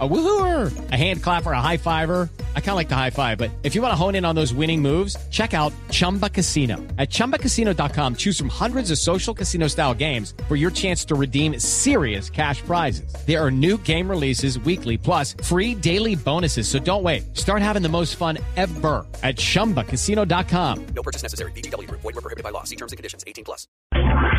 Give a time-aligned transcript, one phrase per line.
[0.00, 2.28] A woohooer, a hand clapper, a high fiver.
[2.56, 4.34] I kind of like the high five, but if you want to hone in on
[4.34, 6.78] those winning moves, check out Chumba Casino.
[6.98, 11.60] At ChumbaCasino.com, choose from hundreds of social casino style games for your chance to redeem
[11.60, 13.14] serious cash prizes.
[13.24, 16.66] There are new game releases weekly, plus free daily bonuses.
[16.66, 17.36] So don't wait.
[17.36, 20.86] Start having the most fun ever at ChumbaCasino.com.
[20.86, 21.52] No purchase necessary.
[21.52, 21.88] BGW.
[21.88, 22.64] Void were prohibited by law.
[22.64, 23.22] See terms and conditions.
[23.28, 23.68] 18 plus.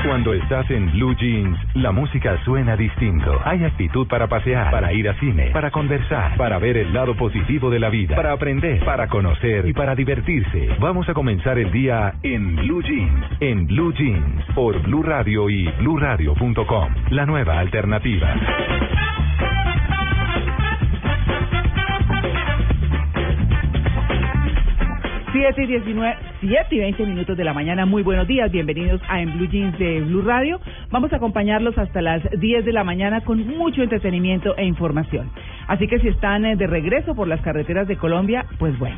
[0.06, 3.40] Cuando estás en Blue Jeans, la música suena distinto.
[3.44, 7.72] Hay actitud para pasear, para ir a cine, para conversar, para ver el lado positivo
[7.72, 10.70] de la vida, para aprender, para conocer y para divertirse.
[10.80, 15.68] Vamos a comenzar el día en Blue Jeans, en Blue Jeans, por Blue Radio y
[15.80, 16.94] BlueRadio.com.
[17.10, 19.05] La nueva alternativa.
[25.36, 27.86] 7 y 19, 7 y 20 minutos de la mañana.
[27.86, 28.50] Muy buenos días.
[28.50, 30.62] Bienvenidos a En Blue Jeans de Blue Radio.
[30.92, 35.30] Vamos a acompañarlos hasta las 10 de la mañana con mucho entretenimiento e información.
[35.68, 38.96] Así que si están eh, de regreso por las carreteras de Colombia, pues bueno,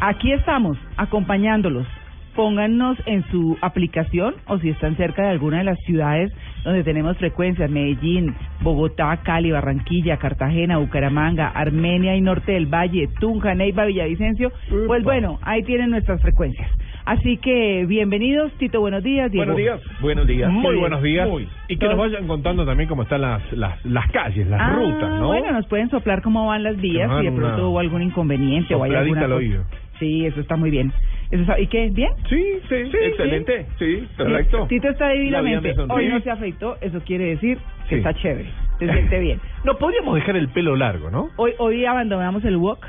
[0.00, 1.86] aquí estamos acompañándolos.
[2.34, 6.32] Pónganos en su aplicación o si están cerca de alguna de las ciudades
[6.64, 13.54] donde tenemos frecuencias, Medellín, Bogotá, Cali, Barranquilla, Cartagena, Bucaramanga, Armenia y Norte del Valle, Tunja,
[13.54, 14.52] Neiva, Villavicencio,
[14.86, 16.68] pues bueno, ahí tienen nuestras frecuencias.
[17.06, 19.30] Así que bienvenidos, Tito, buenos días.
[19.32, 19.52] Diego.
[19.52, 20.00] Buenos días.
[20.02, 20.50] Buenos días.
[20.50, 21.26] Muy buenos días.
[21.26, 21.48] Muy.
[21.68, 25.08] Y que nos vayan contando también cómo están las, las, las calles, las Ah, rutas,
[25.18, 25.28] ¿no?
[25.28, 28.84] Bueno, nos pueden soplar cómo van las vías, si de pronto hubo algún inconveniente o
[28.84, 29.36] hay alguna al cosa.
[29.36, 29.62] oído.
[29.98, 30.92] Sí, eso está muy bien.
[31.30, 31.90] Eso está- ¿Y qué?
[31.90, 32.10] ¿Bien?
[32.28, 33.66] Sí, sí, excelente.
[33.78, 34.66] Sí, perfecto.
[34.68, 35.74] Tito está divinamente.
[35.88, 37.96] Hoy no se afeitó, eso quiere decir que Sí.
[37.96, 38.48] está chévere.
[38.78, 39.40] Se siente bien.
[39.64, 41.30] No podríamos dejar el pelo largo, ¿no?
[41.36, 42.86] Hoy, hoy abandonamos el walk.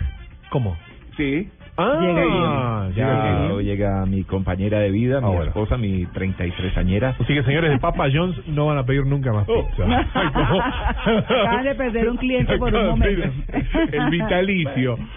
[0.52, 0.78] ¿Cómo?
[1.18, 1.50] Sí.
[1.82, 5.44] Ah, Llega Ya llega mi compañera de vida, mi Ah, bueno.
[5.46, 7.16] esposa, mi 33 añera.
[7.20, 9.86] Así que señores de Papa John's no van a pedir nunca más pizza.
[10.14, 10.62] Ay, ¿cómo?
[10.62, 13.30] Acaban de perder un cliente por un momento.
[13.92, 14.98] El vitalicio.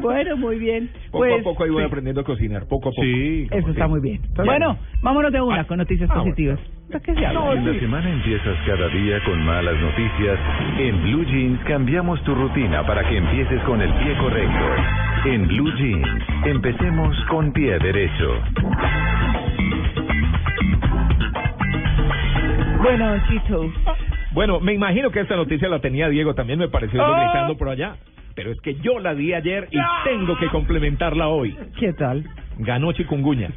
[0.00, 0.90] Bueno, muy bien.
[1.10, 1.86] Poco Pues a poco ahí voy sí.
[1.86, 3.02] aprendiendo a cocinar, poco a poco.
[3.02, 3.46] Sí.
[3.50, 4.20] eso está muy bien.
[4.22, 6.30] Está Bueno, vámonos de una Ah, con noticias ah, bueno.
[6.90, 7.54] ¿Para qué se habla?
[7.54, 10.38] La semana empiezas cada día con malas noticias,
[10.78, 14.64] en Blue Jeans cambiamos tu rutina para que empieces con el pie correcto.
[15.26, 16.08] En Blue Jeans,
[16.46, 18.34] empecemos con pie derecho.
[22.82, 23.72] Bueno, Tito.
[24.32, 27.24] Bueno, me imagino que esta noticia la tenía Diego, también me pareció Ah.
[27.24, 27.96] gritando por allá.
[28.40, 31.54] Pero es que yo la di ayer y tengo que complementarla hoy.
[31.78, 32.24] ¿Qué tal?
[32.56, 33.50] Ganó Chikungunya.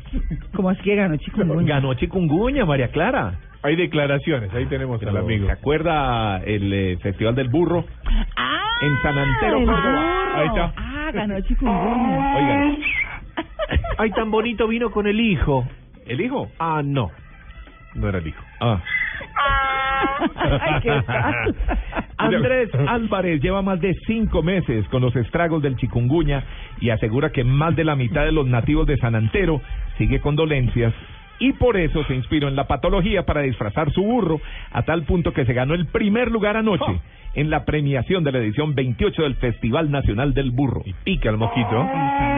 [0.53, 1.41] ¿Cómo así que ganó Chico?
[1.63, 3.39] Ganó Chikungunya, María Clara.
[3.61, 5.45] Hay declaraciones, ahí tenemos al amigo.
[5.45, 7.85] ¿Se acuerda el eh, Festival del Burro?
[8.35, 10.35] Ah, En San Antero, Córdoba.
[10.35, 10.73] Ahí está.
[10.75, 12.35] Ah, ganó Chikungunya.
[12.35, 12.77] Oigan.
[13.99, 15.65] Ay, tan bonito vino con el hijo.
[16.05, 16.49] ¿El hijo?
[16.59, 17.09] Ah, no.
[17.95, 18.43] No era el hijo.
[18.59, 18.81] Ah.
[20.35, 20.91] Ay, ¿qué?
[22.17, 26.43] Andrés Álvarez lleva más de cinco meses con los estragos del chikungunya
[26.79, 29.61] y asegura que más de la mitad de los nativos de San Antero
[29.97, 30.93] sigue con dolencias
[31.39, 34.39] y por eso se inspiró en la patología para disfrazar su burro
[34.71, 36.99] a tal punto que se ganó el primer lugar anoche
[37.35, 40.81] en la premiación de la edición 28 del Festival Nacional del Burro.
[40.85, 41.87] Y pica el mosquito.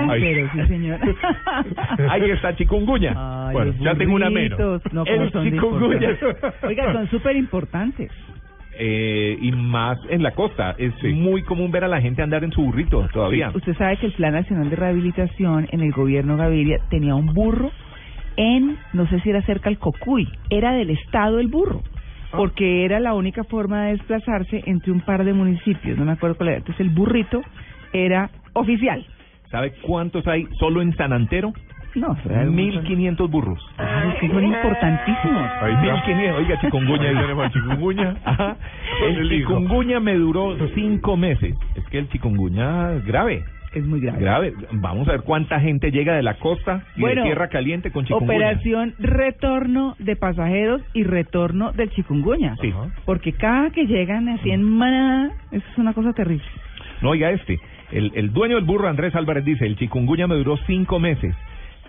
[0.10, 0.22] Ay.
[0.22, 1.00] Pero sí, señor.
[2.10, 3.50] Ahí está chikungunya.
[3.52, 4.58] Bueno, ya tengo una menos.
[4.92, 6.18] No, ¿cómo El chikungunya.
[6.64, 8.12] Oiga, son súper importantes.
[8.78, 10.76] Eh, y más en la costa.
[10.78, 13.52] Es muy común ver a la gente andar en su burrito todavía.
[13.54, 17.72] Usted sabe que el Plan Nacional de Rehabilitación en el gobierno Gaviria tenía un burro
[18.38, 21.82] en, no sé si era cerca al Cocuy, era del estado el burro,
[22.32, 22.38] Ah.
[22.38, 26.36] porque era la única forma de desplazarse entre un par de municipios, no me acuerdo
[26.38, 26.58] cuál era.
[26.58, 27.42] Entonces el burrito
[27.94, 29.06] era oficial.
[29.52, 31.54] ¿Sabe cuántos hay solo en San Antero?
[31.96, 32.84] No, eso era un montón.
[32.84, 33.60] 1500 burros.
[34.20, 35.52] Que son importantísimos.
[35.62, 35.94] Ahí está.
[35.94, 37.10] 1500, oiga, chikungunya.
[37.10, 38.16] Ahí tenemos al chikungunya.
[38.26, 38.58] Ajá.
[39.08, 41.56] El el me duró cinco meses.
[41.76, 43.44] Es que el chikungunya es grave.
[43.76, 44.20] Es muy grave.
[44.20, 44.54] Grave.
[44.72, 48.06] Vamos a ver cuánta gente llega de la costa y Bueno, de tierra caliente con
[48.06, 48.34] chikungunya.
[48.36, 52.56] Operación retorno de pasajeros y retorno del chikungunya.
[52.62, 52.74] Sí.
[53.06, 56.46] Porque cada que llegan así en manada, eso es una cosa terrible.
[57.02, 57.60] No, oiga este.
[57.92, 61.36] El, el dueño del burro, Andrés Álvarez, dice, el chikungunya me duró cinco meses.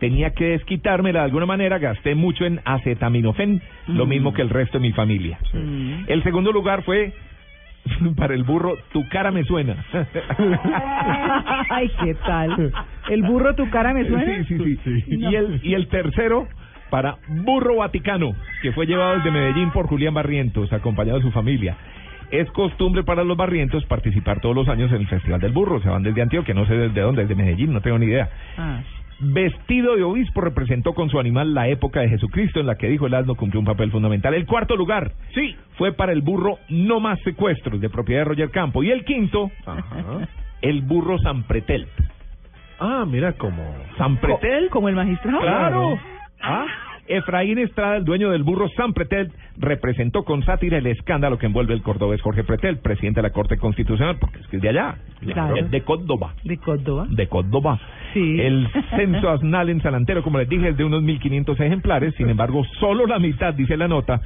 [0.01, 4.09] Tenía que desquitármela de alguna manera, gasté mucho en acetaminofén, lo Mm.
[4.09, 5.39] mismo que el resto de mi familia.
[5.55, 6.05] Mm.
[6.09, 7.15] El segundo lugar fue
[8.17, 9.77] para el burro, tu cara me suena.
[11.71, 12.73] Ay, ¿qué tal?
[13.09, 14.45] ¿El burro tu cara me suena?
[14.45, 15.17] Sí, sí, sí.
[15.17, 15.31] No.
[15.31, 16.49] Y, el, y el tercero
[16.91, 21.77] para Burro Vaticano, que fue llevado desde Medellín por Julián Barrientos, acompañado de su familia.
[22.31, 25.81] Es costumbre para los barrientos participar todos los años en el Festival del Burro.
[25.81, 28.29] Se van desde Antioquia, no sé desde dónde, desde Medellín, no tengo ni idea.
[28.59, 28.81] Ah.
[29.19, 33.07] Vestido de obispo, representó con su animal la época de Jesucristo en la que dijo
[33.07, 34.35] el asno cumplió un papel fundamental.
[34.35, 38.51] El cuarto lugar, sí, fue para el burro No Más Secuestros, de propiedad de Roger
[38.51, 38.83] Campo.
[38.83, 39.51] Y el quinto,
[40.61, 41.89] el burro San Pretel.
[42.79, 43.63] Ah, mira cómo.
[43.97, 44.69] San Pretel.
[44.69, 45.41] Como el magistrado.
[45.41, 45.99] Claro.
[46.43, 46.67] Ah,
[47.09, 51.75] Efraín Estrada, el dueño del burro San Pretel, representó con sátira el escándalo que envuelve
[51.75, 54.97] el cordobés Jorge Pretel, presidente de la Corte Constitucional, porque es que es de allá,
[55.21, 55.55] Claro.
[55.55, 56.35] de, de Córdoba.
[56.45, 57.07] De Córdoba.
[57.09, 57.81] De Córdoba.
[58.15, 58.41] Sí.
[58.41, 62.15] El censo asnal en San Antero, como les dije, es de unos 1.500 ejemplares.
[62.17, 64.21] Sin embargo, solo la mitad, dice la nota,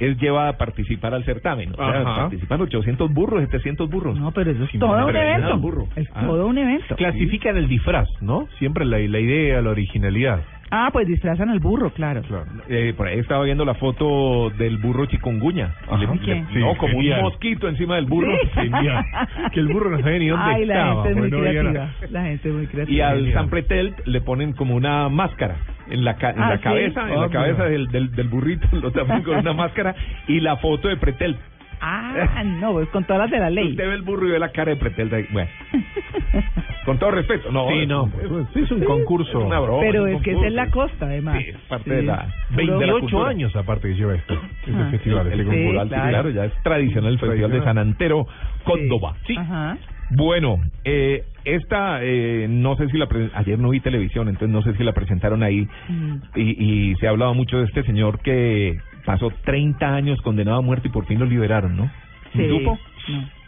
[0.00, 1.72] es llevada a participar al certamen.
[1.72, 4.18] O sea, participan 800 burros, 700 burros.
[4.18, 5.58] No, pero eso es todo un evento.
[5.58, 5.86] burro.
[5.96, 6.22] Es Ah.
[6.26, 6.96] todo un evento.
[6.96, 8.48] Clasifican el disfraz, ¿no?
[8.58, 10.40] Siempre la, la idea, la originalidad.
[10.74, 12.22] Ah, pues disfrazan al burro, claro.
[12.22, 12.46] Claro.
[12.66, 15.74] Eh, por ahí estaba viendo la foto del burro chikungunya.
[15.90, 17.18] Le- le- no, Sí, como genial.
[17.18, 18.32] un mosquito encima del burro.
[18.54, 18.60] Sí.
[18.70, 19.04] Genial.
[19.52, 20.94] Que el burro no sabía ni dónde Ay, la estaba.
[21.04, 21.62] gente es muy no creativa.
[21.72, 21.94] nada.
[22.10, 22.96] La gente es muy creativa.
[22.96, 23.34] Y al Genial.
[23.34, 25.56] San Pretel le ponen como una máscara
[25.90, 26.62] en la, ca- en Ah, la ¿sí?
[26.62, 27.68] cabeza, en Ah, la cabeza mira.
[27.68, 29.94] del, del, del burrito, lo tapan con una máscara
[30.26, 31.36] y la foto de Pretel.
[31.84, 33.70] Ah, no, pues con todas las de la ley.
[33.72, 35.10] Usted ve el burro y ve la cara de Pretel.
[35.10, 35.26] de.
[35.32, 35.50] Bueno,
[36.84, 37.50] con todo respeto.
[37.50, 38.06] No, Sí, no.
[38.06, 39.40] es- Sí, es un concurso.
[39.40, 40.46] es una broma, Pero un es que es concurso.
[40.48, 41.38] en la costa, además.
[41.38, 43.28] Sí, es parte de la- Puro- 28 cultura.
[43.30, 44.34] años aparte que lleva esto.
[44.34, 44.88] Este Ah.
[44.90, 45.62] festival, este Sí, concurso.
[45.64, 46.08] cultural, sí, claro.
[46.10, 48.26] claro, ya es tradicional el Festival de San Antero,
[48.64, 49.16] Córdoba.
[49.26, 49.34] Sí.
[49.36, 49.76] Ajá.
[50.14, 54.62] Bueno, eh, esta, eh, no sé si la, pre- ayer no vi televisión, entonces no
[54.62, 56.14] sé si la presentaron ahí, Mm.
[56.36, 60.62] y, y se ha hablado mucho de este señor que pasó 30 años condenado a
[60.62, 61.90] muerte y por fin lo liberaron, ¿no?
[62.34, 62.48] Sí.
[62.48, 62.78] ¿Supo?
[63.08, 63.42] No.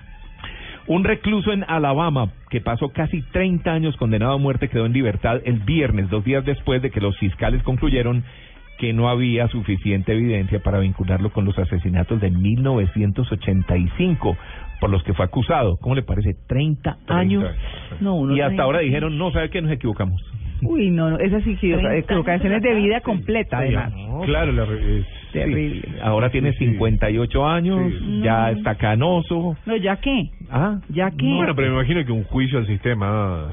[0.86, 5.40] Un recluso en Alabama que pasó casi 30 años condenado a muerte quedó en libertad
[5.44, 8.22] el viernes, dos días después de que los fiscales concluyeron
[8.78, 14.36] que no había suficiente evidencia para vincularlo con los asesinatos de 1985
[14.80, 15.78] por los que fue acusado.
[15.78, 16.34] ¿Cómo le parece?
[16.46, 17.50] 30 años.
[18.00, 19.62] No, uno Y hasta ahora dijeron, no, ¿sabe qué?
[19.62, 20.22] Nos equivocamos.
[20.66, 23.92] Uy, no, no, esa sí equivocaciones de vida completa, además.
[24.24, 25.82] Claro, la, es- Terrible.
[26.00, 26.70] Ahora tiene Sí, sí.
[26.72, 28.20] 58 años, Sí.
[28.22, 28.58] ya No.
[28.58, 29.56] está canoso.
[29.66, 30.30] No, ¿ya qué?
[30.48, 31.26] Ah, ¿Ya qué?
[31.26, 33.48] Bueno, pero me imagino que un juicio al sistema.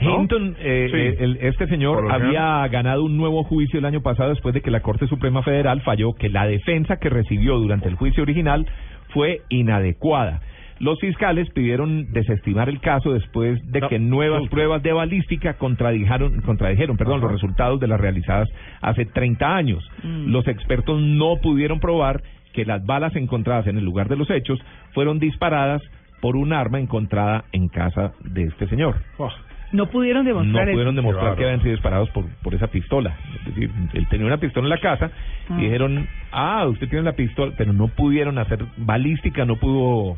[0.00, 0.20] ¿no?
[0.22, 0.96] Hinton, eh, Sí.
[0.96, 4.70] eh, el- este señor había ganado un nuevo juicio el año pasado después de que
[4.70, 8.66] la Corte Suprema Federal falló que la defensa que recibió durante el juicio original
[9.10, 10.40] fue inadecuada.
[10.82, 14.48] Los fiscales pidieron desestimar el caso después de No, que nuevas no.
[14.50, 18.48] pruebas de balística contradijeron, contradijeron perdón, los resultados de las realizadas
[18.80, 19.88] hace 30 años.
[20.02, 20.32] Mm.
[20.32, 22.20] Los expertos no pudieron probar
[22.52, 24.58] que las balas encontradas en el lugar de los hechos
[24.92, 25.80] fueron disparadas
[26.20, 29.30] por un arma encontrada en casa de este señor Oh,
[29.72, 30.72] No pudieron no demostrar eso.
[30.74, 31.36] pudieron demostrar Claro.
[31.36, 33.16] que habían sido disparados por, por esa pistola.
[33.38, 35.10] Es decir, él tenía una pistola en la casa
[35.48, 35.56] Ah.
[35.58, 40.16] y dijeron, ah, usted tiene la pistola, pero no pudieron hacer balística, no pudo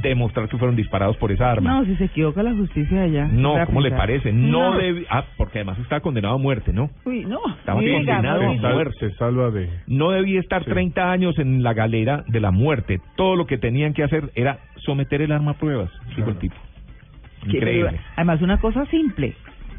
[0.00, 1.70] demostrar que fueron disparados por esa arma.
[1.74, 3.26] No, si se equivoca la justicia allá.
[3.30, 4.32] No, ¿cómo le parece?
[4.32, 4.78] No, No.
[4.80, 6.90] debi- Ah, porque además estaba condenado a muerte, ¿no?
[7.04, 7.38] Uy, no.
[7.58, 8.94] Estaba diga, condenado a muerte.
[8.98, 9.68] se salva de.
[9.86, 10.70] No debía estar Sí.
[10.70, 13.00] 30 años en la galera de la muerte.
[13.16, 16.30] Todo lo que tenían que hacer era someter el arma a pruebas, dijo Claro.
[16.32, 16.56] el tipo.
[17.46, 18.00] Increíble.
[18.16, 19.34] Además, una cosa simple.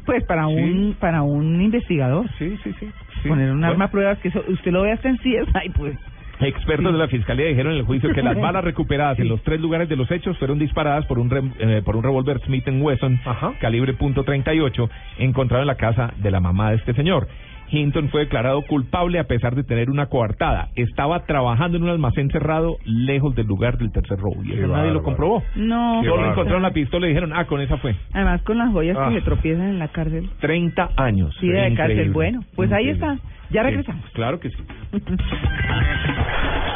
[0.06, 0.52] Pues para Sí.
[0.54, 2.28] un para un investigador.
[2.38, 2.86] Sí, sí, sí.
[3.22, 3.28] sí.
[3.28, 3.72] Poner un Bueno.
[3.72, 5.96] arma a pruebas que eso, usted lo ve hasta en CSI, pues.
[6.40, 6.92] Expertos Sí.
[6.92, 9.88] de la fiscalía dijeron en el juicio que las balas recuperadas en los tres lugares
[9.88, 13.52] de los hechos fueron disparadas por un re- eh, por un revólver Smith Wesson Ajá.
[13.60, 14.88] calibre .38
[15.18, 17.28] encontrado en la casa de la mamá de este señor.
[17.70, 20.68] Hinton fue declarado culpable a pesar de tener una coartada.
[20.76, 24.90] Estaba trabajando en un almacén cerrado lejos del lugar del tercer robo y eso nadie
[24.92, 25.42] lo comprobó.
[25.56, 26.02] No.
[26.04, 27.94] Solo encontraron la pistola y dijeron, ah, con esa fue.
[28.12, 29.08] Además, con las joyas Ah.
[29.08, 30.28] que se tropiezan en la cárcel.
[30.40, 31.34] 30 años.
[31.40, 32.10] Sí, de cárcel.
[32.12, 33.14] Bueno, pues ahí Increíble.
[33.14, 33.28] está.
[33.50, 34.04] Ya Sí, regresamos.
[34.12, 34.56] claro que sí.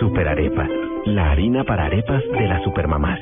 [0.00, 0.66] Superarepa,
[1.04, 3.20] la harina para arepas de las supermamás.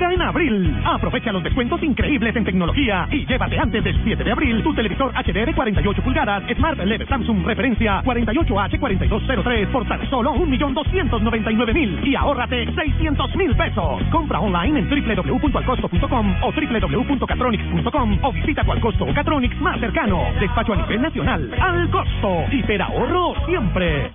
[0.00, 0.80] Venga en abril.
[0.84, 5.12] Aprovecha los descuentos increíbles en tecnología y llévate antes del 7 de abril tu televisor
[5.14, 12.66] HD de 48 pulgadas Smart LED Samsung referencia 48H4203 por tan solo 1.299.000 y ahórrate
[12.68, 14.02] 600.000 pesos.
[14.10, 20.22] Compra online en www.alcosto.com o www.catronics.com o visita tu Alcosto o Catronics más cercano.
[20.40, 21.54] Despacho a nivel nacional.
[21.60, 22.44] Al costo.
[22.82, 24.12] ahorro siempre.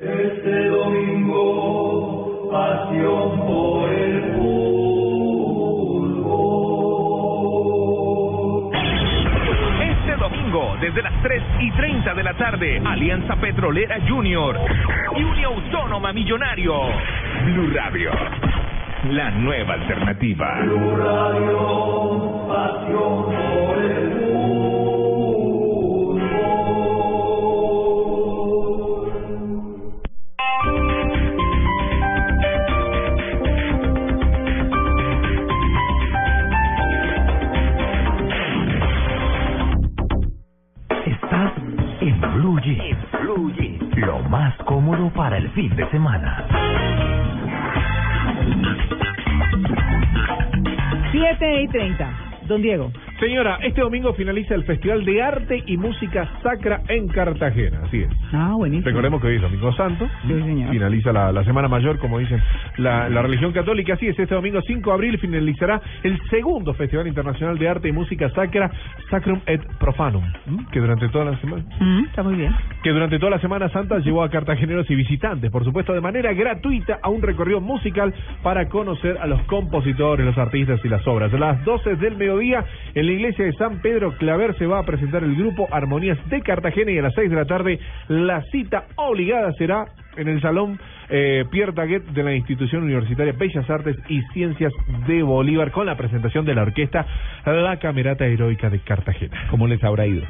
[0.00, 2.31] Este domingo,
[9.80, 10.16] Este
[10.82, 14.58] desde las 3 y 30 de la tarde, Alianza Petrolera Junior
[15.16, 16.74] y Unión Autónoma Millonario.
[17.46, 18.10] Blue Radio,
[19.10, 20.60] la nueva alternativa.
[20.60, 24.11] Blue Radio, pasión por el
[44.72, 46.46] cómodo para el fin de semana.
[51.12, 52.10] Siete y treinta.
[52.48, 52.90] Don Diego.
[53.22, 58.08] Señora, este domingo finaliza el Festival de Arte y Música Sacra en Cartagena, así es.
[58.32, 58.84] Ah, buenísimo.
[58.88, 60.70] Recordemos que hoy es Domingo Santo, Sí, señor.
[60.72, 62.42] finaliza la, la Semana Mayor, como dicen
[62.78, 67.06] la, la religión católica, así es, este domingo 5 de abril finalizará el segundo Festival
[67.06, 68.72] Internacional de Arte y Música Sacra,
[69.08, 70.66] Sacrum et Profanum, ¿m?
[70.72, 72.52] que durante toda la semana Mm, está muy bien.
[72.82, 76.32] que durante toda la Semana Santa llevó a cartageneros y visitantes, por supuesto, de manera
[76.32, 78.12] gratuita a un recorrido musical
[78.42, 81.32] para conocer a los compositores, los artistas y las obras.
[81.32, 82.64] A las 12 del mediodía,
[82.96, 86.40] en la iglesia de San Pedro Claver se va a presentar el grupo Armonías de
[86.40, 87.78] Cartagena y a las 6 de la tarde
[88.08, 89.84] la cita obligada será
[90.16, 94.72] en el Salón eh, Pierre Daguet de la Institución Universitaria Bellas Artes y Ciencias
[95.06, 97.06] de Bolívar con la presentación de la orquesta
[97.44, 99.46] La Camerata Heroica de Cartagena.
[99.50, 100.24] ¿Cómo les habrá ido?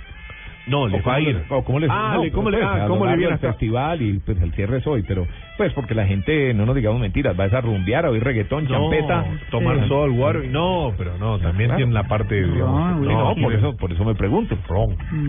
[0.66, 1.34] No, les ¿O va a ir.
[1.34, 3.24] le- o ¿Cómo les, Ah, no, le- ¿cómo pues, le, a ah, cómo le viene
[3.26, 5.26] del hasta- festival y pues el cierre es hoy, pero
[5.56, 8.66] pues porque la gente, no nos digamos mentiras, va a esa rumbear, a oír reggaetón,
[8.68, 9.88] champeta, tomar Sí.
[9.88, 10.44] sol, guaro.
[10.44, 11.76] y- No, pero no, también Claro.
[11.78, 12.42] tiene la parte.
[12.42, 14.56] digamos, No, no, por eso, por eso me pregunto,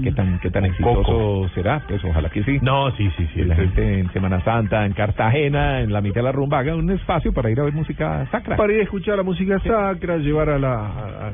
[0.03, 1.49] qué tan, qué tan exitoso Coco.
[1.55, 2.59] será, pues ojalá que sí.
[2.61, 3.39] No, sí, sí, sí.
[3.41, 3.61] Que la sí.
[3.61, 7.33] gente en Semana Santa, en Cartagena, en la mitad de la rumba, haga un espacio
[7.33, 8.55] para ir a ver música sacra.
[8.55, 11.31] Para ir a escuchar la música sacra, llevar a la a, a-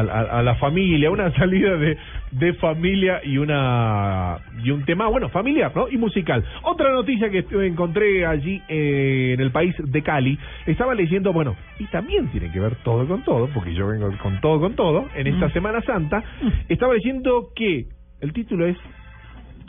[0.00, 1.96] a- a la familia, una salida de,
[2.32, 5.88] de familia y una y un tema, bueno, familiar, ¿no?
[5.88, 6.44] Y musical.
[6.62, 11.84] Otra noticia que encontré allí eh, en el país de Cali, estaba leyendo, bueno, y
[11.86, 15.26] también tiene que ver todo con todo, porque yo vengo con todo con todo, en
[15.26, 16.22] esta Semana Santa,
[16.68, 17.86] estaba leyendo que
[18.20, 18.76] el título es,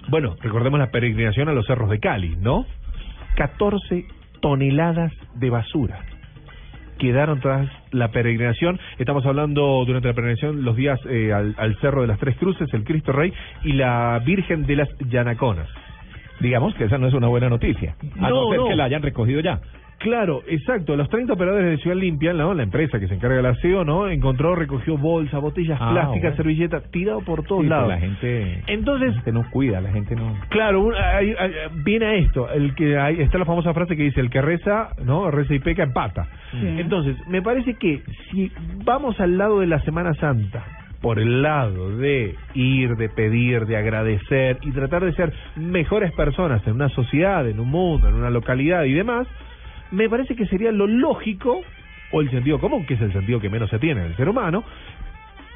[0.10, 2.66] bueno, recordemos la peregrinación a los cerros de Cali, ¿no?
[3.36, 4.06] 14
[4.42, 6.00] toneladas de basura
[6.98, 8.80] quedaron tras la peregrinación.
[8.98, 12.74] Estamos hablando durante la peregrinación los días eh, al, al Cerro de las Tres Cruces,
[12.74, 13.34] el Cristo Rey
[13.64, 15.68] y la Virgen de las Yanaconas.
[16.40, 18.68] Digamos que esa no es una buena noticia, a no, No, ser no.
[18.68, 19.60] que la hayan recogido ya.
[20.00, 20.96] Claro, exacto.
[20.96, 22.54] Los 30 operadores de Ciudad Limpia, ¿no?
[22.54, 24.08] la empresa que se encarga del aseo, ¿no?
[24.10, 26.36] encontró, recogió bolsas, botellas Ah, plásticas, bueno.
[26.38, 27.90] servilletas, tirado por todos Sí, lados.
[27.90, 30.36] La gente, Entonces, la gente no cuida, la gente no...
[30.50, 31.52] Claro, un- hay- hay-
[31.84, 34.90] viene a esto, el que hay, está la famosa frase que dice el que reza,
[35.04, 36.28] no, reza y peca empata.
[36.52, 36.60] Sí.
[36.80, 38.52] Entonces, me parece que si
[38.84, 40.64] vamos al lado de la Semana Santa,
[41.02, 46.66] por el lado de ir, de pedir, de agradecer y tratar de ser mejores personas
[46.68, 49.28] en una sociedad, en un mundo, en una localidad y demás,
[49.92, 51.62] me parece que sería lo lógico
[52.12, 54.30] o el sentido común, que es el sentido que menos se tiene en el ser
[54.30, 54.64] humano,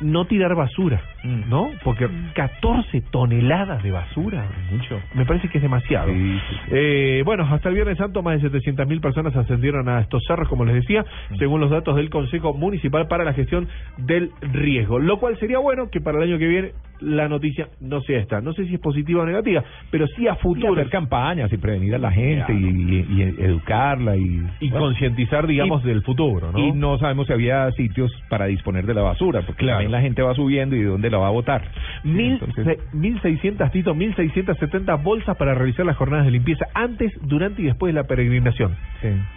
[0.01, 1.49] no tirar basura, Mm.
[1.49, 1.71] ¿no?
[1.83, 4.97] Porque 14 toneladas de basura, mucho.
[5.13, 6.07] Me parece que es demasiado.
[6.13, 6.71] Sí, sí, sí.
[6.71, 10.63] Eh, bueno, hasta el Viernes Santo más de 700.000 personas ascendieron a estos cerros, como
[10.63, 11.03] les decía,
[11.37, 13.67] según los datos del Consejo Municipal para la Gestión
[13.97, 14.99] del Riesgo.
[14.99, 18.41] Lo cual sería bueno que para el año que viene la noticia no sea esta.
[18.41, 20.73] No sé si es positiva o negativa, pero sí a Y futuro.
[20.73, 24.45] hacer campañas y prevenir a la gente y, y- y educarla y...
[24.59, 26.59] Y bueno, concientizar, digamos, y- del futuro, ¿no?
[26.59, 29.77] Y no sabemos si había sitios para disponer de la basura, porque Claro.
[29.77, 31.63] también la gente va subiendo y de dónde la va a botar.
[32.03, 37.61] Mil Entonces- se- 1.600, Tito, 1.670 bolsas para realizar las jornadas de limpieza antes, durante
[37.61, 38.75] y después de la peregrinación.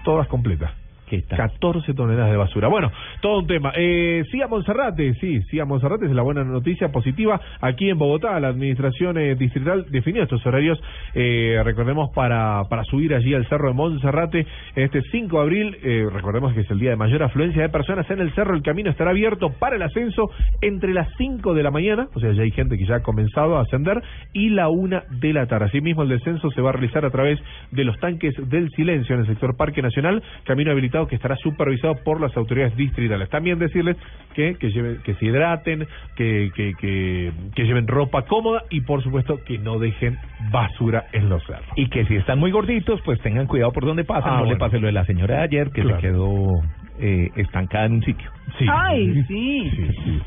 [0.05, 0.71] Todas completas.
[1.13, 1.37] ¿Qué tal?
[1.37, 2.69] 14 toneladas de basura.
[2.69, 2.91] Bueno,
[3.21, 3.71] todo un tema.
[3.77, 7.39] Eh, sí a Monserrate, sí, sí a Monserrate, es la buena noticia positiva.
[7.61, 13.15] Aquí en Bogotá, la administración eh, distrital definió estos horarios, eh, recordemos, para, para subir
[13.15, 15.77] allí al cerro de Monserrate este 5 de abril.
[15.83, 18.55] Eh, recordemos que es el día de mayor afluencia de personas en el cerro.
[18.55, 20.31] El camino estará abierto para el ascenso
[20.63, 23.59] entre las 5 de la mañana, o sea, ya hay gente que ya ha comenzado
[23.59, 24.03] a ascender,
[24.33, 25.67] y la 1 de la tarde.
[25.67, 27.39] Asimismo, el descenso se va a realizar a través
[27.71, 31.37] de los tanques del silencio en el sector Parque Nacional, camino habilitado cuidado que estará
[31.37, 33.29] supervisado por las autoridades distritales.
[33.29, 33.97] También decirles
[34.35, 39.03] que, que, lleven, que se hidraten, que, que, que, que lleven ropa cómoda y por
[39.03, 40.19] supuesto que no dejen
[40.51, 41.67] basura en los cerros.
[41.77, 44.35] Y que si están muy gorditos, pues tengan cuidado por donde pasan.
[44.35, 45.97] Ah, no le pase lo de la señora de ayer, que Claro.
[46.01, 46.63] se quedó
[47.01, 48.31] eh, estancada en un sitio.
[48.71, 49.71] Ay, sí.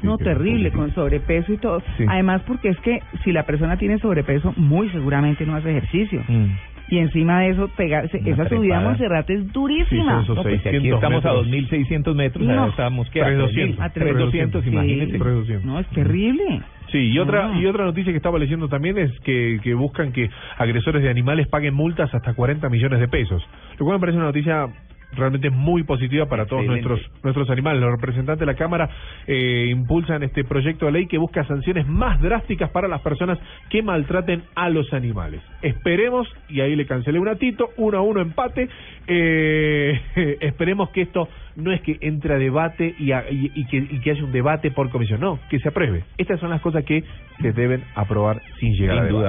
[0.02, 1.82] no, terrible, con sobrepeso y todo.
[1.98, 2.06] Sí.
[2.08, 6.22] Además, porque es que si la persona tiene sobrepeso, muy seguramente no hace ejercicio.
[6.28, 6.48] Mm.
[6.88, 8.90] Y encima de eso, pegarse, Una esa subida a trepada.
[8.90, 9.88] Monserrate es durísima.
[9.90, 11.48] Sí, son esos No, pues aquí 600 estamos a metros.
[11.72, 12.68] 2.600 metros, No.
[12.68, 15.12] estábamos que a 3.200, 3.000, a 3.200, 3.200, imagínese.
[15.14, 15.18] sí.
[15.18, 15.62] 3.200.
[15.64, 16.62] No, es terrible.
[16.92, 20.30] Sí, y otra y otra noticia que estaba leyendo también es que, que buscan que
[20.58, 23.42] agresores de animales paguen multas hasta 40 millones de pesos.
[23.80, 24.68] Lo cual me parece una noticia
[25.16, 26.90] realmente muy positiva para todos Excelente.
[26.90, 27.82] nuestros nuestros animales.
[27.82, 28.90] Los representantes de la Cámara
[29.28, 33.82] eh, impulsan este proyecto de ley que busca sanciones más drásticas para las personas que
[33.82, 35.42] maltraten a los animales.
[35.62, 38.68] Esperemos, y ahí le cancelé un atito, uno a uno empate,
[39.08, 40.00] eh,
[40.42, 44.00] esperemos que esto no es que entre a debate y, a- y- y que, y
[44.02, 46.04] que haya un debate por comisión, no, que se apruebe.
[46.18, 47.04] Estas son las cosas que
[47.42, 49.26] se deben aprobar sin llegar a debate.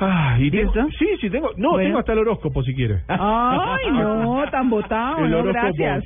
[0.00, 0.88] Ah, y tengo, ¿Listo?
[0.98, 1.84] sí, sí, tengo, no, Bueno.
[1.88, 3.00] tengo hasta el horóscopo si quiere.
[3.08, 5.72] Ay, no, tan botado, El no, horóscopo.
[5.78, 6.04] gracias.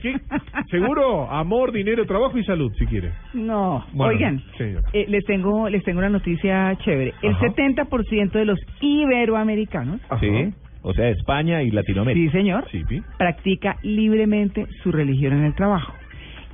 [0.71, 3.13] Seguro, amor, dinero, trabajo y salud, si quiere.
[3.35, 4.89] No, Bueno, oigan, señora.
[4.93, 7.15] eh, les tengo les tengo una noticia chévere.
[7.23, 7.47] El Ajá.
[7.47, 12.31] 70% de los iberoamericanos, Sí, o sea, España y Latinoamérica.
[12.33, 13.03] sí señor, Sí, Pi.
[13.19, 15.95] practica libremente su religión en el trabajo.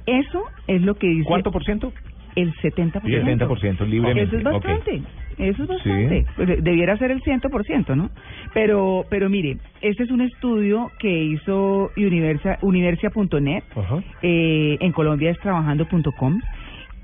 [0.06, 1.92] Eso es lo que dice ¿Cuánto por ciento?
[2.36, 3.02] El 70%.
[3.02, 4.22] 70% libremente.
[4.22, 5.02] Eso es bastante.
[5.38, 6.26] Eso es bastante.
[6.36, 8.10] Pues, debiera ser el 100%, ¿no?
[8.54, 14.02] Pero pero mire, este es un estudio que hizo Universia- Universia.net, Ajá.
[14.22, 16.40] eh, en Colombia es trabajando.com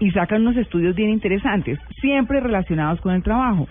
[0.00, 3.66] y sacan unos estudios bien interesantes, siempre relacionados con el trabajo.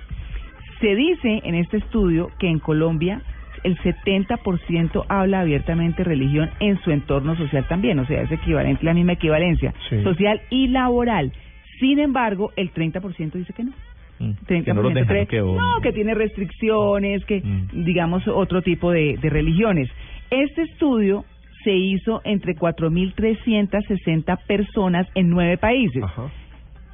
[0.81, 3.21] Se dice en este estudio que en Colombia
[3.63, 8.93] el 70% habla abiertamente religión en su entorno social también, o sea, es equivalente, la
[8.93, 10.01] misma equivalencia Sí.
[10.03, 11.31] social y laboral.
[11.79, 13.71] Sin embargo, el 30% dice que no.
[14.19, 17.83] Mm, 30% Que no los dejan, cree- que- no, que tiene restricciones, que Mm.
[17.83, 19.89] digamos otro tipo de, de religiones.
[20.29, 21.25] Este estudio
[21.63, 26.03] se hizo entre 4.360 personas en nueve países.
[26.03, 26.29] Ajá.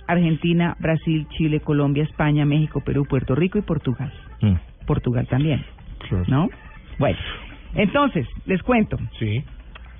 [0.07, 4.11] Argentina, Brasil, Chile, Colombia, España, México, Perú, Puerto Rico y Portugal.
[4.41, 4.55] Mm.
[4.85, 5.63] Portugal también.
[6.27, 6.49] ¿no?
[6.97, 7.17] Bueno,
[7.75, 8.97] entonces, les cuento.
[9.19, 9.43] Sí.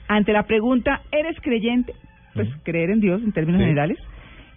[0.08, 1.94] Ante la pregunta, ¿eres creyente?
[2.34, 3.66] Pues creer en Dios en términos Sí.
[3.66, 3.98] generales.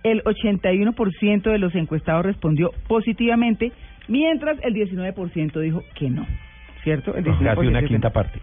[0.05, 3.73] El 81% de los encuestados respondió positivamente,
[4.07, 6.27] mientras el 19% dijo que no.
[6.83, 7.17] ¿Cierto?
[7.17, 8.39] El 19% Casi una quinta parte.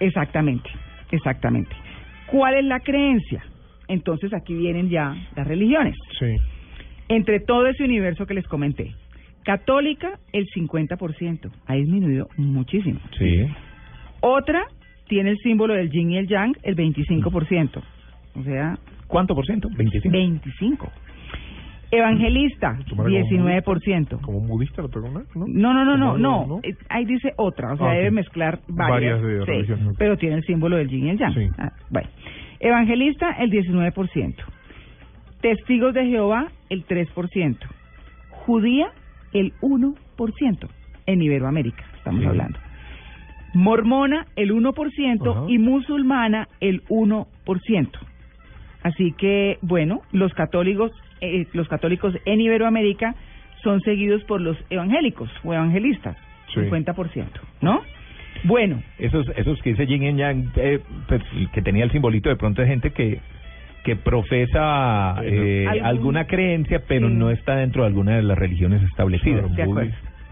[0.00, 0.70] Exactamente,
[1.10, 1.76] exactamente.
[2.26, 3.44] ¿Cuál es la creencia?
[3.88, 5.94] Entonces aquí vienen ya las religiones.
[6.18, 6.34] Sí.
[7.08, 8.94] Entre todo ese universo que les comenté.
[9.44, 11.50] Católica, el 50%.
[11.66, 13.00] Ha disminuido muchísimo.
[13.16, 13.46] Sí.
[14.20, 14.64] Otra
[15.08, 17.82] tiene el símbolo del yin y el yang, el 25%.
[18.34, 19.68] O sea, ¿Cuánto por ciento?
[19.76, 20.10] 25.
[20.10, 20.92] 25.
[21.90, 24.20] Evangelista, Tomar como 19%.
[24.20, 25.22] ¿Como un budista lo pegó, no?
[25.34, 26.60] No, no, no, no, no.
[26.88, 29.20] Ahí dice otra, o sea, Ah, debe mezclar varias.
[29.20, 29.96] Varias de sí, religiones.
[29.96, 31.34] Pero tiene el símbolo del yin y el yang.
[31.34, 31.48] Sí.
[31.58, 32.08] Ah, bueno.
[32.58, 34.34] Evangelista, el 19%.
[35.40, 37.56] Testigos de Jehová, el 3%.
[38.30, 38.88] Judía,
[39.32, 40.68] el 1%.
[41.06, 42.58] En Iberoamérica, estamos hablando.
[43.54, 45.30] Mormona, el 1%.
[45.30, 45.44] Ajá.
[45.48, 47.98] Y musulmana, el 1%.
[48.86, 53.14] Así que, bueno, los católicos, eh, los católicos en Iberoamérica
[53.64, 56.16] son seguidos por los evangélicos o evangelistas,
[56.54, 56.60] Sí.
[56.60, 57.82] 50%, ¿no?
[58.44, 61.20] Bueno, Esos, esos que dice Yin Yang, eh, pues,
[61.52, 63.18] que tenía el simbolito de pronto de gente que
[63.82, 67.14] que profesa eh, Algún- alguna creencia, pero Sí.
[67.14, 69.46] no está dentro de alguna de las religiones establecidas.
[69.54, 69.80] Claro,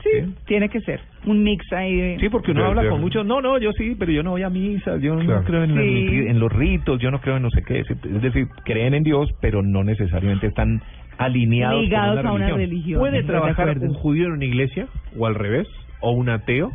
[0.04, 2.18] Sí, tiene que ser un mix ahí de...
[2.20, 4.30] Sí, porque uno De- habla de- con muchos, no, no, yo sí, pero yo no
[4.32, 5.40] voy a misa, yo Claro.
[5.40, 6.16] no creo en, Sí.
[6.18, 9.02] el- en los ritos, yo no creo en no sé qué, es decir, creen en
[9.02, 10.82] Dios, pero no necesariamente están
[11.18, 12.58] alineados con ligados una a una religión.
[12.58, 13.00] religión.
[13.00, 14.86] ¿Puede trabajar un judío en una iglesia?
[15.16, 15.66] ¿O al revés?
[16.00, 16.70] ¿O un ateo?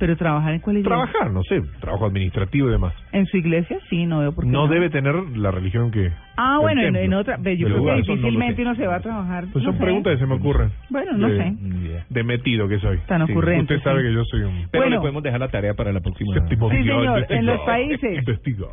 [0.00, 0.96] Pero trabajar en cuál iglesia?
[0.96, 2.94] Trabajar, no sé, trabajo administrativo y demás.
[3.12, 6.10] En su iglesia, sí, no veo por qué No debe tener la religión que...
[6.36, 8.62] Ah, el bueno, en, en otra, yo creo lugar, que no difícilmente sé.
[8.62, 9.44] uno se va a trabajar.
[9.52, 9.84] Pues no son sé.
[9.84, 10.70] preguntas que se me ocurren.
[10.88, 12.04] Bueno, no De- sé.
[12.08, 12.98] De metido que soy.
[13.06, 13.32] Tan Sí.
[13.32, 14.08] ocurrente, Usted sabe sí.
[14.08, 14.66] que yo soy un...
[14.70, 14.96] Pero Bueno.
[14.96, 16.32] le podemos dejar la tarea para la próxima.
[16.34, 18.18] Séptimo Sí, señor, en los países.
[18.18, 18.66] Investiga.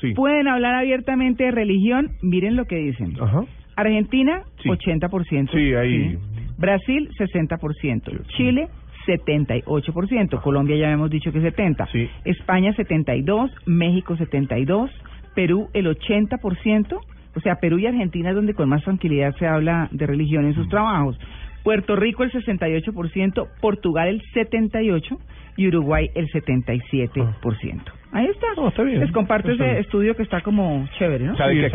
[0.00, 0.14] Sí.
[0.14, 3.14] Pueden hablar abiertamente de religión, miren lo que dicen.
[3.20, 3.40] Ajá.
[3.74, 4.68] Argentina, Sí.
[4.68, 5.50] 80%.
[5.52, 6.16] Sí, ahí-
[6.56, 8.12] Brasil, 60%.
[8.36, 8.68] Chile,
[9.08, 10.40] 78%.
[10.42, 11.88] Colombia ya hemos dicho que 70%.
[11.92, 12.08] Sí.
[12.24, 13.50] España, 72%.
[13.66, 14.90] México, 72%.
[15.34, 16.98] Perú, el 80%.
[17.36, 20.54] O sea, Perú y Argentina es donde con más tranquilidad se habla de religión en
[20.54, 20.70] sus Mm.
[20.70, 21.18] trabajos.
[21.62, 23.46] Puerto Rico, el 68%.
[23.60, 25.18] Portugal, el 78%.
[25.56, 27.92] Y Uruguay, el 77%.
[28.12, 28.46] Ahí está.
[28.68, 29.00] está bien.
[29.00, 29.84] Les comparto Está ese bien.
[29.84, 31.36] estudio que está como chévere, ¿no?
[31.36, 31.66] ¿Sabe Sí, que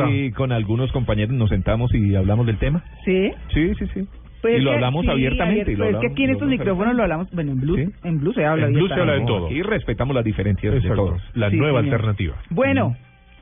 [0.00, 2.84] aquí con algunos compañeros nos sentamos y hablamos del tema?
[3.04, 3.32] Sí.
[3.52, 4.06] Sí, sí, sí.
[4.42, 5.62] Pues y lo hablamos abiertamente.
[5.62, 7.30] ayer- y lo pues es que hablamos- aquí en lo estos hablamos micrófonos lo hablamos,
[7.32, 7.88] bueno, en Blue, Sí.
[8.04, 9.46] en Blue se habla En Blue se habla de todo.
[9.46, 11.06] Aquí respetamos las diferencias de Exacto.
[11.06, 11.22] todos.
[11.34, 11.94] La Sí, nueva señor.
[11.94, 12.34] alternativa.
[12.50, 12.96] Bueno,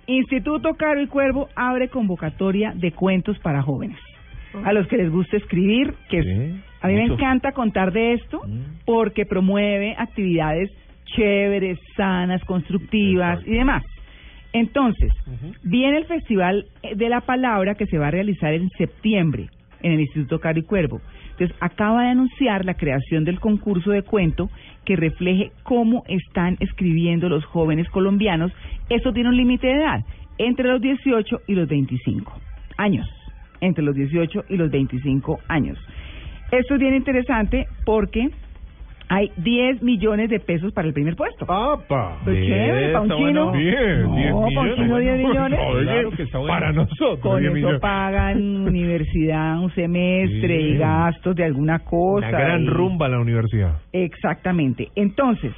[0.07, 3.97] Instituto Caro y Cuervo abre convocatoria de cuentos para jóvenes.
[4.65, 8.41] A los que les gusta escribir, que Sí, a mí me encanta contar de esto
[8.45, 8.83] Mm.
[8.85, 10.71] porque promueve actividades
[11.17, 13.85] chéveres, sanas, constructivas y demás.
[14.53, 15.13] Entonces,
[15.63, 19.47] viene el Festival de la Palabra que se va a realizar en septiembre
[19.83, 21.01] en el Instituto Caro y Cuervo.
[21.33, 24.51] Entonces, acaba de anunciar la creación del concurso de cuento
[24.85, 28.53] que refleje cómo están escribiendo los jóvenes colombianos.
[28.89, 30.05] Eso tiene un límite de edad,
[30.39, 32.33] entre los 18 y los 25
[32.77, 33.09] años.
[33.61, 35.79] Entre los 18 y los 25 años.
[36.51, 38.31] Esto es bien interesante porque
[39.13, 41.45] hay 10 millones de pesos para el primer puesto.
[41.51, 42.19] ¡Apa!
[42.23, 43.51] Pues chévere, pa' un chino.
[43.51, 43.53] bueno.
[43.53, 44.77] Bien, No, 10 pa' un millones.
[44.77, 45.59] chino 10 millones.
[45.69, 46.55] Oye, Claro que está bueno.
[46.55, 47.19] Para nosotros.
[47.19, 47.81] Con 10 eso millones.
[47.81, 50.65] pagan universidad un semestre Sí.
[50.69, 52.29] y gastos de alguna cosa.
[52.29, 53.79] Una gran y- rumba en la universidad.
[53.93, 54.89] Exactamente.
[54.95, 55.53] Entonces,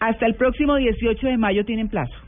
[0.00, 2.25] hasta el próximo 18 de mayo tienen plazo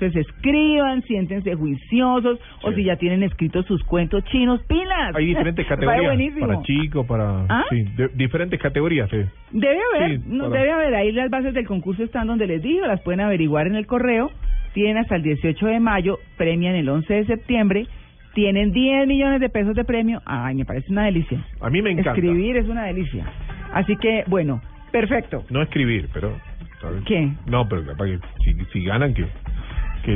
[0.00, 5.66] entonces escriban, siéntense juiciosos o si ya tienen escritos sus cuentos chinos, pilas Hay diferentes
[5.68, 6.32] categorías.
[6.40, 7.44] Para chicos, para.
[7.48, 7.64] ¿Ah?
[7.70, 9.16] Sí, de- diferentes categorías, sí.
[9.50, 10.94] Debe haber, Sí, no, para- debe haber.
[10.94, 14.30] Ahí las bases del concurso están donde les digo, las pueden averiguar en el correo.
[14.72, 17.86] Tienen hasta el 18 de mayo, premian el 11 de septiembre,
[18.34, 20.20] tienen 10 millones de pesos de premio.
[20.26, 21.44] Ay, me parece una delicia.
[21.60, 22.12] A mí me encanta.
[22.12, 23.24] Escribir es una delicia.
[23.72, 24.60] Así que, bueno,
[24.92, 25.44] perfecto.
[25.50, 26.36] No escribir, pero.
[26.80, 27.02] ¿sabes?
[27.06, 27.28] ¿Qué?
[27.50, 29.24] No, pero capaz que si, si ganan, que,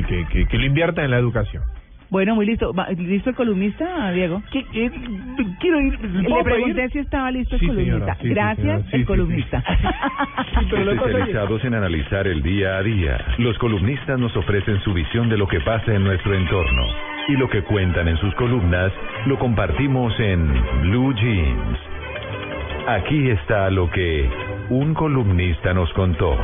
[0.00, 1.62] que, que, que, que lo inviertan en la educación.
[2.09, 2.72] Bueno, muy listo.
[2.98, 4.42] ¿Listo el columnista, Diego?
[5.61, 5.98] quiero ir.
[6.00, 7.98] Le pregunté si estaba listo el Sí, columnista.
[7.98, 8.83] señora, sí, sí, Gracias.
[8.83, 9.64] Sí, el sí, columnista.
[10.61, 15.46] Especializados en analizar el día a día, los columnistas nos ofrecen su visión de lo
[15.46, 16.83] que pasa en nuestro entorno.
[17.28, 18.92] Y lo que cuentan en sus columnas
[19.26, 20.52] lo compartimos en
[20.83, 21.78] Blue Jeans.
[22.88, 24.28] Aquí está lo que
[24.68, 26.37] un columnista nos contó.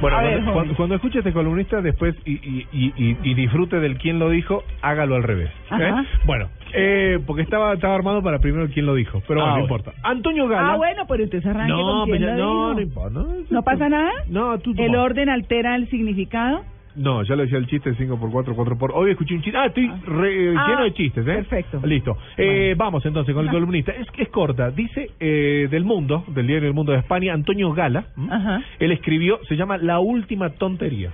[0.00, 3.34] Bueno, A ver, cuando, cuando, cuando escuche este columnista después y, y, y, y- y
[3.34, 5.50] disfrute del quién lo dijo, hágalo al revés.
[5.78, 5.92] ¿eh?
[6.24, 9.62] Bueno, eh, porque estaba, estaba armado para primero quién lo dijo, pero bueno, Ah, no
[9.62, 9.92] importa.
[10.02, 10.72] Antonio Gala.
[10.72, 12.74] Ah, bueno, pero entonces arranque no, con quién ya- lo no, dijo.
[12.74, 13.10] no importa.
[13.10, 14.10] No, ¿No pasa nada?
[14.28, 15.02] No, tú, tú ¿El no.
[15.02, 16.64] orden altera el significado?
[16.96, 18.90] No, ya lo decía el chiste 5x4, 4x.
[18.94, 19.56] Hoy escuché un chiste.
[19.58, 21.34] Ah, estoy re- Ah, lleno de chistes, ¿eh?
[21.34, 21.80] perfecto.
[21.84, 22.16] Listo.
[22.36, 23.92] Eh, vamos entonces con el columnista.
[23.92, 24.70] Es, es corta.
[24.70, 28.06] Dice eh, del Mundo, del diario El Mundo de España, Antonio Gala.
[28.28, 28.62] Ajá.
[28.80, 31.10] Él escribió, se llama La Última Tontería.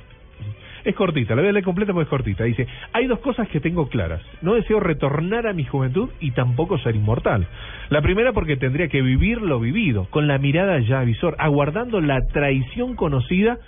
[0.84, 2.44] Es cortita, la voy a leer completa porque es cortita.
[2.44, 4.22] Dice, hay dos cosas que tengo claras.
[4.40, 7.44] No deseo retornar a mi juventud y tampoco ser inmortal.
[7.90, 12.20] La primera porque tendría que vivir lo vivido, con la mirada ya avisor, aguardando la
[12.32, 13.58] traición conocida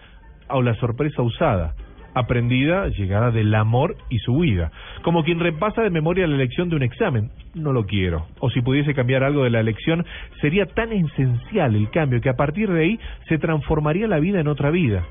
[0.48, 1.74] o la sorpresa usada,
[2.14, 4.70] aprendida, llegada del amor y su huida.
[5.02, 7.30] Como quien repasa de memoria la elección de un examen.
[7.54, 8.26] No lo quiero.
[8.40, 10.04] O si pudiese cambiar algo de la elección,
[10.40, 14.48] sería tan esencial el cambio que a partir de ahí se transformaría la vida en
[14.48, 15.04] otra vida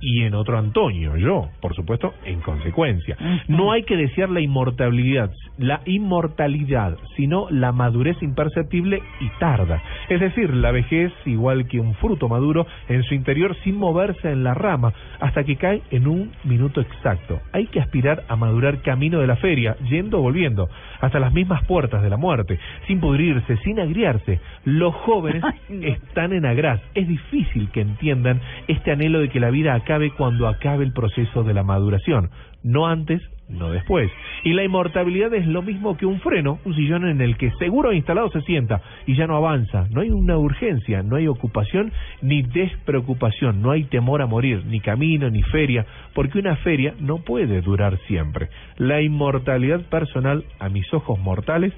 [0.00, 3.16] y en otro Antonio, yo, por supuesto, en consecuencia.
[3.48, 9.82] No hay que desear la inmortalidad, la inmortalidad, sino la madurez imperceptible y tarda.
[10.08, 14.44] Es decir, la vejez igual que un fruto maduro en su interior sin moverse en
[14.44, 17.40] la rama hasta que cae en un minuto exacto.
[17.52, 20.68] Hay que aspirar a madurar camino de la feria, yendo o volviendo,
[21.00, 24.40] hasta las mismas puertas de la muerte, sin pudrirse, sin agriarse.
[24.64, 26.80] Los jóvenes están en agraz.
[26.94, 31.44] Es difícil que entiendan este anhelo de que la vida acabe cuando acabe el proceso
[31.44, 32.30] de la maduración,
[32.64, 34.10] no antes, no después.
[34.42, 37.92] Y la inmortalidad es lo mismo que un freno, un sillón en el que seguro
[37.92, 39.86] instalado se sienta y ya no avanza.
[39.90, 44.80] No hay una urgencia, no hay ocupación ni despreocupación, no hay temor a morir, ni
[44.80, 48.48] camino, ni feria, porque una feria no puede durar siempre.
[48.78, 51.72] La inmortalidad personal, a mis ojos mortales,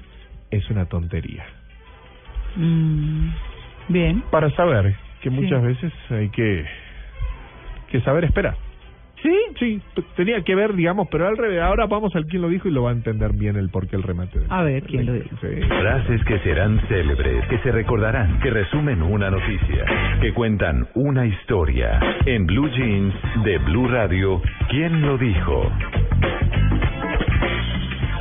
[0.49, 1.45] es una tontería.
[2.55, 3.29] Mm,
[3.89, 4.23] bien.
[4.31, 5.35] Para saber que Sí.
[5.35, 6.65] muchas veces hay que,
[7.89, 8.55] que saber esperar.
[9.21, 9.81] Sí, sí,
[10.15, 11.59] tenía que ver, digamos, pero al revés.
[11.61, 13.97] Ahora vamos al quién lo dijo y lo va a entender bien el por qué
[13.97, 14.39] el remate.
[14.39, 15.27] del- A ver, ¿quién lo dijo?
[15.41, 15.47] Sí.
[15.67, 19.83] Frases que serán célebres, que se recordarán, que resumen una noticia,
[20.21, 21.99] que cuentan una historia.
[22.25, 25.69] En Blue Jeans de Blue Radio, ¿quién lo dijo?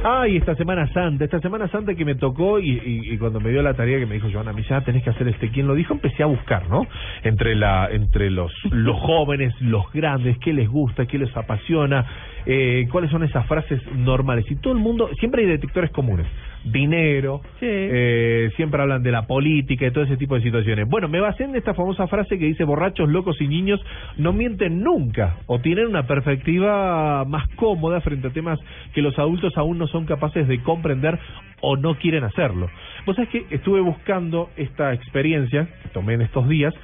[0.04, 3.50] Ay, esta Semana Santa, esta Semana Santa que me tocó y, y- y cuando me
[3.50, 5.92] dio la tarea que me dijo Joana, ya tenés que hacer este quién lo dijo,
[5.92, 6.86] empecé a buscar, ¿no?
[7.24, 12.04] Entre la, entre los, los jóvenes, los grandes, qué les gusta, qué les apasiona,
[12.46, 14.44] eh, cuáles son esas frases normales.
[14.50, 16.26] Y todo el mundo, siempre hay detectores comunes.
[16.72, 20.88] Dinero, eh, siempre hablan de la política y todo ese tipo de situaciones.
[20.88, 23.80] Bueno, me basé en esta famosa frase que dice borrachos, locos y niños
[24.16, 28.58] no mienten nunca o tienen una perspectiva más cómoda frente a temas
[28.94, 31.18] que los adultos aún no son capaces de comprender
[31.60, 32.68] o no quieren hacerlo.
[33.06, 36.74] Vos sabés que estuve buscando esta experiencia que tomé en estos días,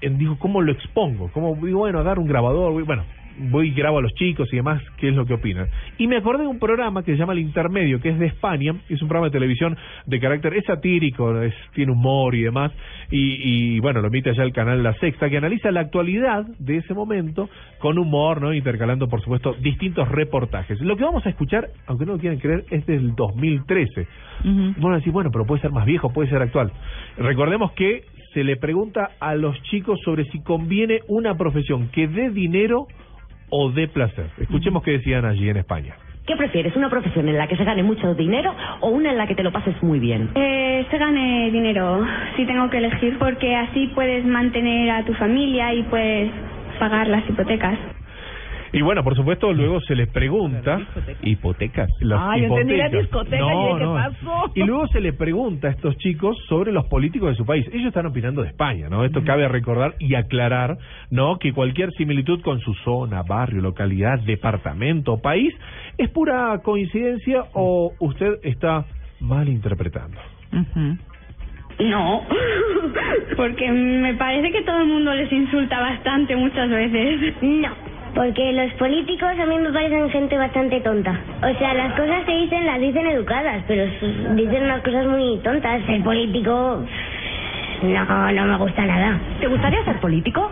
[0.00, 1.30] en, digo, ¿cómo lo expongo?
[1.32, 3.04] ¿Cómo, bueno, agarro un grabador, bueno,
[3.38, 5.68] voy y grabo a los chicos y demás, qué es lo que opinan.
[5.98, 8.74] Y me acordé de un programa que se llama El Intermedio, que es de España,
[8.88, 12.72] es un programa de televisión de carácter, es satírico, es, tiene humor y demás,
[13.10, 16.76] y, y bueno, lo emite allá el canal La Sexta, que analiza la actualidad de
[16.78, 17.48] ese momento
[17.78, 18.52] con humor, ¿no?
[18.52, 20.80] Intercalando, por supuesto, distintos reportajes.
[20.80, 24.06] Lo que vamos a escuchar, aunque no lo quieran creer, es del 2013.
[24.78, 26.72] Bueno, decir, bueno, pero puede ser más viejo, puede ser actual.
[27.16, 32.30] Recordemos que se le pregunta a los chicos sobre si conviene una profesión que dé
[32.30, 32.86] dinero
[33.50, 34.26] o dé placer.
[34.40, 35.94] Escuchemos qué decían allí en España.
[36.26, 36.76] ¿Qué prefieres?
[36.76, 39.42] ¿Una profesión en la que se gane mucho dinero o una en la que te
[39.42, 40.30] lo pases muy bien?
[40.34, 42.04] Eh, se gane dinero,
[42.36, 46.30] si tengo que elegir, porque así puedes mantener a tu familia y puedes
[46.78, 47.78] pagar las hipotecas.
[48.72, 50.78] Y bueno, por supuesto, luego se les pregunta
[51.22, 51.90] hipotecas.
[52.00, 53.02] Las Ah, yo entendí la hipotecas.
[53.02, 54.52] discoteca, y dije, ¿qué pasó?
[54.54, 57.66] Y luego se le pregunta a estos chicos sobre los políticos de su país.
[57.72, 59.04] Ellos están opinando de España, ¿no?
[59.04, 60.76] Esto cabe recordar y aclarar,
[61.10, 61.38] ¿no?
[61.38, 65.54] Que cualquier similitud con su zona, barrio, localidad, departamento o país
[65.96, 68.84] es pura coincidencia o usted está
[69.20, 70.18] mal interpretando.
[71.80, 72.22] No,
[73.36, 77.34] porque me parece que todo el mundo les insulta bastante muchas veces.
[77.40, 77.68] No,
[78.14, 81.18] porque los políticos a mí me parecen gente bastante tonta.
[81.42, 83.84] O sea, las cosas que dicen las dicen educadas, pero
[84.34, 85.82] dicen unas cosas muy tontas.
[85.88, 86.84] El político
[87.82, 89.18] no, no me gusta nada.
[89.40, 90.50] ¿Te gustaría ser político?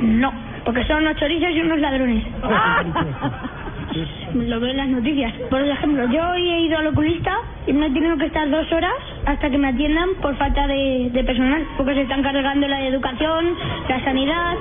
[0.00, 0.32] No,
[0.64, 2.24] porque son unos chorizos y unos ladrones.
[4.34, 5.32] Lo veo en las noticias.
[5.50, 7.32] Por ejemplo, yo hoy he ido al oculista
[7.66, 8.92] y me he tenido que estar dos horas
[9.26, 13.54] hasta que me atiendan por falta de, de personal, porque se están cargando la educación,
[13.88, 14.54] la sanidad,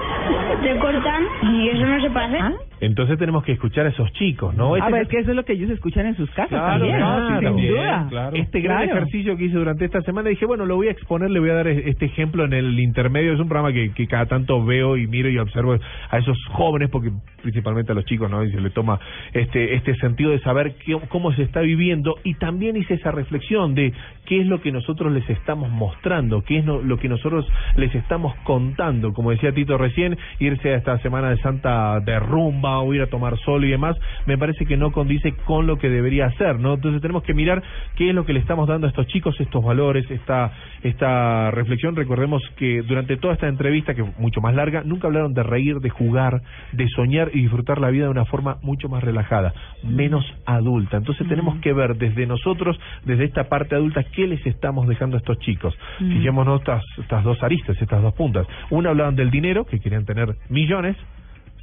[0.61, 2.41] recortan y eso no se puede hacer.
[2.81, 4.73] Entonces tenemos que escuchar a esos chicos, ¿no?
[4.73, 6.71] A Ese ver, es- que eso es lo que ellos escuchan en sus casas Claro,
[6.79, 6.97] también.
[6.97, 8.07] claro, sin también, duda.
[8.09, 8.35] claro.
[8.35, 8.97] Este gran Claro.
[9.01, 11.53] ejercicio que hice durante esta semana, dije, bueno, lo voy a exponer, le voy a
[11.53, 13.33] dar e- este ejemplo en el intermedio.
[13.33, 15.77] Es un programa que, que cada tanto veo y miro y observo
[16.09, 17.11] a esos jóvenes, porque
[17.43, 18.43] principalmente a los chicos, ¿no?
[18.43, 18.99] Y se le toma
[19.33, 20.75] este, este sentido de saber
[21.09, 22.15] cómo se está viviendo.
[22.23, 23.93] Y también hice esa reflexión de
[24.25, 27.45] qué es lo que nosotros les estamos mostrando, qué es lo que nosotros
[27.75, 29.13] les estamos contando.
[29.13, 33.07] Como decía Tito recién, irse a esta semana de Santa de rumba o ir a
[33.07, 36.75] tomar sol y demás, me parece que no condice con lo que debería hacer, ¿no?
[36.75, 37.61] Entonces tenemos que mirar
[37.95, 40.51] qué es lo que le estamos dando a estos chicos, estos valores, esta,
[40.83, 41.95] esta reflexión.
[41.95, 45.79] Recordemos que durante toda esta entrevista, que es mucho más larga, nunca hablaron de reír,
[45.79, 49.50] de jugar, de soñar y disfrutar la vida de una forma mucho más relajada,
[49.83, 50.97] menos adulta.
[50.97, 55.19] Entonces tenemos que ver desde nosotros, desde esta parte adulta, qué les estamos dejando a
[55.19, 55.77] estos chicos.
[55.97, 58.47] Fijémonos estas, estas dos aristas, estas dos puntas.
[58.69, 60.95] Una hablaban del dinero, que querían tener millones,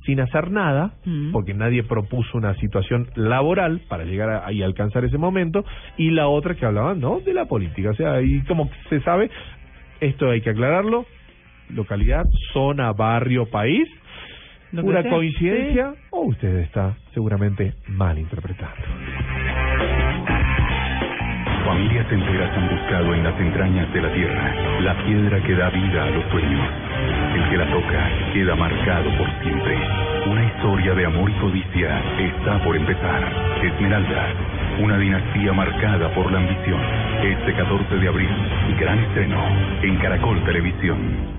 [0.04, 0.92] sin hacer nada,
[1.32, 5.66] porque nadie propuso una situación laboral para llegar a, y alcanzar ese momento,
[5.98, 7.90] y la otra que hablaban, ¿no?, de la política.
[7.90, 9.30] O sea, y como se sabe,
[10.00, 11.04] esto hay que aclararlo,
[11.68, 12.24] localidad,
[12.54, 13.86] zona, barrio, país,
[14.72, 18.82] pura sea, coincidencia, o usted está seguramente mal interpretando.
[21.68, 26.04] Familias enteras han buscado en las entrañas de la tierra la piedra que da vida
[26.04, 26.66] a los sueños.
[27.34, 29.76] El que la toca queda marcado por siempre.
[30.30, 33.22] Una historia de amor y codicia está por empezar.
[33.62, 34.32] Esmeralda,
[34.80, 36.80] una dinastía marcada por la ambición.
[37.22, 38.30] Este 14 de abril,
[38.80, 39.38] gran estreno
[39.82, 41.38] en Caracol Televisión.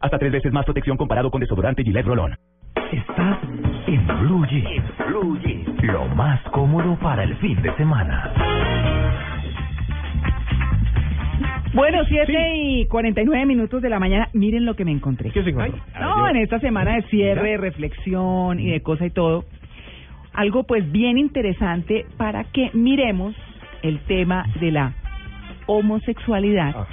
[0.00, 2.36] Hasta tres veces más protección comparado con desodorante Gillette Rolón.
[2.92, 3.38] Estás
[3.86, 4.84] En Blue Jeans.
[5.08, 5.82] Blue Jeans.
[5.82, 8.32] Lo más cómodo para el fin de semana.
[11.74, 14.28] Bueno, 7 y 49 minutos de la mañana.
[14.32, 15.30] Miren lo que me encontré.
[15.30, 15.82] ¿Qué se encontró?
[16.00, 19.44] No, en esta semana de cierre, reflexión y de cosa y todo.
[20.32, 23.34] Algo pues bien interesante para que miremos
[23.82, 24.94] el tema de la
[25.66, 26.86] homosexualidad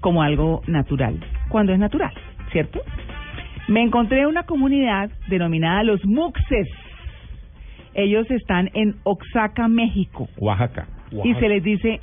[0.00, 1.18] como algo natural,
[1.52, 2.12] cuando es natural,
[2.50, 2.80] ¿cierto?
[3.68, 6.66] Me encontré una comunidad denominada los Muxes.
[7.94, 10.28] Ellos están en Oaxaca, México.
[10.38, 10.88] Oaxaca.
[11.22, 12.00] Y se les dice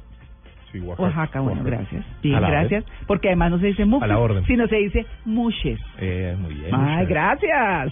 [0.71, 2.05] Sí, Oaxaca, bueno, gracias.
[2.21, 2.85] La gracias.
[3.07, 5.79] Porque además no se dice muxes, sino se dice mushes.
[5.97, 6.69] Eh, muy bien.
[6.75, 7.91] Ay, gracias.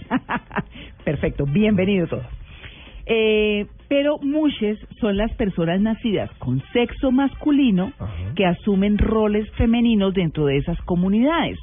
[1.04, 2.37] Perfecto, bienvenido todos.
[3.10, 7.92] Eh, pero mushes son las personas nacidas con sexo masculino
[8.36, 11.58] que asumen roles femeninos dentro de esas comunidades.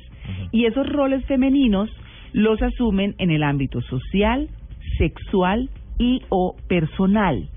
[0.51, 1.89] Y esos roles femeninos
[2.34, 4.49] los asumen en el ámbito social,
[4.97, 7.47] sexual y o personal.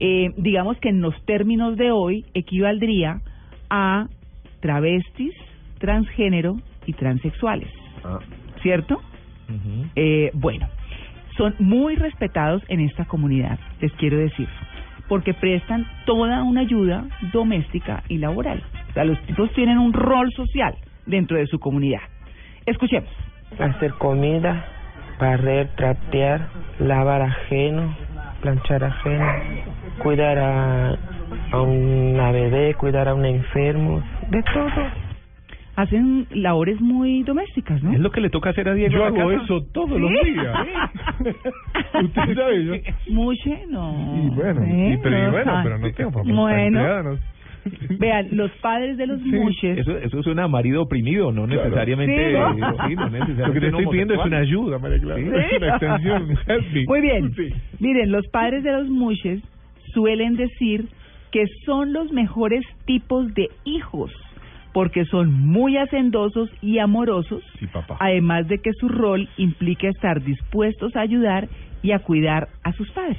[0.00, 3.20] Eh, digamos que en los términos de hoy equivaldría
[3.68, 4.08] a
[4.60, 5.34] travestis,
[5.78, 7.68] transgénero y transexuales.
[8.62, 9.02] ¿Cierto?
[9.96, 10.66] Eh, bueno,
[11.36, 14.48] son muy respetados en esta comunidad, les quiero decir,
[15.08, 18.62] porque prestan toda una ayuda doméstica y laboral.
[18.90, 20.74] O sea, los tipos tienen un rol social
[21.06, 22.02] dentro de su comunidad.
[22.66, 23.10] Escuchemos.
[23.58, 24.64] Hacer comida,
[25.18, 27.94] barrer, trapear, lavar ajeno,
[28.40, 29.26] planchar ajeno,
[29.98, 30.96] cuidar a,
[31.50, 35.11] a una bebé, cuidar a un enfermo, de todo.
[35.74, 37.92] Hacen labores muy domésticas, ¿no?
[37.92, 38.92] Es lo que le toca hacer a Diego.
[38.92, 39.44] Yo hago casa.
[39.44, 40.30] eso todos los ¿Sí?
[40.32, 40.56] días.
[42.04, 42.74] Usted sabe, yo...
[43.08, 44.14] Muche, no.
[44.22, 46.28] Y bueno, Sí, y, pero, y no, bueno, pero no tengo papá.
[46.30, 47.18] Bueno.
[47.98, 49.78] Vean, los padres de los mushes.
[49.78, 51.62] Eso, eso suena a marido oprimido, no Claro.
[51.62, 52.32] necesariamente.
[52.32, 52.88] Sí, ¿no?
[52.88, 55.20] sí, no necesariamente Lo que te estoy pidiendo es una ayuda, María Clara.
[55.22, 55.28] Sí.
[55.28, 56.38] Es una extensión.
[56.86, 57.34] Muy bien.
[57.34, 57.48] Sí.
[57.78, 59.40] Miren, los padres de los mushes
[59.94, 60.86] suelen decir
[61.30, 64.10] que son los mejores tipos de hijos
[64.72, 67.96] porque son muy hacendosos y amorosos, Sí, papá.
[68.00, 71.48] además de que su rol implica estar dispuestos a ayudar
[71.82, 73.18] y a cuidar a sus padres.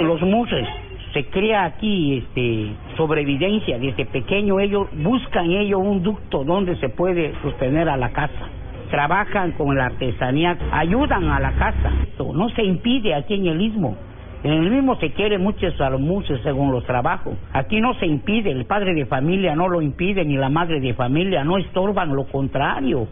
[0.00, 0.66] Los muses
[1.12, 7.34] se crea aquí este sobrevivencia desde pequeño ellos buscan ellos un ducto donde se puede
[7.42, 8.48] sostener a la casa
[8.90, 11.92] trabajan con la artesanía ayudan a la casa
[12.34, 13.96] no se impide aquí en el istmo
[14.44, 17.36] en el mismo se quiere mucho a los muses según los trabajos.
[17.52, 20.94] Aquí no se impide el padre de familia no lo impide ni la madre de
[20.94, 23.08] familia no estorban lo contrario.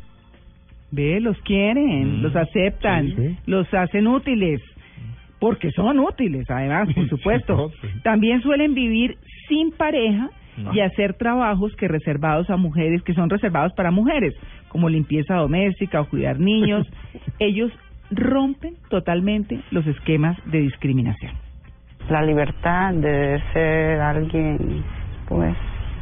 [0.90, 4.60] Ve, los quieren, los aceptan, los hacen útiles,
[5.38, 7.70] porque son útiles, además, por supuesto.
[8.02, 9.16] También suelen vivir
[9.48, 10.30] sin pareja
[10.72, 14.34] y hacer trabajos que reservados a mujeres, que son reservados para mujeres,
[14.68, 16.88] como limpieza doméstica o cuidar niños.
[17.38, 17.70] Ellos
[18.10, 21.32] rompen totalmente los esquemas de discriminación.
[22.08, 24.82] La libertad de ser alguien,
[25.28, 25.56] pues,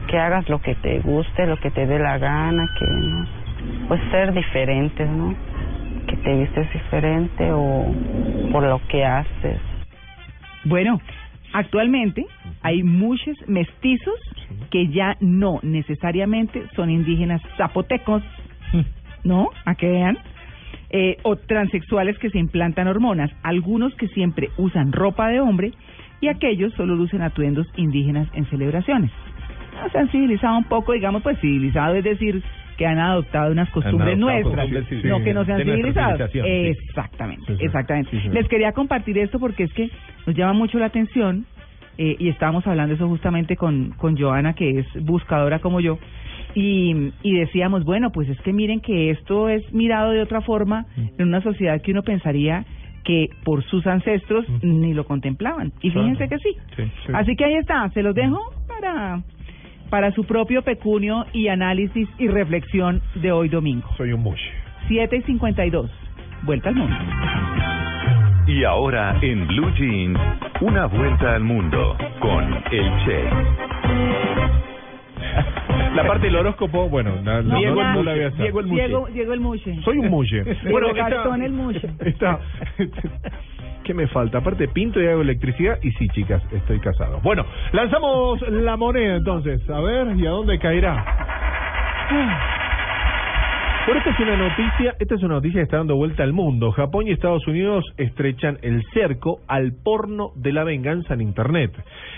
[0.08, 3.26] que hagas lo que te guste, lo que te dé la gana, que, ¿no?
[3.88, 5.34] pues, ser diferentes, ¿no?
[6.06, 7.84] Que te vistes diferente o
[8.50, 9.60] por lo que haces.
[10.64, 11.00] Bueno,
[11.52, 12.26] actualmente
[12.62, 14.14] hay muchos mestizos
[14.70, 18.22] que ya no necesariamente son indígenas zapotecos,
[19.24, 19.50] ¿no?
[19.64, 20.18] A que vean.
[20.90, 25.72] Eh, o transexuales que se implantan hormonas, algunos que siempre usan ropa de hombre
[26.22, 29.10] y aquellos solo lucen atuendos indígenas en celebraciones.
[29.78, 32.42] Ah, Se han civilizado un poco, digamos, pues civilizado es decir
[32.78, 36.30] que han adoptado unas costumbres adoptado nuestras, costumbres, sí, no sí, que no sean civilizados.
[36.32, 38.16] Exactamente, Sí, exactamente.
[38.30, 39.90] Les quería compartir esto porque es que
[40.26, 41.44] nos llama mucho la atención
[41.98, 45.98] eh, y estábamos hablando eso justamente con, con Joana, que es buscadora como yo,
[46.58, 50.86] y, y decíamos, bueno, pues es que miren que esto es mirado de otra forma
[50.96, 52.64] en una sociedad que uno pensaría
[53.04, 55.72] que por sus ancestros ni lo contemplaban.
[55.80, 56.56] Y fíjense que sí.
[57.14, 59.22] Así que ahí está, se los dejo para
[59.88, 63.88] para su propio pecunio y análisis y reflexión de hoy domingo.
[63.96, 64.40] Soy un mush.
[64.88, 65.90] 7 y 52.
[66.42, 66.96] Vuelta al mundo.
[68.48, 70.18] Y ahora en Blue Jeans,
[70.60, 74.28] una vuelta al mundo con el Che.
[75.94, 78.30] La parte del horóscopo, bueno, la, la- Diego no, el la.
[78.30, 78.86] Diego el Muche.
[78.86, 79.80] Diego- Diego el Muche.
[79.82, 80.42] Soy un muche.
[80.64, 81.88] Diego Gastón el Muche.
[82.00, 82.38] Está,
[83.84, 84.38] ¿Qué me falta?
[84.38, 85.78] Aparte, pinto y hago electricidad.
[85.82, 87.20] Y sí, chicas, estoy casado.
[87.22, 89.68] Bueno, lanzamos la moneda entonces.
[89.70, 91.04] A ver, ¿y a dónde caerá?
[93.88, 96.72] Bueno, esta es una noticia, esta es una noticia que está dando vuelta al mundo.
[96.72, 101.72] Japón y Estados Unidos estrechan el cerco al porno de la venganza en Internet.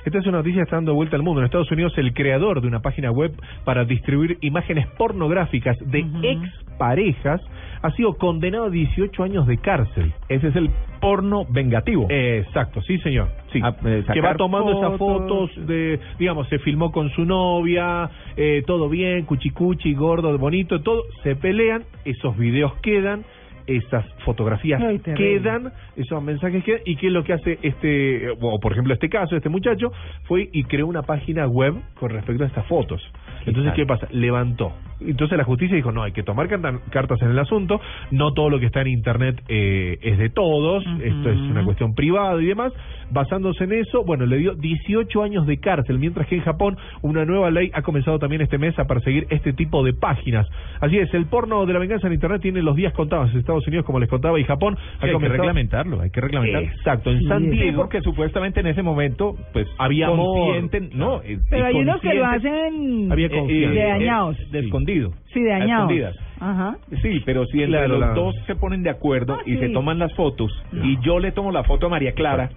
[0.05, 1.41] Esta es una noticia que está dando vuelta al mundo.
[1.41, 3.31] En Estados Unidos, el creador de una página web
[3.65, 7.41] para distribuir imágenes pornográficas de ex parejas,
[7.83, 10.13] ha sido condenado a 18 años de cárcel.
[10.29, 10.71] Ese es el
[11.01, 12.07] porno vengativo.
[12.11, 13.29] exacto, sí, señor.
[13.53, 13.61] Sí.
[13.63, 15.51] Ah, eh, que va tomando esas fotos.
[15.67, 21.05] de, digamos, se filmó con su novia, eh, todo bien, cuchicuchi, gordo, bonito, todo.
[21.23, 23.25] Se pelean, esos videos quedan,
[23.67, 26.81] esas fotografías Ay, quedan, esos mensajes quedan.
[26.85, 29.93] ¿Y qué es lo que hace este, eh, o por ejemplo este caso, este muchacho?
[30.25, 33.03] Fue y creó una página web con respecto a estas fotos.
[33.47, 34.07] Entonces, ¿qué pasa?
[34.11, 34.73] Levantó.
[35.01, 37.81] Entonces la justicia dijo, no, hay que tomar carta- cartas en el asunto,
[38.11, 41.95] no todo lo que está en Internet eh, es de todos, esto es una cuestión
[41.95, 42.73] privada y demás.
[43.13, 47.25] Basándose en eso, bueno, le dio 18 años de cárcel, mientras que en Japón una
[47.25, 50.47] nueva ley ha comenzado también este mes a perseguir este tipo de páginas.
[50.81, 53.67] Así es, el porno de la venganza en Internet tiene los días contados en Estados
[53.67, 56.69] Unidos, como les contaba, y Japón ha hay que reglamentarlo, hay que reglamentarlo.
[56.69, 57.79] Exacto, en San Sí, Diego...
[57.83, 60.27] porque supuestamente en ese momento, pues, Había amor.
[60.61, 64.37] consciente, no, eh, Pero hay unos que lo consciente- hacen Había eh, de eh, dañados.
[64.53, 65.13] de escondido.
[65.33, 65.91] Sí, de a dañados.
[65.91, 66.17] escondidas.
[66.41, 66.77] Ajá.
[67.03, 69.59] Sí, pero si entre Claro, los la- dos se ponen de acuerdo y sí.
[69.59, 72.51] se toman las fotos y yo le tomo la foto a María Clara,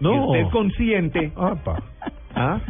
[0.00, 0.14] No.
[0.14, 1.32] y usted es consciente,
[2.34, 2.60] ah,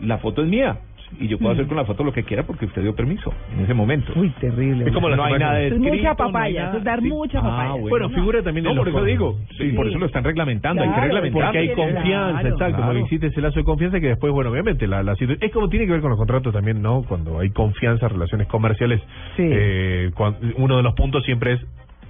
[0.00, 0.78] la foto es mía
[1.20, 3.64] y yo puedo hacer con la foto lo que quiera porque usted dio permiso en
[3.64, 4.12] ese momento.
[4.16, 4.86] Uy, terrible.
[4.86, 6.84] Es como las no hay nada de Eso es escrito, mucha no papaya, eso es
[6.84, 7.08] dar sí.
[7.08, 7.70] mucha Ah, papaya.
[7.72, 8.14] bueno, Bueno, no.
[8.14, 9.76] figura también No, en por eso digo, sí, Sí.
[9.76, 11.46] por eso lo están reglamentando, hay que Claro, reglamentarlo.
[11.46, 12.48] Porque hay confianza, Claro.
[12.48, 12.86] exacto, Claro.
[12.92, 15.68] porque existe ese lazo de confianza que después, bueno, obviamente, la, la situ- es como
[15.68, 17.02] tiene que ver con los contratos también, ¿no?
[17.02, 19.00] Cuando hay confianza, relaciones comerciales,
[19.36, 19.42] Sí.
[19.46, 21.60] eh, cuan- uno de los puntos siempre es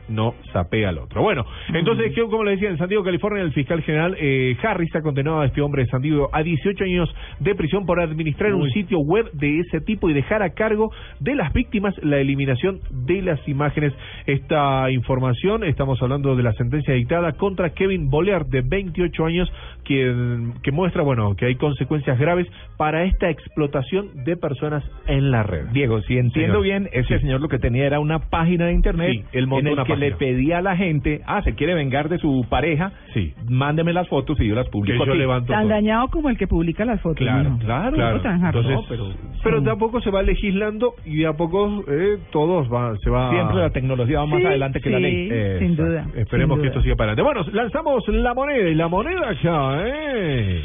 [0.08, 1.22] no sapea al otro.
[1.22, 4.94] Bueno, entonces, ¿qué- como le decía, en San Diego, California, el fiscal general eh, Harris
[4.96, 8.54] ha condenado a este hombre de San Diego a 18 años de prisión por administrar
[8.54, 10.90] un sitio web de ese tipo y dejar a cargo
[11.20, 13.92] de las víctimas la eliminación de las imágenes.
[14.26, 19.50] Esta información, estamos hablando de la sentencia dictada contra Kevin Bolear, de 28 años,
[19.84, 25.42] quien, que muestra, bueno, que hay consecuencias graves para esta explotación de personas en la
[25.42, 25.66] red.
[25.72, 26.62] Diego, si entiendo Señor.
[26.62, 27.20] bien, ese Sí.
[27.20, 29.96] señor lo que tenía era una página de internet Sí, él montó en el que
[29.96, 33.34] le pedía a la gente, ah, se quiere vengar de su pareja, Sí.
[33.48, 35.70] mándeme las fotos y yo las Que publico yo levanto Tan todo.
[35.70, 37.18] dañado como el que publica las fotos.
[37.18, 38.68] Claro, claro, No, tan hardcore.
[38.74, 39.08] Entonces, pero-
[39.42, 39.64] pero sí.
[39.64, 43.30] de a poco se va legislando y de a poco eh, todos va, se va.
[43.30, 45.28] Siempre la tecnología va más Sí, adelante que la ley.
[45.58, 47.34] sin duda, Esperemos sin que esto siga para adelante.
[47.42, 50.62] Bueno, lanzamos la moneda y la moneda ya, ¿eh?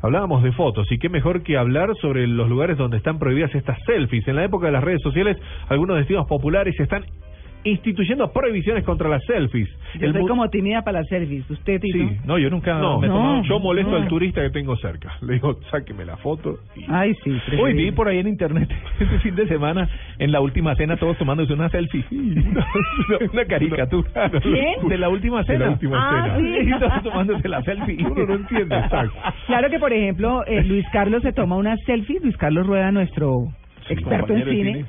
[0.00, 3.78] Hablábamos de fotos y qué mejor que hablar sobre los lugares donde están prohibidas estas
[3.84, 4.26] selfies.
[4.28, 5.36] En la época de las redes sociales,
[5.68, 7.04] algunos destinos populares están
[7.64, 9.68] instituyendo prohibiciones contra las selfies.
[9.98, 11.48] Yo El soy mu- como tímida para las selfies.
[11.50, 11.98] ¿Usted, Tito?
[11.98, 13.96] Sí, No, yo nunca no, me he no, tomado- yo molesto no.
[13.98, 15.16] al turista que tengo cerca.
[15.22, 16.58] Le digo, sáqueme la foto.
[16.76, 17.30] y- Ay, sí.
[17.46, 17.82] Preferible.
[17.84, 18.68] vi por ahí en internet
[19.00, 19.88] este fin de semana,
[20.18, 22.04] en la última cena, todos tomándose una selfie.
[23.32, 24.30] una caricatura.
[24.42, 24.88] ¿Quién?
[24.88, 25.66] De la última De cena.
[25.66, 26.38] la última Ah, cena.
[26.38, 26.68] sí.
[26.68, 27.96] Y todos tomándose la selfie.
[28.04, 29.14] Uno no entiende, exacto.
[29.46, 32.20] Claro que, por ejemplo, eh, Luis Carlos se toma una selfie.
[32.22, 33.48] Luis Carlos Rueda, nuestro
[33.88, 34.88] experto en de cine, cine, sí.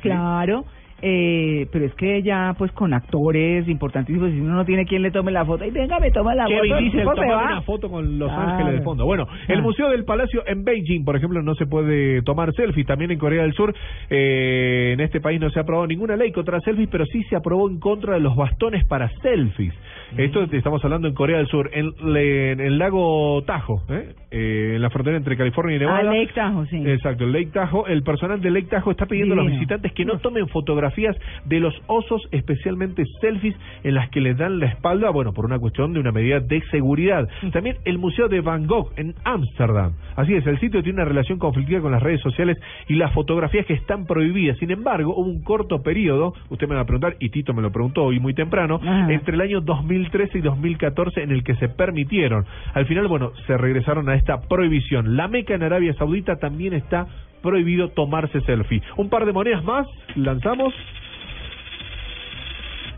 [1.01, 5.11] Eh, pero es que ya, pues, con actores importantísimos, si uno no tiene quien le
[5.11, 6.77] tome la foto, y venga, me toma la Kevin foto.
[6.77, 7.45] el Diesel va.
[7.45, 8.49] una foto con Los Claro.
[8.51, 9.05] Ángeles de fondo.
[9.05, 9.61] Bueno, el Ah.
[9.61, 12.85] Museo del Palacio en Beijing, por ejemplo, no se puede tomar selfies.
[12.87, 13.73] También en Corea del Sur,
[14.09, 17.35] eh, en este país no se ha aprobado ninguna ley contra selfies, pero sí se
[17.35, 19.73] aprobó en contra de los bastones para selfies.
[20.17, 24.13] Esto estamos hablando en Corea del Sur, en, en el lago Tajo, ¿eh?
[24.31, 26.13] Eh, en la frontera entre California y Ah, Nevada.
[26.13, 26.77] Lake Tahoe, sí.
[26.87, 30.05] Exacto, el Lake Tahoe, el personal de Lake Tahoe está pidiendo a los visitantes que
[30.05, 35.09] no tomen fotografías de los osos, especialmente selfies en las que les dan la espalda,
[35.09, 37.27] bueno, por una cuestión de una medida de seguridad.
[37.51, 39.93] También el Museo de Van Gogh en Ámsterdam.
[40.15, 42.57] Así es, el sitio tiene una relación conflictiva con las redes sociales
[42.87, 44.57] y las fotografías que están prohibidas.
[44.57, 47.71] Sin embargo, hubo un corto periodo, usted me va a preguntar, y Tito me lo
[47.71, 49.11] preguntó hoy muy temprano, Ajá.
[49.11, 49.61] entre el año
[49.99, 52.45] 2013 y 2014 en el que se permitieron.
[52.73, 55.17] Al final, bueno, se regresaron a esta prohibición.
[55.17, 57.07] La Meca en Arabia Saudita también está
[57.41, 58.81] prohibido tomarse selfie.
[58.97, 60.73] Un par de monedas más, lanzamos.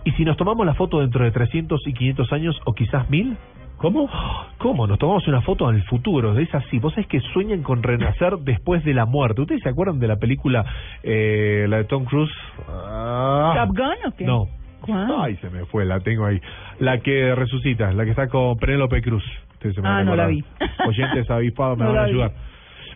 [0.03, 3.37] ¿Y si nos tomamos la foto dentro de 300 y 500 años o quizás 1000?
[3.77, 4.09] ¿Cómo?
[4.59, 4.85] ¿Cómo?
[4.85, 6.37] Nos tomamos una foto en el futuro.
[6.37, 6.77] Es así.
[6.77, 9.41] Vos sabés que sueñan con renacer después de la muerte.
[9.41, 10.65] ¿Ustedes se acuerdan de la película,
[11.01, 12.31] eh, la de Tom Cruise?
[12.69, 13.53] Ah.
[13.55, 14.25] ¿Top Gun o qué?
[14.25, 14.60] No.
[14.81, 15.11] ¿Cuál?
[15.19, 16.39] Ay, se me fue, la tengo ahí.
[16.79, 19.23] La que resucita, la que está con Penélope Cruz.
[19.53, 20.43] Ustedes se me Ah, van a no la vi.
[20.87, 22.09] Oyentes avispados me No van a vi.
[22.11, 22.31] ayudar.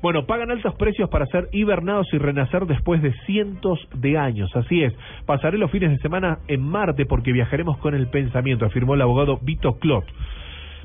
[0.02, 4.56] Bueno, pagan altos precios para ser hibernados y renacer después de cientos de años.
[4.56, 4.94] Así es.
[5.26, 9.40] Pasaré los fines de semana en Marte porque viajaremos con el pensamiento, afirmó el abogado
[9.42, 10.06] Vito Clot.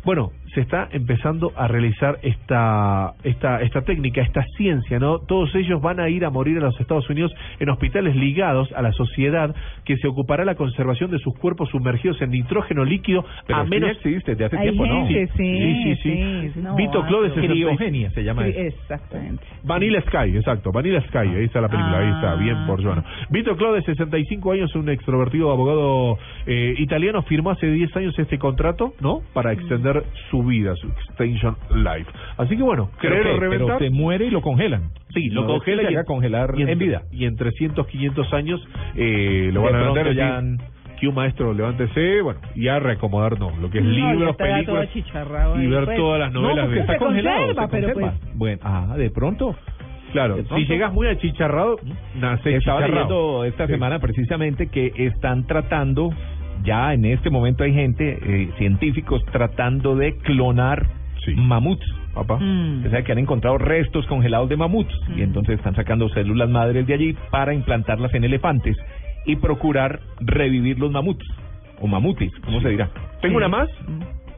[0.05, 5.19] Bueno, se está empezando a realizar esta, esta, esta técnica, esta ciencia, ¿no?
[5.21, 8.83] Todos ellos van a ir a morir a los Estados Unidos en hospitales ligados a
[8.83, 13.61] la sociedad que se ocupará la conservación de sus cuerpos sumergidos en nitrógeno líquido Pero
[13.61, 15.07] a menos existe desde hace Hay tiempo, ¿no?
[15.07, 16.61] gente, sí, sí, sí, sí, sí.
[16.61, 17.51] no, Vito Clo de ah, 66.
[17.51, 18.61] Criogenia se llama Sí, eso.
[18.61, 19.45] exactamente.
[19.63, 23.05] Vanilla Sky, exacto, Vanilla Sky, ahí está la película, ahí está, bien por Joana.
[23.31, 28.39] Vito Clo, de 65 años, un extrovertido abogado eh, italiano, firmó hace 10 años este
[28.39, 29.21] contrato, ¿no?
[29.33, 29.90] Para extender
[30.31, 32.11] su vida, su extension life.
[32.37, 33.33] Así que bueno, ¿Pero querer qué?
[33.33, 33.79] o reventar...
[33.79, 34.91] Pero se muere y lo congelan.
[35.15, 37.03] Sí, lo No, congela y haga congelar y en vida.
[37.13, 38.61] Y en 300, 500 años
[38.97, 40.43] eh, lo De van a levantar ya
[41.01, 45.67] que un maestro levántese, bueno, y a reacomodarnos lo que es No, libros, películas y
[45.67, 45.97] ver pues.
[45.97, 48.13] todas las No, novelas porque de está Se congelado, conserva, se pero conserva.
[48.21, 49.57] pues- Bueno, ah, de pronto.
[50.13, 51.77] Claro, De si llegas muy achicharrado,
[52.17, 53.15] nace Estaba chicharrado.
[53.15, 53.73] leyendo esta Sí.
[53.73, 56.11] semana precisamente que están tratando,
[56.63, 60.87] ya en este momento hay gente, eh, científicos tratando de clonar
[61.37, 61.87] mamuts.
[62.15, 62.39] Papá.
[62.41, 62.87] Mm.
[62.87, 66.87] O sea, que han encontrado restos congelados de mamuts y entonces están sacando células madres
[66.87, 68.77] de allí para implantarlas en elefantes
[69.27, 71.25] y procurar revivir los mamuts
[71.81, 72.91] o mamutis, ¿cómo se dirá?
[73.23, 73.69] ¿Tengo una más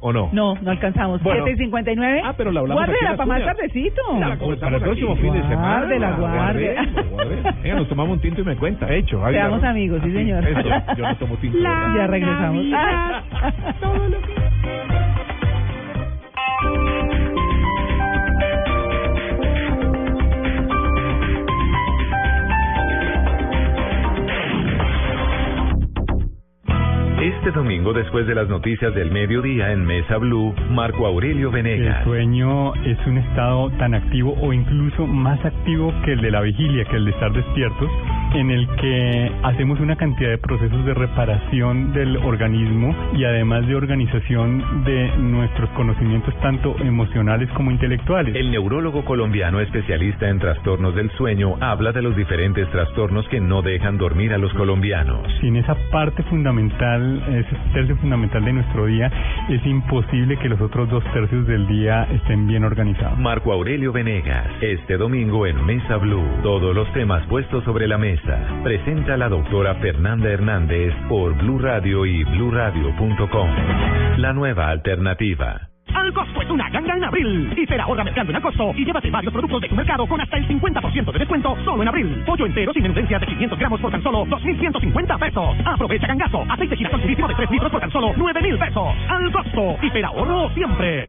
[0.03, 0.29] o no?
[0.33, 1.23] No, no alcanzamos.
[1.23, 1.45] Bueno.
[1.45, 2.21] 7 y 59.
[2.25, 3.57] Ah, pero la hablamos aquí en Guárdela para más uñas.
[3.57, 4.03] tardecito.
[4.21, 5.79] La conversamos para el próximo fin de semana.
[5.79, 6.75] Guárdela, guarde.
[6.75, 7.63] Guardemos, guardemos.
[7.63, 8.93] Venga, nos tomamos un tinto y me cuenta.
[8.95, 10.47] Hecho, ahí Seamos amigos, sí, señor.
[10.47, 11.59] eso, yo no tomo tinto.
[11.63, 11.95] ¿verdad?
[11.97, 12.65] Ya regresamos.
[12.67, 13.23] Navidad,
[13.81, 14.52] todo lo que...
[27.23, 32.03] Este domingo, después de las noticias del mediodía en Mesa Blue, Marco Aurelio El Venegas.
[32.03, 36.85] sueño es un estado tan activo o incluso más activo que el de la vigilia,
[36.85, 37.89] que el de estar despiertos,
[38.35, 43.75] en el que hacemos una cantidad de procesos de reparación del organismo y además de
[43.75, 48.35] organización de nuestros conocimientos tanto emocionales como intelectuales.
[48.35, 53.63] El neurólogo colombiano especialista en trastornos del sueño habla de los diferentes trastornos que no
[53.63, 55.27] dejan dormir a los colombianos.
[55.41, 59.11] Sin esa parte fundamental, ese tercio fundamental de nuestro día,
[59.49, 63.19] es imposible que los otros dos tercios del día estén bien organizados.
[63.19, 66.27] Marco Aurelio Venegas, este domingo en Mesa Blue.
[66.43, 68.22] Todos los temas puestos sobre la mesa.
[68.63, 73.51] Presenta la doctora Fernanda Hernández por Blue Radio y bluradio.com.
[74.19, 75.69] La nueva alternativa.
[75.95, 77.53] Al costo es una ganga en abril.
[77.57, 80.49] Hiper ahorra mercando en Alcosto y llévate varios productos de tu mercado con hasta el
[80.49, 82.23] 50% de descuento solo en abril.
[82.25, 85.57] Pollo entero sin menudencias de 500 gramos por tan solo 2.150 pesos.
[85.65, 86.45] Aprovecha gangazo.
[86.49, 88.89] Aceite girasol de 3 litros por tan solo 9.000 pesos.
[89.09, 89.77] Al costo.
[89.83, 91.09] Hiper ahorro siempre.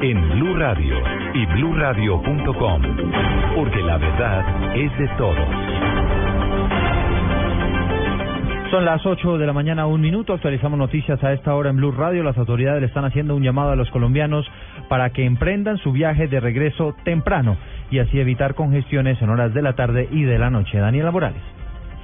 [0.00, 0.96] en Blue Radio
[1.34, 2.82] y bluradio.com,
[3.56, 5.48] porque la verdad es de todos.
[8.70, 10.34] Son las 8 de la mañana, un minuto.
[10.34, 12.22] Actualizamos noticias a esta hora en Blue Radio.
[12.22, 14.46] Las autoridades le están haciendo un llamado a los colombianos
[14.88, 17.56] para que emprendan su viaje de regreso temprano
[17.90, 20.78] y así evitar congestiones en horas de la tarde y de la noche.
[20.78, 21.42] Daniela Morales.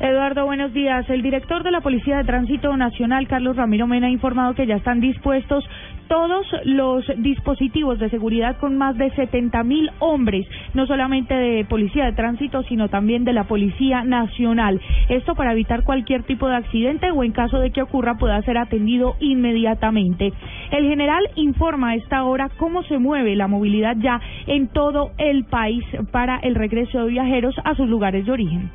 [0.01, 1.09] Eduardo, buenos días.
[1.09, 4.74] El director de la Policía de Tránsito Nacional, Carlos Ramiro Mena, ha informado que ya
[4.74, 5.64] están dispuestos
[6.09, 12.07] todos los dispositivos de seguridad con más de 70 mil hombres, no solamente de Policía
[12.07, 14.80] de Tránsito, sino también de la Policía Nacional.
[15.09, 18.59] Esto para evitar cualquier tipo de accidente o en caso de que ocurra pueda ser
[18.59, 20.32] atendido inmediatamente.
[20.70, 25.44] El general informa a esta hora cómo se mueve la movilidad ya en todo el
[25.44, 28.70] país para el regreso de viajeros a sus lugares de origen.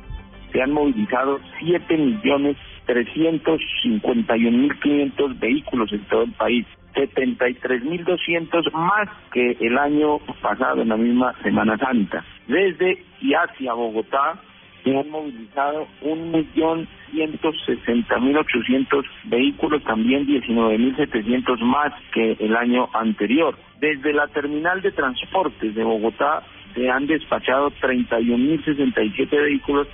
[0.52, 2.56] se han movilizado 7 millones
[2.86, 10.18] 351 mil 500 vehículos en todo el país, 73 mil 200 más que el año
[10.40, 12.24] pasado en la misma Semana Santa.
[12.46, 14.40] Desde y hacia Bogotá
[14.82, 21.92] se han movilizado un millón ciento sesenta mil ochocientos vehículos, también 19 mil setecientos más
[22.12, 23.56] que el año anterior.
[23.80, 26.42] Desde la terminal de transportes de Bogotá
[26.74, 29.88] se han despachado 31 mil 67 vehículos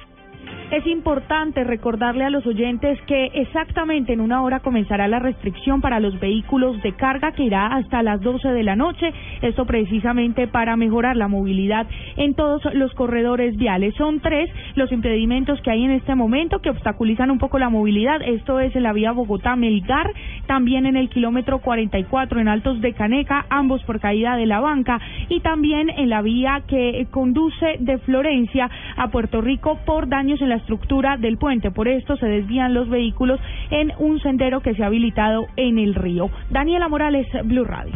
[0.68, 6.00] Es importante recordarle a los oyentes que exactamente en una hora comenzará la restricción para
[6.00, 9.12] los vehículos de carga que irá hasta las 12 de la noche.
[9.42, 13.94] Esto precisamente para mejorar la movilidad en todos los corredores viales.
[13.94, 18.20] Son tres los impedimentos que hay en este momento que obstaculizan un poco la movilidad.
[18.22, 20.12] Esto es en la vía Bogotá-Melgar,
[20.46, 24.98] también en el kilómetro 44 en Altos de Caneca, ambos por caída de la banca,
[25.28, 30.48] y también en la vía que conduce de Florencia a Puerto Rico por daños en
[30.48, 31.70] la estructura del puente.
[31.70, 33.38] Por esto se desvían los vehículos
[33.70, 36.30] en un sendero que se ha habilitado en el río.
[36.50, 37.92] Daniela Morales, Blue Radio.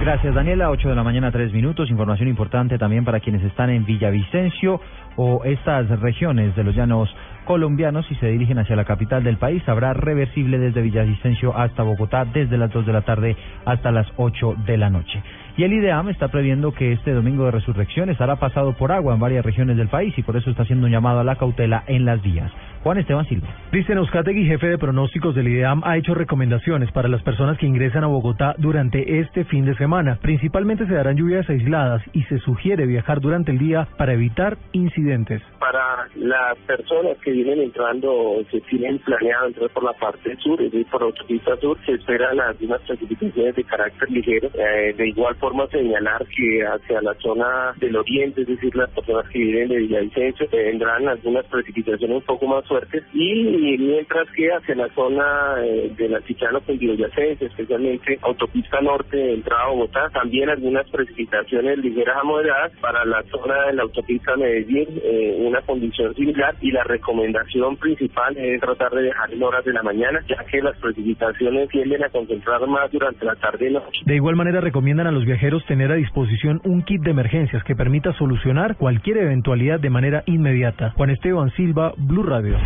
[0.00, 0.70] Gracias, Daniela.
[0.70, 1.90] 8 de la mañana, 3 minutos.
[1.90, 4.80] Información importante también para quienes están en Villavicencio
[5.16, 7.14] o estas regiones de los llanos
[7.44, 9.62] colombianos y se dirigen hacia la capital del país.
[9.68, 14.54] Habrá reversible desde Villavicencio hasta Bogotá desde las 2 de la tarde hasta las 8
[14.64, 15.22] de la noche.
[15.56, 19.20] Y el IDEAM está previendo que este domingo de resurrección estará pasado por agua en
[19.20, 22.04] varias regiones del país y por eso está haciendo un llamado a la cautela en
[22.04, 22.50] las vías.
[22.84, 23.48] Juan Esteban Silva.
[23.70, 28.04] Cristian Euskategui, jefe de pronósticos del IDEAM, ha hecho recomendaciones para las personas que ingresan
[28.04, 30.18] a Bogotá durante este fin de semana.
[30.20, 35.40] Principalmente se darán lluvias aisladas y se sugiere viajar durante el día para evitar incidentes.
[35.58, 40.70] Para las personas que vienen entrando, se tienen planeado entrar por la parte sur, es
[40.70, 44.50] decir, por autopista sur, se esperan algunas precipitaciones de carácter ligero.
[44.52, 49.26] Eh, de igual forma, señalar que hacia la zona del oriente, es decir, las personas
[49.30, 52.64] que viven de Villavicencio, tendrán algunas precipitaciones un poco más
[53.12, 59.64] y mientras que hacia la zona eh, del altiplano cundiboyacense, especialmente autopista norte de entrada
[59.64, 64.88] a Bogotá, también algunas precipitaciones ligeras a moderadas para la zona de la autopista Medellín,
[65.02, 69.72] eh, una condición similar y la recomendación principal es tratar de dejar en horas de
[69.72, 74.00] la mañana, ya que las precipitaciones tienden a concentrar más durante la tarde y noche.
[74.04, 77.74] De igual manera recomiendan a los viajeros tener a disposición un kit de emergencias que
[77.74, 80.90] permita solucionar cualquier eventualidad de manera inmediata.
[80.96, 82.56] Juan Esteban Silva, Blue Radio.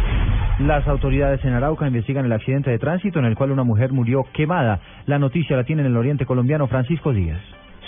[0.61, 4.25] Las autoridades en Arauca investigan el accidente de tránsito en el cual una mujer murió
[4.33, 4.81] quemada.
[5.07, 7.41] La noticia la tiene en el oriente colombiano Francisco Díaz.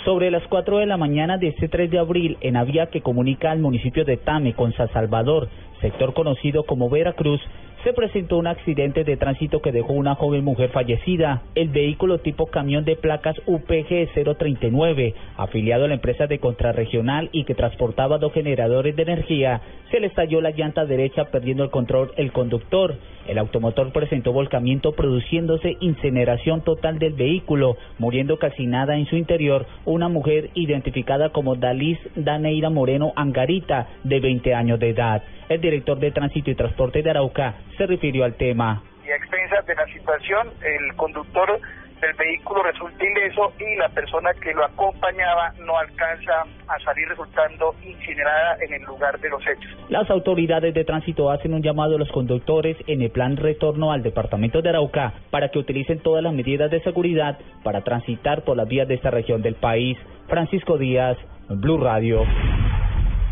[0.05, 3.01] Sobre las 4 de la mañana de este 3 de abril, en la vía que
[3.01, 5.49] comunica al municipio de Tame con San Salvador,
[5.81, 7.41] sector conocido como Veracruz,
[7.83, 11.41] se presentó un accidente de tránsito que dejó una joven mujer fallecida.
[11.55, 17.43] El vehículo tipo camión de placas UPG 039, afiliado a la empresa de contrarregional y
[17.43, 22.11] que transportaba dos generadores de energía, se le estalló la llanta derecha perdiendo el control
[22.17, 22.95] el conductor.
[23.27, 30.07] El automotor presentó volcamiento produciéndose incineración total del vehículo, muriendo calcinada en su interior una
[30.07, 35.23] mujer identificada como Dalis Daneira Moreno Angarita, de 20 años de edad.
[35.49, 38.83] El director de Tránsito y Transporte de Arauca se refirió al tema.
[39.03, 41.59] Y a expensas de la situación, el conductor
[41.99, 47.73] del vehículo resulta ileso y la persona que lo acompañaba no alcanza a salir resultando
[47.83, 49.71] incinerada en el lugar de los hechos.
[49.89, 54.03] Las autoridades de tránsito hacen un llamado a los conductores en el plan retorno al
[54.03, 58.67] departamento de Arauca para que utilicen todas las medidas de seguridad para transitar por las
[58.67, 59.97] vías de esta región del país.
[60.27, 61.17] Francisco Díaz,
[61.49, 62.25] Blue Radio.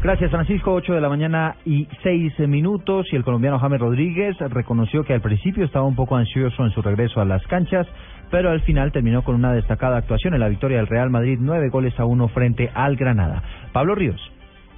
[0.01, 0.73] Gracias, Francisco.
[0.73, 3.05] 8 de la mañana y 6 minutos.
[3.11, 6.81] Y el colombiano James Rodríguez reconoció que al principio estaba un poco ansioso en su
[6.81, 7.85] regreso a las canchas,
[8.31, 11.67] pero al final terminó con una destacada actuación en la victoria del Real Madrid, nueve
[11.67, 13.43] goles a uno frente al Granada.
[13.73, 14.21] Pablo Ríos.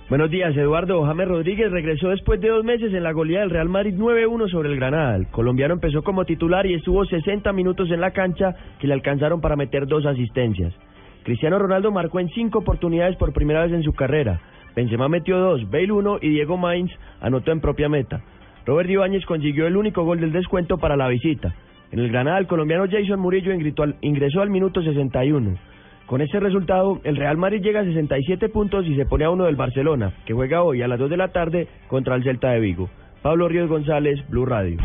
[0.09, 1.05] Buenos días, Eduardo.
[1.05, 4.69] James Rodríguez regresó después de dos meses en la goleada del Real Madrid 9-1 sobre
[4.69, 5.15] el Granada.
[5.15, 9.39] El colombiano empezó como titular y estuvo 60 minutos en la cancha que le alcanzaron
[9.39, 10.73] para meter dos asistencias.
[11.23, 14.41] Cristiano Ronaldo marcó en cinco oportunidades por primera vez en su carrera.
[14.75, 18.21] Benzema metió dos, Bale uno y Diego Mainz anotó en propia meta.
[18.65, 21.53] Robert Ibáñez consiguió el único gol del descuento para la visita.
[21.91, 25.57] En el Granada, el colombiano Jason Murillo ingresó al minuto 61.
[26.05, 29.45] Con ese resultado, el Real Madrid llega a 67 puntos y se pone a uno
[29.45, 32.59] del Barcelona, que juega hoy a las 2 de la tarde contra el Celta de
[32.59, 32.89] Vigo.
[33.21, 34.77] Pablo Ríos González, Blue Radio.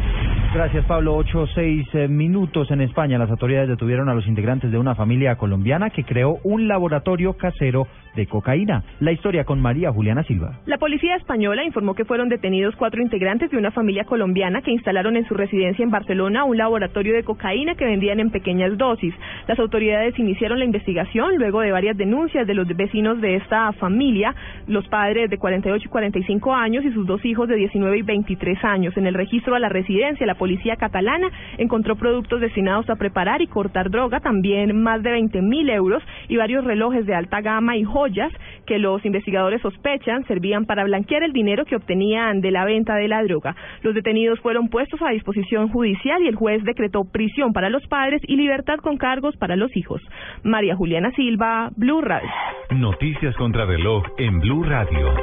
[0.55, 1.15] Gracias, Pablo.
[1.15, 3.19] Ocho, seis eh, minutos en España.
[3.19, 7.87] Las autoridades detuvieron a los integrantes de una familia colombiana que creó un laboratorio casero
[8.17, 8.83] de cocaína.
[9.01, 10.59] La historia con María Juliana Silva.
[10.65, 15.17] La policía española informó que fueron detenidos cuatro integrantes de una familia colombiana que instalaron
[15.17, 19.15] en su residencia en Barcelona un laboratorio de cocaína que vendían en pequeñas dosis.
[19.47, 24.35] Las autoridades iniciaron la investigación luego de varias denuncias de los vecinos de esta familia,
[24.67, 28.65] los padres de 48 y 45 años y sus dos hijos de 19 y 23
[28.65, 28.97] años.
[28.97, 31.29] En el registro a la residencia, la policía catalana
[31.59, 36.37] encontró productos destinados a preparar y cortar droga, también más de 20 mil euros y
[36.37, 38.33] varios relojes de alta gama y joyas
[38.67, 43.09] que los investigadores sospechan servían para blanquear el dinero que obtenían de la venta de
[43.09, 43.55] la droga.
[43.83, 48.23] Los detenidos fueron puestos a disposición judicial y el juez decretó prisión para los padres
[48.27, 50.03] y libertad con cargos para los hijos.
[50.43, 52.31] María Juliana Silva, Blue Radio.
[52.71, 55.15] Noticias contra reloj en Blue Radio.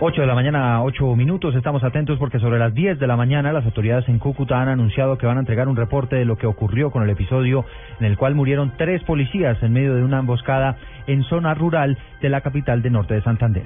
[0.00, 1.54] 8 de la mañana, 8 minutos.
[1.54, 5.16] Estamos atentos porque sobre las 10 de la mañana las autoridades en Cúcuta han anunciado
[5.18, 7.64] que van a entregar un reporte de lo que ocurrió con el episodio
[8.00, 10.76] en el cual murieron tres policías en medio de una emboscada
[11.06, 13.62] en zona rural de la capital de norte de Santander.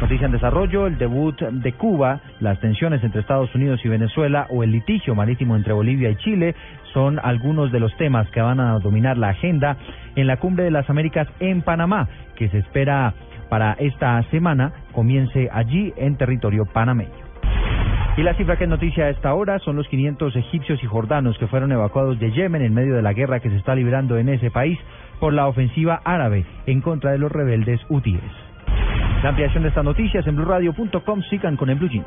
[0.00, 4.62] Noticia en desarrollo, el debut de Cuba, las tensiones entre Estados Unidos y Venezuela o
[4.62, 6.54] el litigio marítimo entre Bolivia y Chile
[6.92, 9.76] son algunos de los temas que van a dominar la agenda
[10.14, 13.14] en la Cumbre de las Américas en Panamá, que se espera
[13.50, 17.10] para esta semana comience allí en territorio panameño.
[18.16, 21.36] Y la cifra que es noticia a esta hora son los 500 egipcios y jordanos
[21.38, 24.28] que fueron evacuados de Yemen en medio de la guerra que se está librando en
[24.28, 24.78] ese país
[25.20, 28.22] por la ofensiva árabe en contra de los rebeldes hutíes.
[29.22, 32.06] La ampliación de estas noticias en blueradio.com sigan con el Blue Jeans.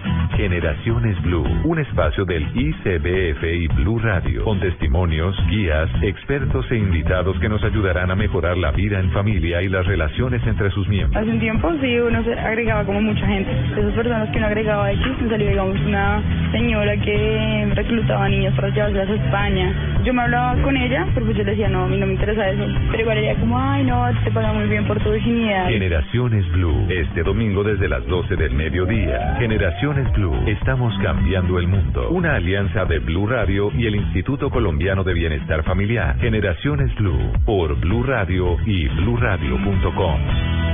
[0.41, 7.39] Generaciones Blue, un espacio del ICBF y Blue Radio, con testimonios, guías, expertos e invitados
[7.39, 11.21] que nos ayudarán a mejorar la vida en familia y las relaciones entre sus miembros.
[11.21, 13.51] Hace un tiempo sí uno se agregaba como mucha gente.
[13.51, 18.55] De esas personas que uno agregaba X, me salió digamos una señora que reclutaba niños
[18.55, 20.01] para llevarlos a España.
[20.03, 22.13] Yo me hablaba con ella, pero pues yo le decía, no, a mí no me
[22.13, 22.65] interesa eso.
[22.89, 25.69] Pero igual ella como, ay no, te paga muy bien por tu virginidad.
[25.69, 29.35] Generaciones Blue, este domingo desde las 12 del mediodía.
[29.37, 32.09] Generaciones Blue, estamos cambiando el mundo.
[32.09, 36.17] Una alianza de Blue Radio y el Instituto Colombiano de Bienestar Familiar.
[36.19, 40.19] Generaciones Blue, por Blue Radio y bluradio.com.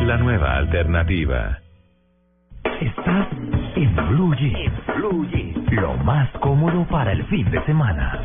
[0.05, 1.57] La nueva alternativa.
[2.81, 3.27] Estás
[3.75, 4.73] en Blue Jeans.
[4.95, 5.71] Blue Jeans.
[5.73, 8.21] Lo más cómodo para el fin de semana.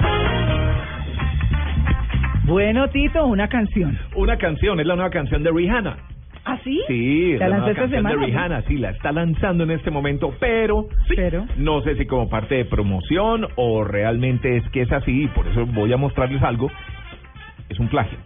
[2.44, 3.98] Bueno, Tito, una canción.
[4.16, 6.11] Una canción, es la nueva canción de Rihanna.
[6.52, 6.82] ¿Ah, sí?
[6.86, 8.20] Sí, ¿La la lanzó nueva esta canción semana?
[8.20, 11.14] de Rihanna, sí, la está lanzando en este momento, pero, sí,
[11.56, 15.46] no sé si como parte de promoción o realmente es que es así, y por
[15.46, 16.70] eso voy a mostrarles algo.
[17.70, 18.18] Es un plagio.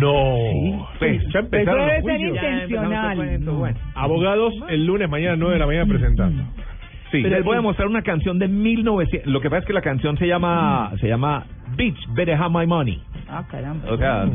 [0.00, 0.88] No.
[0.98, 3.40] Pues, ya empezaron Eso debe los ser intencional.
[3.40, 3.64] Mm.
[3.94, 6.42] Abogados, el lunes, mañana 9 de la mañana presentando.
[7.12, 9.32] Sí, Pero les voy a mostrar una canción de 1900.
[9.32, 11.44] Lo que pasa es que la canción se llama se llama
[11.76, 13.02] Beach Better Have My Money.
[13.28, 13.90] Ah, caramba.
[13.90, 14.26] O sea,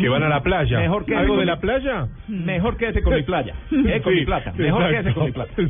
[0.00, 0.78] Que van a la playa.
[0.80, 2.06] Mejor que ¿Algo de mi- la playa?
[2.28, 3.54] Mejor quédese con mi playa.
[3.70, 4.52] Eh, con Sí, mi plata.
[4.56, 4.96] Mejor exacto.
[4.96, 5.52] quédese con mi plata.
[5.56, 5.62] Sí.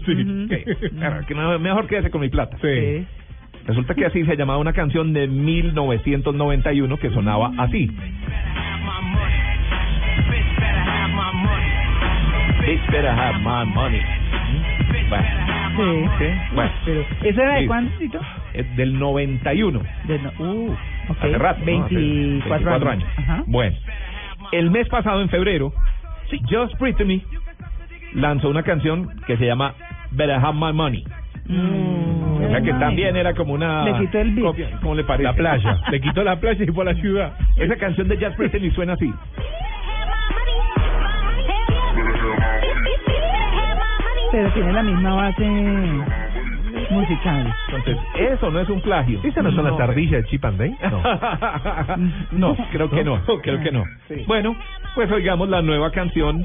[0.45, 0.91] Ok.
[0.99, 2.57] Claro, que Mejor quédese con mi plata.
[2.63, 3.07] Sí.
[3.67, 7.91] Resulta que así se llamaba una canción de 1991 que sonaba así.
[12.61, 14.01] Bitch better have my money.
[15.09, 15.25] Bueno,
[15.77, 16.09] Sí.
[16.19, 16.71] sí, bueno.
[16.85, 18.21] Pero, ¿Eso era de cuándo, Tito?
[18.59, 19.81] Es del 91.
[20.05, 20.73] De no- uh,
[21.09, 21.17] ok.
[21.19, 21.61] Hace rato.
[21.65, 21.85] ¿no?
[21.85, 23.09] Hace 24 años.
[23.17, 23.43] Ajá.
[23.47, 23.77] Bueno,
[24.53, 25.73] el mes pasado, en febrero,
[26.51, 27.23] Just Brittany
[28.15, 29.75] lanzó una canción que se llama
[30.11, 31.05] Better Have My Money.
[31.49, 34.47] o sea que también era como una Le quitó el beat.
[34.47, 35.25] copia, ¿cómo le parece?
[35.25, 35.79] La playa.
[35.91, 37.33] Le quitó la playa y fue a la ciudad.
[37.57, 39.13] Esa canción de Just Brittany suena así.
[44.31, 45.45] Pero tiene la misma base
[46.91, 47.55] musical.
[47.69, 49.21] Entonces, eso no es un plagio.
[49.23, 50.77] ¿Esas no son las ardillas de Chip and Dale?
[52.33, 53.85] No, creo que no, creo que no.
[54.27, 54.57] Bueno,
[54.95, 56.45] pues oigamos la nueva canción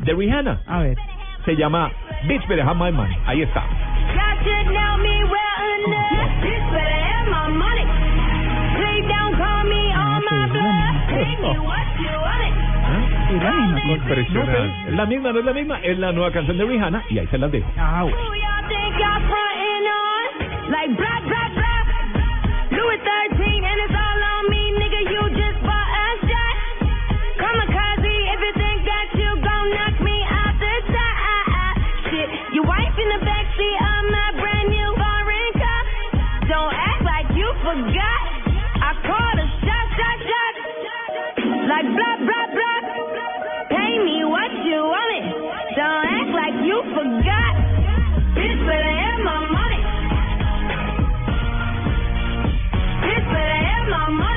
[0.00, 0.60] de Rihanna.
[0.66, 0.96] A ver.
[1.44, 1.90] Se llama
[2.26, 3.16] Bitch Better Have My Money.
[3.26, 3.62] Ahí está.
[13.30, 13.92] Es la misma cosa.
[13.92, 14.58] Impresionante.
[14.58, 17.18] No, es la misma, no es la misma, es la nueva canción de Rihanna y
[17.18, 17.70] ahí se las dejo.
[17.76, 18.16] Ah, bueno.
[20.66, 21.82] Like blah blah blah.
[22.74, 25.00] Louis 13 and it's all on me, nigga.
[25.14, 26.54] You just bought a shot.
[27.38, 31.74] Kamikaze, if you think that you gon' knock me out the top.
[32.10, 35.82] Shit, your wife in the backseat of my brand new foreign car.
[36.50, 38.22] Don't act like you forgot.
[38.82, 40.54] I called a shot, shot, shot.
[41.70, 42.78] Like blah blah blah.
[43.70, 45.26] Pay me what you want it.
[45.78, 47.54] Don't act like you forgot.
[48.34, 48.95] Bitch, better
[53.88, 54.35] my money.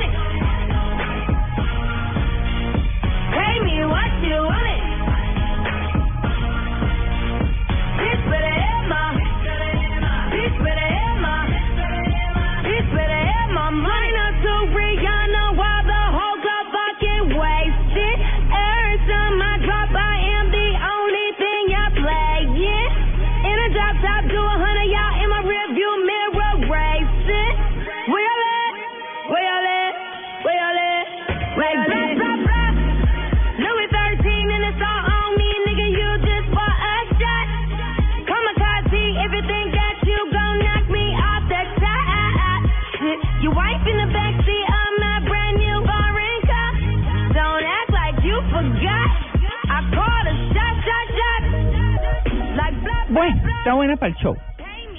[53.10, 54.36] Bueno, está buena para el show.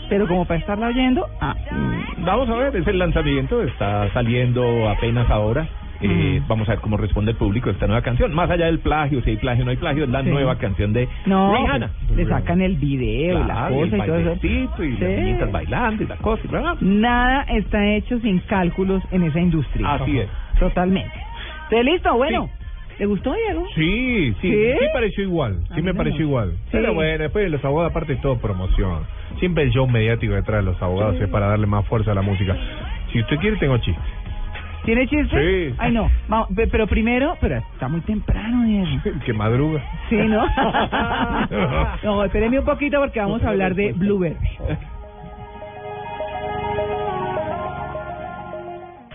[0.09, 1.55] Pero como para estarla oyendo, ah,
[2.17, 5.67] Vamos a ver, es el lanzamiento, está saliendo apenas ahora.
[6.03, 8.33] Eh, Vamos a ver cómo responde el público a esta nueva canción.
[8.33, 10.29] Más allá del plagio, si hay plagio o no hay plagio, es la Sí.
[10.29, 11.91] nueva canción de no, Rihanna.
[12.15, 14.83] le sacan el video, y la Claro, cosa el y todo eso.
[14.83, 16.41] y las niñitas bailando y la cosa.
[16.43, 16.75] y bla, bla.
[16.81, 19.93] Nada está hecho sin cálculos en esa industria.
[19.93, 20.27] Así es.
[20.59, 21.13] Totalmente.
[21.65, 22.13] ¿Usted listo?
[22.15, 22.49] Bueno.
[22.99, 23.65] ¿Le gustó, Diego?
[23.75, 24.71] Sí, sí, ¿Sí?
[24.79, 26.51] sí, pareció igual, sí me pareció igual.
[26.51, 26.69] Sí.
[26.71, 29.03] Pero bueno, después de los abogados, aparte es todo promoción.
[29.39, 32.21] Siempre el show mediático detrás de los abogados es para darle más fuerza a la
[32.21, 32.55] música.
[33.11, 34.01] Si usted quiere, tengo chiste.
[34.85, 35.69] ¿Tiene chiste?
[35.69, 35.75] Sí.
[35.77, 36.09] Ay, no.
[36.27, 39.19] Vamos, pero primero, pero está muy temprano, Diego.
[39.25, 39.83] que madruga.
[40.09, 40.45] Sí, ¿no?
[42.03, 44.37] no, espéreme un poquito porque vamos a hablar de Blueberry.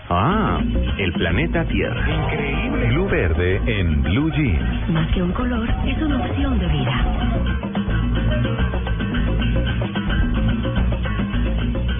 [0.09, 0.61] Ah,
[0.97, 2.25] el planeta Tierra.
[2.25, 2.87] Increíble.
[2.87, 4.89] Blue Verde en Blue Jeans.
[4.89, 7.03] Más que un color, es una opción de vida.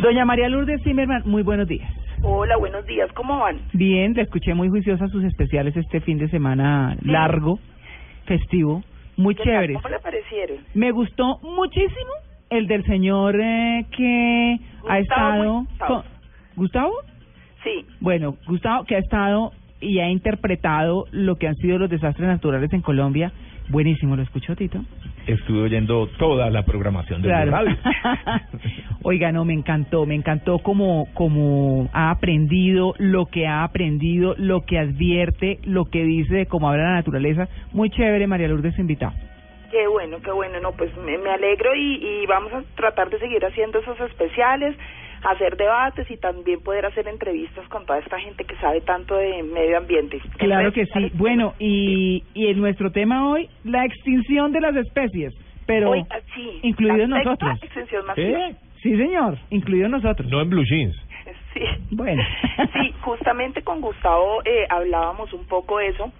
[0.01, 1.89] Doña María Lourdes Zimmerman, muy buenos días.
[2.22, 3.58] Hola, buenos días, ¿cómo van?
[3.74, 7.60] Bien, le escuché muy juiciosa sus especiales este fin de semana largo,
[8.26, 8.84] festivo,
[9.18, 9.53] muy ¿Qué tal?
[9.53, 9.74] chévere.
[9.74, 10.58] ¿Cómo le parecieron?
[10.74, 12.12] Me gustó muchísimo
[12.49, 15.62] el del señor eh, que ha estado...
[15.64, 15.88] Gustavo.
[16.03, 16.18] con-
[16.55, 16.93] ¿Gustavo?
[17.68, 22.28] Sí, Bueno, Gustavo, que ha estado y ha interpretado lo que han sido los desastres
[22.28, 23.32] naturales en Colombia.
[23.70, 24.80] Buenísimo, ¿lo escuchó, Tito?
[25.28, 27.51] Estuve oyendo toda la programación de Claro.
[27.51, 27.76] Radio.
[29.03, 34.61] Oiga, no, me encantó, me encantó como, como ha aprendido, lo que ha aprendido, lo
[34.61, 37.47] que advierte, lo que dice de cómo habla la naturaleza.
[37.74, 39.13] Muy chévere, María Lourdes invitado.
[39.72, 43.20] qué bueno, qué bueno, no, pues me, me alegro y, y vamos a tratar de
[43.20, 44.76] seguir haciendo esos especiales,
[45.24, 49.43] hacer debates y también poder hacer entrevistas con toda esta gente que sabe tanto de
[49.43, 50.20] medio ambiente.
[50.38, 51.11] Claro que sí.
[51.15, 55.34] Bueno, y, y en nuestro tema hoy, la extinción de las especies,
[55.65, 56.03] pero Hoy,
[56.34, 57.61] sí, incluidos nosotros.
[57.61, 58.49] extensión masiva.
[58.82, 60.30] Sí, señor, incluidos nosotros.
[60.30, 60.95] No en Blue Jeans.
[61.53, 61.63] Sí.
[61.91, 62.22] Bueno.
[62.74, 66.11] Sí, justamente con Gustavo eh, hablábamos un poco eso,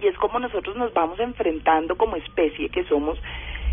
[0.00, 3.18] y es como nosotros nos vamos enfrentando como especie que somos,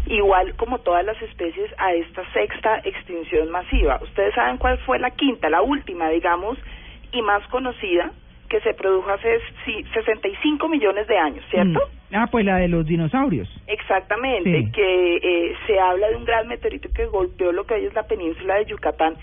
[0.08, 4.00] igual como todas las especies, a esta sexta extinción masiva.
[4.02, 6.58] Ustedes saben cuál fue la quinta, la última, digamos,
[7.12, 8.12] y más conocida,
[8.50, 11.80] que se produjo hace sí, 65 millones de años, ¿cierto?
[11.80, 12.16] Mm.
[12.16, 13.47] Ah, pues la de los dinosaurios.
[13.68, 14.72] Exactamente, Sí.
[14.72, 18.04] que eh, se habla de un gran meteorito que golpeó lo que hoy es la
[18.04, 19.14] península de Yucatán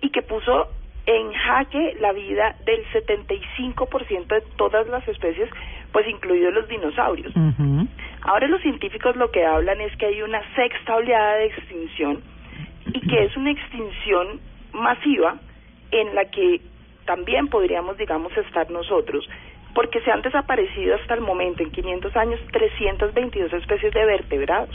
[0.00, 0.68] y que puso
[1.06, 5.50] en jaque la vida del 75% de todas las especies,
[5.92, 7.34] pues incluidos los dinosaurios.
[8.24, 12.22] Ahora los científicos lo que hablan es que hay una sexta oleada de extinción
[12.86, 14.40] y que es una extinción
[14.72, 15.36] masiva
[15.90, 16.60] en la que
[17.04, 19.28] también podríamos, digamos, estar nosotros,
[19.74, 24.74] porque se han desaparecido hasta el momento, en 500 años, 322 especies de vertebrados.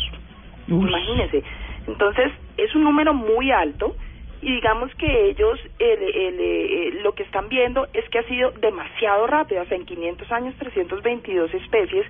[0.68, 1.44] Imagínense.
[1.88, 3.96] Entonces, es un número muy alto
[4.44, 8.52] y digamos que ellos el, el, eh, lo que están viendo es que ha sido
[8.52, 12.06] demasiado rápido, sea, en 500 años 322 especies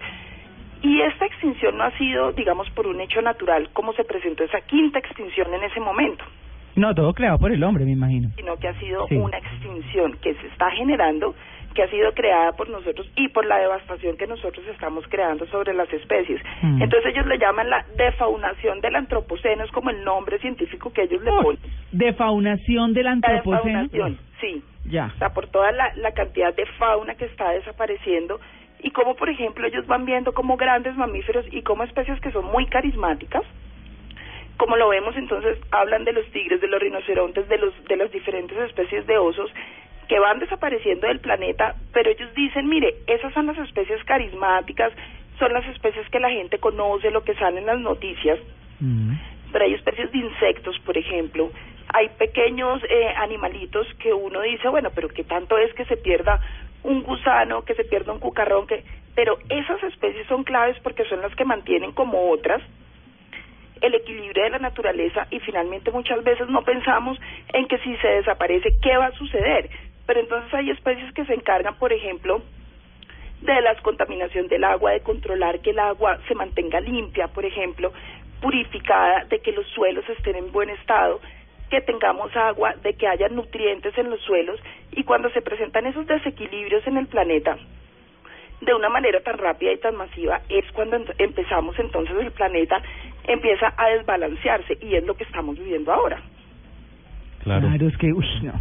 [0.82, 4.62] y esta extinción no ha sido, digamos, por un hecho natural como se presentó esa
[4.62, 6.24] quinta extinción en ese momento,
[6.76, 8.30] No, todo creado por el hombre, me imagino.
[8.38, 9.16] sino que ha sido Sí.
[9.18, 11.36] una extinción que se está generando,
[11.76, 15.74] que ha sido creada por nosotros y por la devastación que nosotros estamos creando sobre
[15.74, 16.42] las especies.
[16.62, 16.82] Mm.
[16.82, 21.22] Entonces ellos le llaman la defaunación del antropoceno, es como el nombre científico que ellos
[21.22, 21.60] le ponen.
[21.92, 23.84] Defaunación del La antropoceno.
[23.84, 24.64] defaunación, sí.
[24.86, 25.12] Ya.
[25.16, 28.40] O sea, por toda la, la cantidad de fauna que está desapareciendo
[28.82, 32.46] y como, por ejemplo, ellos van viendo como grandes mamíferos y como especies que son
[32.46, 33.44] muy carismáticas,
[34.58, 38.12] como lo vemos entonces, hablan de los tigres, de los rinocerontes, de, los, de las
[38.12, 39.50] diferentes especies de osos
[40.08, 44.92] que van desapareciendo del planeta, pero ellos dicen, mire, esas son las especies carismáticas,
[45.38, 48.40] son las especies que la gente conoce, lo que sale en las noticias,
[49.52, 51.52] pero hay especies de insectos, por ejemplo,
[51.94, 56.42] hay pequeños eh, animalitos que uno dice, bueno, pero qué tanto es que se pierda
[56.84, 58.84] un gusano, que se pierda un cucarrón, que
[59.16, 62.62] pero esas especies son claves porque son las que mantienen como otras
[63.82, 67.20] el equilibrio de la naturaleza y finalmente muchas veces no pensamos
[67.54, 69.70] en que si se desaparece, ¿qué va a suceder?
[70.06, 72.42] Pero entonces hay especies que se encargan, por ejemplo,
[73.42, 77.94] de la contaminación del agua, de controlar que el agua se mantenga limpia, por ejemplo,
[78.42, 81.22] purificada, de que los suelos estén en buen estado,
[81.70, 84.60] que tengamos agua, de que haya nutrientes en los suelos
[84.92, 87.58] y cuando se presentan esos desequilibrios en el planeta
[88.62, 92.82] de una manera tan rápida y tan masiva es cuando empezamos entonces el planeta
[93.26, 96.20] empieza a desbalancearse y es lo que estamos viviendo ahora.
[97.44, 97.68] Claro.
[97.70, 98.54] es que, uy, no.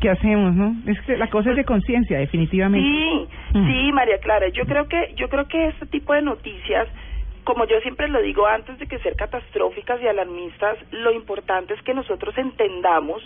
[0.00, 0.74] ¿Qué hacemos, no?
[0.90, 2.86] Es que la cosa es de conciencia, definitivamente.
[2.86, 3.66] Sí, Mm.
[3.66, 4.48] sí, María Clara.
[4.48, 6.88] Yo creo que yo creo que este tipo de noticias
[7.44, 11.82] como yo siempre lo digo, antes de que ser catastróficas y alarmistas, lo importante es
[11.82, 13.22] que nosotros entendamos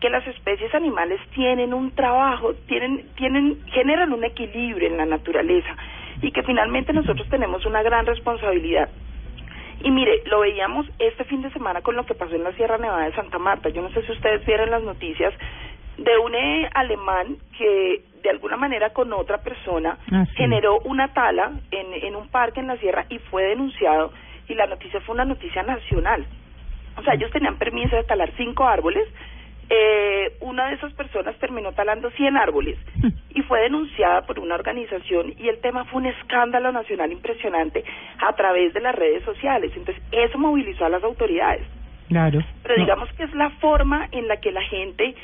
[0.00, 5.76] que las especies animales tienen un trabajo, tienen, tienen, generan un equilibrio en la naturaleza
[6.20, 8.88] y que finalmente nosotros tenemos una gran responsabilidad.
[9.82, 12.78] Y mire, lo veíamos este fin de semana con lo que pasó en la Sierra
[12.78, 13.68] Nevada de Santa Marta.
[13.68, 15.32] Yo no sé si ustedes vieron las noticias
[15.98, 20.32] de un eh, alemán que de alguna manera con otra persona Ah, sí.
[20.36, 24.12] generó una tala en, en un parque en la sierra y fue denunciado
[24.48, 26.26] y la noticia fue una noticia nacional.
[26.96, 29.06] O sea, ellos tenían permiso de talar cinco árboles.
[29.70, 32.78] Eh, una de esas personas terminó talando 100 árboles
[33.30, 37.82] y fue denunciada por una organización y el tema fue un escándalo nacional impresionante
[38.26, 39.72] a través de las redes sociales.
[39.74, 41.66] Entonces, eso movilizó a las autoridades.
[42.08, 42.40] Claro.
[42.62, 45.14] Pero digamos que es la forma en la que la gente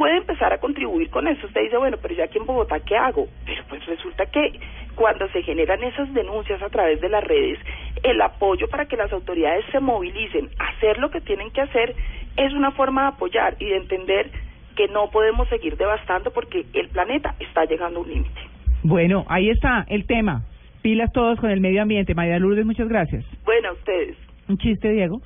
[0.00, 1.46] puede empezar a contribuir con eso.
[1.46, 3.28] Usted dice, bueno, pero yo aquí en Bogotá, ¿qué hago?
[3.44, 4.58] Pero pues resulta que
[4.94, 7.58] cuando se generan esas denuncias a través de las redes,
[8.02, 11.94] el apoyo para que las autoridades se movilicen, a hacer lo que tienen que hacer,
[12.38, 14.30] es una forma de apoyar y de entender
[14.74, 18.40] que no podemos seguir devastando porque el planeta está llegando a un límite.
[18.82, 20.44] Bueno, ahí está el tema.
[20.80, 22.14] Pilas todos con el medio ambiente.
[22.14, 23.22] María Lourdes, muchas gracias.
[23.44, 24.16] Bueno, a ustedes.
[24.48, 25.20] Un chiste, Diego.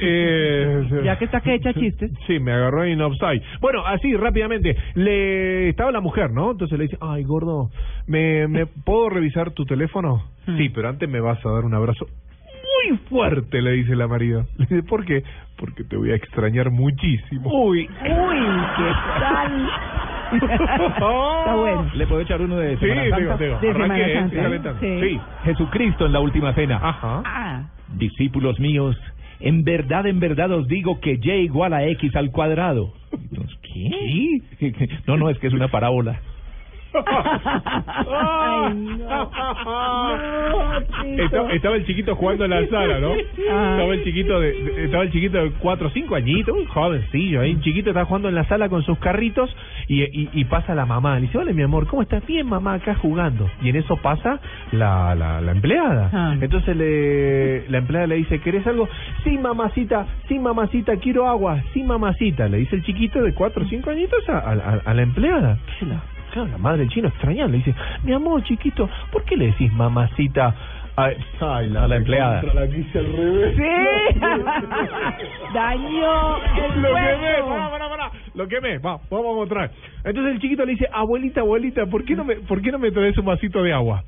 [0.00, 2.10] Eh, Ya que está que echa chistes.
[2.26, 3.42] Sí, me agarró en offside.
[3.60, 4.76] Bueno, así rápidamente.
[4.94, 6.52] Le estaba la mujer, ¿no?
[6.52, 7.70] Entonces le dice, ay, gordo,
[8.06, 10.24] ¿me, me puedo revisar tu teléfono?
[10.46, 10.56] Hmm.
[10.56, 12.06] Sí, pero antes me vas a dar un abrazo
[12.88, 14.46] muy fuerte, le dice la marido.
[14.56, 15.22] Le dice, ¿por qué?
[15.56, 17.50] Porque te voy a extrañar muchísimo.
[17.52, 17.86] Uy, Uy,
[18.76, 19.68] ¿qué tal?
[20.32, 21.90] está bueno.
[21.94, 23.16] ¿Le puedo echar uno de Sí, Semana Santa?
[23.18, 25.08] digo, digo, De arranque, Semana Santa, sí, sí.
[25.10, 25.20] Sí.
[25.44, 26.76] Jesucristo en la última cena.
[26.82, 27.22] Ajá.
[27.24, 27.62] Ah,
[27.94, 28.96] Discípulos míos,
[29.42, 32.92] en verdad, en verdad os digo que y igual a x al cuadrado.
[33.12, 34.40] Entonces, ¿Qué?
[35.06, 36.20] No, no, es que es una parábola.
[36.94, 39.30] Ay, no.
[39.32, 41.22] No, chico.
[41.22, 43.12] Estaba, estaba el chiquito jugando en la sala, ¿no?
[43.50, 43.70] Ah.
[43.76, 47.40] Estaba el chiquito de, de- estaba el chiquito de cuatro o cinco añitos, un jovencillo,
[47.40, 49.54] ahí un chiquito está jugando en la sala con sus carritos
[49.88, 51.16] y, y, y pasa la mamá.
[51.16, 52.24] Le dice, hola mi amor, ¿cómo estás?
[52.26, 53.48] Bien mamá, acá jugando.
[53.62, 54.40] Y en eso pasa
[54.72, 56.10] la, la, la empleada.
[56.12, 56.34] Ah.
[56.40, 58.88] Entonces le, la empleada le dice, ¿querés algo?
[59.24, 62.48] Sí mamacita, sí mamacita, quiero agua, sí mamacita.
[62.48, 65.58] Le dice el chiquito de cuatro o cinco añitos a, a- a la empleada.
[65.80, 66.02] Entonces la,
[66.32, 69.72] claro, la madre del chino extraña, le dice, mi amor chiquito, ¿por qué le decís
[69.72, 70.46] mamacita?
[70.96, 71.06] a-
[71.40, 72.42] Ay, A la empleada.
[72.54, 73.56] La quise al revés.
[73.56, 73.62] Sí.
[75.54, 77.42] Daño el Lo quemé,
[77.88, 78.10] pará.
[78.34, 79.70] Lo quemé, va, vamos a mostrar.
[80.04, 82.90] Entonces el chiquito le dice, abuelita, abuelita, ¿por qué no me, por qué no me
[82.90, 84.02] traes un vasito de agua?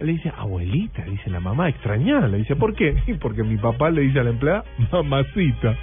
[0.00, 2.26] Le dice, abuelita, dice la mamá, extrañada.
[2.28, 2.94] Le dice, ¿por qué?
[3.06, 5.76] "Y Porque mi papá le dice a la empleada, mamacita.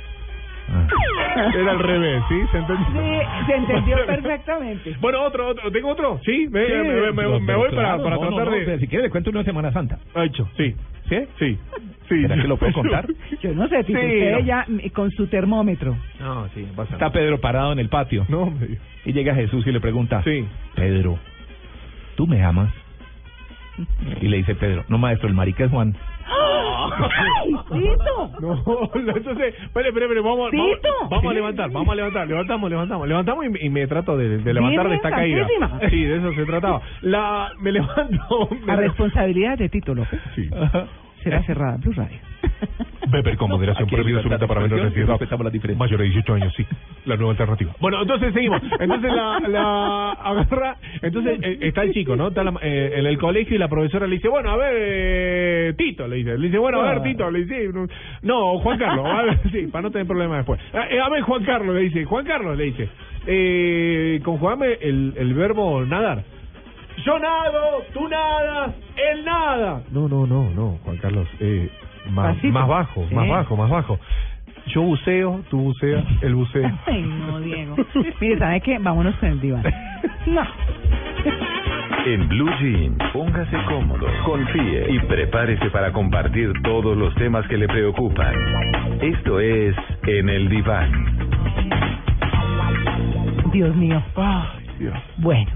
[1.56, 2.42] Era al revés, ¿sí?
[2.52, 2.86] ¿Se entendió?
[2.88, 4.96] Sí, se entendió perfectamente.
[5.02, 6.20] Bueno, otro, otro, ¿tengo otro?
[6.26, 6.48] ¿Sí?
[6.52, 8.66] Me, Sí, me, me- me- no, voy claro, para, para no, no, tratar no, de...
[8.66, 10.00] pero Si quiere, le cuento uno de Semana Santa.
[10.16, 10.76] Ha hecho, sí.
[11.08, 11.20] ¿Sí?
[11.40, 11.58] Sí.
[12.10, 12.22] Sí.
[12.22, 13.06] ¿Será que lo puedo contar?
[13.42, 14.40] Yo no sé, Tito, Sí, usted no.
[14.40, 15.96] ya con su termómetro.
[16.20, 18.26] No, sí, pasa Está Pedro parado en el patio.
[18.30, 18.78] No, me.
[19.06, 20.46] Y llega Jesús y le pregunta, Sí.
[20.76, 21.18] Pedro,
[22.16, 22.74] ¿tú me amas?
[24.22, 25.96] Y le dice Pedro, no maestro, el marica es Juan.
[26.30, 28.32] ¡Ay, Tito!
[28.40, 30.90] No, entonces, espere, espere, espere, vamos, Tito.
[30.94, 34.38] vamos, vamos a levantar, vamos a levantar, levantamos, levantamos, levantamos y, y me trato de,
[34.40, 35.48] de levantar de esta caída.
[35.90, 36.82] Sí, de eso se trataba.
[37.02, 38.50] La, me levanto.
[38.66, 40.20] me- A responsabilidad de Tito López.
[40.36, 40.50] Sí.
[41.24, 42.18] Será cerrada Blue Radio.
[43.10, 45.12] Beber con moderación prohibido su venta para menores de edad.
[45.12, 45.80] respetamos la diferencia.
[45.80, 46.66] Mayor de 18 años, sí.
[47.06, 47.74] La nueva alternativa.
[47.80, 48.62] Bueno, entonces seguimos.
[48.80, 50.76] Entonces la, la agarra.
[51.02, 52.28] Entonces eh, está el chico, ¿no?
[52.30, 55.74] Está la- eh, en el colegio y la profesora le dice, bueno, a ver, eh,
[55.78, 56.38] Tito, le dice.
[56.38, 57.70] Le dice, bueno, a ver, Tito, le dice.
[58.24, 60.60] No, Juan Carlos, a ver, sí, para no tener problemas después.
[60.74, 62.04] Eh, a ver, Juan Carlos, le dice.
[62.06, 62.90] Juan Carlos, le dice.
[63.26, 66.24] Eh, conjugame el, el verbo nadar.
[67.06, 68.74] Yo nado, tú nadas,
[69.12, 69.82] él nada.
[69.92, 71.28] No, no, no, no, Juan Carlos.
[71.40, 71.70] Eh,
[72.12, 73.16] más, más bajo, Sí.
[73.16, 74.00] más bajo, más bajo.
[74.68, 76.74] Yo buceo, tú buceas, él bucea.
[76.88, 77.76] Ay, no, Diego.
[78.20, 78.78] Mire, ¿sabe qué?
[78.80, 79.64] Vámonos con el diván.
[80.26, 80.42] No.
[82.06, 87.68] En Blue Jeans, póngase cómodo, confíe y prepárese para compartir todos los temas que le
[87.68, 88.34] preocupan.
[89.02, 89.76] Esto es
[90.08, 90.92] En el Diván.
[93.52, 94.02] Dios mío.
[94.16, 94.94] Ay, Dios.
[95.18, 95.52] Bueno.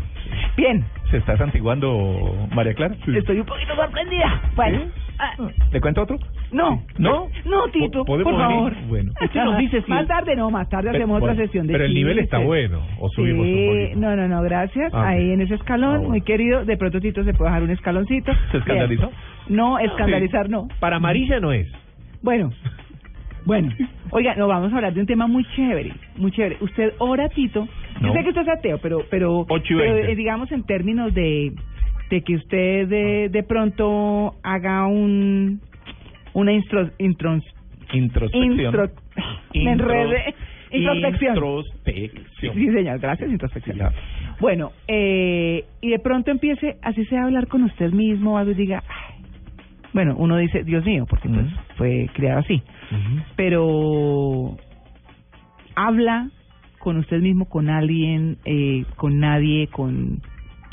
[0.61, 0.85] Bien.
[1.09, 2.93] ¿Se está santiguando María Clara?
[2.93, 4.41] Estoy un poquito sorprendida.
[4.55, 4.81] Bueno.
[5.17, 5.31] ah,
[5.71, 6.17] ¿Le cuento otro?
[6.51, 6.83] no.
[6.99, 7.29] ¿No?
[7.45, 8.71] No, Tito, por ¿Podemos favor.
[8.75, 8.87] venir?
[8.87, 9.11] Bueno.
[9.19, 11.73] Usted nos dice si Más tarde no, más tarde Pero, hacemos otra bueno, sesión de
[11.73, 12.85] Pero el nivel está bueno.
[12.99, 13.99] O subimos Sí, un poquito.
[14.01, 14.93] no, no, no, gracias.
[14.93, 16.09] Ah, Ahí en ese escalón, Ah, bueno.
[16.09, 18.31] muy querido, de pronto Tito se puede bajar un escaloncito.
[18.51, 19.07] ¿Se escandalizó?
[19.07, 19.57] Bien.
[19.57, 20.67] No, escandalizar no.
[20.79, 21.67] Para amarilla no es.
[22.21, 22.51] Bueno,
[23.45, 23.69] bueno.
[24.11, 26.57] Oiga, no, vamos a hablar de un tema muy chévere, muy chévere.
[26.61, 27.67] Usted ora, Tito.
[28.01, 31.51] Yo sé que usted es ateo, pero, pero, pero, eh, digamos en términos de,
[32.09, 35.59] de que usted de, de pronto haga un
[36.33, 37.43] una instro, intros,
[37.93, 38.73] Introspección.
[38.73, 38.91] intro-
[39.53, 40.33] me enredé.
[40.71, 41.35] Introspección.
[41.35, 42.55] Introspección.
[42.55, 43.77] Sí, señor, gracias, introspección.
[44.39, 48.55] Bueno, eh, y de pronto empiece, así sea, a hablar con usted mismo, algo y
[48.55, 49.10] diga, "Ay".
[49.93, 52.61] Bueno, uno dice, Dios mío, porque pues fue criado así,
[53.35, 54.57] pero
[55.75, 56.29] habla
[56.79, 60.19] con usted mismo, con alguien, eh, con nadie, con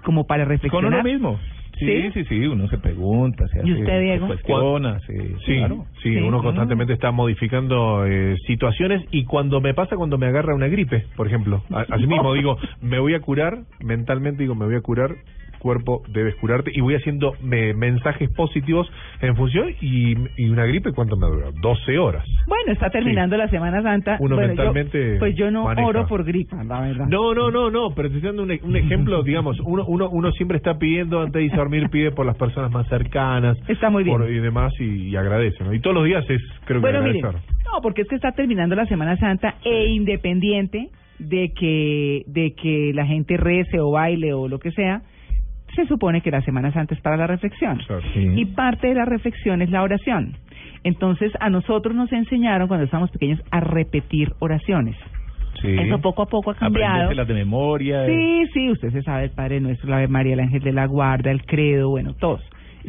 [0.04, 1.00] como para Con reflexionar.
[1.00, 1.38] uno mismo.
[1.78, 2.10] Sí, ¿Sí?
[2.12, 4.26] sí, sí, uno se pregunta, se ¿Y hace- usted, Diego?
[4.26, 5.86] se cuestiona, Sí, claro.
[6.02, 10.66] sí, uno constantemente está modificando eh, situaciones y cuando me pasa cuando me agarra una
[10.66, 14.80] gripe, por ejemplo, así mismo digo, me voy a curar, mentalmente digo, me voy a
[14.80, 15.14] curar,
[15.58, 18.90] cuerpo debes curarte y voy haciendo me- mensajes positivos
[19.20, 22.24] en función y, y una gripe cuánto me dura, 12 horas.
[22.46, 24.16] Bueno, está terminando la Semana Santa.
[24.20, 25.86] Uno Bueno, yo- mentalmente pues yo no maneja.
[25.88, 27.06] oro por gripa, la verdad.
[27.08, 30.30] No, no, no, no, pero te estoy dando un, un ejemplo, digamos, uno, uno, uno
[30.32, 33.56] siempre está pidiendo antes de irse a dormir, pide por las personas más cercanas.
[33.68, 34.16] Está muy bien.
[34.16, 35.74] por- y demás, y, y agradece, ¿no?
[35.74, 38.74] Y todos los días es, creo que Bueno, miren, no, porque es que está terminando
[38.74, 40.88] la Semana Santa e independiente
[41.18, 45.02] de que de que la gente rece o baile o lo que sea,
[45.78, 47.80] se supone que la Semana Santa es para la reflexión.
[48.34, 50.34] Y parte de la reflexión es la oración.
[50.82, 54.96] Entonces, a nosotros nos enseñaron cuando estábamos pequeños a repetir oraciones.
[55.62, 55.68] Sí.
[55.68, 56.94] Eso poco a poco ha cambiado.
[56.94, 58.06] Aprendérselas de memoria.
[58.06, 60.86] Sí, sí, usted se sabe el Padre Nuestro, la Ave María, el Ángel de la
[60.86, 62.42] Guarda, el Credo, bueno, todos.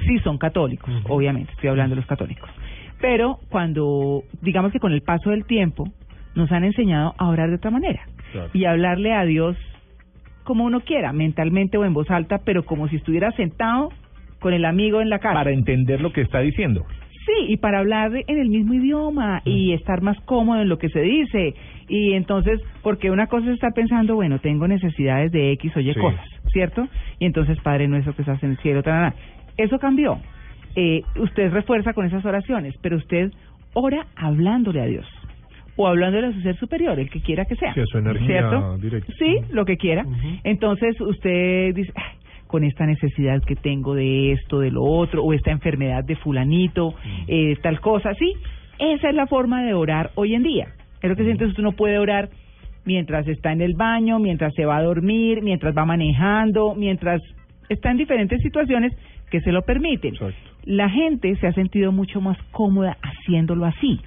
[0.07, 2.49] Sí, son católicos, obviamente, estoy hablando de los católicos.
[3.01, 5.87] Pero cuando, digamos que con el paso del tiempo,
[6.35, 8.01] nos han enseñado a orar de otra manera
[8.53, 9.57] y a hablarle a Dios
[10.49, 13.89] como uno quiera, mentalmente o en voz alta, pero como si estuviera sentado
[14.39, 15.35] con el amigo en la casa.
[15.35, 16.87] Para entender lo que está diciendo.
[17.23, 20.89] Sí, y para hablar en el mismo idioma y estar más cómodo en lo que
[20.89, 21.53] se dice.
[21.87, 25.93] Y entonces, porque una cosa es estar pensando, bueno, tengo necesidades de X o Y
[25.93, 25.99] Sí.
[25.99, 26.87] cosas, ¿cierto?
[27.19, 29.13] Y entonces, Padre nuestro que estás en el cielo, tarara.
[29.55, 30.17] eso cambió.
[30.75, 33.29] Eh, usted refuerza con esas oraciones, pero usted
[33.73, 35.05] ora hablándole a Dios
[35.81, 37.73] o hablándole a su ser superior, el que quiera que sea.
[37.73, 38.77] Sí, su energía ¿Cierto?
[38.79, 39.13] directa.
[39.17, 40.03] Sí, lo que quiera.
[40.43, 42.17] Entonces usted dice, "Ay,
[42.47, 46.95] con esta necesidad que tengo de esto, de lo otro, o esta enfermedad de fulanito,
[47.29, 48.33] eh, tal cosa, sí.
[48.77, 50.67] Esa es la forma de orar hoy en día.
[51.01, 52.27] Es lo que siento, usted no puede orar
[52.83, 57.21] mientras está en el baño, mientras se va a dormir, mientras va manejando, mientras
[57.69, 58.91] está en diferentes situaciones
[59.31, 60.13] que se lo permiten.
[60.65, 64.01] La gente se ha sentido mucho más cómoda haciéndolo así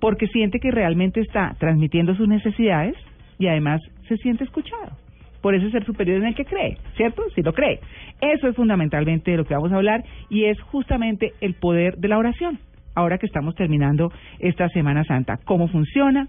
[0.00, 2.94] porque siente que realmente está transmitiendo sus necesidades
[3.38, 4.96] y además se siente escuchado
[5.40, 7.22] por ese ser superior en el que cree, ¿cierto?
[7.34, 7.80] Si lo cree.
[8.20, 12.08] Eso es fundamentalmente de lo que vamos a hablar y es justamente el poder de
[12.08, 12.58] la oración.
[12.94, 16.26] Ahora que estamos terminando esta Semana Santa, cómo funciona,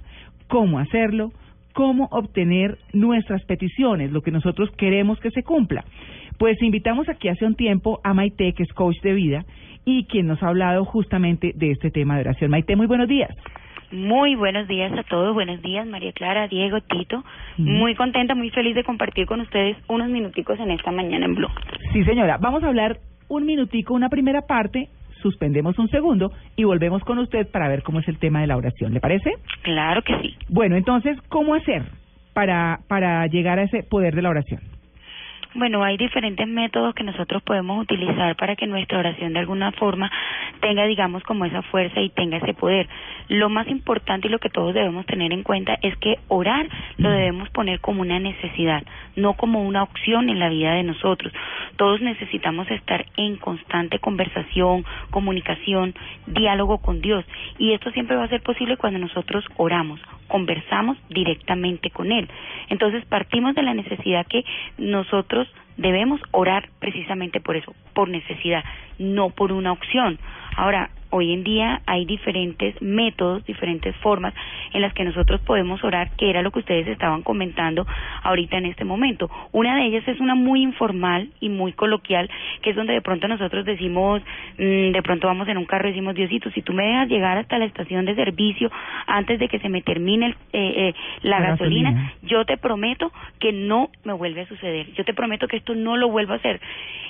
[0.48, 1.32] cómo hacerlo,
[1.74, 5.84] cómo obtener nuestras peticiones, lo que nosotros queremos que se cumpla.
[6.38, 9.46] Pues invitamos aquí hace un tiempo a Maite, que es coach de vida,
[9.86, 12.52] y quien nos ha hablado justamente de este tema de oración.
[12.52, 13.30] Maite, muy buenos días.
[13.92, 17.24] Muy buenos días a todos, buenos días María Clara, Diego, Tito.
[17.58, 21.50] Muy contenta, muy feliz de compartir con ustedes unos minuticos en esta mañana en Blue.
[21.92, 22.38] Sí, señora.
[22.40, 23.00] Vamos a hablar
[23.30, 24.90] un minutico, una primera parte,
[25.22, 28.58] suspendemos un segundo y volvemos con usted para ver cómo es el tema de la
[28.58, 28.94] oración.
[28.94, 29.32] ¿Le parece?
[29.64, 30.36] Claro que sí.
[30.48, 31.84] Bueno, entonces, ¿cómo hacer
[32.34, 34.62] para, para llegar a ese poder de la oración?
[35.56, 40.12] Bueno, hay diferentes métodos que nosotros podemos utilizar para que nuestra oración de alguna forma
[40.62, 42.88] tenga, digamos, como esa fuerza y tenga ese poder.
[43.30, 47.10] Lo más importante y lo que todos debemos tener en cuenta es que orar lo
[47.10, 48.84] debemos poner como una necesidad,
[49.16, 51.34] no como una opción en la vida de nosotros.
[51.78, 55.96] Todos necesitamos estar en constante conversación, comunicación,
[56.28, 57.26] diálogo con Dios.
[57.58, 62.30] Y esto siempre va a ser posible cuando nosotros oramos, conversamos directamente con Él.
[62.70, 64.46] Entonces partimos de la necesidad que
[64.78, 65.39] nosotros
[65.80, 68.64] debemos orar precisamente por eso, por necesidad,
[68.98, 70.20] no por una opción.
[70.56, 74.34] Ahora, hoy en día hay diferentes métodos, diferentes formas
[74.74, 77.88] en las que nosotros podemos orar, que era lo que ustedes estaban comentando
[78.24, 79.30] ahorita en este momento.
[79.52, 82.30] Una de ellas es una muy informal y muy coloquial,
[82.62, 84.22] que es donde de pronto nosotros decimos,
[84.58, 87.38] mm, de pronto vamos en un carro y decimos, Diosito, si tú me dejas llegar
[87.38, 88.72] hasta la estación de servicio
[89.08, 92.14] antes de que se me termine el- eh, eh, la, La gasolina, gasolina.
[92.24, 94.92] yo te prometo que no me vuelve a suceder.
[94.94, 96.60] Yo te prometo que esto no lo vuelvo a hacer.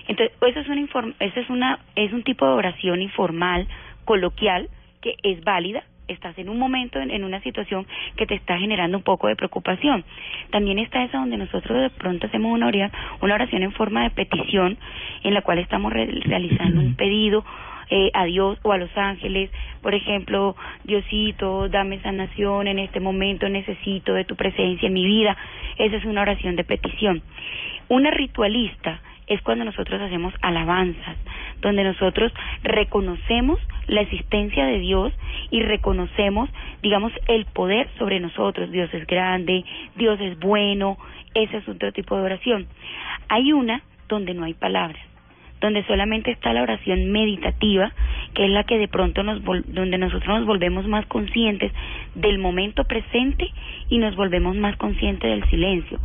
[0.07, 3.67] Entonces, eso es una inform- eso es una es un tipo de oración informal,
[4.09, 4.69] coloquial
[5.01, 5.83] que es válida.
[6.07, 7.85] Estás en un momento, en, una situación
[8.17, 10.03] que te está generando un poco de preocupación.
[10.49, 12.91] También está esa donde nosotros de pronto hacemos una oración,
[13.21, 14.79] una oración en forma de petición,
[15.23, 17.45] en la cual estamos re- realizando un pedido
[17.91, 19.51] eh, a Dios o a los ángeles,
[19.83, 20.55] por ejemplo,
[20.85, 25.37] Diosito, dame sanación en este momento, necesito de tu presencia en mi vida.
[25.77, 27.21] Esa es una oración de petición.
[27.89, 31.15] Una ritualista es cuando nosotros hacemos alabanzas,
[31.61, 32.31] donde nosotros
[32.63, 35.13] reconocemos la existencia de Dios
[35.49, 36.49] y reconocemos,
[36.81, 38.71] digamos, el poder sobre nosotros.
[38.71, 39.65] Dios es grande,
[39.95, 40.97] Dios es bueno,
[41.33, 42.67] ese es otro tipo de oración.
[43.27, 45.01] Hay una donde no hay palabras,
[45.61, 47.91] donde solamente está la oración meditativa,
[48.33, 51.71] que es la que de pronto nos donde nosotros nos volvemos más conscientes
[52.15, 53.49] del momento presente
[53.89, 55.99] y nos volvemos más conscientes del silencio.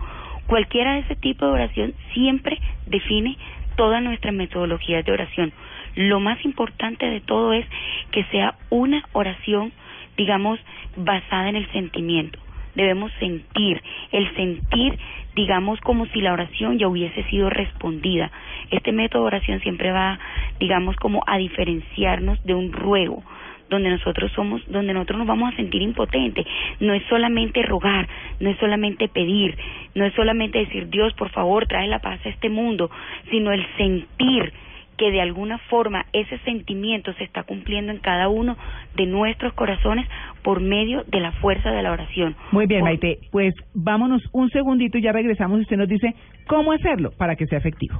[0.46, 3.36] Cualquiera de ese tipo de oración siempre define
[3.76, 5.52] toda nuestra metodología de oración.
[5.94, 7.66] Lo más importante de todo es
[8.10, 9.72] que sea una oración,
[10.16, 10.58] digamos,
[10.96, 12.38] basada en el sentimiento.
[12.74, 13.80] Debemos sentir,
[14.10, 14.98] el sentir,
[15.36, 18.32] digamos, como si la oración ya hubiese sido respondida.
[18.70, 20.18] Este método de oración siempre va,
[20.58, 23.22] digamos, como a diferenciarnos de un ruego
[23.68, 26.46] donde nosotros somos, donde nosotros nos vamos a sentir impotentes.
[26.80, 28.08] No es solamente rogar,
[28.40, 29.56] no es solamente pedir,
[29.94, 32.90] no es solamente decir Dios, por favor, trae la paz a este mundo,
[33.30, 34.52] sino el sentir
[34.96, 38.56] que de alguna forma ese sentimiento se está cumpliendo en cada uno
[38.96, 40.06] de nuestros corazones
[40.42, 42.36] por medio de la fuerza de la oración.
[42.52, 43.18] Muy bien, Maite.
[43.32, 46.14] Pues vámonos un segundito y ya regresamos y usted nos dice
[46.46, 47.98] cómo hacerlo para que sea efectivo.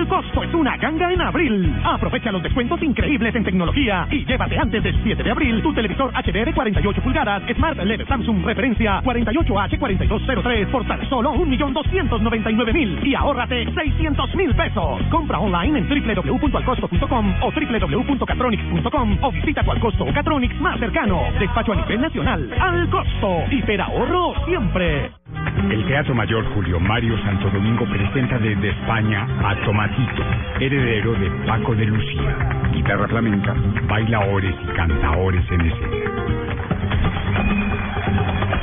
[0.00, 1.78] Al costo es una ganga en abril.
[1.84, 6.10] Aprovecha los descuentos increíbles en tecnología y llévate antes del 7 de abril tu televisor
[6.14, 13.66] HD de 48 pulgadas Smart LED Samsung referencia 48H4203 por tan solo 1.299.000 y ahórrate
[13.66, 15.02] 600.000 pesos.
[15.10, 21.24] Compra online en www.alcosto.com o www.catronics.com o visita tu Alcosto o Catronics más cercano.
[21.38, 22.50] Despacho a nivel nacional.
[22.58, 23.44] Al costo.
[23.50, 25.19] Hiperahorro siempre.
[25.68, 30.22] El Teatro Mayor Julio Mario Santo Domingo presenta desde España a Tomatito,
[30.58, 32.34] heredero de Paco de Lucía.
[32.72, 33.54] Guitarra flamenca,
[33.86, 35.96] bailaores y cantaores en escena.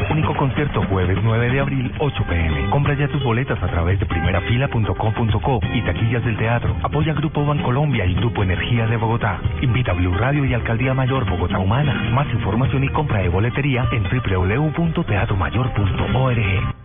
[0.10, 2.72] Único concierto jueves 9 de abril, 8 pm.
[2.72, 6.76] Compra ya tus boletas a través de primerafila.com.co y taquillas del teatro.
[6.82, 9.40] Apoya Grupo Bancolombia y Grupo Energía de Bogotá.
[9.62, 11.94] Invita a Blue Radio y Alcaldía Mayor Bogotá Humana.
[12.14, 16.77] Más información y compra de boletería en www.teatromayor.org.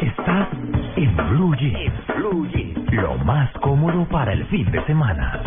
[0.00, 0.48] Estás
[0.96, 1.92] en Blue Jeans.
[2.16, 2.92] Blue Jeans.
[2.92, 5.42] Lo más cómodo para el fin de semana.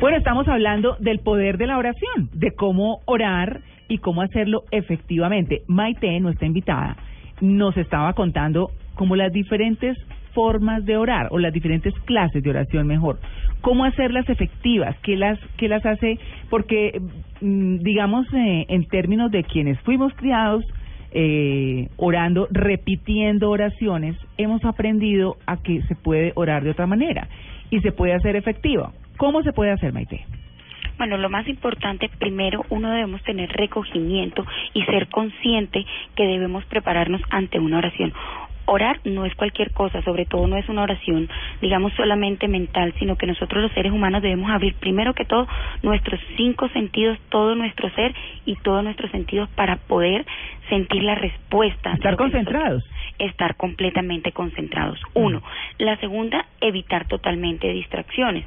[0.00, 5.62] Bueno, estamos hablando del poder de la oración, de cómo orar y cómo hacerlo efectivamente.
[5.66, 6.96] Maite, nuestra invitada,
[7.40, 9.96] nos estaba contando como las diferentes
[10.38, 13.18] formas de orar o las diferentes clases de oración mejor.
[13.60, 16.16] Cómo hacerlas efectivas, qué las, qué las hace,
[16.48, 17.02] porque
[17.40, 20.64] mm, digamos eh, en términos de quienes fuimos criados
[21.10, 27.26] eh, orando, repitiendo oraciones, hemos aprendido a que se puede orar de otra manera
[27.70, 28.92] y se puede hacer efectiva.
[29.16, 30.24] ¿Cómo se puede hacer, Maite?
[30.98, 35.84] Bueno, lo más importante, primero, uno debemos tener recogimiento y ser consciente
[36.14, 38.12] que debemos prepararnos ante una oración.
[38.70, 41.26] Orar no es cualquier cosa, sobre todo no es una oración,
[41.62, 45.48] digamos, solamente mental, sino que nosotros los seres humanos debemos abrir primero que todo
[45.82, 48.14] nuestros cinco sentidos, todo nuestro ser
[48.44, 50.26] y todos nuestros sentidos para poder
[50.68, 51.94] sentir la respuesta.
[51.94, 52.84] Estar concentrados.
[53.18, 55.00] estar completamente concentrados.
[55.14, 55.42] Uno.
[55.78, 58.44] La segunda, evitar totalmente distracciones.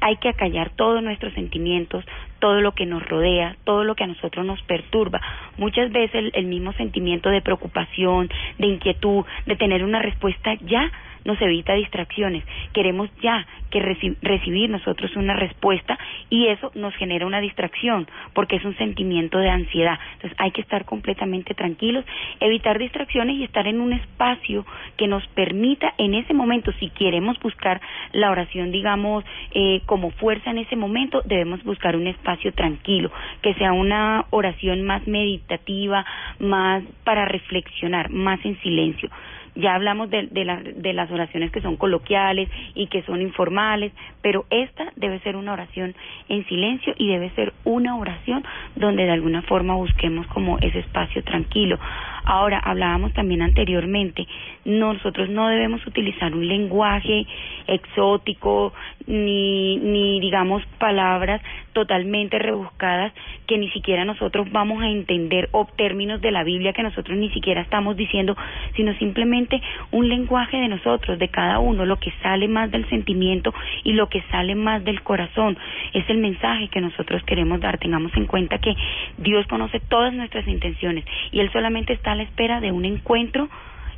[0.00, 2.04] Hay que acallar todos nuestros sentimientos,
[2.38, 5.20] todo lo que nos rodea, todo lo que a nosotros nos perturba.
[5.56, 8.28] Muchas veces el, el mismo sentimiento de preocupación,
[8.58, 10.90] de inquietud, de tener una respuesta ya
[11.28, 12.42] nos evita distracciones.
[12.72, 15.98] Queremos ya que reci- recibir nosotros una respuesta
[16.30, 19.98] y eso nos genera una distracción porque es un sentimiento de ansiedad.
[20.14, 22.04] Entonces hay que estar completamente tranquilos,
[22.40, 24.64] evitar distracciones y estar en un espacio
[24.96, 27.78] que nos permita en ese momento, si queremos buscar
[28.12, 29.22] la oración, digamos,
[29.52, 34.82] eh, como fuerza en ese momento, debemos buscar un espacio tranquilo, que sea una oración
[34.82, 36.06] más meditativa,
[36.38, 39.10] más para reflexionar, más en silencio.
[39.54, 43.92] Ya hablamos de, de, la- de las oraciones que son coloquiales y que son informales,
[44.22, 45.94] pero esta debe ser una oración
[46.28, 48.44] en silencio y debe ser una oración
[48.76, 51.78] donde de alguna forma busquemos como ese espacio tranquilo.
[52.24, 54.26] Ahora, hablábamos también anteriormente,
[54.68, 57.26] nosotros no debemos utilizar un lenguaje
[57.66, 58.74] exótico
[59.06, 61.40] ni, ni digamos palabras
[61.72, 63.12] totalmente rebuscadas
[63.46, 67.30] que ni siquiera nosotros vamos a entender o términos de la Biblia que nosotros ni
[67.30, 68.36] siquiera estamos diciendo,
[68.76, 73.54] sino simplemente un lenguaje de nosotros, de cada uno, lo que sale más del sentimiento
[73.84, 75.56] y lo que sale más del corazón.
[75.94, 77.78] Es el mensaje que nosotros queremos dar.
[77.78, 78.74] Tengamos en cuenta que
[79.16, 83.48] Dios conoce todas nuestras intenciones y Él solamente está a la espera de un encuentro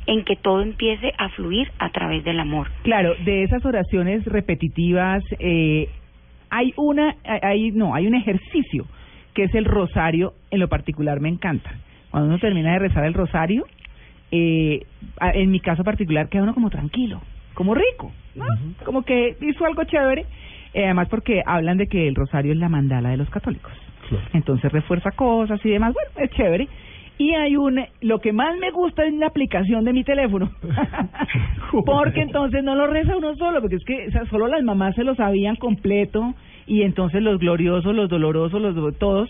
[0.07, 2.69] en que todo empiece a fluir a través del amor.
[2.83, 5.89] Claro, de esas oraciones repetitivas, eh,
[6.49, 8.85] hay una, hay, no, hay un ejercicio
[9.33, 11.71] que es el rosario, en lo particular me encanta.
[12.09, 13.65] Cuando uno termina de rezar el rosario,
[14.31, 14.85] eh,
[15.33, 17.21] en mi caso particular queda uno como tranquilo,
[17.53, 18.45] como rico, ¿no?
[18.83, 20.25] Como que hizo algo chévere,
[20.73, 23.71] eh, además porque hablan de que el rosario es la mandala de los católicos.
[24.33, 26.67] Entonces refuerza cosas y demás, bueno, es chévere.
[27.21, 30.49] Y hay un, lo que más me gusta es la aplicación de mi teléfono.
[31.85, 34.95] porque entonces no lo reza uno solo, porque es que o sea, solo las mamás
[34.95, 36.33] se lo sabían completo
[36.65, 39.29] y entonces los gloriosos, los dolorosos, los do- todos.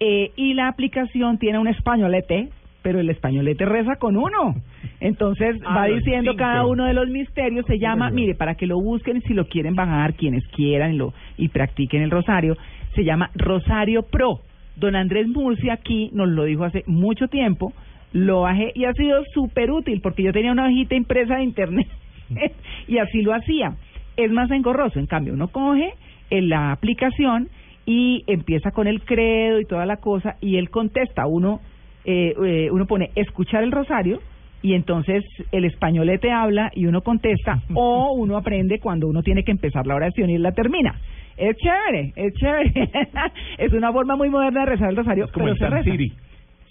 [0.00, 2.48] Eh, y la aplicación tiene un españolete,
[2.82, 4.54] pero el españolete reza con uno.
[5.00, 8.78] Entonces Ah, va diciendo cada uno de los misterios, se llama, mire, para que lo
[8.80, 12.56] busquen si lo quieren bajar, quienes quieran lo, y practiquen el rosario,
[12.94, 14.40] se llama Rosario Pro.
[14.80, 17.72] Don Andrés Murcia aquí nos lo dijo hace mucho tiempo,
[18.12, 21.86] lo bajé y ha sido súper útil porque yo tenía una hojita impresa de internet
[22.88, 23.76] y así lo hacía.
[24.16, 25.92] Es más engorroso, en cambio, uno coge
[26.30, 27.48] en la aplicación
[27.84, 31.60] y empieza con el credo y toda la cosa y él contesta, uno
[32.04, 34.20] eh, eh, uno pone escuchar el rosario
[34.62, 39.52] y entonces el españolete habla y uno contesta o uno aprende cuando uno tiene que
[39.52, 40.98] empezar la oración y él la termina.
[41.40, 42.90] Es chévere, es chévere.
[43.58, 45.90] es una forma muy moderna de rezar el rosario, como pero el se San reza.
[45.90, 46.12] Siri.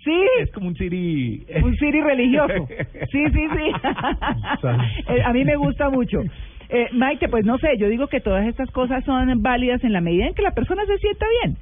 [0.04, 0.22] Sí.
[0.40, 1.44] Es como un Siri.
[1.64, 2.68] Un Siri religioso.
[3.12, 3.72] Sí, sí, sí.
[5.10, 6.22] Eh, A mí me gusta mucho.
[6.70, 10.02] Eh, Maite, pues no sé, yo digo que todas estas cosas son válidas en la
[10.02, 11.58] medida en que la persona se sienta bien.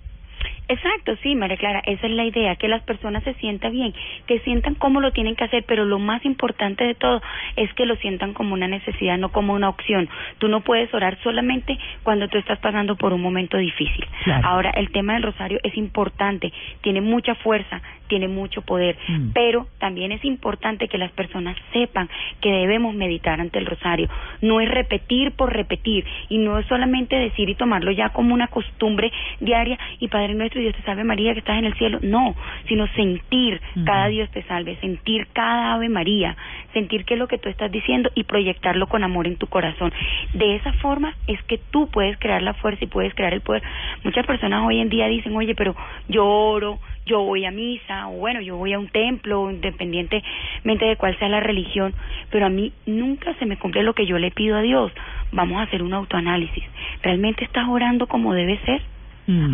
[0.70, 3.94] Exacto, sí, María Clara, esa es la idea, que las personas se sientan bien,
[4.26, 7.22] que sientan cómo lo tienen que hacer, pero lo más importante de todo
[7.56, 10.10] es que lo sientan como una necesidad, no como una opción.
[10.40, 14.06] Tú no puedes orar solamente cuando tú estás pasando por un momento difícil.
[14.24, 14.48] Claro.
[14.48, 19.32] Ahora, el tema del rosario es importante, tiene mucha fuerza, tiene mucho poder, Mm.
[19.34, 22.10] pero también es importante que las personas sepan
[22.42, 24.10] que debemos meditar ante el rosario.
[24.42, 28.48] No es repetir por repetir y no es solamente decir y tomarlo ya como una
[28.48, 32.00] costumbre diaria y Padre nuestro y Dios te salve María que estás en el cielo.
[32.02, 32.36] No,
[32.68, 36.36] sino sentir cada Dios te salve, sentir cada Ave María,
[36.74, 39.92] sentir qué es lo que tú estás diciendo y proyectarlo con amor en tu corazón.
[40.34, 43.62] De esa forma es que tú puedes crear la fuerza y puedes crear el poder.
[44.04, 45.76] Muchas personas hoy en día dicen, oye, pero
[46.08, 50.96] yo oro, yo voy a misa, o bueno, yo voy a un templo, independientemente de
[50.98, 51.94] cuál sea la religión,
[52.30, 54.92] pero a mí nunca se me cumple lo que yo le pido a Dios.
[55.32, 56.64] Vamos a hacer un autoanálisis.
[57.02, 58.82] ¿Realmente estás orando como debe ser?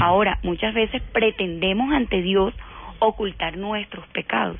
[0.02, 2.54] Ahora, muchas veces pretendemos ante Dios
[3.00, 4.58] ocultar nuestros pecados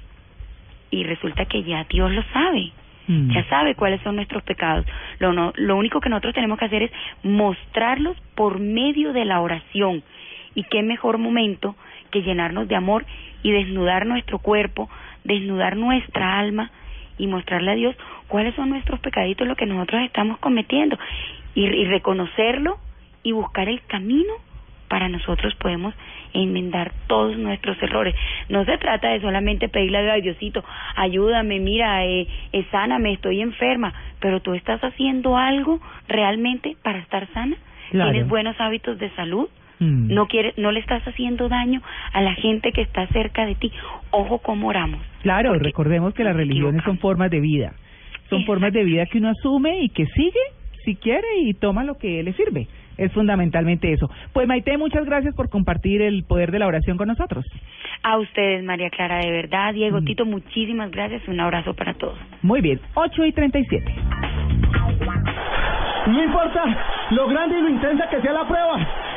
[0.90, 2.72] y resulta que ya Dios lo sabe.
[3.06, 4.86] Ya sabe cuáles son nuestros pecados.
[5.20, 6.92] Lo, no, lo único que nosotros tenemos que hacer es
[7.22, 10.04] mostrarlos por medio de la oración.
[10.56, 11.76] Y qué mejor momento
[12.14, 13.06] que llenarnos de amor
[13.42, 14.88] y desnudar nuestro cuerpo,
[15.24, 16.70] desnudar nuestra alma
[17.18, 17.96] y mostrarle a Dios
[18.28, 20.98] cuáles son nuestros pecaditos, lo que nosotros estamos cometiendo
[21.56, 22.78] y, y reconocerlo
[23.24, 24.34] y buscar el camino
[24.88, 25.96] para nosotros podemos
[26.34, 28.14] enmendar todos nuestros errores.
[28.50, 30.64] No se trata de solamente pedirle a Dios, "Ay, Diosito,
[30.96, 37.28] ayúdame, mira, eh, eh, sáname, estoy enferma, pero tú estás haciendo algo realmente para estar
[37.34, 37.56] sana.
[37.90, 38.12] Claro.
[38.12, 39.50] Tienes buenos hábitos de salud.
[39.80, 40.14] Mm.
[40.14, 41.82] No quieres, no le estás haciendo daño
[42.14, 43.72] a la gente que está cerca de ti.
[44.12, 45.02] Ojo cómo oramos.
[45.22, 47.74] Claro, recordemos que las religiones son formas de vida.
[48.30, 50.40] Son formas de vida que uno asume y que sigue
[50.84, 52.68] si quiere y toma lo que le sirve.
[52.98, 54.10] Es fundamentalmente eso.
[54.34, 57.46] Pues Maite, muchas gracias por compartir el poder de la oración con nosotros.
[58.04, 61.28] A ustedes, María Clara, de verdad, Diego, Tito, muchísimas gracias.
[61.28, 62.18] Un abrazo para todos.
[62.42, 63.96] Muy bien, 8 y 37.
[66.08, 68.88] No importa lo grande y lo intensa que sea la prueba,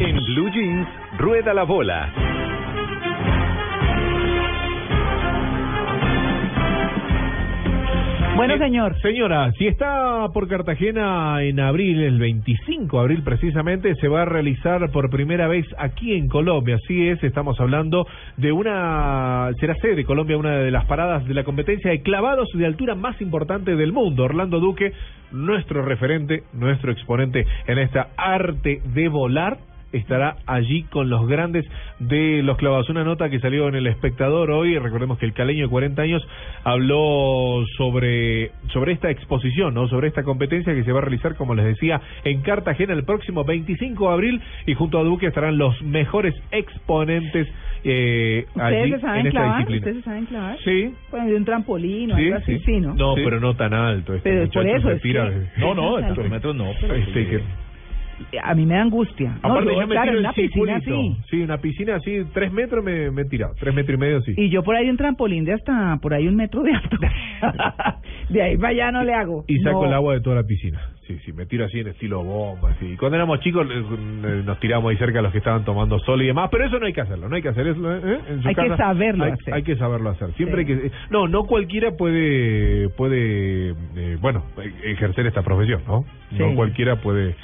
[0.00, 0.88] En Blue Jeans,
[1.18, 2.12] rueda la bola.
[8.36, 9.00] Bueno, Eh, señor.
[9.00, 14.24] Señora, si está por Cartagena en abril, el 25 de abril precisamente, se va a
[14.24, 16.76] realizar por primera vez aquí en Colombia.
[16.82, 18.06] Así es, estamos hablando
[18.36, 22.48] de una, será sede de Colombia, una de las paradas de la competencia de clavados
[22.54, 24.24] de altura más importante del mundo.
[24.24, 24.92] Orlando Duque,
[25.30, 29.58] nuestro referente, nuestro exponente en esta arte de volar
[29.96, 31.64] estará allí con los grandes
[31.98, 32.88] de los clavados.
[32.90, 36.26] Una nota que salió en El Espectador hoy, recordemos que el caleño de 40 años
[36.64, 39.88] habló sobre, sobre esta exposición, ¿no?
[39.88, 43.44] sobre esta competencia que se va a realizar, como les decía, en Cartagena el próximo
[43.44, 47.48] 25 de abril y junto a Duque estarán los mejores exponentes
[47.86, 49.58] eh, allí ¿Ustedes se en esta clavar?
[49.58, 49.78] disciplina.
[49.78, 50.58] ¿Ustedes se saben clavar?
[50.64, 50.94] Sí.
[51.10, 52.62] Bueno, de un trampolín o Sí, algo así, sí.
[52.64, 52.94] sí, ¿no?
[52.94, 54.14] No, pero no tan alto.
[54.14, 56.94] Este Pero muchacho por eso se es tira- que- No, no, tres metros no, pero
[56.94, 57.40] este que-
[58.42, 59.38] A mí me da angustia.
[59.42, 61.16] No, Aparte, yo, yo me claro, tiro una piscina así.
[61.30, 63.54] Sí, una piscina así, tres metros me, me he tirado.
[63.58, 64.34] Tres metros y medio, sí.
[64.36, 66.96] Y yo por ahí un trampolín de hasta por ahí un metro de alto.
[68.30, 69.44] de ahí para allá no le hago.
[69.46, 69.88] Y saco No.
[69.88, 70.80] el agua de toda la piscina.
[71.06, 72.70] Sí, sí, me tiro así en estilo bomba.
[72.70, 72.86] Así.
[72.92, 75.98] Y Cuando éramos chicos eh, eh, nos tiramos ahí cerca a los que estaban tomando
[75.98, 77.94] sol y demás, pero eso no hay que hacerlo, no hay que hacer eso.
[77.94, 78.18] ¿eh?
[78.30, 79.54] En su Hay que saberlo hay, hacer.
[79.54, 80.32] Hay que saberlo hacer.
[80.34, 80.72] Siempre Sí.
[80.72, 84.44] hay que no, no cualquiera puede puede eh, bueno,
[84.84, 86.06] ejercer esta profesión, ¿no?
[86.32, 87.36] No cualquiera puede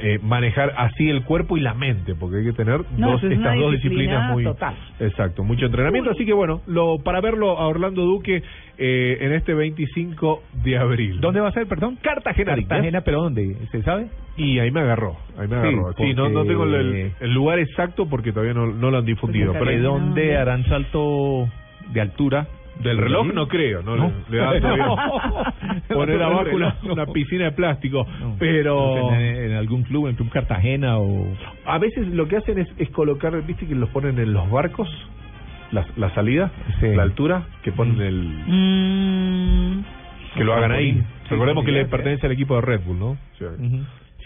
[0.00, 3.32] eh, manejar así el cuerpo y la mente, porque hay que tener No, dos, es
[3.32, 4.74] estas dos disciplina disciplinas muy total.
[5.00, 8.42] exacto, mucho entrenamiento, así que bueno, lo para verlo a Orlando Duque
[8.78, 11.20] eh, en este 25 de abril.
[11.20, 11.98] ¿Dónde va a ser, perdón?
[12.02, 12.54] Cartagena.
[12.54, 13.56] Cartagena, pero ¿dónde?
[13.72, 14.06] ¿Se sabe?
[14.36, 15.92] Y ahí me agarró, ahí me Sí, agarró.
[15.96, 19.52] Sí, no, no tengo el, el lugar exacto porque todavía no, no lo han difundido.
[19.52, 21.48] ¿De Pero dónde harán salto
[21.92, 22.46] de altura?
[22.82, 24.12] Del reloj no creo, no, No.
[24.28, 24.86] le, da todavía
[25.88, 28.06] poner abajo una, una piscina de plástico.
[28.20, 28.36] No.
[28.38, 31.26] Pero En, en algún club, en el Club Cartagena o...
[31.66, 34.88] a veces lo que hacen es, es colocar, viste que los ponen en los barcos,
[35.72, 36.50] la, la salida,
[36.80, 39.84] la altura, que ponen el, Mm,
[40.36, 41.02] que lo hagan ahí.
[41.28, 41.90] Recordemos Sí, que le sí.
[41.90, 43.16] pertenece al equipo de Red Bull, ¿no?
[43.38, 43.48] Sea,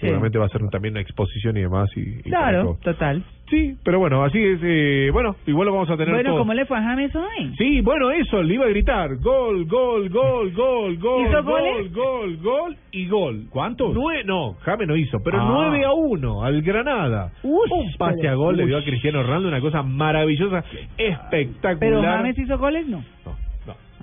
[0.03, 1.89] Seguramente va a ser también una exposición y demás.
[1.97, 3.23] Y, y claro, total.
[3.51, 4.61] Sí, pero bueno, así es.
[4.63, 6.39] Eh, bueno, igual lo vamos a tener Bueno, todo.
[6.39, 7.55] ¿cómo le fue a James hoy?
[7.59, 9.17] Sí, bueno, eso, le iba a gritar.
[9.17, 11.93] Gol, gol, gol, gol, gol, ¿Hizo gol, goles?
[11.93, 13.45] gol, gol y gol.
[13.51, 13.93] ¿Cuántos?
[13.95, 15.49] Nue no, James no hizo, pero Ah.
[15.71, 17.33] 9 a 1 al Granada.
[17.43, 17.61] Un
[17.99, 18.83] pase a gol le dio a.
[18.85, 20.65] Cristiano Ronaldo, una cosa maravillosa,
[20.97, 21.79] espectacular.
[21.79, 22.87] ¿Pero James hizo goles?
[22.87, 23.42] No, no.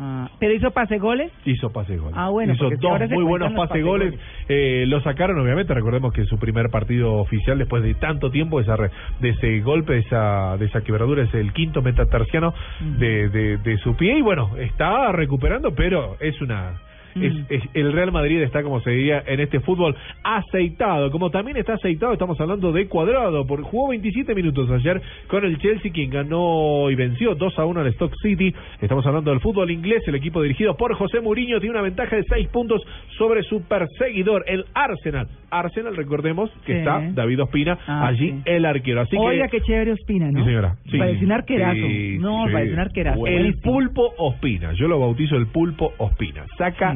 [0.02, 1.30] Ah, ¿Pero hizo pase goles?
[1.46, 2.16] Hizo pase goles.
[2.18, 4.14] Ah, bueno, Hizo dos ahora muy buenos pase goles.
[4.48, 5.74] Eh, lo sacaron, obviamente.
[5.74, 9.60] Recordemos que su primer partido oficial, después de tanto tiempo, de, esa re- de ese
[9.60, 12.54] golpe, de esa, de esa quebradura, es el quinto metatarsiano
[12.98, 14.18] de, de, de su pie.
[14.18, 16.76] Y bueno, está recuperando, pero es una.
[17.16, 21.12] Es, es- el Real Madrid está, como se diría, en este fútbol aceitado.
[21.12, 23.46] Como también está aceitado, estamos hablando de Cuadrado.
[23.46, 27.80] Por, jugó 27 minutos ayer con el Chelsea, quien ganó y venció 2 a 1
[27.82, 28.54] al Stock City.
[28.82, 30.04] Estamos hablando del fútbol inglés.
[30.08, 32.82] El equipo dirigido por José Mourinho tiene una ventaja de 6 puntos
[33.18, 35.28] sobre su perseguidor, el Arsenal.
[35.52, 36.80] Arsenal, recordemos que Sí.
[36.80, 38.42] está David Ospina, Ah, allí sí.
[38.46, 39.02] el arquero.
[39.02, 39.58] Así Oiga, que.
[39.58, 40.40] qué chévere Ospina, ¿no?
[40.40, 40.76] Sí, señora.
[40.90, 40.98] Sí.
[40.98, 41.80] Parece un arquerazo.
[42.20, 43.28] No, parece un arquerazo.
[43.28, 44.74] El pulpo Ospina.
[44.74, 46.46] Yo lo bautizo el pulpo Ospina.
[46.58, 46.96] Saca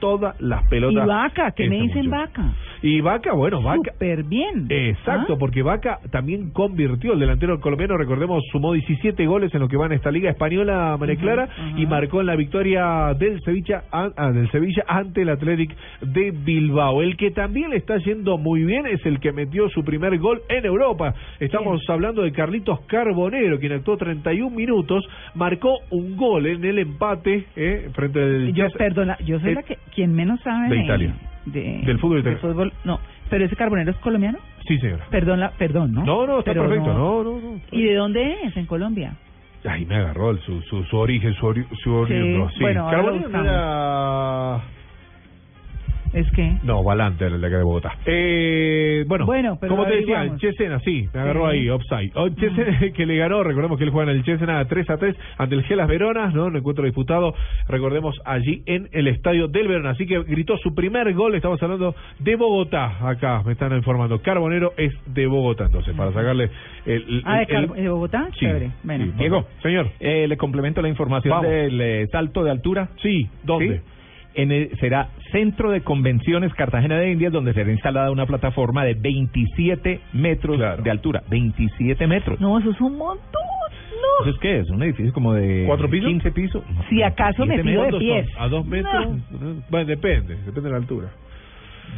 [0.00, 1.04] todas las pelotas.
[1.04, 2.10] Y Vaca, ¿qué me dicen.
[2.10, 2.52] Vaca?
[2.82, 3.92] Y Vaca, bueno, Vaca.
[3.92, 4.66] Súper bien.
[4.68, 5.36] Exacto, ¿Ah?
[5.38, 9.86] porque Vaca también convirtió, el delantero colombiano, recordemos, sumó 17 goles en lo que va
[9.86, 14.30] en esta liga española, María Clara, y marcó en la victoria del Sevilla, an- ah,
[14.32, 17.02] del Sevilla ante el Athletic de Bilbao.
[17.02, 20.40] El que también le está yendo muy bien es el que metió su primer gol
[20.48, 21.14] en Europa.
[21.38, 25.04] Estamos hablando de Carlitos Carbonero, quien actuó 31 minutos,
[25.34, 29.62] marcó un gol en el empate eh, frente al Yo, perdona, yo soy Eh, la
[29.62, 31.14] que quien menos sabe de Italia.
[31.46, 32.40] de- Del fútbol de italiano.
[32.54, 32.72] fútbol.
[32.84, 34.38] No, pero ese carbonero es colombiano.
[34.66, 35.04] Sí, señora.
[35.10, 36.04] Perdón, la, perdón, ¿no?
[36.04, 36.92] No, no, está Pero perfecto.
[36.94, 37.60] No, no, no.
[37.72, 38.56] ¿Y de dónde es?
[38.56, 39.14] En Colombia.
[39.64, 41.52] Ay, me agarró el- su, su, su origen, su,
[41.82, 42.48] su oriundo.
[42.50, 44.60] Sí, bueno, ahora lo Carbonero era...
[46.12, 46.56] ¿Es qué?
[46.64, 47.92] No, Valante, el de acá de Bogotá.
[48.06, 50.36] Eh, bueno, Bueno, pero como te decía, el.
[50.38, 51.56] Chesena, sí, me agarró Sí.
[51.58, 52.10] ahí, offside.
[52.14, 55.16] Oh, Chesena que le ganó, recordemos que él juega en el Chesena 3 a 3
[55.38, 56.46] ante el Gelas Verona, ¿no?
[56.46, 57.34] Un encuentro disputado,
[57.68, 59.90] recordemos, allí en el estadio del Verona.
[59.90, 64.20] Así que gritó su primer gol, estamos hablando de Bogotá, acá me están informando.
[64.20, 66.50] Carbonero es de Bogotá, entonces, para sacarle
[66.86, 67.02] el...
[67.02, 68.28] el- Ah, de, el- Car- de Bogotá.
[68.32, 68.70] Sí, Chévere.
[68.82, 69.04] Bueno.
[69.04, 69.12] sí.
[69.16, 69.90] Diego, señor.
[70.00, 71.50] Eh, le complemento la información Vamos.
[71.50, 72.88] del eh, salto de altura.
[73.02, 73.80] Sí, ¿dónde?
[74.34, 78.94] En el- será Centro de Convenciones Cartagena de Indias, donde será instalada una plataforma de
[78.94, 81.22] 27 metros de altura.
[81.28, 82.40] 27 metros.
[82.40, 83.42] No, eso es un montón.
[83.90, 84.24] No.
[84.26, 84.58] ¿Eso es qué?
[84.60, 86.08] Es un edificio como de ¿Cuatro pisos?
[86.08, 86.62] 15 pisos.
[86.88, 88.02] Si acaso 27 metido de metros.
[88.02, 88.36] pies.
[88.38, 89.06] ¿A dos metros?
[89.68, 91.08] Bueno, depende, depende de la altura.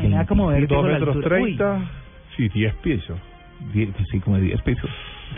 [0.01, 1.37] Me da como ver Dos con la metros altura.
[1.37, 1.43] Uy.
[1.57, 1.91] treinta,
[2.37, 3.19] sí, diez pisos.
[3.75, 4.91] Die- Sí, como de 10 pisos.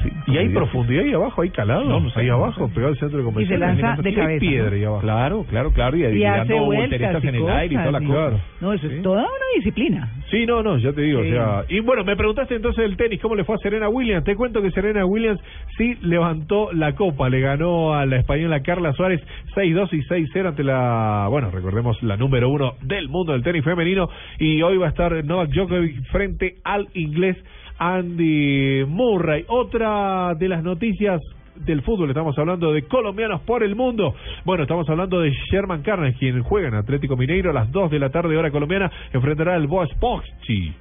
[0.02, 1.42] Sí, ¿Y hay 10 profundidad ahí abajo?
[1.42, 1.84] ¿Hay calado?
[1.84, 3.60] No, no sé, ahí abajo, pegado al centro de Y se convenciones.
[3.60, 4.40] lanza de Hay cabeza.
[4.40, 4.76] piedra ¿no?
[4.76, 5.00] ahí abajo.
[5.02, 5.96] Claro, claro, claro.
[5.96, 8.44] Y, y hace vueltas en el aire y toda la cosas, cosa.
[8.60, 10.12] No, eso es toda una disciplina.
[10.30, 11.28] Sí, no, no, ya te digo, Sí.
[11.28, 11.64] o sea...
[11.68, 14.24] Y bueno, me preguntaste entonces del tenis, ¿cómo le fue a Serena Williams?
[14.24, 15.40] Te cuento que Serena Williams
[15.76, 19.20] sí levantó la copa, le ganó a la española Carla Suárez
[19.54, 24.08] 6-2 y 6-0 ante la, bueno, recordemos, la número uno del mundo del tenis femenino,
[24.38, 27.36] y hoy va a estar Novak Djokovic frente al inglés
[27.78, 29.44] Andy Murray.
[29.48, 31.20] Otra de las noticias
[31.56, 34.14] del fútbol, estamos hablando de colombianos por el mundo.
[34.44, 37.98] Bueno, estamos hablando de Sherman Carnes, quien juega en Atlético Mineiro a las 2 de
[37.98, 40.72] la tarde hora colombiana, enfrentará al Boas Poxchi.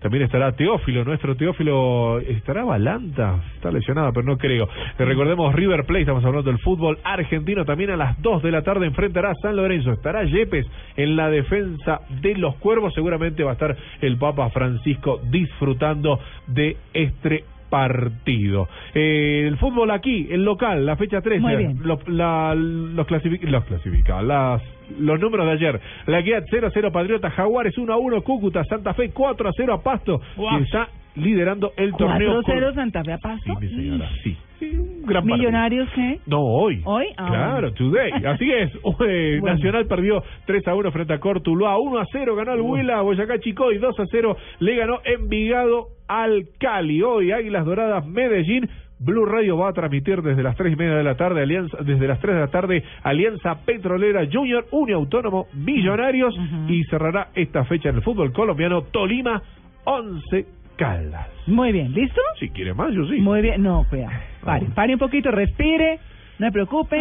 [0.00, 4.68] También estará Teófilo, nuestro Teófilo, estará Balanta, está lesionado, pero no creo.
[4.98, 8.62] Eh, Recordemos River Plate, estamos hablando del fútbol argentino, también a las 2 de la
[8.62, 13.50] tarde enfrentará a San Lorenzo, estará Yepes en la defensa de los cuervos, seguramente va
[13.50, 18.68] a estar el Papa Francisco disfrutando de este partido.
[18.94, 21.78] Eh, el fútbol aquí, el local, la fecha 13, Muy bien.
[21.84, 24.62] los, la- los, clasific- los clasificados, las,
[24.98, 25.80] los números de ayer.
[26.06, 29.52] La Guía 0 a 0 Patriota, Jaguares 1 a 1 Cúcuta, Santa Fe 4 a
[29.56, 32.42] 0 a Pasto, y está liderando el torneo.
[32.42, 33.42] 4-0 Santa Fe a Paso.
[33.44, 34.36] Sí, mi señora, sí.
[34.58, 35.24] Sí, un gran.
[35.24, 36.18] Millonarios, ¿qué?
[36.26, 36.82] No, hoy.
[36.84, 37.06] ¿Hoy?
[37.16, 38.10] Ah, Claro, today.
[38.26, 38.72] Así es.
[38.98, 39.46] Bueno.
[39.54, 41.78] Nacional perdió 3 a 1 frente a Cortuluá.
[41.78, 45.88] 1 a 0 ganó el Huila, Boyacá Chico y 2 a 0 le ganó Envigado
[46.08, 47.02] al Cali.
[47.02, 48.68] Hoy Águilas Doradas Medellín.
[49.00, 52.06] Blue Radio va a transmitir desde las tres y media de la tarde, Alianza, desde
[52.08, 56.34] las 3 de la tarde, Alianza Petrolera Junior, Uniautónomo Millonarios
[56.68, 59.40] y cerrará esta fecha en el fútbol colombiano Tolima
[59.84, 60.46] 11
[60.76, 61.28] Caldas.
[61.46, 62.20] Muy bien, ¿listo?
[62.40, 63.20] Si quiere más, yo sí.
[63.20, 64.12] Muy bien, no, cuidado.
[64.44, 64.72] Pare, Ah.
[64.74, 65.98] pare un poquito, respire,
[66.38, 66.96] no se preocupe.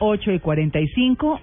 [0.00, 1.40] 8 y 45.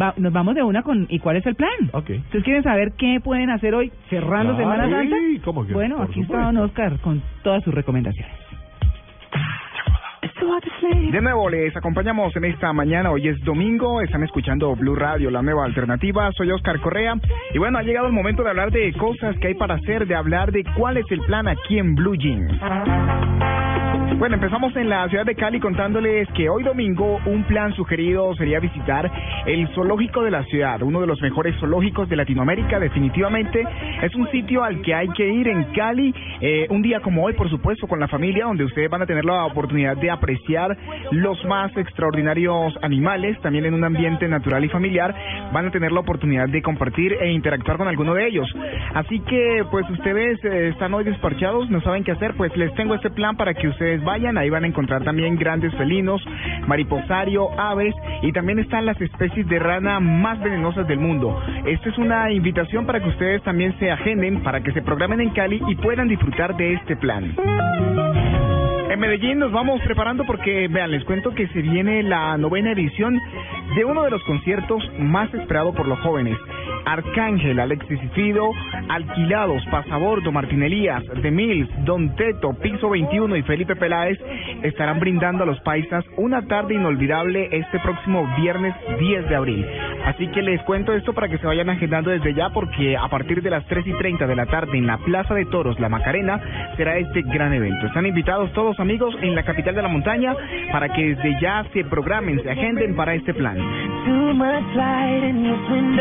[0.00, 1.06] Va, nos vamos de una con.
[1.10, 1.70] ¿Y cuál es el plan?
[1.92, 2.10] Ok.
[2.10, 5.16] ¿Ustedes quieren saber qué pueden hacer hoy cerrando Claro, Semana Santa?
[5.18, 5.74] sí, ¿cómo que?
[5.74, 6.42] Bueno, Por aquí está.
[6.44, 8.34] Don Oscar con todas sus recomendaciones.
[10.92, 15.42] De nuevo les acompañamos en esta mañana, hoy es domingo, están escuchando Blue Radio, la
[15.42, 17.14] nueva alternativa, soy Oscar Correa
[17.54, 20.14] y bueno, ha llegado el momento de hablar de cosas que hay para hacer, de
[20.14, 22.52] hablar de cuál es el plan aquí en Blue Jeans.
[24.18, 28.60] Bueno, empezamos en la ciudad de Cali contándoles que hoy domingo un plan sugerido sería
[28.60, 29.10] visitar
[29.46, 33.66] el zoológico de la ciudad, uno de los mejores zoológicos de Latinoamérica, definitivamente.
[34.00, 37.32] Es un sitio al que hay que ir en Cali, eh, un día como hoy,
[37.32, 40.76] por supuesto, con la familia, donde ustedes van a tener la oportunidad de apreciar
[41.10, 45.14] los más extraordinarios animales, también en un ambiente natural y familiar,
[45.52, 48.48] van a tener la oportunidad de compartir e interactuar con alguno de ellos.
[48.94, 52.94] Así que, pues ustedes eh, están hoy despachados, no saben qué hacer, pues les tengo
[52.94, 56.22] este plan para que ustedes vayan, ahí van a encontrar también grandes felinos,
[56.66, 61.40] mariposario, aves y también están las especies de rana más venenosas del mundo.
[61.66, 65.30] Esta es una invitación para que ustedes también se agenden, para que se programen en
[65.30, 67.34] Cali y puedan disfrutar de este plan.
[68.92, 73.18] En Medellín nos vamos preparando porque, vean, les cuento que se viene la novena edición
[73.74, 76.36] de uno de los conciertos más esperados por los jóvenes.
[76.84, 78.50] Arcángel, Alexis y Fido,
[78.88, 84.18] Alquilados, Pasabordo, Martín Elías, The Mills, Don Teto, Piso 21 y Felipe Peláez
[84.62, 89.66] estarán brindando a los paisas una tarde inolvidable este próximo viernes 10 de abril.
[90.04, 93.42] Así que les cuento esto para que se vayan agendando desde ya porque a partir
[93.42, 96.40] de las 3 y 30 de la tarde en la Plaza de Toros, La Macarena,
[96.76, 97.86] será este gran evento.
[97.86, 100.34] Están invitados todos amigos en la capital de la montaña
[100.72, 103.56] para que desde ya se programen, se agenden para este plan.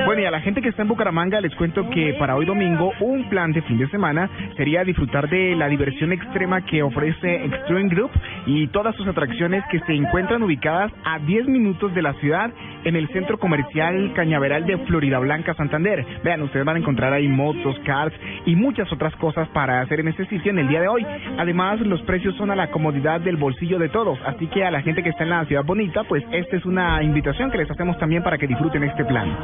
[0.06, 2.94] Bueno, y a la gente que está en Bucaramanga les cuento que para hoy domingo
[3.02, 7.90] un plan de fin de semana sería disfrutar de la diversión extrema que ofrece Extreme
[7.90, 8.10] Group
[8.46, 12.52] y todas sus atracciones que se encuentran ubicadas a 10 minutos de la ciudad
[12.84, 16.06] en el centro comercial Cañaveral de Florida Blanca, Santander.
[16.24, 18.14] Vean, ustedes van a encontrar ahí motos, cars
[18.46, 21.06] y muchas otras cosas para hacer en este sitio en el día de hoy.
[21.38, 24.82] Además, los precios son a la comodidad del bolsillo de todos, así que a la
[24.82, 27.98] gente que está en la ciudad bonita, pues esta es una invitación que les hacemos
[27.98, 29.36] también para que disfruten este plan.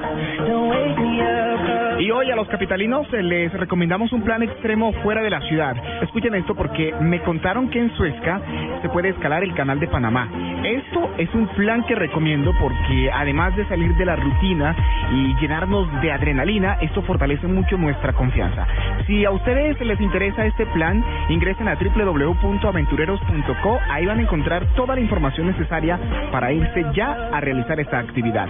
[2.00, 5.76] Y hoy a los capitalinos eh, les recomendamos un plan extremo fuera de la ciudad.
[6.04, 8.40] Escuchen esto porque me contaron que en Suezca
[8.84, 10.30] se puede escalar el canal de Panamá.
[10.64, 14.74] Esto es un plan que recomiendo porque además de salir de la rutina
[15.12, 18.66] y llenarnos de adrenalina, esto fortalece mucho nuestra confianza.
[19.06, 23.80] Si a ustedes les interesa este plan, ingresen a www.aventureros.co.
[23.90, 25.99] Ahí van a encontrar toda la información necesaria
[26.32, 28.48] para irse ya a realizar esta actividad.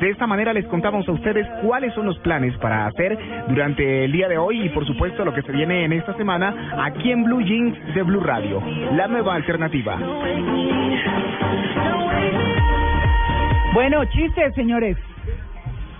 [0.00, 3.16] De esta manera les contamos a ustedes cuáles son los planes para hacer
[3.46, 6.82] durante el día de hoy y por supuesto lo que se viene en esta semana
[6.84, 8.60] aquí en Blue Jeans de Blue Radio,
[8.96, 9.96] la nueva alternativa.
[13.74, 14.96] Bueno, chistes, señores.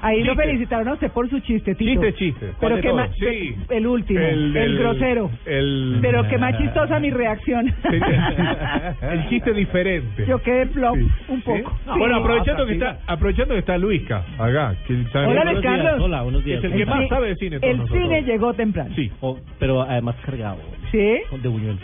[0.02, 2.00] Ahí lo felicitaron a usted por su chiste, Tito.
[2.02, 2.46] Chiste, chiste.
[2.58, 3.00] ¿Cuál Pero de que todos?
[3.00, 3.56] más, Sí.
[3.70, 5.30] el último, el, grosero.
[5.46, 7.66] el- Pero que más chistosa mi reacción.
[9.02, 10.26] El chiste diferente.
[10.26, 11.06] Yo quedé flop Sí.
[11.28, 11.72] un poco.
[11.86, 11.98] No, Sí.
[11.98, 16.02] bueno, aprovechando que está, aprovechando que está Luisca acá, que sabe- Hola, Luis Carlos.
[16.02, 16.58] Hola, buenos días.
[16.58, 17.50] Es el que ¿Cómo más sabe de cine.
[17.56, 18.02] de todos El nosotros.
[18.02, 18.90] cine llegó temprano.
[18.94, 19.10] Sí.
[19.20, 20.58] Oh, pero además cargado.
[20.92, 20.98] ¿Sí?
[21.42, 21.80] De buñuelos.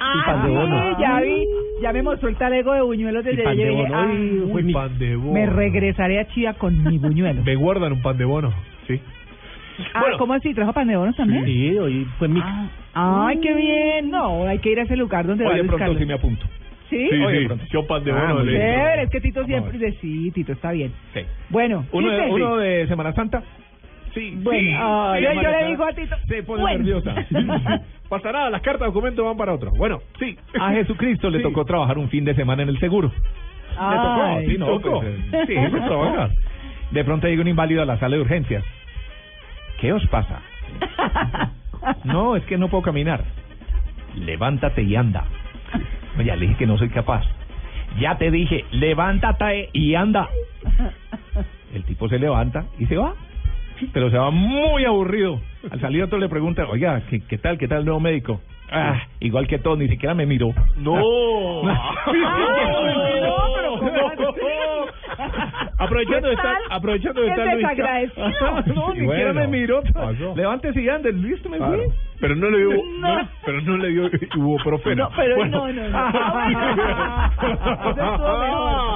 [0.00, 0.82] Ah, pan de bono.
[0.96, 1.44] sí, ya vi,
[1.82, 3.74] ya me mostró el talego de buñuelos desde Y pan de ayer.
[3.88, 4.00] bono.
[4.00, 5.32] Ay, Uy, mi- pan de bono.
[5.32, 7.42] me regresaré a Chía con mi buñuelo.
[7.44, 8.52] ¿Me guardan un pan de bono?
[8.86, 9.00] Sí.
[9.94, 10.52] Ah, ¿cómo así?
[10.54, 11.44] ¿Trajo pan de bonos también?
[11.44, 12.40] Sí, hoy fue mi...
[12.94, 14.10] Ay, qué bien.
[14.10, 16.14] No, hay que ir a ese lugar donde va Hoy de Luis pronto sí me
[16.14, 16.46] apunto.
[16.90, 17.06] ¿Sí?
[17.10, 17.54] Sí, Oye, sí.
[17.70, 18.60] Yo pan de Ah, bono bien.
[18.60, 20.90] Chévere, es que Tito a siempre dice, sí, Tito, está bien.
[21.14, 21.20] Sí.
[21.50, 23.42] Bueno, Uno, de, uno de Semana Santa.
[24.14, 24.74] Sí, Bueno, sí.
[24.76, 26.16] ay, Sí, yo, yo le digo a Tito.
[26.26, 26.78] Se pone bueno.
[26.78, 27.14] nerviosa.
[28.08, 29.70] Pasa nada, las cartas de documentos van para otro.
[29.72, 30.36] Bueno, sí.
[30.58, 31.42] A Jesucristo le Sí.
[31.44, 33.12] tocó trabajar un fin de semana en el seguro.
[33.78, 35.00] Ay, Sí, no, tocó.
[35.00, 36.30] pues, Sí, eso es trabajar.
[36.90, 38.64] De pronto llega un inválido a la sala de urgencias.
[39.80, 40.40] ¿Qué os pasa?
[42.04, 43.22] No, es que no puedo caminar.
[44.16, 45.24] Levántate y anda.
[46.16, 47.24] No, Ya le dije que no soy capaz.
[48.00, 50.28] Ya te dije, levántate y anda.
[51.72, 53.14] El tipo se levanta y se va.
[53.92, 55.40] Pero se va muy aburrido.
[55.70, 57.58] Al salir otro le pregunta, oiga, ¿qué, qué tal?
[57.58, 58.40] ¿Qué tal el nuevo médico?
[58.70, 60.52] Ah, igual que todos, ni siquiera me miró.
[60.76, 60.96] No.
[61.62, 61.72] no,
[63.78, 64.22] ¿cómo así?
[65.78, 68.28] aprovechando de ¿Qué estar, aprovechando de estar desagradecido.
[68.74, 69.82] no, ni siquiera me miró.
[70.36, 71.84] Levántese y ande, listo, me Claro.
[71.84, 71.92] fui.
[72.20, 73.16] Pero no le dio, No.
[73.22, 75.04] no, pero no le dio ibuprofeno.
[75.04, 75.68] No, pero Bueno.
[75.68, 76.10] no, no, no.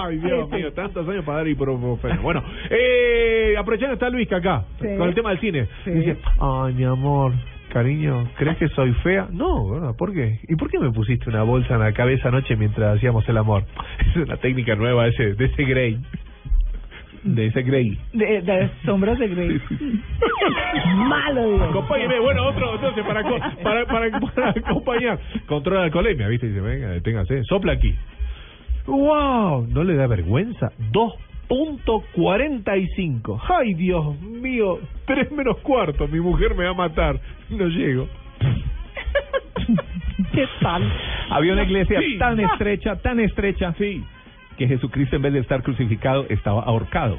[0.05, 2.23] Ay, Dios mío, tantos años para dar ibuprofeno.
[2.23, 4.87] Bueno, eh, aprovechando está Luisca acá, Sí.
[4.99, 5.69] con el tema del cine.
[5.85, 5.91] Sí.
[5.91, 7.33] Dice, ay, mi amor,
[7.73, 9.29] cariño, ¿crees que soy fea?
[9.31, 9.95] No, ¿verdad?
[9.97, 10.41] ¿por qué?
[10.49, 13.65] ¿Y por qué me pusiste una bolsa en la cabeza anoche mientras hacíamos el amor?
[14.11, 15.99] Es una técnica nueva ese, de ese Grey.
[17.25, 17.99] De ese Grey.
[18.13, 19.61] De, de sombras de Grey.
[20.97, 21.65] Malo, digo.
[21.65, 23.23] Acompáñeme, bueno, otro, entonces, para,
[23.63, 25.19] para, para, para acompañar.
[25.47, 26.49] Controla la alcoholemia, ¿viste?
[26.49, 27.95] Dice, venga, deténgase, sopla aquí.
[28.87, 29.67] ¡Wow!
[29.69, 30.73] ¿No le da vergüenza?
[30.91, 33.41] 2.45.
[33.49, 34.81] ¡Ay, Dios mío!
[35.07, 37.21] 3 menos cuarto, mi mujer me va a matar.
[37.51, 38.09] No llego.
[40.33, 40.83] ¿Qué tal?
[41.31, 42.19] Había una iglesia Sí.
[42.19, 44.03] tan estrecha, tan estrecha, sí,
[44.57, 47.19] que Jesucristo en vez de estar crucificado estaba ahorcado.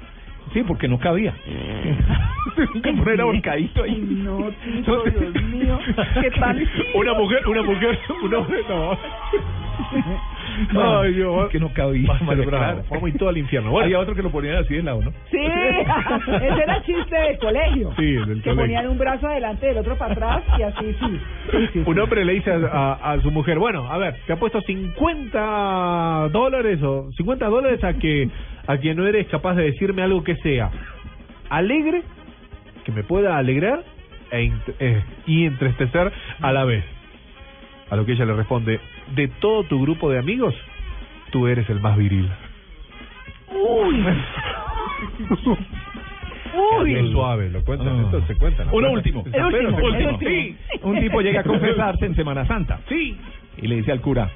[0.52, 1.34] Sí, porque no cabía.
[2.84, 3.98] que poner ahorcadito ahí.
[4.24, 5.80] No, Tito, Dios mío.
[6.22, 6.70] ¿Qué tal?
[6.96, 8.98] Una mujer, una mujer, una mujer, no.
[10.76, 11.50] Ay, Dios.
[11.50, 12.12] que no cabía.
[12.22, 12.84] Madre, bravo.
[12.92, 13.72] a ir todo al infierno.
[13.72, 13.86] Bueno.
[13.86, 15.12] Había otro que lo ponían así de lado, ¿no?
[15.32, 17.94] Sí, ese era el chiste del colegio.
[17.98, 18.56] Sí, el del que colegio.
[18.56, 21.20] ponían un brazo adelante del otro para atrás y así, sí.
[21.52, 22.00] Sí, sí, Un sí.
[22.00, 26.82] hombre le dice a, a- a su mujer, bueno, a ver, te apuesto 50 dólares
[26.84, 28.30] o 50 dólares a que
[28.68, 30.70] a que no eres capaz de decirme algo que sea
[31.50, 32.02] alegre,
[32.86, 33.84] que me pueda alegrar
[34.32, 36.12] e eh, y entristecer
[36.42, 36.84] a la vez.
[37.90, 38.80] A lo que ella le responde,
[39.16, 40.56] de todo tu grupo de amigos,
[41.32, 42.30] tú eres el más viril.
[43.52, 44.06] Uy.
[46.82, 46.96] Uy.
[46.96, 48.02] Es suave, lo cuentan, Ah.
[48.06, 48.66] esto se cuenta.
[48.72, 49.24] Uno último.
[49.32, 50.20] El último, Pero- el último.
[50.20, 50.58] Sí.
[50.84, 52.80] Un tipo llega a confesarse en Semana Santa.
[52.90, 53.18] Sí.
[53.58, 54.30] Y le dice al cura,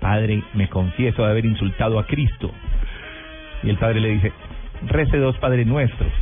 [0.00, 2.52] Padre, me confieso de haber insultado a Cristo.
[3.64, 4.32] Y el padre le dice,
[4.86, 6.12] rece dos Padres Nuestros.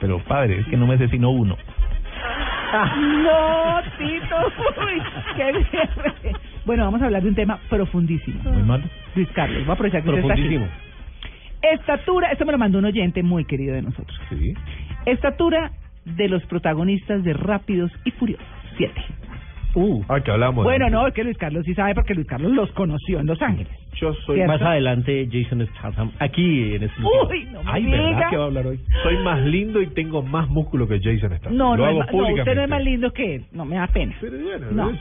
[0.00, 1.56] Pero padre, es que no me sé sino uno.
[2.72, 4.36] No, Tito.
[4.86, 5.02] Uy,
[5.36, 6.36] qué bien.
[6.64, 8.42] Bueno, vamos a hablar de un tema profundísimo.
[8.42, 8.82] Muy mal.
[9.14, 10.42] Luis Carlos, voy a aprovechar que usted está aquí.
[10.42, 10.90] Profundísimo.
[11.62, 14.18] Estatura, esto me lo mandó un oyente muy querido de nosotros.
[14.30, 14.54] Sí.
[15.04, 15.72] Estatura
[16.04, 18.46] de los protagonistas de Rápidos y Furiosos.
[18.76, 19.02] Siete.
[19.74, 20.02] Uh.
[20.08, 20.64] Ah, que hablamos.
[20.64, 23.40] Bueno, no, es que Luis Carlos sí sabe porque Luis Carlos los conoció en Los
[23.40, 23.72] Ángeles.
[23.94, 24.52] Yo soy ¿Cierto?
[24.52, 28.02] Más adelante, Jason Statham, aquí en este Uy, no me Ay, diga.
[28.02, 28.80] ¿verdad que va a hablar hoy?
[29.02, 31.56] Soy más lindo y tengo más músculo que Jason Statham.
[31.56, 33.44] No, Lo no, es hago ma- no, usted no es más lindo que él.
[33.52, 34.14] No, me da pena.
[34.20, 34.90] Pero bueno, No.
[34.90, 34.98] es-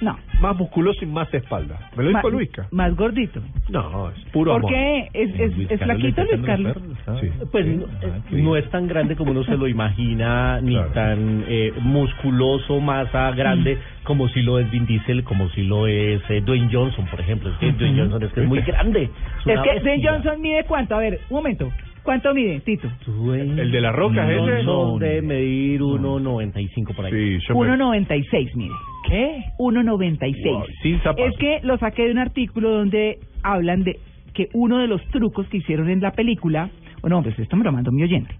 [0.00, 0.16] No.
[0.40, 1.90] Más musculoso y más espalda.
[1.96, 2.68] Me lo dijo Luisca.
[2.70, 3.40] Más gordito.
[3.68, 4.72] No, es puro ¿Por amor.
[4.72, 5.10] qué?
[5.12, 6.76] ¿Es, es, es flaquito Luis Carlos?
[7.20, 7.30] Sí.
[7.50, 7.86] Pues no,
[8.30, 13.78] no es tan grande como uno se lo imagina, ni tan eh, musculoso, masa grande,
[14.04, 17.50] como si lo es Vin Diesel, como si lo es eh, Dwayne Johnson, por ejemplo.
[17.50, 19.02] Es que Dwayne Johnson es que es muy grande.
[19.04, 19.80] Es, que bestia.
[19.80, 20.94] Dwayne Johnson mide cuánto?
[20.94, 21.72] A ver, un momento.
[22.08, 22.88] ¿Cuánto mide, Tito?
[23.06, 24.64] Dwayne ¿El de la roca es ese?
[24.64, 27.12] Johnson debe medir 1.95 por ahí.
[27.12, 28.72] Sí, yo me- 1.96, mire.
[29.06, 29.42] ¿Qué?
[29.58, 30.50] 1.96.
[30.50, 31.26] Wow, sin zapatos.
[31.34, 33.98] Es que lo saqué de un artículo donde hablan de
[34.32, 36.70] que uno de los trucos que hicieron en la película,
[37.02, 38.34] bueno, pues esto me lo mandó mi oyente,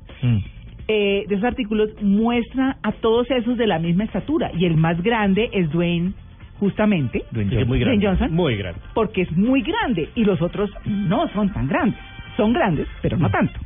[0.89, 5.03] eh, de esos artículos muestra a todos esos de la misma estatura y el más
[5.03, 6.15] grande es Dwayne,
[6.59, 7.85] justamente, muy grande.
[7.85, 8.81] Dwayne Johnson, Muy grande.
[8.95, 12.01] porque es muy grande y los otros no son tan grandes,
[12.39, 13.61] son grandes, pero no tanto.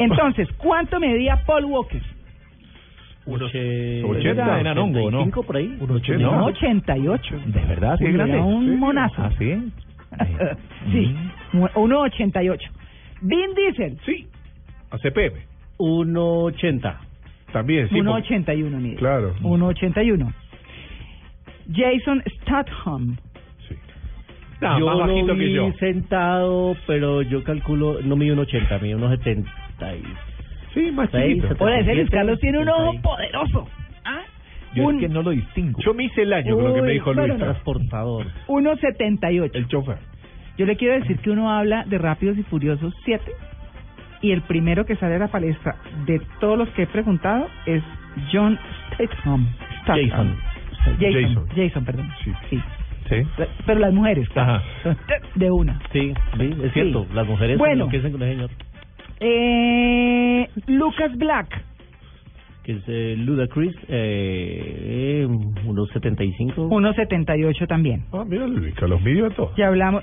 [0.00, 2.02] Entonces, ¿cuánto medía Paul Walker?
[3.26, 5.18] Unos Oche- 80 en Anongo, ¿no?
[5.18, 5.76] 85 por ahí.
[5.80, 6.18] Un 80.
[6.24, 6.48] No.
[6.48, 7.44] 1.88.
[7.46, 7.96] ¿De verdad?
[7.98, 8.34] ¿Sí es Uy, grande?
[8.34, 8.76] era un Sí.
[8.76, 9.14] monazo.
[9.18, 9.72] ¿Ah, sí?
[10.92, 11.16] sí,
[11.52, 12.58] 1.88.
[13.22, 14.26] Vin Diesel, Sí.
[14.90, 15.36] A CPM.
[15.78, 16.96] 1.80.
[17.52, 17.94] También, sí.
[17.96, 18.96] porque- 1.81, mire.
[18.96, 19.34] Claro.
[19.42, 20.32] 1.81.
[21.72, 23.16] Jason Statham,
[24.60, 25.72] No, yo más bajito lo que vi yo.
[25.78, 29.44] sentado, pero yo calculo, no mide 1.80, mide 1.70.
[30.74, 31.46] Sí, más chiquito.
[31.46, 33.02] Ese Luis 77, Carlos tiene un ojo 76.
[33.02, 33.68] poderoso.
[34.04, 34.20] ¿Ah?
[34.74, 35.80] Yo Un- es que no lo distingo.
[35.80, 37.28] Yo me hice el año con lo que me dijo Luis.
[37.28, 37.36] no.
[37.36, 38.26] Transportador.
[38.48, 39.50] 1.78.
[39.54, 39.98] El chofer.
[40.58, 43.30] Yo le quiero decir que uno habla de Rápidos y Furiosos 7
[44.22, 45.76] y el primero que sale a la palestra
[46.06, 47.82] de todos los que he preguntado es
[48.32, 48.58] John
[48.94, 49.48] Statham.
[49.82, 50.06] Statham.
[50.08, 50.36] Jason.
[50.98, 50.98] Jason.
[50.98, 51.46] Jason.
[51.54, 52.10] Jason, perdón.
[52.24, 52.32] Sí.
[52.50, 52.62] Sí.
[53.08, 53.16] Sí.
[53.66, 54.62] Pero las mujeres, claro.
[55.34, 55.78] De una.
[55.92, 57.06] Sí, sí, es cierto.
[57.14, 57.86] Las mujeres Bueno.
[57.86, 58.02] con el
[58.32, 58.50] señor.
[59.20, 61.64] Eh, Lucas Black.
[62.64, 65.26] Que es eh, Ludacris, eh, eh,
[65.64, 66.68] unos 75.
[66.68, 68.02] 1.78 también.
[68.12, 69.54] Ah, mira Luis, que los a todos.
[69.56, 70.02] Ya hablamos.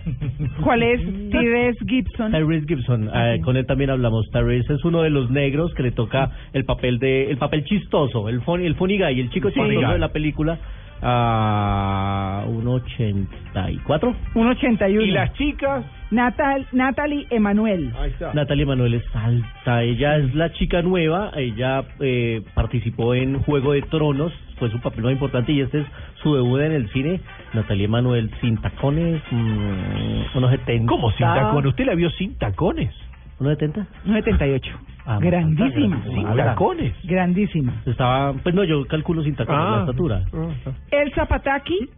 [0.63, 2.31] ¿Cuál es Tyrese Gibson?
[2.31, 4.29] Tyrese Gibson, eh, con él también hablamos.
[4.31, 8.29] Tyrese es uno de los negros que le toca el papel de el papel chistoso,
[8.29, 10.57] el funny, el funny guy, el chico chistoso de la película
[11.03, 14.15] a 1.84.
[14.33, 15.01] 1.81.
[15.05, 15.85] Y las chicas.
[16.11, 17.91] Natal, Natalie Emanuel.
[17.99, 18.33] Ahí está.
[18.33, 23.81] Natalia Manuel es alta, ella es la chica nueva, ella eh, participó en Juego de
[23.81, 25.87] Tronos, fue su papel más importante y este es
[26.21, 27.19] su debut en el cine.
[27.53, 30.87] Natalia Manuel sin tacones, mm, unos 70.
[30.87, 31.71] ¿Cómo sin tacones?
[31.71, 32.93] ¿Usted la vio sin tacones?
[33.39, 33.87] ¿Unos 70?
[34.05, 34.61] 1.78.
[35.05, 36.01] Ah, Grandísima.
[36.03, 36.93] ¿Sin tacones?
[37.03, 37.81] Grandísima.
[37.85, 39.79] Estaba, pues no, yo calculo sin tacones la Ah.
[39.81, 40.23] estatura.
[40.33, 41.89] Ah, Elsa Pataki,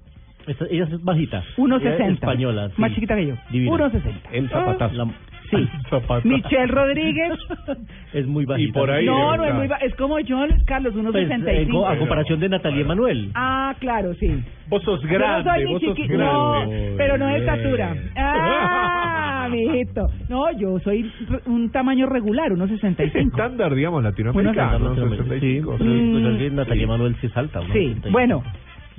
[0.48, 1.44] Esta- ella es bajita.
[1.58, 1.96] 1.60.
[1.96, 2.70] Ella es española.
[2.70, 2.82] sí.
[2.82, 3.36] Más chiquita que yo.
[3.52, 3.72] Divina.
[3.72, 4.30] 1.60.
[4.32, 4.96] El zapatazo.
[4.96, 5.08] La-
[5.50, 5.68] Sí.
[5.90, 6.28] Zapata.
[6.28, 7.34] Michelle Rodríguez.
[8.14, 8.70] es muy bajita.
[8.70, 11.84] Y por ahí- no, no es muy ba- Es como John Carlos, Pues, 1.65.
[11.84, 13.32] eh, a comparación de Natalia Emanuel.
[13.36, 14.44] Ah, claro, sí.
[14.68, 16.18] Vos sos Yo no grande, soy ni vos sos grande.
[16.18, 17.96] No, pero no de estatura.
[18.16, 20.08] Ah, mijito.
[20.30, 21.12] No, yo soy
[21.46, 23.28] un tamaño regular, Es 1.65.
[23.28, 24.78] estándar, digamos, latinoamericano.
[24.92, 25.10] Uno- ¿no?
[25.10, 25.78] 65.
[25.78, 26.12] Sí, Mm.
[26.14, 27.60] pues así Natalia Emanuel sí es alta.
[27.62, 28.10] unos Sí, 70.
[28.12, 28.44] bueno.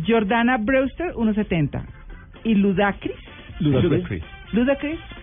[0.07, 1.83] Jordana Brewster, 1.70.
[2.45, 3.17] Y Ludacris.
[3.61, 3.91] Ludacris.
[3.91, 4.25] Ludacris,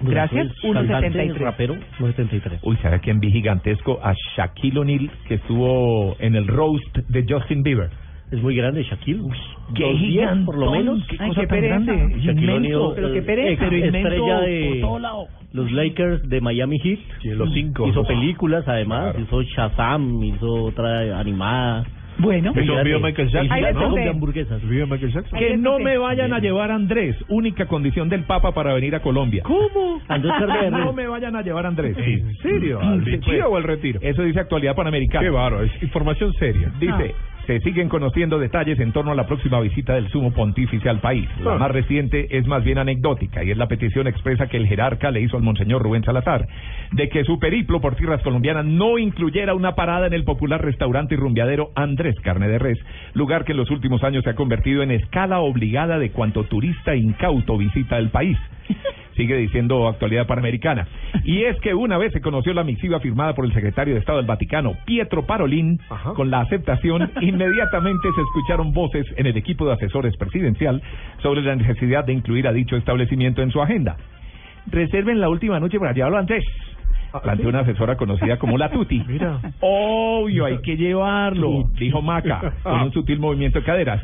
[0.02, 1.38] gracias, Cantante, 1.73.
[1.38, 2.60] rapero, 1.73.
[2.64, 4.00] Uy, ¿sabe quién vi gigantesco?
[4.04, 7.90] A Shaquille O'Neal, que estuvo en el roast de Justin Bieber.
[8.32, 9.22] Es muy grande Shaquille.
[9.76, 10.46] ¡Qué 2.10 gigantón!
[10.46, 11.06] por lo menos.
[11.08, 11.76] ¡Qué Ay, cosa qué tan pereza.
[11.86, 12.20] grande!
[12.20, 12.84] Shaquille Inmenso.
[12.84, 13.64] O'Neal, pero qué eh, pereza.
[13.64, 15.28] Pero inmenso estrella por de todo lado.
[15.52, 17.00] los Lakers de Miami Heat.
[17.22, 17.88] Y en los cinco.
[17.88, 19.20] Hizo películas además, Claro.
[19.20, 21.86] hizo Shazam, hizo otra animada.
[22.18, 23.00] Bueno, grande.
[23.00, 24.02] Michael Jackson, Ahí conté.
[24.02, 24.62] de hamburguesas.
[24.64, 25.40] ¿El video de Michael Jackson?
[25.40, 29.02] Que no me vayan a llevar a Andrés, única condición del Papa para venir a
[29.02, 29.44] Colombia.
[29.44, 30.02] ¿Cómo?
[30.84, 31.98] No me vayan a llevar a Andrés.
[31.98, 32.80] ¿En serio?
[32.80, 33.04] ¿Al
[33.48, 34.00] o al retiro?
[34.02, 35.24] Eso dice Actualidad Panamericana.
[35.24, 36.72] Qué bárbaro, es información seria.
[36.80, 37.16] Dice,
[37.46, 41.28] se siguen conociendo detalles en torno a la próxima visita del sumo pontífice al país.
[41.42, 41.58] La Ah.
[41.58, 45.22] más reciente es más bien anecdótica y es la petición expresa que el jerarca le
[45.22, 46.48] hizo al monseñor Rubén Salazar
[46.92, 51.16] de que su periplo por tierras colombianas no incluyera una parada en el popular restaurante
[51.16, 52.80] y rumbeadero Andrés Carne de Res,
[53.14, 56.96] lugar que en los últimos años se ha convertido en escala obligada de cuanto turista
[56.96, 58.38] incauto visita el país.
[59.16, 60.88] Sigue diciendo actualidad panamericana.
[61.24, 64.18] Y es que una vez se conoció la misiva firmada por el secretario de Estado
[64.18, 66.14] del Vaticano, Pietro Parolin, Ajá.
[66.14, 70.82] con la aceptación, inmediatamente se escucharon voces en el equipo de asesores presidencial
[71.22, 73.96] sobre la necesidad de incluir a dicho establecimiento en su agenda.
[74.68, 76.44] Reserven la última noche para llevarlo antes.
[77.22, 79.04] Planteó una asesora conocida como la Tuti.
[79.08, 79.40] Mira.
[79.60, 84.02] Obvio, hay que llevarlo, dijo Maca, con un sutil movimiento de caderas.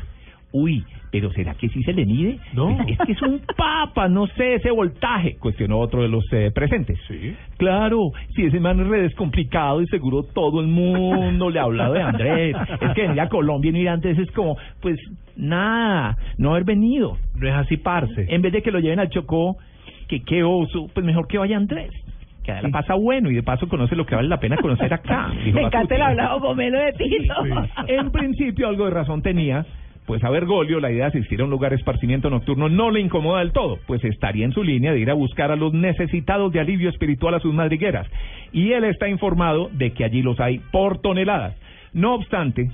[0.51, 2.39] Uy, pero ¿será que sí se le mide?
[2.53, 2.69] No.
[2.69, 6.51] Es, es que es un papa, no sé, ese voltaje, cuestionó otro de los eh,
[6.53, 6.99] presentes.
[7.07, 7.35] Sí.
[7.57, 11.93] Claro, si ese man es re descomplicado y seguro todo el mundo le ha hablado
[11.93, 12.55] de Andrés.
[12.81, 14.99] Es que venir a Colombia y no ir antes es como, pues
[15.35, 17.17] nada, no haber venido.
[17.35, 18.25] No es así, parce.
[18.29, 19.57] En vez de que lo lleven al Chocó,
[20.07, 21.91] que qué oso, pues mejor que vaya Andrés.
[22.43, 25.27] Que la pasa bueno y de paso conoce lo que vale la pena conocer acá.
[25.53, 27.33] Me encanta el hablado gomelo de Tito.
[27.87, 29.65] En principio algo de razón tenía,
[30.09, 32.99] pues a Bergoglio la idea de asistir a un lugar de esparcimiento nocturno no le
[32.99, 36.51] incomoda del todo, pues estaría en su línea de ir a buscar a los necesitados
[36.51, 38.07] de alivio espiritual a sus madrigueras.
[38.51, 41.55] Y él está informado de que allí los hay por toneladas.
[41.93, 42.71] No obstante,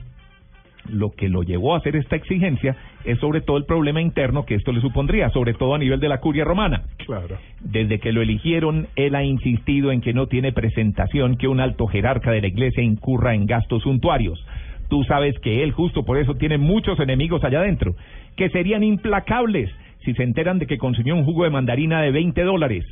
[0.89, 4.55] lo que lo llevó a hacer esta exigencia es sobre todo el problema interno que
[4.55, 6.83] esto le supondría, sobre todo a nivel de la curia romana.
[7.05, 7.35] Claro.
[7.59, 11.85] Desde que lo eligieron, él ha insistido en que no tiene presentación que un alto
[11.87, 14.41] jerarca de la iglesia incurra en gastos suntuarios.
[14.89, 17.95] Tú sabes que él justo por eso tiene muchos enemigos allá adentro,
[18.35, 19.71] que serían implacables
[20.03, 22.85] si se enteran de que consumió un jugo de mandarina de 20 dólares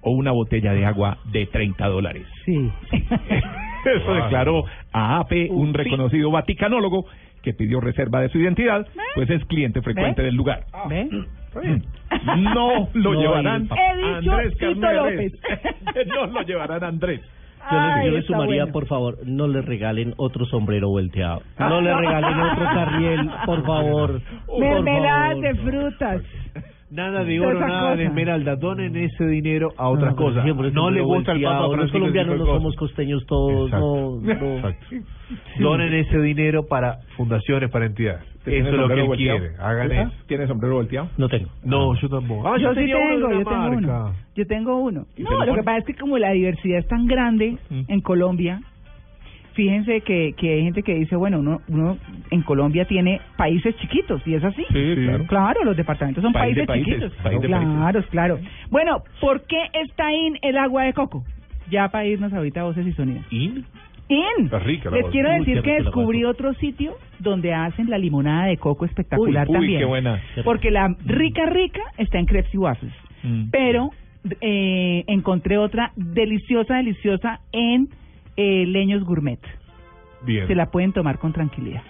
[0.00, 2.26] o una botella de agua de 30 dólares.
[2.44, 2.70] Sí.
[3.84, 7.06] Eso declaró a AP, un reconocido vaticanólogo
[7.42, 10.26] que pidió reserva de su identidad, pues es cliente frecuente ¿Ve?
[10.26, 10.64] del lugar.
[10.88, 11.08] ¿Ve?
[12.38, 15.32] No lo No, llevarán He dicho Andrés Tito Carneles.
[16.06, 17.20] no lo llevarán Andrés.
[17.70, 18.72] Yo le, yo le sumaría, bueno.
[18.72, 21.42] por favor, no le regalen otro sombrero volteado.
[21.58, 24.20] No le regalen otro carriel, por favor.
[24.46, 26.22] por Mermeladas de frutas.
[26.90, 28.56] Nada de oro, nada de esmeralda.
[28.56, 30.44] Donen ese dinero a otras No, cosas.
[30.44, 31.66] siempre No le gusta el Papa volteado.
[31.66, 31.98] Los Francisco.
[31.98, 33.64] colombianos no somos costeños todos.
[33.66, 34.18] Exacto.
[34.22, 34.56] No, no.
[34.56, 34.86] Exacto.
[35.58, 38.22] Donen ese dinero para fundaciones, para entidades.
[38.36, 39.38] ¿Usted Eso es lo que él volteado?
[39.38, 39.54] quiere.
[39.58, 40.02] Hagan ¿Ah?
[40.02, 40.12] eso.
[40.26, 41.08] ¿Tiene sombrero volteado?
[41.16, 41.48] No tengo.
[41.64, 42.46] No, yo tampoco.
[42.46, 44.12] Ah, yo sí tengo, yo uno.
[44.36, 45.06] Yo tengo uno.
[45.16, 47.82] ¿Y se No, lo que pasa es que como la diversidad es tan grande Mm.
[47.88, 48.60] en Colombia,
[49.54, 51.96] fíjense que, que hay gente que dice, bueno, uno, uno
[52.30, 54.64] en Colombia tiene países chiquitos, y es así.
[54.72, 55.26] Sí, claro.
[55.26, 57.22] Claro, los departamentos son País de países, países, chiquitos.
[57.24, 58.38] país de claro, claro.
[58.70, 61.24] Bueno, ¿por qué está in el agua de coco?
[61.70, 63.24] Ya para irnos ahorita a voces y sonidos.
[63.30, 63.64] ¿In?
[64.08, 64.44] In.
[64.44, 65.12] Está rica la Les voz.
[65.12, 69.58] quiero decir que descubrí otro sitio donde hacen la limonada de coco espectacular Uy, uy,
[69.60, 69.78] también.
[69.80, 70.20] qué buena.
[70.44, 72.92] Porque la rica rica está en crepes y waffles.
[73.22, 73.44] Mm.
[73.50, 73.90] Pero
[74.42, 77.88] eh, encontré otra deliciosa, deliciosa en
[78.36, 79.40] eh, Leños Gourmet.
[80.22, 80.46] Bien.
[80.46, 81.82] Se la pueden tomar con tranquilidad.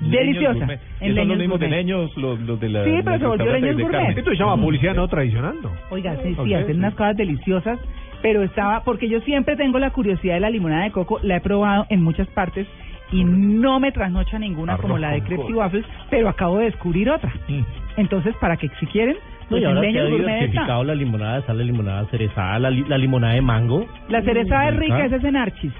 [0.00, 0.64] Leños Deliciosa.
[1.00, 3.26] En ¿Y son los Leños mismos de leños, los, los de la Sí, pero se
[3.26, 4.18] volvió Leños de Gourmet.
[4.18, 5.70] Esto se llama publicidad no tradicional, ¿no?
[5.90, 6.78] Oiga, sí, sí, hacen sí.
[6.78, 7.78] unas cosas deliciosas,
[8.22, 11.40] pero estaba, porque yo siempre tengo la curiosidad de la limonada de coco, la he
[11.40, 12.66] probado en muchas partes
[13.12, 16.66] y no me trasnocha ninguna Arroz como la de crepes y waffles, pero acabo de
[16.66, 17.32] descubrir otra.
[17.48, 17.62] Mm.
[17.96, 19.16] Entonces, para que si quieren,
[19.50, 20.16] No, pues y en ahora que ha está.
[20.16, 23.86] diversificado la limonada, sale limonada cerezada, la, li- la limonada de mango.
[24.08, 25.72] La cereza es rica, esa es en Archis.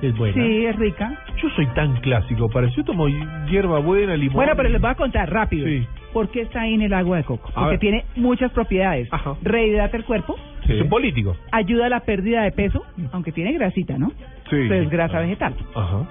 [0.00, 0.34] Es buena.
[0.34, 1.12] Sí, es rica.
[1.42, 2.76] Yo soy tan clásico, parece.
[2.76, 3.06] Yo tomo
[3.50, 4.36] hierba buena, limón.
[4.36, 5.66] Bueno, pero les voy a contar rápido.
[5.66, 5.86] Sí.
[6.14, 7.50] ¿Por qué está ahí en el agua de coco?
[7.50, 7.78] A Porque ver.
[7.80, 9.08] tiene muchas propiedades.
[9.12, 9.34] Ajá.
[9.42, 10.72] Rehidrata el cuerpo, Sí.
[10.74, 11.36] Es un político.
[11.52, 14.08] ayuda a la pérdida de peso, aunque tiene grasita, ¿no?
[14.48, 14.66] Sí.
[14.68, 15.54] Pero es grasa vegetal.
[15.74, 16.06] Ajá.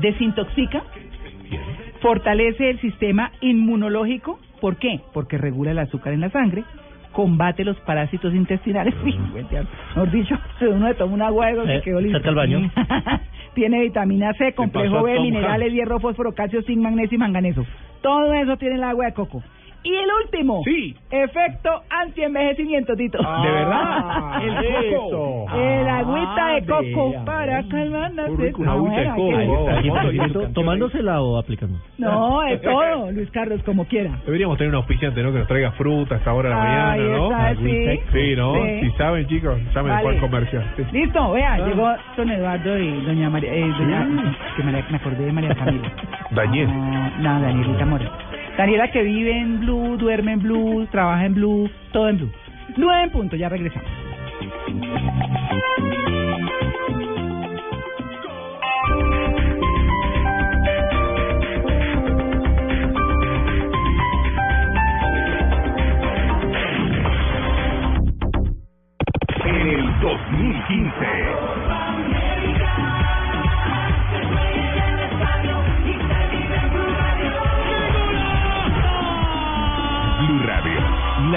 [0.00, 0.82] Desintoxica,
[2.00, 4.38] fortalece el sistema inmunológico.
[4.60, 5.00] ¿Por qué?
[5.12, 6.64] Porque regula el azúcar en la sangre,
[7.12, 8.94] combate los parásitos intestinales.
[9.04, 12.18] Mejor dicho, si uno le toma un agua de coco, Eh, quedó listo.
[12.18, 12.70] cerca al baño.
[13.54, 17.64] tiene vitamina C, complejo B, minerales, hierro, fósforo, calcio, zinc, magnesio y manganeso.
[18.02, 19.42] Todo eso tiene el agua de coco.
[19.84, 20.94] Y el último, Sí.
[21.10, 23.18] efecto anti-envejecimiento, Tito.
[23.18, 24.42] ¿De verdad?
[24.42, 25.46] El coco.
[25.56, 27.24] El agüita de coco vea.
[27.24, 28.54] para calmar la sed.
[28.66, 31.78] Ah, ¿Tomándosela o aplicando?
[31.96, 34.18] No, de todo, Luis Carlos, como quiera.
[34.26, 35.32] Deberíamos tener un auspiciante, ¿no?
[35.32, 37.30] Que nos traiga fruta a esta hora de la mañana, ¿no?
[37.30, 38.00] está, sí.
[38.12, 38.54] Sí, ¿no?
[38.54, 38.80] Sí.
[38.80, 40.02] Si saben, chicos, llamen Vale.
[40.04, 40.72] por comercial.
[40.76, 40.82] Sí.
[40.92, 41.58] Listo, vea, Ah.
[41.66, 44.06] llegó don Eduardo y doña María, eh, doña,
[44.56, 45.92] que María- me acordé de María Camila.
[46.30, 46.68] Daniel.
[46.68, 48.10] No, no, Danielita Mora.
[48.58, 52.32] Daniela que vive en Blue, duerme en Blue, trabaja en Blue, todo en Blue.
[52.76, 53.88] Blue en punto, ya regresamos.
[69.44, 71.47] En el 2015.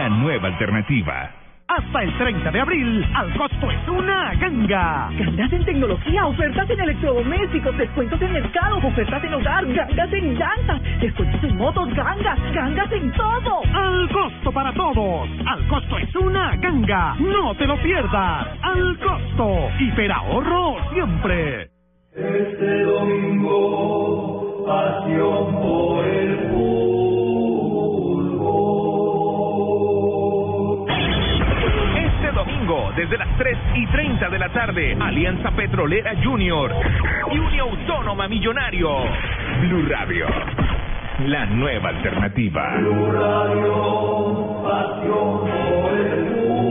[0.02, 1.30] La nueva alternativa.
[1.68, 5.12] Hasta el 30 de abril, al costo es una ganga.
[5.12, 10.82] Gangas en tecnología, ofertas en electrodomésticos, descuentos en mercado, ofertas en hogar, gangas en llantas,
[11.00, 13.62] descuentos en motos, gangas, gangas en todo.
[13.76, 15.30] Al costo para todos.
[15.46, 17.16] Al costo es una ganga.
[17.20, 18.48] No te lo pierdas.
[18.60, 19.70] Al costo.
[19.80, 21.70] Hiperahorro siempre.
[22.16, 26.52] Este domingo, pasión por el
[32.72, 32.96] fútbol.
[32.96, 34.98] desde las 3 y 30 de la tarde.
[35.00, 36.74] Alianza Petrolera Junior
[37.32, 38.90] y Unión Autónoma Millonario.
[39.62, 40.28] Blue Radio,
[41.26, 42.76] la nueva alternativa.
[42.78, 45.40] Blue Radio, pasión
[45.82, 46.71] por el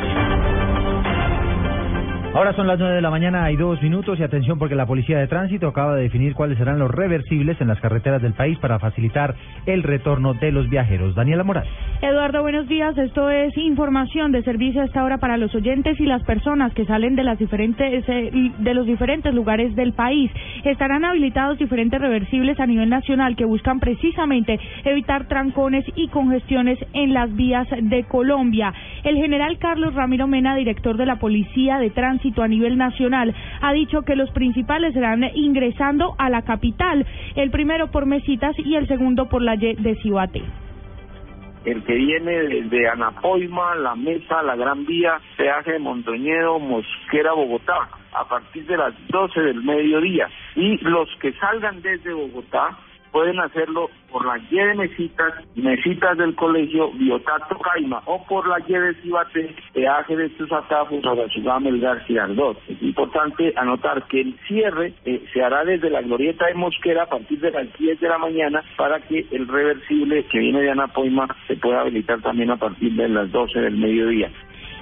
[2.33, 5.19] Ahora son las nueve de la mañana, hay dos minutos y atención porque la Policía
[5.19, 8.79] de Tránsito acaba de definir cuáles serán los reversibles en las carreteras del país para
[8.79, 9.35] facilitar
[9.65, 11.13] el retorno de los viajeros.
[11.13, 11.69] Daniela Morales.
[12.01, 12.97] Eduardo, buenos días.
[12.97, 16.85] Esto es información de servicio a esta hora para los oyentes y las personas que
[16.85, 20.31] salen de las eh, de los diferentes lugares del país.
[20.63, 27.13] Estarán habilitados diferentes reversibles a nivel nacional que buscan precisamente evitar trancones y congestiones en
[27.13, 28.73] las vías de Colombia.
[29.03, 33.73] El general Carlos Ramiro Mena, director de la Policía de Tránsito a nivel nacional, ha
[33.73, 38.87] dicho que los principales serán ingresando a la capital, el primero por Mesitas y el
[38.87, 40.43] segundo por la Y de Cibate.
[41.65, 47.89] el que viene desde Anapoima, La Mesa, La Gran Vía, peaje de Montoñedo, Mosquera, Bogotá,
[48.13, 50.27] a partir de las 12 del mediodía.
[50.55, 52.77] Y los que salgan desde Bogotá
[53.11, 58.59] pueden hacerlo por la Y de Mesitas, Mesitas del Colegio Biotato Caima, o por la
[58.59, 62.57] Y de Cibate, peaje de Tuzatá, junto a la ciudad Melgar Girardot.
[62.67, 67.09] Es importante anotar que el cierre eh, se hará desde la glorieta de Mosquera a
[67.09, 71.27] partir de las 10 de la mañana para que el reversible que viene de Anapoima
[71.47, 74.31] se pueda habilitar también a partir de las 12 del mediodía.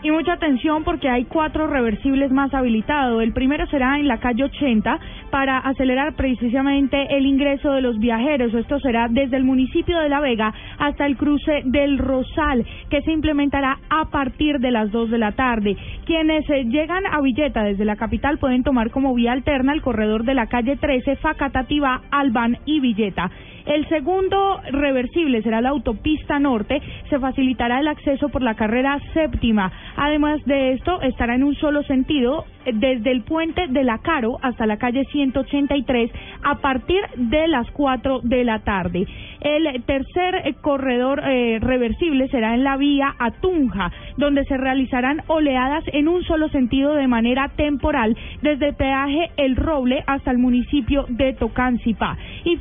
[0.01, 3.21] Y mucha atención porque hay cuatro reversibles más habilitados.
[3.21, 4.97] El primero será en la calle 80
[5.30, 8.53] para acelerar precisamente el ingreso de los viajeros.
[8.53, 13.11] Esto será desde el municipio de La Vega hasta el cruce del Rosal, que se
[13.11, 15.76] implementará a partir de las 2 de la tarde.
[16.05, 20.23] Quienes eh, llegan a Villeta desde la capital pueden tomar como vía alterna el corredor
[20.23, 23.30] de la calle 13, Facatativá, Albán y Villeta.
[23.69, 26.81] El segundo reversible será la autopista norte.
[27.09, 29.71] Se facilitará el acceso por la carrera séptima.
[29.95, 34.38] Además de esto, estará en un solo sentido eh, desde el puente de la Caro
[34.41, 36.11] hasta la calle 183
[36.44, 39.06] a partir de las 4 de la tarde.
[39.41, 45.22] El tercer eh, corredor eh, reversible será en la vía a Tunja, donde se realizarán
[45.28, 50.38] oleadas en un solo sentido de manera temporal desde el peaje El Roble hasta el
[50.38, 52.18] municipio de Tocancipá.
[52.44, 52.57] Y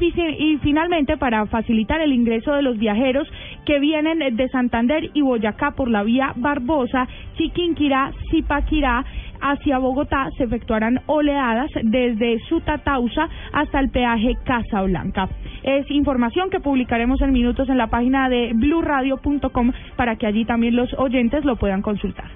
[0.62, 3.28] finalmente, para facilitar el ingreso de los viajeros
[3.64, 9.04] que vienen de Santander y Boyacá por la vía Barbosa, Chiquinquirá, Zipaquirá,
[9.40, 15.28] hacia Bogotá se efectuarán oleadas desde Sutatausa hasta el peaje Casablanca.
[15.62, 20.76] Es información que publicaremos en minutos en la página de bluradio.com para que allí también
[20.76, 22.30] los oyentes lo puedan consultar.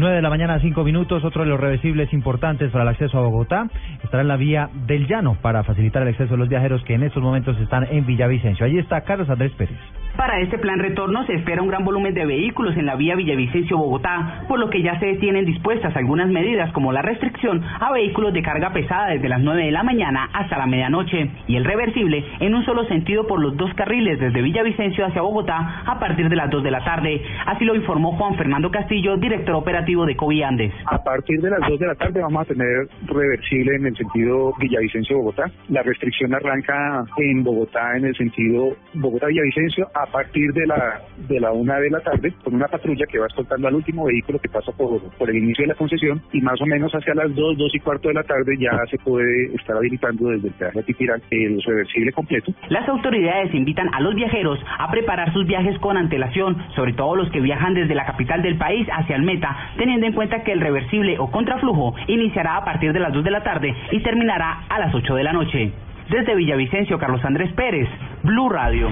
[0.00, 1.22] 9 de la mañana, 5 minutos.
[1.24, 3.68] Otro de los reversibles importantes para el acceso a Bogotá
[4.02, 7.02] estará en la vía del Llano para facilitar el acceso de los viajeros que en
[7.02, 8.64] estos momentos están en Villavicencio.
[8.64, 9.76] Allí está Carlos Andrés Pérez.
[10.20, 14.44] Para este plan retorno se espera un gran volumen de vehículos en la vía Villavicencio-Bogotá,
[14.48, 18.42] por lo que ya se tienen dispuestas algunas medidas como la restricción a vehículos de
[18.42, 22.54] carga pesada desde las 9 de la mañana hasta la medianoche y el reversible en
[22.54, 26.50] un solo sentido por los dos carriles desde Villavicencio hacia Bogotá a partir de las
[26.50, 27.22] 2 de la tarde.
[27.46, 30.74] Así lo informó Juan Fernando Castillo, director operativo de Covi Andes.
[30.84, 34.52] A partir de las 2 de la tarde vamos a tener reversible en el sentido
[34.58, 35.50] Villavicencio-Bogotá.
[35.70, 41.52] La restricción arranca en Bogotá en el sentido Bogotá-Villavicencio a partir de la de la
[41.52, 44.72] 1 de la tarde con una patrulla que va escoltando al último vehículo que pasa
[44.72, 47.74] por, por el inicio de la concesión y más o menos hacia las 2, 2
[47.74, 51.62] y cuarto de la tarde ya se puede estar habilitando desde el peaje Titirán el
[51.62, 52.52] reversible completo.
[52.68, 57.30] Las autoridades invitan a los viajeros a preparar sus viajes con antelación, sobre todo los
[57.30, 60.60] que viajan desde la capital del país hacia el meta, teniendo en cuenta que el
[60.60, 64.78] reversible o contraflujo iniciará a partir de las 2 de la tarde y terminará a
[64.78, 65.72] las 8 de la noche.
[66.10, 67.88] Desde Villavicencio, Carlos Andrés Pérez,
[68.24, 68.88] Blue Radio.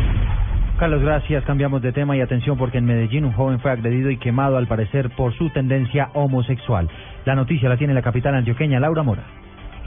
[0.78, 1.42] Carlos, gracias.
[1.44, 4.68] Cambiamos de tema y atención porque en Medellín un joven fue agredido y quemado al
[4.68, 6.88] parecer por su tendencia homosexual.
[7.24, 9.24] La noticia la tiene la capital antioqueña, Laura Mora.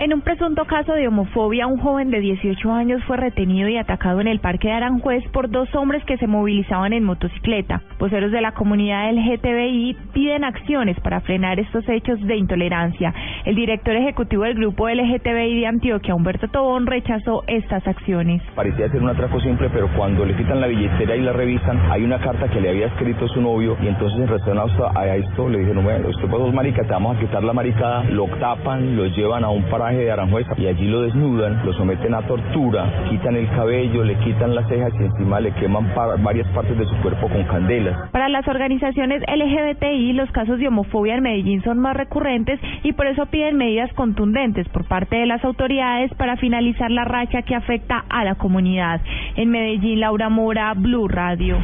[0.01, 4.19] En un presunto caso de homofobia, un joven de 18 años fue retenido y atacado
[4.19, 7.83] en el Parque de Aranjuez por dos hombres que se movilizaban en motocicleta.
[7.99, 13.13] Voceros de la comunidad LGTBI piden acciones para frenar estos hechos de intolerancia.
[13.45, 18.41] El director ejecutivo del grupo LGTBI de Antioquia, Humberto Tobón, rechazó estas acciones.
[18.55, 22.03] Parecía ser un atraco simple, pero cuando le quitan la billetera y la revisan, hay
[22.03, 25.59] una carta que le había escrito su novio y entonces en relación a esto le
[25.59, 29.43] dijeron, bueno, usted dos maricas, te vamos a quitar la maricada, lo tapan, lo llevan
[29.43, 33.49] a un paraje de Aranjuez y allí lo desnudan, lo someten a tortura, quitan el
[33.49, 35.91] cabello, le quitan las cejas y encima le queman
[36.23, 38.09] varias partes de su cuerpo con candelas.
[38.11, 43.07] Para las organizaciones LGBTI, los casos de homofobia en Medellín son más recurrentes y por
[43.07, 48.03] eso piden medidas contundentes por parte de las autoridades para finalizar la racha que afecta
[48.09, 49.01] a la comunidad.
[49.35, 51.57] En Medellín, Laura Mora, Blue Radio.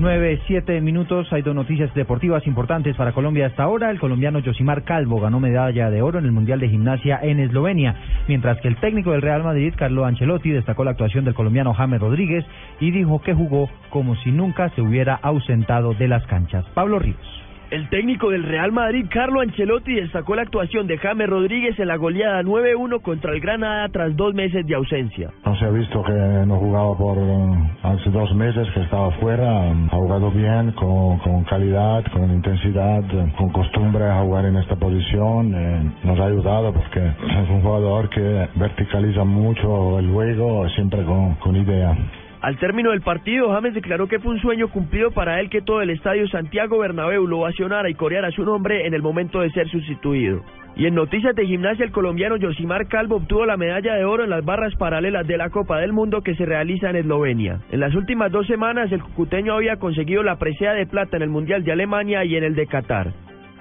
[0.00, 1.26] Nueve, siete minutos.
[1.32, 3.90] Hay dos noticias deportivas importantes para Colombia hasta ahora.
[3.90, 7.96] El colombiano Josimar Calvo ganó medalla de oro en el Mundial de Gimnasia en Eslovenia,
[8.28, 12.00] mientras que el técnico del Real Madrid, Carlo Ancelotti, destacó la actuación del colombiano James
[12.00, 12.44] Rodríguez
[12.78, 16.64] y dijo que jugó como si nunca se hubiera ausentado de las canchas.
[16.74, 17.47] Pablo Ríos.
[17.70, 21.96] El técnico del Real Madrid, Carlo Ancelotti, destacó la actuación de James Rodríguez en la
[21.96, 25.30] goleada 9-1 contra el Granada tras dos meses de ausencia.
[25.44, 26.12] No se ha visto que
[26.46, 29.70] no jugaba por eh, hace dos meses que estaba fuera.
[29.70, 33.02] Ha jugado bien, con, con calidad, con intensidad,
[33.36, 35.54] con costumbre a jugar en esta posición.
[35.54, 41.34] eh, nos ha ayudado porque es un jugador que verticaliza mucho el juego, siempre con,
[41.34, 41.94] con idea.
[42.40, 45.82] Al término del partido, James declaró que fue un sueño cumplido para él que todo
[45.82, 49.68] el estadio Santiago Bernabéu lo ovacionara y coreara su nombre en el momento de ser
[49.68, 50.42] sustituido.
[50.76, 54.30] Y en noticias de gimnasia, el colombiano Josimar Calvo obtuvo la medalla de oro en
[54.30, 57.58] las barras paralelas de la Copa del Mundo que se realiza en Eslovenia.
[57.72, 61.30] En las últimas dos semanas, el cucuteño había conseguido la presea de plata en el
[61.30, 63.12] Mundial de Alemania y en el de Qatar.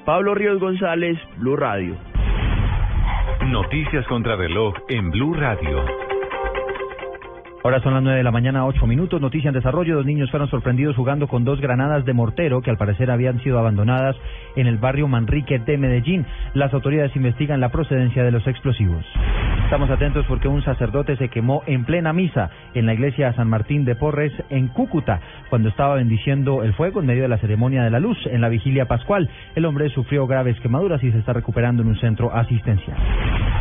[0.05, 1.95] Pablo Ríos González, Blue Radio.
[3.47, 5.83] Noticias contra reloj en Blue Radio.
[7.67, 9.19] Ahora son las nueve de la mañana, ocho minutos.
[9.19, 9.97] Noticia en desarrollo.
[9.97, 13.59] Dos niños fueron sorprendidos jugando con dos granadas de mortero que al parecer habían sido
[13.59, 14.15] abandonadas
[14.55, 16.25] en el barrio Manrique de Medellín.
[16.53, 19.05] Las autoridades investigan la procedencia de los explosivos.
[19.65, 23.83] Estamos atentos porque un sacerdote se quemó en plena misa en la iglesia San Martín
[23.83, 25.19] de Porres en Cúcuta
[25.49, 28.47] cuando estaba bendiciendo el fuego en medio de la ceremonia de la luz en la
[28.47, 29.29] vigilia pascual.
[29.55, 32.95] El hombre sufrió graves quemaduras y se está recuperando en un centro asistencial.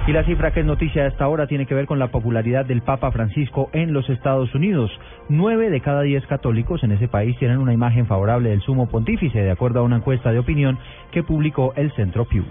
[0.07, 2.83] Y la cifra que es noticia a esta tiene que ver con la popularidad del
[2.83, 4.91] Papa Francisco en los Estados Unidos.
[5.29, 9.43] Nueve de cada diez católicos en ese país tienen una imagen favorable del sumo pontífice,
[9.43, 10.79] de acuerdo a una encuesta de opinión
[11.11, 12.45] que publicó el Centro Pew.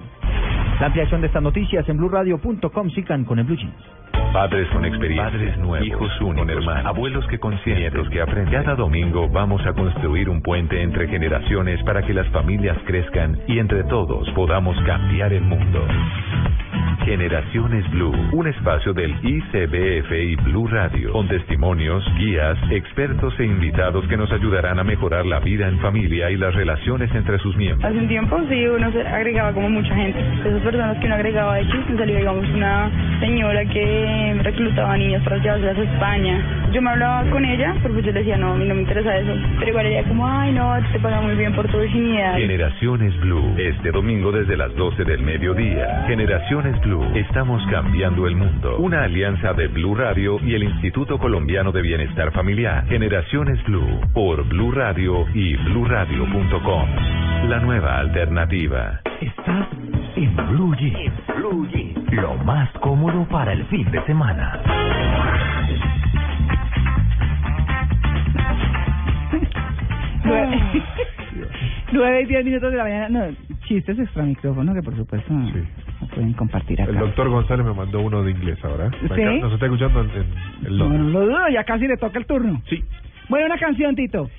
[0.80, 2.90] La ampliación de estas noticias en blueradio.com.
[2.90, 3.74] Sigan con el Blue Jeans.
[4.34, 8.54] Padres con experiencia, padres nuevos, hijos únicos, hermanos, abuelos que consienten, nietos que aprenden.
[8.54, 13.60] Cada domingo vamos a construir un puente entre generaciones para que las familias crezcan y
[13.60, 15.80] entre todos podamos cambiar el mundo.
[17.04, 24.06] Generaciones Blue, un espacio del ICBF y Blue Radio, con testimonios, guías, expertos e invitados
[24.08, 27.84] que nos ayudarán a mejorar la vida en familia y las relaciones entre sus miembros.
[27.84, 30.20] Hace un tiempo sí uno se agregaba como mucha gente.
[30.20, 32.90] Esas personas que uno agregaba de chiste salió digamos una
[33.20, 36.70] señora que reclutaba niños para llevarlas a España.
[36.72, 39.18] Yo me hablaba con ella porque yo le decía no, a mí no me interesa
[39.18, 39.34] eso.
[39.60, 42.38] Pero igual ella como ay no, te paga muy bien por tu virginidad.
[42.38, 46.06] Generaciones Blue, este domingo desde las 12 del mediodía.
[46.08, 48.78] Generaciones Blue, estamos cambiando el mundo.
[48.78, 52.86] Una alianza de Blue Radio y el Instituto Colombiano de Bienestar Familiar.
[52.88, 56.90] Generaciones Blue, por Blue Radio y bluradio.com.
[57.50, 59.02] La nueva alternativa.
[59.20, 59.68] Estás
[60.16, 61.12] en Blue Jeans.
[61.36, 62.14] Blue Jeans.
[62.14, 64.62] Lo más cómodo para el fin de semana.
[71.92, 73.10] Nueve, y diez minutos de la mañana.
[73.10, 73.36] No,
[73.68, 75.50] chistes extra micrófono que por supuesto no
[76.16, 76.92] pueden compartir acá.
[76.92, 78.90] El doctor González me mandó uno de inglés ahora.
[78.92, 79.40] ¿Sí?
[79.42, 80.16] Nos está escuchando en, en-
[80.68, 81.02] en No, Londres.
[81.02, 82.62] no lo dudo, ya casi le toca el turno.
[82.70, 82.84] Sí.
[83.30, 84.30] Bueno, una canción, Tito.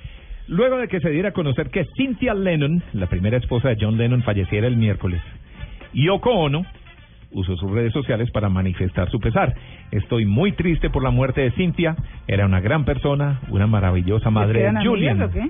[0.47, 3.97] Luego de que se diera a conocer que Cynthia Lennon, la primera esposa de John
[3.97, 5.21] Lennon, falleciera el miércoles,
[5.93, 6.65] Yoko Ono
[7.31, 9.53] usó sus redes sociales para manifestar su pesar.
[9.91, 11.95] Estoy muy triste por la muerte de Cynthia.
[12.27, 15.21] Era una gran persona, una maravillosa madre ¿Quedan de amigas Julian.
[15.23, 15.49] o qué?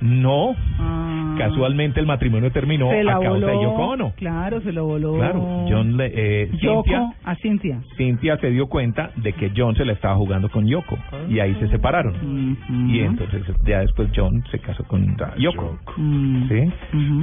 [0.00, 1.09] No, Ah.
[1.38, 3.54] Casualmente el matrimonio terminó se la a causa de.
[3.54, 4.12] Yoko Ono.
[4.16, 5.14] Claro, se lo voló.
[5.14, 7.82] Claro, John le, eh, Yoko Cynthia, a Cintia.
[7.96, 10.98] Cynthia se dio cuenta de que John se la estaba jugando con Yoko
[11.28, 12.56] y ahí se separaron.
[12.88, 15.78] Y entonces ya después John se casó con Yoko.
[15.96, 16.48] Mm.
[16.48, 16.72] ¿Sí?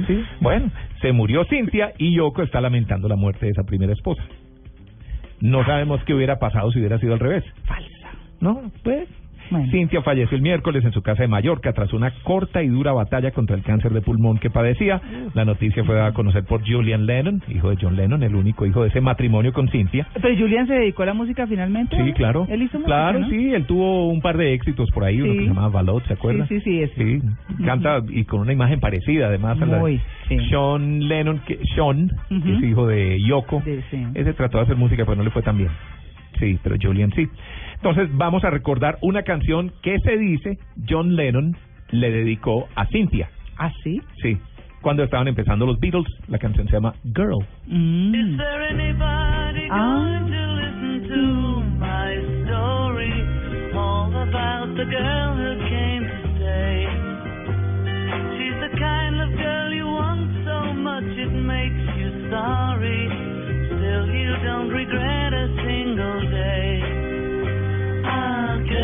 [0.06, 0.24] Sí.
[0.40, 0.70] Bueno,
[1.00, 4.22] se murió Cynthia y Yoko está lamentando la muerte de esa primera esposa.
[5.40, 7.44] No sabemos qué hubiera pasado si hubiera sido al revés.
[7.64, 8.10] Falsa.
[8.40, 9.08] No, pues.
[9.70, 13.30] Cintia falleció el miércoles en su casa de Mallorca tras una corta y dura batalla
[13.30, 15.00] contra el cáncer de pulmón que padecía.
[15.34, 18.66] La noticia fue dada a conocer por Julian Lennon, hijo de John Lennon, el único
[18.66, 20.06] hijo de ese matrimonio con Cynthia.
[20.20, 21.96] Pero Julian se dedicó a la música finalmente.
[21.96, 22.46] Sí, claro.
[22.48, 23.28] Él hizo música, Claro, ¿no?
[23.30, 25.38] sí, él tuvo un par de éxitos por ahí, uno Sí.
[25.38, 26.46] que se llamaba Balot, ¿se acuerda?
[26.46, 27.20] Sí, sí, sí, ese.
[27.64, 30.38] canta y con una imagen parecida además a la Muy, sí.
[30.48, 32.48] Sean Lennon, que Sean, que Ujú.
[32.52, 33.62] es hijo de Yoko.
[33.64, 34.04] De- sí.
[34.14, 35.70] Ese trató de hacer música, pero no le fue tan bien.
[36.38, 37.28] Sí, pero Julian sí.
[37.76, 41.56] Entonces vamos a recordar una canción que se dice John Lennon
[41.90, 43.30] le dedicó a Cynthia.
[43.56, 44.00] ¿Ah, sí?
[44.22, 44.36] Sí.
[44.82, 47.44] Cuando estaban empezando los Beatles, la canción se llama Girl.
[47.66, 48.14] Mm.
[48.14, 50.20] Is there anybody Ah.
[50.28, 52.14] to listen to my
[52.44, 53.12] story,
[53.74, 56.86] all about the girl who came to stay.
[58.38, 63.08] She's the kind of girl you want so much it makes you sorry.
[63.66, 65.48] Still, you don't regret a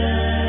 [0.06, 0.44] Ah,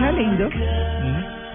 [0.00, 0.48] Suena lindo.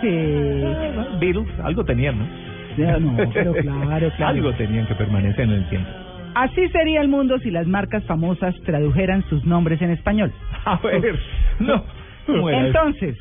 [0.01, 1.19] Sí.
[1.19, 2.99] Beatles, algo tenían, ¿no?
[2.99, 4.27] No, pero claro, claro.
[4.27, 5.89] algo tenían que permanecer en el tiempo.
[6.35, 10.31] Así sería el mundo si las marcas famosas tradujeran sus nombres en español.
[10.65, 11.17] A ver,
[11.59, 11.84] no.
[12.27, 13.17] Entonces,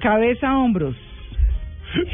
[0.00, 0.96] cabeza, hombros.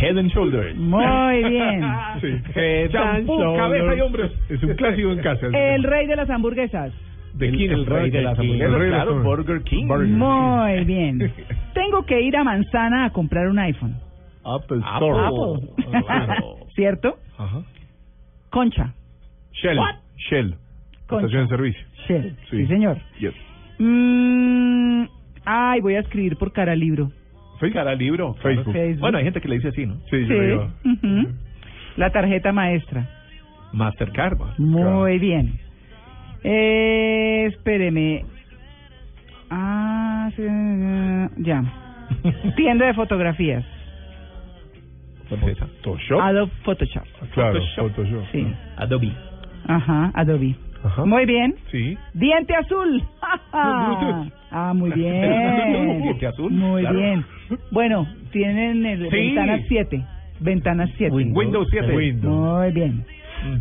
[0.01, 0.77] Head and Shoulders.
[0.77, 1.83] Muy bien.
[2.21, 2.27] Sí.
[2.57, 3.63] Head and Shampoo, Shoulders.
[3.63, 4.33] cabeza y hombros.
[4.49, 5.47] Es un clásico en casa.
[5.47, 6.93] El rey de las hamburguesas.
[7.39, 8.69] ¿De quién el es rey de las hamburguesas?
[8.73, 9.23] El rey de las Claro.
[9.23, 9.87] Burger King.
[9.87, 11.19] Muy bien.
[11.75, 13.97] Tengo que ir a Manzana a comprar un iPhone.
[14.45, 15.09] Apple Apple.
[15.09, 16.03] Store.
[16.07, 16.57] Claro.
[16.75, 17.19] ¿Cierto?
[17.37, 17.63] Ajá.
[18.51, 18.93] Concha.
[19.53, 19.79] Shell.
[19.79, 19.97] What?
[20.17, 20.55] Shell.
[21.07, 21.27] Concha.
[21.27, 21.87] Estación de servicio.
[22.07, 22.37] Shell.
[22.51, 22.67] Sí, Sí.
[22.67, 22.99] señor.
[23.21, 23.35] Yes.
[23.79, 25.05] Mm,
[25.45, 27.11] ay, voy a escribir por cara libro.
[27.73, 28.35] Cara libro.
[28.35, 28.73] Facebook.
[28.73, 29.01] Facebook.
[29.01, 29.95] Bueno, hay gente que le dice así, ¿no?
[30.11, 30.29] Sí, Sí.
[30.29, 30.71] yo digo.
[30.85, 31.29] ujú.
[31.97, 33.09] La tarjeta maestra.
[33.73, 34.39] Mastercard.
[34.59, 35.59] Muy bien.
[36.45, 38.25] Eh, espéreme.
[39.51, 40.43] Ah, sí,
[41.43, 41.63] ya.
[42.57, 43.65] Tienda de fotografías.
[45.29, 46.21] Photoshop.
[46.21, 47.05] Adobe Photoshop.
[47.35, 47.91] Claro, Photoshop.
[47.97, 48.25] Photoshop.
[48.33, 48.47] Sí.
[48.77, 49.13] Adobe.
[49.67, 50.55] Ajá, Adobe.
[50.85, 51.05] Ajá.
[51.05, 51.55] Muy bien.
[51.71, 51.97] Sí.
[52.15, 53.03] Diente azul.
[54.51, 56.01] Ah, muy bien.
[56.03, 56.99] Diente azul, Muy claro.
[56.99, 57.25] bien.
[57.71, 59.17] Bueno, tienen el Sí.
[59.17, 60.03] ventanas 7.
[60.41, 61.15] Ventanas 7.
[61.15, 61.95] Windows 7.
[61.95, 62.35] Windows.
[62.35, 63.05] Muy bien.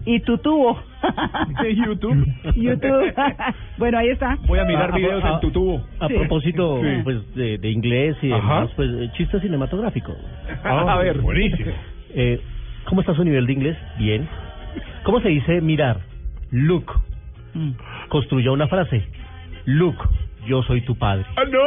[0.06, 0.80] Y tu tubo.
[1.86, 2.26] YouTube.
[2.56, 3.14] YouTube.
[3.78, 4.38] bueno, ahí está.
[4.48, 5.82] Voy a mirar Ah, videos en tu tubo.
[6.00, 6.14] A Sí.
[6.16, 7.02] propósito Sí.
[7.04, 8.42] pues de, de inglés y Ajá.
[8.42, 10.14] demás, pues eh, chiste cinematográfico.
[10.64, 11.20] Ah, a ver.
[11.22, 11.72] Buenísimo.
[12.14, 12.42] Eh,
[12.86, 13.78] ¿Cómo está su nivel de inglés?
[13.98, 14.28] Bien.
[15.04, 16.00] ¿Cómo se dice mirar?
[16.52, 16.92] Look.
[17.54, 17.72] Mm.
[18.10, 19.04] Construya una frase.
[19.66, 19.96] Look,
[20.48, 21.26] yo soy tu padre.
[21.36, 21.60] ¡Ah, ¡No!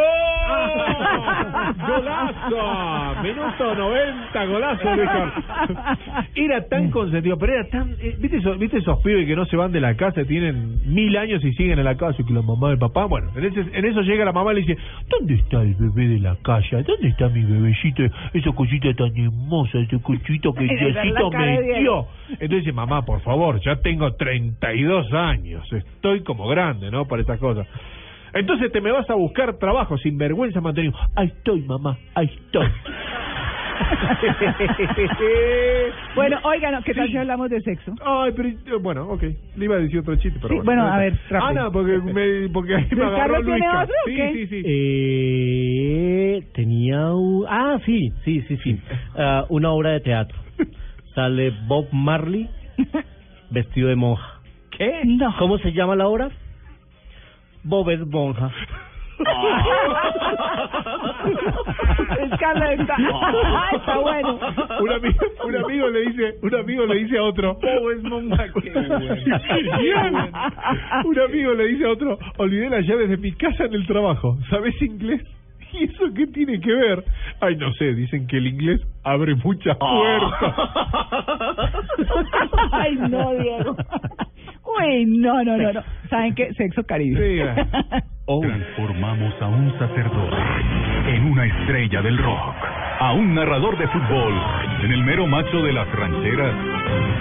[1.86, 3.22] ¡Golazo!
[3.22, 5.32] Minuto 90, golazo, Richard.
[6.34, 7.90] Era tan consentido, pero era tan...
[8.00, 11.16] eh, ¿viste, esos, ¿Viste esos pibes que no se van de la casa, tienen mil
[11.16, 13.06] años y siguen en la casa y que la mamá y el papá?
[13.06, 14.76] Bueno, en, ese, en eso llega la mamá y le dice,
[15.08, 16.82] ¿dónde está el bebé de la calle?
[16.82, 18.02] ¿Dónde está mi bebecito?
[18.32, 21.78] Esa cosita tan hermosa, ese cosito que es Diosito cara de me Diego.
[21.80, 22.06] dio.
[22.32, 27.06] Entonces dice, mamá, por favor, ya tengo 32 años, estoy como grande, ¿no?
[27.06, 27.66] Para estas cosas.
[28.34, 30.94] Entonces te me vas a buscar trabajo sin vergüenza mantenido.
[31.16, 32.66] Ahí estoy, mamá, ahí estoy.
[36.14, 37.94] Bueno, oigan, ¿qué tal si hablamos de sexo?
[38.04, 39.22] Ay, pero eh, bueno, ok.
[39.56, 41.48] Le iba a decir otro chiste, pero Sí, bueno, a ver, rápido.
[41.48, 43.82] Ah, no, porque, me, porque ahí me agarró ¿Carlos tiene Luisca.
[43.82, 44.32] otro o Sí, qué?
[44.32, 44.62] sí, sí.
[44.66, 47.46] Eh, tenía un...
[47.48, 48.80] Ah, sí, sí, sí, sí.
[49.16, 50.36] Ah, una obra de teatro.
[51.14, 52.48] Sale Bob Marley
[53.50, 54.40] vestido de monja.
[54.76, 55.02] ¿Qué?
[55.04, 55.34] No.
[55.38, 56.30] ¿Cómo se llama la obra?
[57.64, 58.50] Bob es monja.
[62.20, 62.96] Es Carla está.
[63.74, 64.38] Está bueno.
[64.80, 68.46] Un amigo, un amigo le dice, un amigo le dice a otro, Oh, es monja,
[68.62, 70.28] qué bueno.
[71.04, 74.38] un amigo le dice a otro, olvidé las llaves de mi casa en el trabajo.
[74.48, 75.22] ¿Sabes inglés?
[75.72, 77.04] ¿Y eso qué tiene que ver?
[77.40, 80.54] Ay, no sé, dicen que el inglés abre muchas puertas.
[82.72, 83.76] Ay, no, Diego.
[84.78, 85.82] Uy, no, no, no, no.
[86.08, 86.52] ¿Saben qué?
[86.54, 87.18] Sexo caribe.
[87.18, 87.62] Sí,
[88.26, 90.36] Transformamos a un sacerdote
[91.08, 92.54] en una estrella del rock,
[93.00, 94.32] a un narrador de fútbol
[94.84, 96.54] en el mero macho de las rancheras.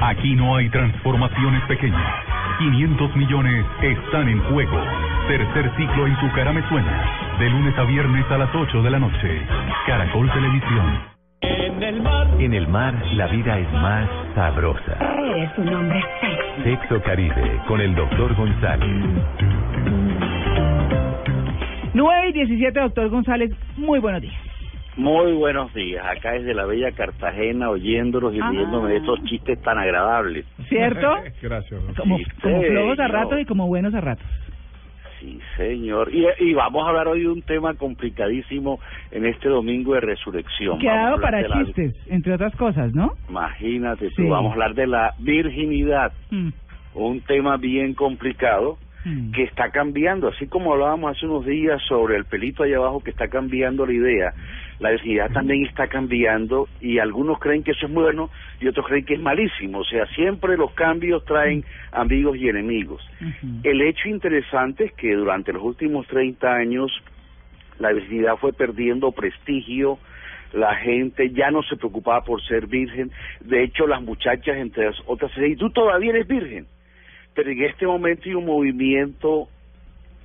[0.01, 2.13] Aquí no hay transformaciones pequeñas.
[2.59, 4.79] 500 millones están en juego.
[5.27, 7.37] Tercer ciclo en Tu cara me suena.
[7.39, 9.41] De lunes a viernes a las 8 de la noche.
[9.87, 11.18] Caracol Televisión.
[11.41, 12.27] En el mar.
[12.39, 14.97] En el mar, la vida es más sabrosa.
[14.99, 16.63] Eres un hombre sexy.
[16.63, 18.89] Sexo Caribe, con el doctor González.
[21.93, 24.35] 9 y 17, doctor González, muy buenos días.
[24.97, 28.49] Muy buenos días, acá desde la bella Cartagena, oyéndolos y Ah.
[28.51, 30.45] riéndome de estos chistes tan agradables.
[30.67, 31.15] ¿Cierto?
[31.41, 31.81] Gracias.
[31.97, 34.25] Como, Sí, como flojos a ratos y como buenos a ratos.
[35.19, 36.09] Sí, señor.
[36.13, 38.79] Y, y vamos a hablar hoy de un tema complicadísimo
[39.11, 40.79] en este domingo de resurrección.
[40.79, 43.13] Que ha Vamos a dado hablar para la- chistes, entre otras cosas, ¿no?
[43.27, 44.27] Imagínate, tú, Sí.
[44.29, 46.49] vamos a hablar de la virginidad, Mm.
[46.93, 49.31] un tema bien complicado Mm.
[49.31, 53.11] que está cambiando, así como hablábamos hace unos días sobre el pelito allá abajo que
[53.11, 54.33] está cambiando la idea,
[54.79, 58.29] la virginidad también está cambiando y algunos creen que eso es bueno
[58.61, 63.05] y otros creen que es malísimo, o sea, siempre los cambios traen amigos y enemigos.
[63.63, 66.91] El hecho interesante es que durante los últimos 30 años
[67.77, 69.99] la virginidad fue perdiendo prestigio,
[70.53, 73.11] la gente ya no se preocupaba por ser virgen,
[73.41, 76.65] de hecho las muchachas entre las otras ¿y tú todavía eres virgen?
[77.35, 79.47] Pero en este momento hay un movimiento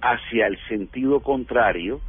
[0.00, 2.00] hacia el sentido contrario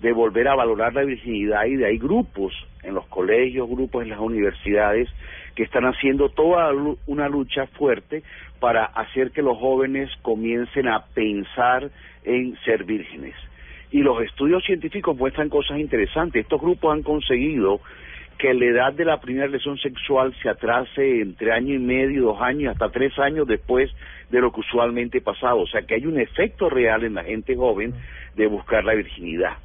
[0.00, 2.52] de volver a valorar la virginidad y de hay grupos
[2.82, 5.08] en los colegios, grupos en las universidades
[5.54, 6.70] que están haciendo toda
[7.06, 8.22] una lucha fuerte
[8.60, 11.90] para hacer que los jóvenes comiencen a pensar
[12.24, 13.34] en ser vírgenes.
[13.90, 16.42] Y los estudios científicos muestran cosas interesantes.
[16.42, 17.80] Estos grupos han conseguido
[18.38, 22.42] que la edad de la primera relación sexual se atrase entre año y medio, dos
[22.42, 23.90] años, hasta tres años después
[24.30, 25.54] de lo que usualmente pasaba.
[25.54, 27.94] O sea que hay un efecto real en la gente joven
[28.34, 29.56] de buscar la virginidad.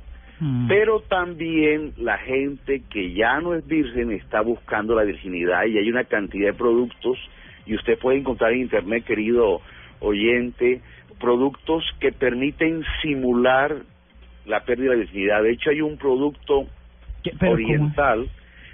[0.67, 5.87] Pero también la gente que ya no es virgen está buscando la virginidad y hay
[5.87, 7.19] una cantidad de productos
[7.67, 9.61] y usted puede encontrar en internet, querido
[9.99, 10.81] oyente,
[11.19, 13.83] productos que permiten simular
[14.45, 15.43] la pérdida de virginidad.
[15.43, 16.65] De hecho, hay un producto
[17.47, 18.27] oriental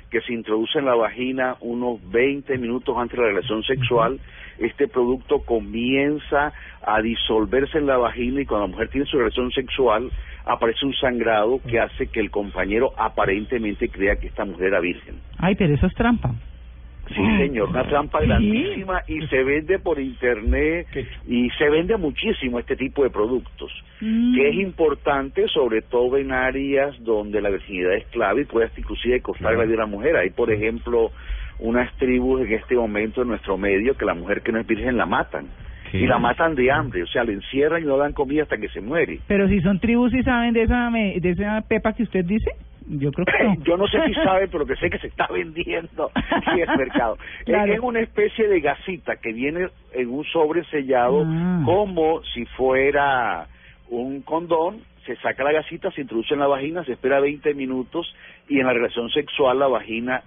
[0.10, 4.22] que se introduce en la vagina unos 20 minutos antes de la relación sexual.
[4.58, 9.52] Este producto comienza a disolverse en la vagina y cuando la mujer tiene su relación
[9.52, 10.10] sexual
[10.48, 15.16] aparece un sangrado que hace que el compañero aparentemente crea que esta mujer era virgen.
[15.38, 16.34] Ay, pero eso es trampa.
[17.10, 20.88] Sí, señor, una trampa grandísima y se vende por internet
[21.26, 27.02] y se vende muchísimo este tipo de productos, que es importante sobre todo en áreas
[27.04, 30.18] donde la virginidad es clave y puede hasta inclusive costar la vida a la mujer.
[30.18, 31.12] Hay, por ejemplo,
[31.60, 34.98] unas tribus en este momento en nuestro medio que la mujer que no es virgen
[34.98, 35.48] la matan.
[35.98, 36.04] Sí.
[36.04, 38.70] Y la matan de hambre, o sea, la encierran y no dan comida hasta que
[38.70, 39.20] se muere.
[39.28, 42.52] Pero si son tribus y saben de esa, me- de esa pepa que usted dice,
[42.90, 43.56] yo creo que no.
[43.66, 46.10] Yo no sé si sabe, pero que sé que se está vendiendo
[46.54, 47.18] en el mercado.
[47.46, 47.74] Claro.
[47.74, 51.62] Es una especie de gasita que viene en un sobre sellado Ah.
[51.66, 53.48] como si fuera
[53.90, 54.80] un condón.
[55.06, 58.14] Se saca la gasita, se introduce en la vagina, se espera 20 minutos
[58.50, 60.22] y en la relación sexual la vagina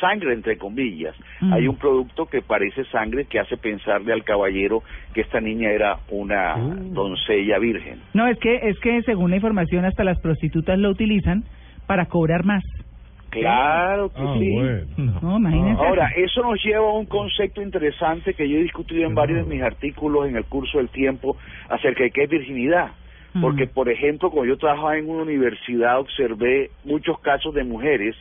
[0.00, 1.14] sangre entre comillas.
[1.40, 1.52] Mm.
[1.52, 4.82] Hay un producto que parece sangre que hace pensarle al caballero
[5.14, 8.00] que esta niña era una doncella virgen.
[8.14, 11.44] No, es que, es que según la información hasta las prostitutas lo utilizan
[11.86, 12.62] para cobrar más.
[13.30, 15.02] Claro que Ah, sí.
[15.22, 15.84] No, imagínense.
[15.84, 19.54] Ahora, eso nos lleva a un concepto interesante que yo he discutido en varios de
[19.54, 21.36] mis artículos en el curso del tiempo
[21.68, 22.92] acerca de qué es virginidad.
[23.38, 28.16] Porque, por ejemplo, cuando yo trabajaba en una universidad, observé muchos casos de mujeres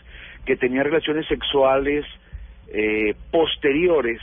[0.45, 2.05] que tenían relaciones sexuales
[2.67, 4.19] eh, posteriores,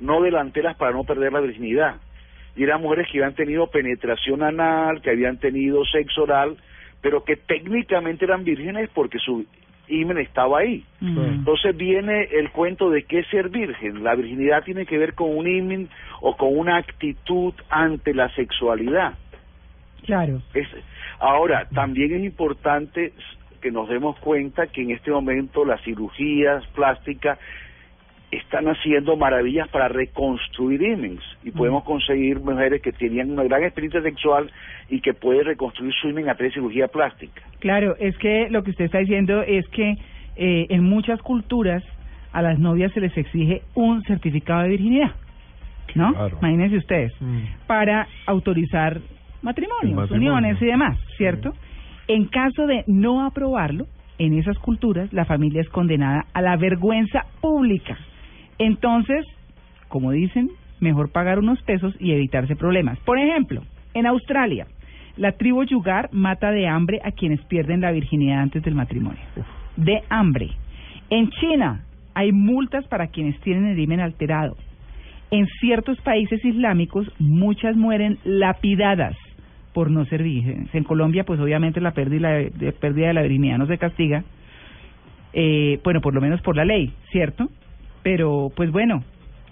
[0.00, 1.96] no delanteras para no perder la virginidad.
[2.56, 6.56] Y eran mujeres que habían tenido penetración anal, que habían tenido sexo oral,
[7.00, 9.44] pero que técnicamente eran vírgenes porque su
[9.88, 10.84] himen estaba ahí.
[11.00, 14.02] Entonces viene el cuento de qué es ser virgen.
[14.02, 15.88] La virginidad tiene que ver con un himen
[16.20, 19.14] o con una actitud ante la sexualidad.
[20.04, 20.42] Claro.
[20.54, 20.68] Es,
[21.18, 23.12] ahora, también es importante
[23.64, 27.38] que nos demos cuenta que en este momento las cirugías plásticas
[28.30, 34.02] están haciendo maravillas para reconstruir imens y podemos conseguir mujeres que tenían una gran experiencia
[34.02, 34.50] sexual
[34.90, 37.40] y que pueden reconstruir su imen a través de cirugía plástica.
[37.60, 39.96] Claro, es que lo que usted está diciendo es que
[40.36, 41.82] eh, en muchas culturas
[42.34, 45.12] a las novias se les exige un certificado de virginidad,
[45.94, 46.12] ¿no?
[46.12, 46.36] Claro.
[46.38, 47.12] Imagínense ustedes,
[47.66, 49.00] para autorizar
[49.40, 50.32] matrimonios, matrimonio.
[50.32, 51.54] uniones y demás, ¿cierto?
[52.06, 53.86] En caso de no aprobarlo,
[54.18, 57.96] en esas culturas la familia es condenada a la vergüenza pública.
[58.58, 59.24] Entonces,
[59.88, 60.50] como dicen,
[60.80, 62.98] mejor pagar unos pesos y evitarse problemas.
[63.00, 63.62] Por ejemplo,
[63.94, 64.66] en Australia,
[65.16, 69.22] La tribu Yugar mata de hambre a quienes pierden la virginidad antes del matrimonio.
[69.76, 70.50] De hambre.
[71.08, 74.56] En China hay multas para quienes tienen el himen alterado.
[75.30, 79.16] En ciertos países islámicos muchas mueren lapidadas
[79.74, 80.74] por no ser vírgenes.
[80.74, 84.24] En Colombia, pues obviamente la pérdida, de pérdida de la virginidad no se castiga,
[85.34, 87.48] eh, bueno, por lo menos por la ley, ¿cierto?
[88.02, 89.02] Pero, pues bueno,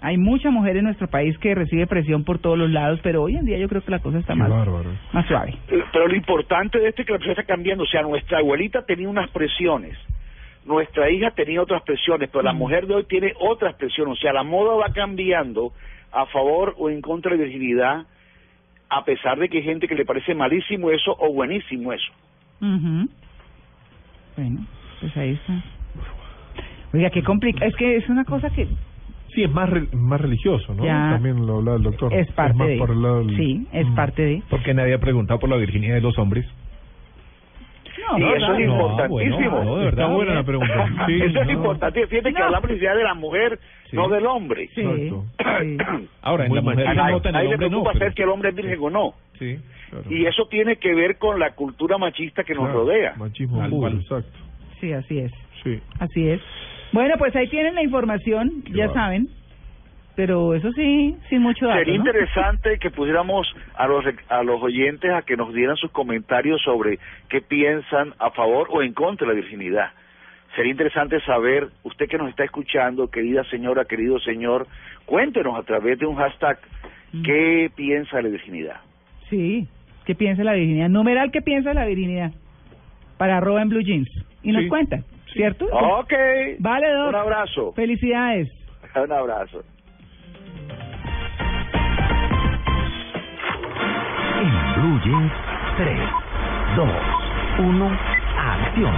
[0.01, 3.35] hay mucha mujer en nuestro país que recibe presión por todos los lados, pero hoy
[3.35, 4.49] en día yo creo que la cosa está más,
[5.11, 5.55] más suave.
[5.67, 7.83] Pero lo importante de esto es que la presión está cambiando.
[7.83, 9.97] O sea, nuestra abuelita tenía unas presiones,
[10.65, 14.17] nuestra hija tenía otras presiones, pero la mujer de hoy tiene otras presiones.
[14.17, 15.73] O sea, la moda va cambiando
[16.13, 18.05] a favor o en contra de la virginidad,
[18.97, 22.11] a pesar de que hay gente que le parece malísimo eso o buenísimo eso.
[22.61, 23.09] Ujú.
[24.37, 24.65] Bueno,
[24.99, 25.53] pues ahí está.
[26.93, 27.65] Oiga, qué complicado.
[27.69, 28.67] Es que es una cosa que
[29.33, 30.85] Sí, es más re- más religioso, ¿no?
[30.85, 31.09] Ya.
[31.13, 32.13] También lo hablaba el doctor.
[32.13, 32.77] es parte más de.
[32.77, 33.95] por el lado del- Sí, es Mm.
[33.95, 34.43] parte de.
[34.47, 36.45] Porque nadie ha preguntado por la virginidad de los hombres.
[38.09, 39.49] No, y no, eso es no, importantísimo.
[39.51, 40.03] bueno, no, de verdad.
[40.05, 40.87] Está buena la pregunta.
[41.07, 41.51] Sí, eso es no.
[41.53, 42.07] importante.
[42.07, 43.59] Fíjate que hablamos de la necesidad de la mujer,
[43.91, 44.69] no del hombre.
[46.21, 47.69] Ahora, en la mujer se A nota, en el le hombre no.
[47.69, 49.13] preocupa pero- ser que el hombre es virgen o no.
[49.39, 49.57] Sí.
[49.89, 50.05] Claro.
[50.09, 53.13] Y eso tiene que ver con la cultura machista que nos Claro, rodea.
[53.15, 54.39] Machismo puro, exacto.
[54.79, 55.31] Sí, así es.
[55.63, 55.79] Sí.
[55.99, 56.41] Así es.
[56.91, 58.93] Bueno, pues ahí tienen la información, ya bárbaro.
[58.93, 59.27] saben.
[60.15, 62.05] Pero eso sí, sin mucho dato, Sería ¿no?
[62.05, 66.99] interesante que pudiéramos a los a los oyentes a que nos dieran sus comentarios sobre
[67.29, 69.89] qué piensan a favor o en contra de la virginidad.
[70.55, 74.67] Sería interesante saber, usted que nos está escuchando, querida señora, querido señor,
[75.05, 76.59] cuéntenos a través de un hashtag
[77.11, 77.23] Mm.
[77.23, 78.77] qué piensa de la virginidad.
[79.29, 79.67] Sí,
[80.05, 80.89] ¿qué piensa la virginidad?
[80.89, 82.31] Numeral, ¿qué piensa la virginidad?
[83.17, 84.09] Para arroba en Blue Jeans.
[84.43, 84.67] Y nos Sí.
[84.69, 85.65] cuentan, ¿cierto?
[85.71, 86.13] Ok.
[86.59, 87.09] Vale, Doc.
[87.09, 87.73] Un abrazo.
[87.73, 88.49] Felicidades.
[88.95, 89.63] Un abrazo.
[94.83, 95.31] En Blue Jeans,
[95.77, 95.85] 3,
[96.75, 96.83] 2,
[97.57, 97.97] 1,
[98.35, 98.93] acción.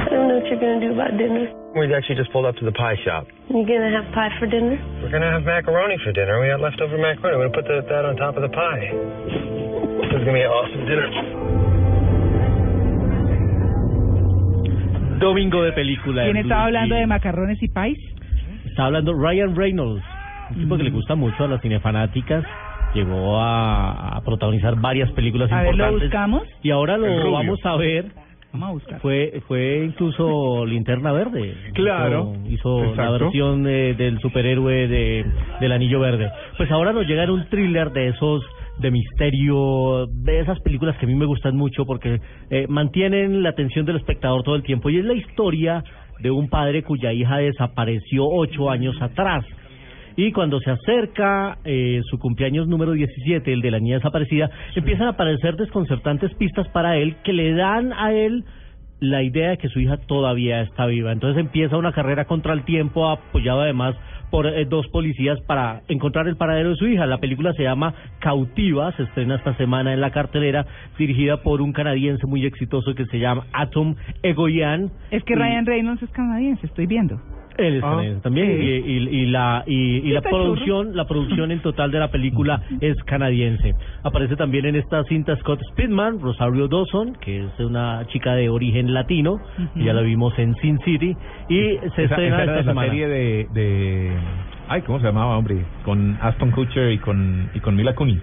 [0.00, 1.52] I don't know what you're gonna do about dinner.
[1.76, 3.26] We actually just pulled up to the pie shop.
[3.50, 4.80] You gonna have pie for dinner?
[5.02, 6.40] We're gonna have macaroni for dinner.
[6.40, 7.36] We got leftover macaroni.
[7.36, 8.96] We're gonna put the, that on top of the pie.
[10.00, 11.59] This is gonna be an awesome dinner.
[15.20, 16.24] Domingo de película.
[16.24, 17.98] ¿Quién estaba hablando de macarrones y pais?
[18.66, 20.02] Está hablando Ryan Reynolds,
[20.50, 22.44] un tipo que le gusta mucho a las cinefanáticas.
[22.94, 26.02] Llegó a, a protagonizar varias películas A ver, ¿lo importantes.
[26.08, 26.42] buscamos?
[26.62, 28.06] Y ahora lo vamos a ver.
[28.52, 29.00] Vamos a buscar.
[29.00, 31.54] Fue fue incluso Linterna Verde.
[31.74, 32.32] Claro.
[32.48, 35.24] Hizo, hizo la versión de- del superhéroe de,
[35.60, 36.30] del Anillo Verde.
[36.56, 38.42] Pues ahora nos llega en un thriller de esos
[38.78, 42.20] de misterio, de esas películas que a mí me gustan mucho porque
[42.50, 44.90] eh, mantienen la atención del espectador todo el tiempo.
[44.90, 45.84] Y es la historia
[46.20, 49.44] de un padre cuya hija desapareció ocho años atrás.
[50.16, 55.06] Y cuando se acerca eh, su cumpleaños número 17, el de la niña desaparecida, empiezan
[55.06, 58.44] a aparecer desconcertantes pistas para él que le dan a él
[59.00, 61.12] la idea de que su hija todavía está viva.
[61.12, 63.96] Entonces empieza una carrera contra el tiempo, apoyado además
[64.30, 67.06] por eh, dos policías para encontrar el paradero de su hija.
[67.06, 70.66] La película se llama Cautiva, se estrena esta semana en la cartelera,
[70.98, 74.90] dirigida por un canadiense muy exitoso que se llama Atom Egoyan.
[75.10, 77.20] Es que Ryan Reynolds es canadiense, estoy viendo.
[77.60, 78.64] Es Ah, también sí.
[78.64, 79.74] y, y- y la y,
[80.08, 84.76] y la producción la producción en total de la película es canadiense aparece también en
[84.76, 89.84] esta cinta Scott Speedman Rosario Dawson que es una chica de origen latino Ujú.
[89.84, 91.14] ya la vimos en Sin City
[91.48, 94.12] y se Esa, estrena esa esta de la semana serie de, de...
[94.68, 95.64] Ay, ¿cómo se llamaba, hombre?
[95.84, 98.22] Con Aston Kutcher y con, y con Mila Kunis.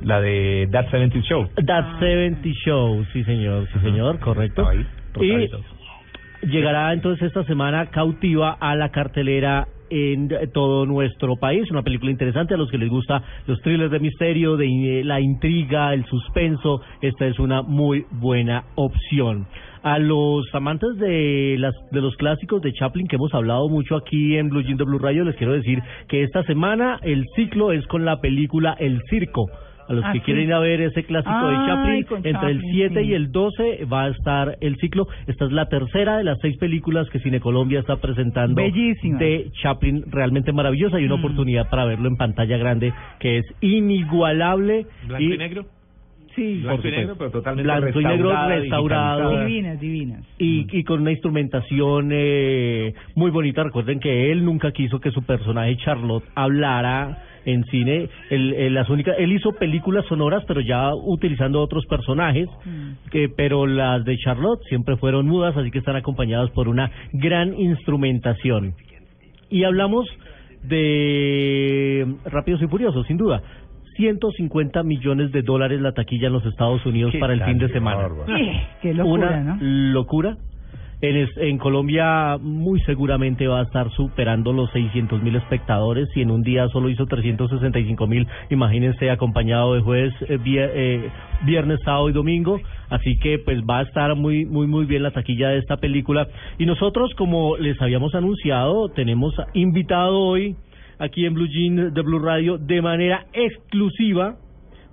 [0.00, 1.48] La de That 70 Show.
[1.66, 4.86] That 70 Show sí señor sí señor correcto ahí,
[5.20, 5.48] y.
[6.46, 11.70] Llegará entonces esta semana cautiva a la cartelera en todo nuestro país.
[11.70, 15.20] Una película interesante a los que les gusta los thrillers de misterio, de eh, la
[15.20, 16.80] intriga, el suspenso.
[17.00, 19.46] Esta es una muy buena opción.
[19.82, 24.36] A los amantes de las de los clásicos de Chaplin que hemos hablado mucho aquí
[24.36, 27.86] en Blue Jean de Blue Radio, les quiero decir que esta semana el ciclo es
[27.86, 29.46] con la película El Circo.
[29.88, 30.24] A los Ah, que sí.
[30.24, 33.06] quieren ir a ver ese clásico de Chaplin, entre el Chaplin, 7 sí.
[33.08, 35.06] y el 12 va a estar el ciclo.
[35.26, 39.18] Esta es la tercera de las seis películas que Cine Colombia está presentando Bellísima.
[39.18, 41.20] de Chaplin, realmente maravillosa y una Mm.
[41.20, 44.86] oportunidad para verlo en pantalla grande que es inigualable.
[45.06, 45.64] ¿Blanco y negro?
[46.34, 46.60] Sí.
[46.62, 49.40] Blanco y negro, pero totalmente Blanco y negro restaurado.
[49.46, 50.24] Divinas, divinas.
[50.38, 53.62] y, y con una instrumentación eh, muy bonita.
[53.62, 58.08] Recuerden que él nunca quiso que su personaje Charlotte hablara en cine.
[58.30, 62.48] Él, él las únicas, él hizo películas sonoras, pero ya utilizando otros personajes.
[63.10, 67.58] Que, pero las de Charlotte siempre fueron mudas, así que están acompañadas por una gran
[67.58, 68.74] instrumentación.
[69.50, 70.06] Y hablamos
[70.62, 73.42] de Rápidos y Furiosos, sin duda.
[73.96, 77.96] 150 millones de dólares la taquilla en los Estados Unidos para el fin de semana.
[78.08, 78.24] bárbaro.
[78.82, 79.58] Qué locura, Una ¿no?
[79.60, 80.36] locura.
[81.00, 86.42] En, Colombia muy seguramente va a estar superando los 600 mil espectadores y en un
[86.42, 91.10] día solo hizo 365 mil, imagínense, acompañado de jueves, eh, eh,
[91.44, 92.58] viernes, sábado y domingo.
[92.88, 96.26] Así que pues va a estar muy, muy, muy bien la taquilla de esta película.
[96.58, 100.56] Y nosotros, como les habíamos anunciado, tenemos invitado hoy
[100.98, 104.36] aquí en Blue Jean de Blue Radio de manera exclusiva,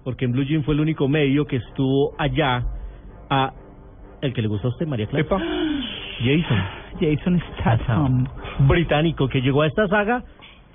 [0.04, 2.66] porque en Blue Jean fue el único medio que estuvo allá
[3.30, 3.54] a
[4.22, 5.26] el que le gusta a usted, María Clara.
[6.20, 6.64] Jason.
[7.00, 8.28] Jason Statham.
[8.68, 10.24] Británico que llegó a esta saga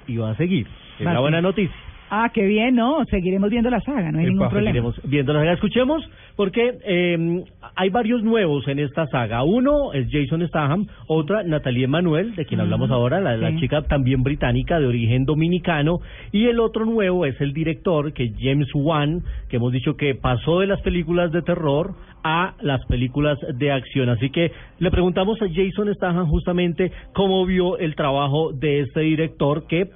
[0.07, 0.67] y va a seguir.
[0.99, 1.77] Es la buena noticia.
[2.11, 3.05] Ah, qué bien, ¿no?
[3.07, 4.71] Seguiremos viendo la saga, no hay ningún problema.
[4.71, 5.53] Seguiremos viendo la saga.
[5.55, 9.43] Escuchemos, porque eh, hay varios nuevos en esta saga.
[9.43, 13.61] Uno es Jason Statham, otra Natalie Emanuel, de quien hablamos ahora, la, la sí.
[13.61, 16.01] chica también británica de origen dominicano.
[16.33, 20.15] Y el otro nuevo es el director, que es James Wan, que hemos dicho que
[20.15, 24.09] pasó de las películas de terror a las películas de acción.
[24.09, 29.67] Así que le preguntamos a Jason Statham justamente cómo vio el trabajo de este director
[29.67, 29.91] que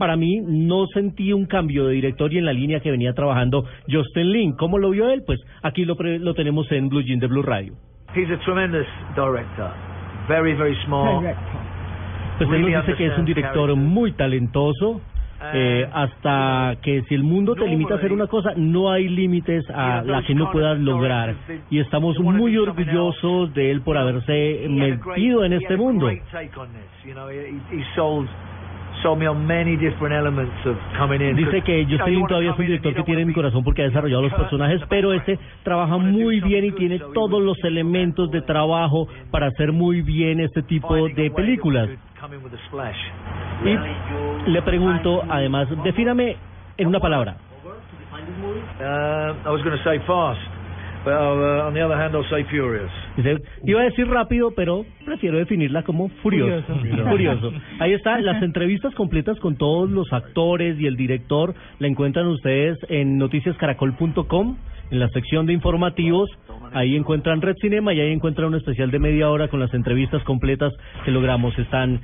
[0.00, 3.64] para mí no sentí un cambio de director y en la línea que venía trabajando
[3.88, 4.52] Justin Lin.
[4.56, 5.22] ¿Cómo lo vio él?
[5.24, 7.74] Pues aquí lo, pre- lo tenemos en Blue Jean de Blue Radio.
[8.16, 9.70] He's a tremendous director.
[10.28, 11.22] Very, very smart.
[12.38, 15.00] Pues él nos dice que es un director muy talentoso.
[15.54, 19.64] eh, hasta que si el mundo te limita a hacer una cosa, no hay límites
[19.70, 21.34] a la que no puedas lograr.
[21.70, 26.10] Y estamos muy orgullosos de él por haberse metido en este mundo.
[31.34, 34.34] Dice que Justin todavía es un director que tiene mi corazón porque ha desarrollado los
[34.34, 39.72] personajes, pero este trabaja muy bien y tiene todos los elementos de trabajo para hacer
[39.72, 41.88] muy bien este tipo de películas.
[43.64, 46.36] Y le pregunto, además, defíname
[46.76, 47.36] en una palabra.
[48.80, 50.40] Uh, I was going to say fast,
[51.04, 52.90] but uh, on the other hand, I'll say furious.
[53.16, 56.62] Dice, iba a decir rápido, pero prefiero definirla como furioso.
[56.66, 57.10] Furioso.
[57.10, 57.52] Furioso.
[57.78, 62.78] Ahí está, las entrevistas completas con todos los actores y el director la encuentran ustedes
[62.88, 64.56] en noticiascaracol.com,
[64.90, 66.30] en la sección de informativos.
[66.72, 70.22] Ahí encuentran Red Cinema y ahí encuentran un especial de media hora con las entrevistas
[70.24, 70.72] completas
[71.04, 71.58] que logramos.
[71.58, 72.00] Están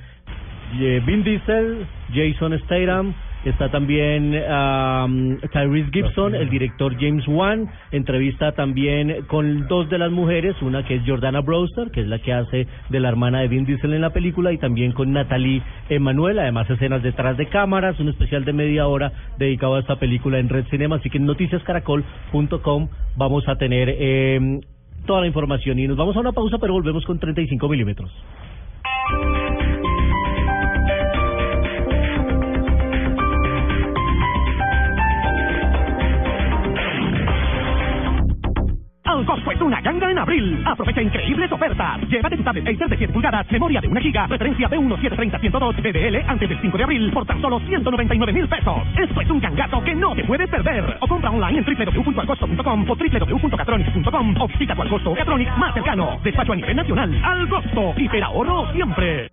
[0.80, 3.14] eh, Vin Diesel, Jason Statham,
[3.44, 10.10] está también um, Tyrese Gibson, el director James Wan, entrevista también con dos de las
[10.10, 13.48] mujeres, una que es Jordana Brewster, que es la que hace de la hermana de
[13.48, 17.98] Vin Diesel en la película, y también con Natalie Emanuel, además escenas detrás de cámaras,
[18.00, 21.26] un especial de media hora dedicado a esta película en Red Cinema, así que en
[21.26, 24.60] noticiascaracol.com vamos a tener eh,
[25.06, 25.78] toda la información.
[25.78, 28.10] Y nos vamos a una pausa, pero volvemos con 35 milímetros.
[39.16, 40.62] Al Costco es una ganga en abril.
[40.66, 42.00] Aprovecha increíbles ofertas.
[42.08, 46.28] Llévate tu tablet Acer de 7 pulgadas, memoria de 1 giga, referencia B1 730-102 BDL
[46.28, 48.76] antes del 5 de abril por tan solo 199 mil pesos.
[48.98, 50.98] Esto es un gangazo que no te puedes perder.
[51.00, 56.20] O compra online en www.alcosto.com o www.catronics.com o visita tu Alcosto Catronics más cercano.
[56.22, 57.20] Despacho a nivel nacional.
[57.24, 57.94] Al Costo.
[57.96, 59.30] Hiper ahorro siempre.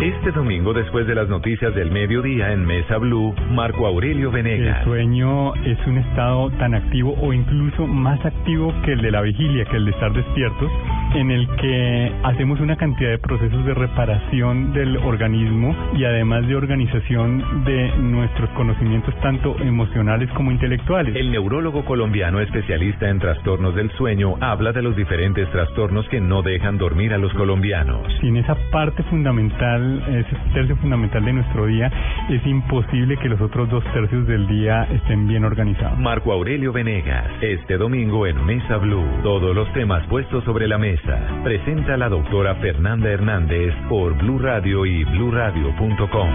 [0.00, 4.78] Este domingo, después de las noticias del mediodía en Mesa Blue, Marco Aurelio Venegas.
[4.78, 9.22] El sueño es un estado tan activo o incluso más activo que el de la
[9.22, 10.70] vigilia, que el de estar despiertos,
[11.16, 16.54] en el que hacemos una cantidad de procesos de reparación del organismo y además de
[16.54, 21.16] organización de nuestros conocimientos tanto emocionales como intelectuales.
[21.16, 26.42] El neurólogo colombiano especialista en trastornos del sueño habla de los diferentes trastornos que no
[26.42, 28.06] dejan dormir a los colombianos.
[28.20, 31.90] Sin esa parte fundamental, ese tercio fundamental de nuestro día,
[32.28, 35.98] es imposible que los otros dos tercios del día estén bien organizados.
[35.98, 39.06] Marco Aurelio Venegas, este domingo en Mesa Blue.
[39.22, 41.20] Todos los temas puestos sobre la mesa.
[41.42, 46.30] Presenta la doctora Fernanda Hernández por Blue Radio y bluradio.com.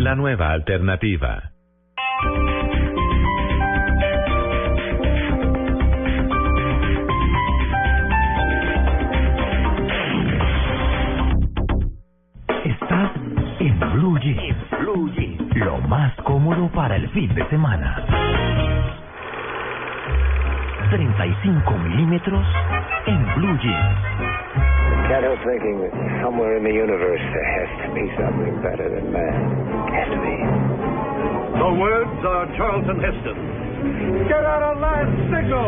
[0.00, 1.52] La nueva alternativa.
[14.20, 14.56] Jeans.
[14.80, 15.56] Blue Jeans.
[15.56, 18.04] Lo más cómodo para el fin de semana.
[20.90, 22.44] 35 milímetros
[23.06, 23.98] en Blue Jeans.
[25.08, 25.92] Can't help thinking that
[26.22, 29.34] somewhere in the universe there has to be something better than man.
[29.90, 30.36] Has to be.
[31.58, 33.69] The words are Charlton Heston.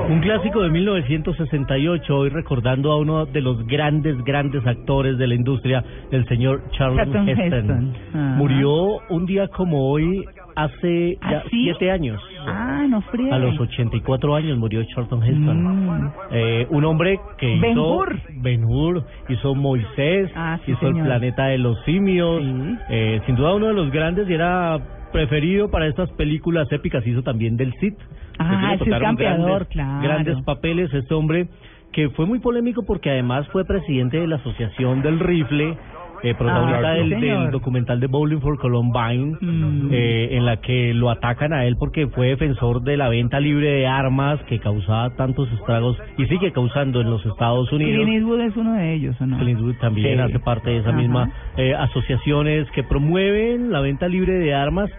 [0.09, 5.35] Un clásico de 1968, hoy recordando a uno de los grandes, grandes actores de la
[5.35, 7.93] industria, el señor Charlton Heston.
[8.37, 10.25] Murió un día como hoy,
[10.55, 11.65] hace ya ¿Ah, sí?
[11.65, 12.21] siete años.
[12.47, 13.33] Ah, no frío.
[13.35, 15.87] A los 84 años murió Charlton Heston.
[15.87, 16.13] Mm.
[16.31, 18.19] Eh, un hombre que Ben hizo Hur.
[18.43, 22.43] Ben Hur, hizo Moisés, Ah, sí, hizo el planeta de los simios.
[22.91, 24.79] Eh, sin duda uno de los grandes y era
[25.13, 27.07] preferido para estas películas épicas.
[27.07, 27.95] Hizo también del Cid.
[28.39, 30.03] Ah, campeador, grandes, claro.
[30.03, 30.93] grandes papeles.
[30.93, 31.49] Este hombre
[31.93, 35.77] que fue muy polémico porque además fue presidente de la Asociación del Rifle.
[36.23, 39.89] Eh, protagonista Ah, sí, del, del documental de Bowling for Columbine, Mm.
[39.93, 43.69] eh, en la que lo atacan a él porque fue defensor de la venta libre
[43.73, 47.95] de armas que causaba tantos estragos y sigue causando en los Estados Unidos.
[48.05, 49.37] Clint Eastwood es uno de ellos, ¿o no?
[49.39, 50.23] Clint Eastwood también Sí.
[50.23, 50.99] hace parte de esa Ajá.
[50.99, 54.91] misma eh, asociaciones que promueven la venta libre de armas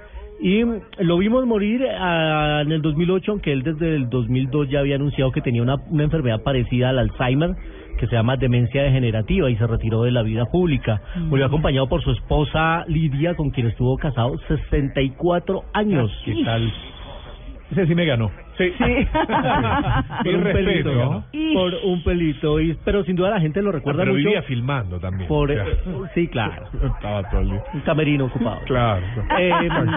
[0.42, 0.64] y
[1.00, 5.32] lo vimos morir ah, en el 2008 aunque él desde el 2002 ya había anunciado
[5.32, 7.52] que tenía una, una enfermedad parecida al Alzheimer
[7.98, 11.02] que se llama demencia degenerativa y se retiró de la vida pública.
[11.16, 11.30] Mm.
[11.30, 16.12] Murió acompañado por su esposa Lidia con quien estuvo casado 64 años.
[16.26, 16.72] ¿Qué tal?
[17.74, 18.30] Ese sí me ganó.
[18.56, 18.72] Sí.
[18.78, 21.24] por Mi un respeto, pelito, ¿no?
[21.56, 24.44] por un pelito, y, pero sin duda la gente lo recuerda Ah, Pero mucho vivía
[24.44, 25.28] filmando también.
[25.28, 25.66] por O sea,
[26.14, 26.68] sí, claro.
[26.84, 27.64] Estaba todo el día.
[27.74, 28.60] Un camerino ocupado.
[28.66, 29.04] Claro.
[29.40, 29.52] Eh,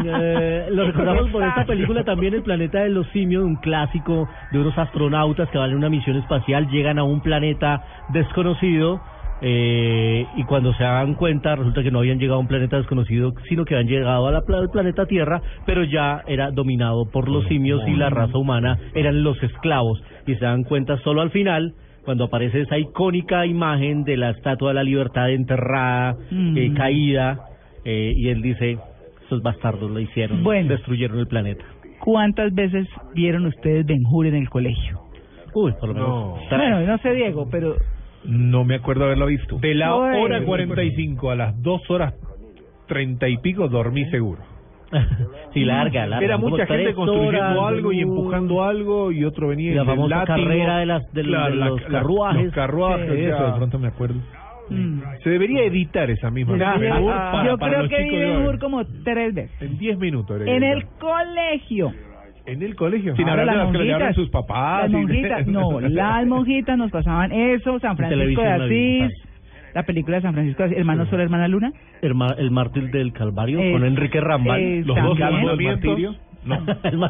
[0.07, 4.59] eh, lo recordamos por esta película también, El planeta de los simios, un clásico de
[4.59, 9.03] unos astronautas que van en una misión espacial, llegan a un planeta desconocido
[9.41, 13.33] eh, y cuando se dan cuenta resulta que no habían llegado a un planeta desconocido,
[13.49, 17.83] sino que habían llegado pla- al planeta Tierra, pero ya era dominado por los simios
[17.87, 22.25] y la raza humana eran los esclavos y se dan cuenta solo al final cuando
[22.25, 26.57] aparece esa icónica imagen de la Estatua de la Libertad enterrada, Mm.
[26.57, 27.41] eh, caída,
[27.85, 28.79] eh, y él dice,
[29.27, 30.69] esos bastardos lo hicieron, Bueno.
[30.71, 31.65] destruyeron el planeta.
[31.99, 35.01] ¿Cuántas veces vieron ustedes Ben Hur en el colegio?
[35.53, 36.09] Uy, por lo menos.
[36.09, 36.57] No.
[36.57, 37.75] Bueno, no sé, Diego, pero
[38.25, 39.59] No me acuerdo haberlo visto.
[39.59, 40.17] De la Uy.
[40.21, 42.15] hora 45 a las 2 horas
[42.89, 44.43] 30 y pico dormí seguro.
[45.53, 46.25] sí, larga, larga.
[46.25, 48.03] Era mucha gente construyendo horas, algo y uy.
[48.03, 50.37] empujando algo y otro venía Y la famosa látigo.
[50.37, 52.45] carrera de las- de los- de los carruajes.
[52.45, 54.21] los carruajes, Sí, eso, de pronto me acuerdo.
[55.23, 58.05] Se debería editar esa misma Yo- Ben Hur ah, para, yo para creo que vi
[58.05, 58.47] chicos de Ben hoy.
[58.49, 59.63] Hur como tres veces.
[59.63, 60.41] En 10 minutos.
[60.45, 61.93] En el colegio.
[62.47, 63.16] En el colegio.
[63.16, 64.82] Sin Ahora hablar de las las que le hablan sus papás.
[64.82, 69.23] Las y- monjitas, no, las monjitas nos pasaban eso, San Francisco de Asís,
[69.74, 71.73] la película de San Francisco de Asís, Hermano Sol, Hermana Luna.
[72.02, 72.14] El,
[72.51, 74.60] mártir del Calvario Eh, con Enrique Rambal.
[74.60, 76.14] eh, los dos del martirio.
[76.47, 77.01] No, el el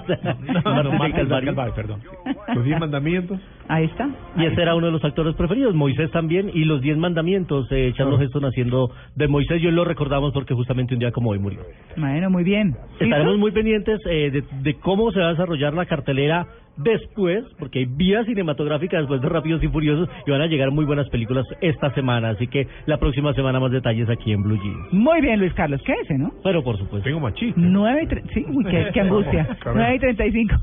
[0.65, 1.47] No, no, Calvario.
[1.47, 2.01] Calvario, perdón.
[2.55, 3.39] Los 10 mandamientos.
[3.69, 4.09] Ahí está.
[4.37, 7.93] Y ese era uno de los actores preferidos, Moisés también, y los diez mandamientos, eh,
[7.97, 11.61] Charles Heston haciendo de Moisés, yo lo recordamos porque justamente un día como hoy murió.
[11.97, 12.77] Bueno, muy bien.
[13.01, 16.47] Estaremos muy pendientes eh, de, de cómo se va a desarrollar la cartelera
[16.77, 20.85] después, porque hay vía cinematográfica después de Rápidos y Furiosos y van a llegar muy
[20.85, 24.93] buenas películas esta semana, así que la próxima semana más detalles aquí en Blue Jeans.
[24.93, 26.33] Muy bien, Luis Carlos, ¿qué es, no?
[26.43, 27.05] Pero por supuesto.
[27.05, 27.61] Tengo machista.
[27.61, 29.47] 9 y tre- sí, uy, qué, qué angustia.
[29.61, 29.99] Caray.
[29.99, 30.55] 9 y 35.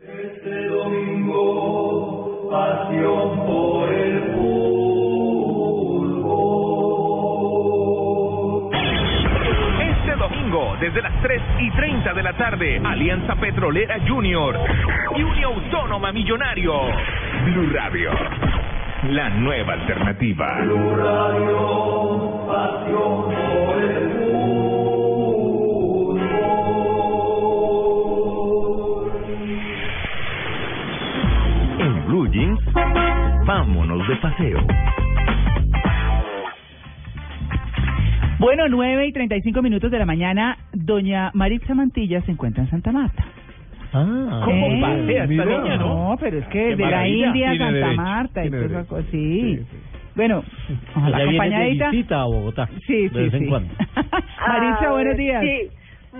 [0.00, 4.64] Este domingo, pasión por el fútbol.
[10.54, 14.58] Domingo, desde las 3 y 30 de la tarde, Alianza Petrolera Junior
[15.16, 16.72] y Unión Autónoma Millonario.
[17.44, 18.10] Blue Radio,
[19.10, 20.60] la nueva alternativa.
[20.62, 23.34] Blue Radio, pasión
[23.66, 24.10] por el
[24.44, 26.20] fútbol.
[31.80, 32.60] En Blue Jeans,
[33.44, 34.60] vámonos de paseo.
[38.44, 42.92] Bueno, 9 y 35 minutos de la mañana, doña Maritza Mantilla se encuentra en Santa
[42.92, 43.24] Marta.
[43.94, 46.10] Ah, ¿Cómo Eh, pasea esta niña, no?
[46.10, 47.08] No, pero es que Qué de la.
[47.08, 48.88] India Tiene Santa derecho, Marta y tiene toda esa derecho.
[48.96, 49.40] cosa, sí.
[49.56, 49.76] Sí, sí.
[50.14, 50.44] Bueno,
[50.94, 51.90] de acompañadita.
[51.90, 52.68] visita a Bogotá.
[52.86, 53.46] Sí, de sí, vez en sí.
[53.48, 53.74] cuando.
[54.48, 55.42] Maritza, Ah, buenos días.
[55.42, 55.70] Sí.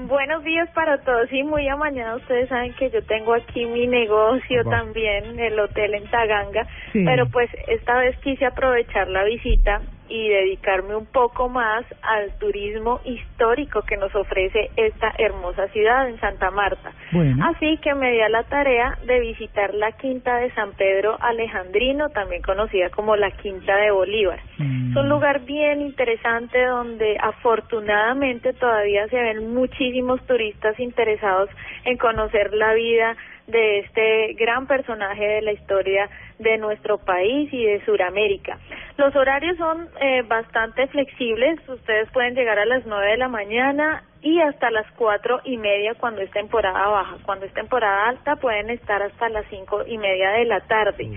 [0.08, 2.16] Buenos días para todos y muy amañada.
[2.16, 7.02] Ustedes saben que yo tengo aquí mi negocio también, el hotel en Taganga, Sí.
[7.04, 9.82] pero pues esta vez quise aprovechar la visita
[10.14, 16.20] y dedicarme un poco más al turismo histórico que nos ofrece esta hermosa ciudad en
[16.20, 16.92] Santa Marta.
[17.10, 17.44] Bueno.
[17.44, 22.10] Así que me di a la tarea de visitar la Quinta de San Pedro Alejandrino,
[22.10, 24.38] también conocida como la Quinta de Bolívar.
[24.54, 31.50] Es un lugar bien interesante donde afortunadamente todavía se ven muchísimos turistas interesados
[31.84, 36.08] en conocer la vida de este gran personaje de la historia
[36.38, 38.58] de nuestro país y de Sudamérica.
[38.96, 44.04] Los horarios son eh, bastante flexibles, ustedes pueden llegar a las 9 de la mañana
[44.22, 47.16] y hasta las cuatro y media cuando es temporada baja.
[47.24, 51.10] Cuando es temporada alta pueden estar hasta las cinco y media de la tarde.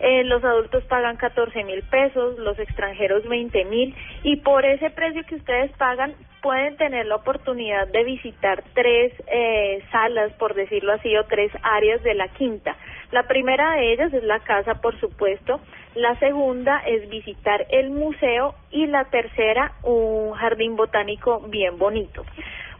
[0.00, 5.24] Eh, los adultos pagan 14 mil pesos, los extranjeros 20 mil y por ese precio
[5.24, 11.16] que ustedes pagan pueden tener la oportunidad de visitar tres eh, salas, por decirlo así,
[11.16, 12.76] o tres áreas de la quinta.
[13.10, 15.60] La primera de ellas es la casa, por supuesto.
[15.94, 22.24] La segunda es visitar el museo y la tercera un jardín botánico bien bonito.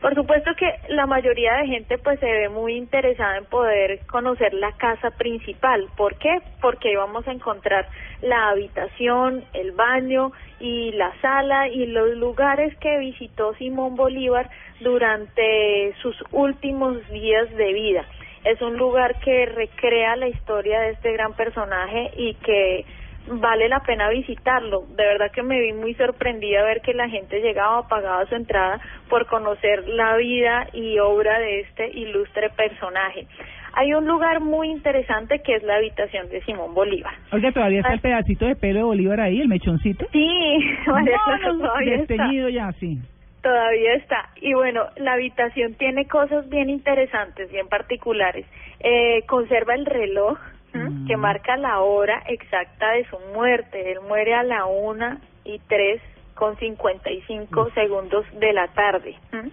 [0.00, 4.54] Por supuesto que la mayoría de gente pues se ve muy interesada en poder conocer
[4.54, 5.88] la casa principal.
[5.96, 6.38] ¿Por qué?
[6.60, 7.88] Porque ahí vamos a encontrar
[8.22, 14.48] la habitación, el baño y la sala y los lugares que visitó Simón Bolívar
[14.80, 18.04] durante sus últimos días de vida.
[18.44, 22.84] Es un lugar que recrea la historia de este gran personaje y que
[23.30, 24.82] vale la pena visitarlo.
[24.96, 28.80] De verdad que me vi muy sorprendida ver que la gente llegaba, pagaba su entrada
[29.08, 33.26] por conocer la vida y obra de este ilustre personaje.
[33.74, 37.14] Hay un lugar muy interesante que es la habitación de Simón Bolívar.
[37.32, 40.06] Oiga, todavía está el pedacito de pelo de Bolívar ahí, el mechoncito.
[40.10, 41.16] Sí, María
[41.52, 42.30] No, todavía está.
[42.50, 42.98] ya, sí.
[43.42, 44.30] Todavía está.
[44.40, 48.46] Y bueno, la habitación tiene cosas bien interesantes, bien particulares.
[48.80, 50.38] Eh, conserva el reloj
[51.06, 53.92] que marca la hora exacta de su muerte.
[53.92, 56.00] Él muere a la una y tres
[56.34, 59.16] con 55 segundos de la tarde.
[59.32, 59.50] ¿m?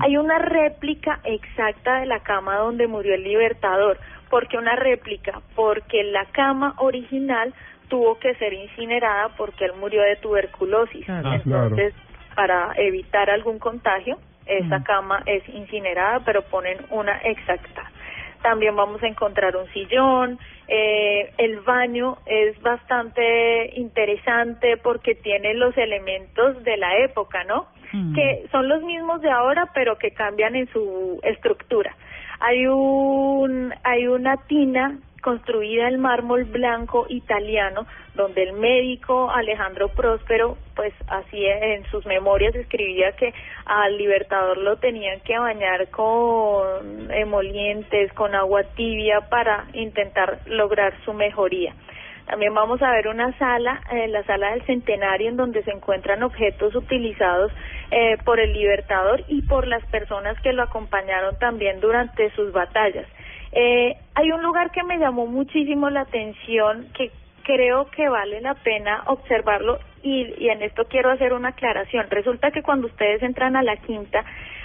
[0.00, 3.98] Hay una réplica exacta de la cama donde murió el libertador.
[4.28, 5.40] ¿Por qué una réplica?
[5.54, 7.54] Porque la cama original
[7.88, 11.08] tuvo que ser incinerada porque él murió de tuberculosis.
[11.08, 11.94] Ah, Entonces,
[12.34, 17.90] para evitar algún contagio, esa cama es incinerada, pero ponen una exacta.
[18.42, 20.38] También vamos a encontrar un sillón,
[20.68, 27.66] eh, el baño es bastante interesante porque tiene los elementos de la época, ¿no?
[28.14, 31.96] Que son los mismos de ahora, pero que cambian en su estructura.
[32.40, 40.56] Hay un hay una tina construida en mármol blanco italiano donde el médico Alejandro Próspero
[40.76, 48.12] pues así en sus memorias escribía que al libertador lo tenían que bañar con emolientes,
[48.12, 51.74] con agua tibia para intentar lograr su mejoría.
[52.26, 56.22] También vamos a ver una sala, eh, la sala del centenario, en donde se encuentran
[56.22, 57.50] objetos utilizados
[57.90, 63.06] eh, por el libertador y por las personas que lo acompañaron también durante sus batallas.
[63.58, 67.10] Eh, hay un lugar que me llamó muchísimo la atención, que
[67.42, 72.10] creo que vale la pena observarlo y, y en esto quiero hacer una aclaración.
[72.10, 74.22] Resulta que cuando ustedes entran a la quinta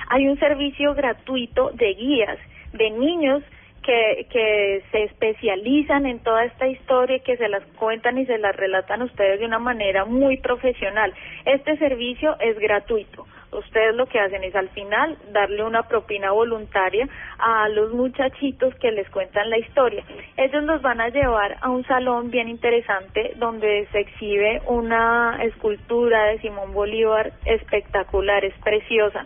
[0.10, 2.38] hay un servicio gratuito de guías
[2.74, 3.42] de niños
[3.82, 8.38] que, que se especializan en toda esta historia y que se las cuentan y se
[8.40, 11.14] las relatan a ustedes de una manera muy profesional.
[11.46, 13.26] Este servicio es gratuito.
[13.52, 17.08] Ustedes lo que hacen es al final darle una propina voluntaria
[17.38, 20.04] a los muchachitos que les cuentan la historia.
[20.38, 26.28] Ellos los van a llevar a un salón bien interesante donde se exhibe una escultura
[26.28, 29.26] de Simón Bolívar espectacular, es preciosa.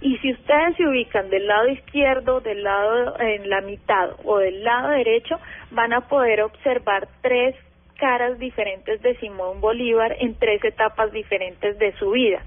[0.00, 4.62] Y si ustedes se ubican del lado izquierdo, del lado en la mitad o del
[4.62, 7.56] lado derecho, van a poder observar tres
[8.04, 12.42] caras diferentes de Simón Bolívar en tres etapas diferentes de su vida.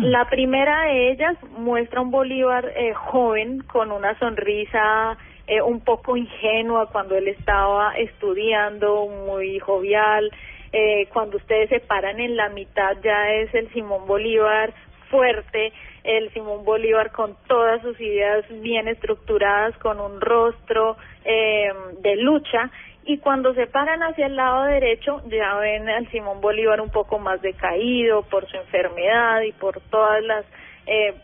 [0.00, 6.16] La primera de ellas muestra un Bolívar eh, joven con una sonrisa eh, un poco
[6.16, 10.30] ingenua cuando él estaba estudiando, muy jovial.
[10.72, 14.72] Eh, cuando ustedes se paran en la mitad ya es el Simón Bolívar
[15.10, 15.70] fuerte,
[16.02, 21.68] el Simón Bolívar con todas sus ideas bien estructuradas, con un rostro eh,
[22.00, 22.70] de lucha.
[23.06, 27.18] Y cuando se paran hacia el lado derecho, ya ven al Simón Bolívar un poco
[27.18, 30.44] más decaído por su enfermedad y por todas las
[30.86, 31.14] eh,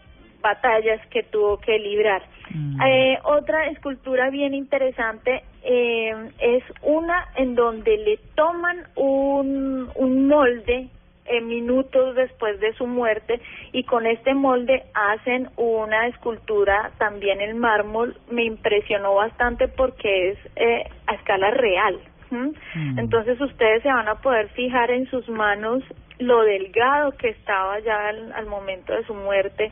[0.43, 2.23] batallas que tuvo que librar.
[2.87, 10.89] Eh, otra escultura bien interesante eh, es una en donde le toman un, un molde
[11.31, 13.41] eh, minutos después de su muerte
[13.73, 18.17] y con este molde hacen una escultura también en mármol.
[18.31, 22.01] Me impresionó bastante porque es eh, a escala real.
[22.33, 22.53] ¿m?
[22.97, 25.85] Entonces ustedes se van a poder fijar en sus manos
[26.19, 29.71] lo delgado que estaba ya al, al momento de su muerte.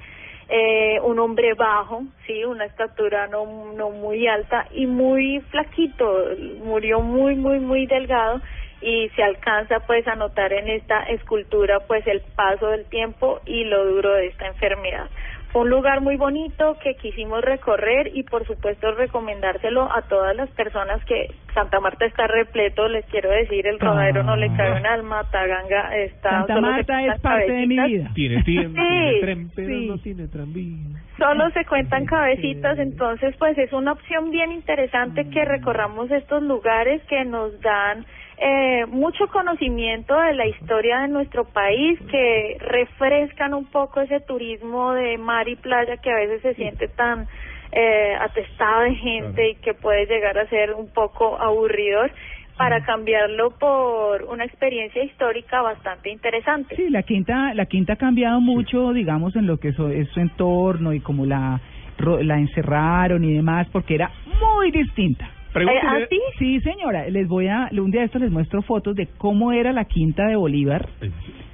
[0.51, 6.25] Eh, un hombre bajo, sí, una estatura no, no muy alta y muy flaquito,
[6.65, 8.41] murió muy, muy, muy delgado
[8.81, 13.65] y se alcanza pues a notar en esta escultura pues el paso del tiempo y
[13.65, 15.09] lo duro de esta enfermedad.
[15.51, 20.51] Fue un lugar muy bonito que quisimos recorrer y por supuesto recomendárselo a todas las
[20.51, 24.87] personas que Santa Marta está repleto, les quiero decir, el rodadero no le cabe un
[24.87, 26.31] alma, Taganga está...
[26.31, 28.11] Santa solo Marta es parte de mi vida.
[28.15, 29.87] Tiene tiempo, tiene tren, pero sí.
[29.89, 30.77] no tiene tranvía.
[31.17, 37.03] Solo se cuentan cabecitas, entonces pues es una opción bien interesante que recorramos estos lugares
[37.09, 38.05] que nos dan
[38.41, 44.93] eh, mucho conocimiento de la historia de nuestro país, que refrescan un poco ese turismo
[44.93, 47.27] de mar y playa que a veces se siente tan
[47.73, 52.11] eh, atestado de gente y que puede llegar a ser un poco aburridor
[52.57, 56.75] para cambiarlo por una experiencia histórica bastante interesante.
[56.75, 60.19] Sí, la quinta, la quinta ha cambiado mucho, digamos, en lo que eso- es su
[60.21, 61.61] entorno y como la,
[61.99, 64.11] ro- la encerraron y demás, porque era
[64.41, 65.31] muy distinta.
[65.53, 66.19] Pregúntele- ¿Ah, sí?
[66.39, 69.73] Sí, señora, les voy a, un día de estos les muestro fotos de cómo era
[69.73, 70.89] la quinta de Bolívar.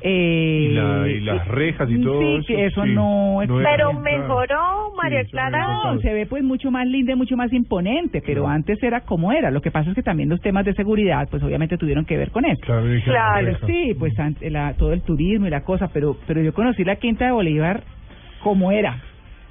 [0.06, 2.46] Eh, Y, la- y las rejas y todo sí, eso.
[2.46, 2.92] que eso sí.
[2.92, 5.96] no Pero mejoró, María había Clara.
[6.02, 9.50] se ve pues mucho más linda y mucho más imponente, pero antes era como era.
[9.50, 12.30] Lo que pasa es que también los temas de seguridad, pues obviamente tuvieron que ver
[12.32, 12.60] con eso.
[12.60, 13.56] Claro, Claro.
[13.66, 16.96] Sí, pues ante la, todo el turismo y la cosa, pero pero yo conocí la
[16.96, 17.82] Quinta de Bolívar
[18.42, 19.00] como era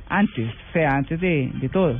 [0.07, 1.99] antes, o sea, antes de, de todo.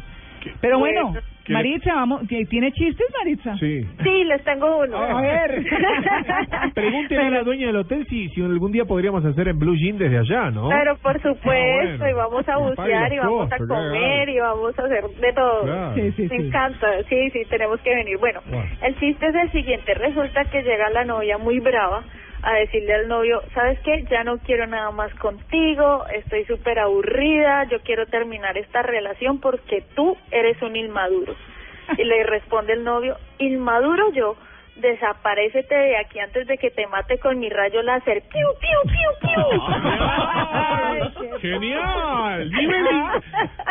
[0.61, 1.13] Pero bueno.
[1.45, 3.57] ¿Qué- Maritza, vamos, ¿tiene chistes, Maritza?
[3.57, 3.85] Sí.
[4.01, 4.95] Sí, les tengo uno.
[4.97, 5.61] A ver.
[6.73, 9.97] Pregúntele a la dueña del hotel si, si algún día podríamos hacer en Blue Jean
[9.97, 10.69] desde allá, ¿no?
[10.69, 12.09] Pero por supuesto, Ah, bueno.
[12.09, 15.61] y vamos a bucear y vamos a comer y vamos a hacer de todo.
[15.63, 15.95] Claro.
[15.95, 16.47] Sí, sí, Me sí.
[16.47, 18.17] encanta, sí, sí, tenemos que venir.
[18.19, 18.69] Bueno, Bueno.
[18.81, 22.03] el chiste es el siguiente, resulta que llega la novia muy brava
[22.43, 24.05] a decirle al novio, ¿sabes qué?
[24.11, 29.83] Ya no quiero nada más contigo, estoy súper aburrida, yo quiero terminar esta relación porque
[29.95, 31.35] tú eres un inmaduro.
[31.97, 34.35] Y le responde el novio, ¿inmaduro yo?
[34.75, 38.23] Desaparécete de aquí antes de que te mate con mi rayo láser.
[38.23, 39.43] ¡Piu, piu, piu, piu!
[41.41, 42.51] ¡Genial!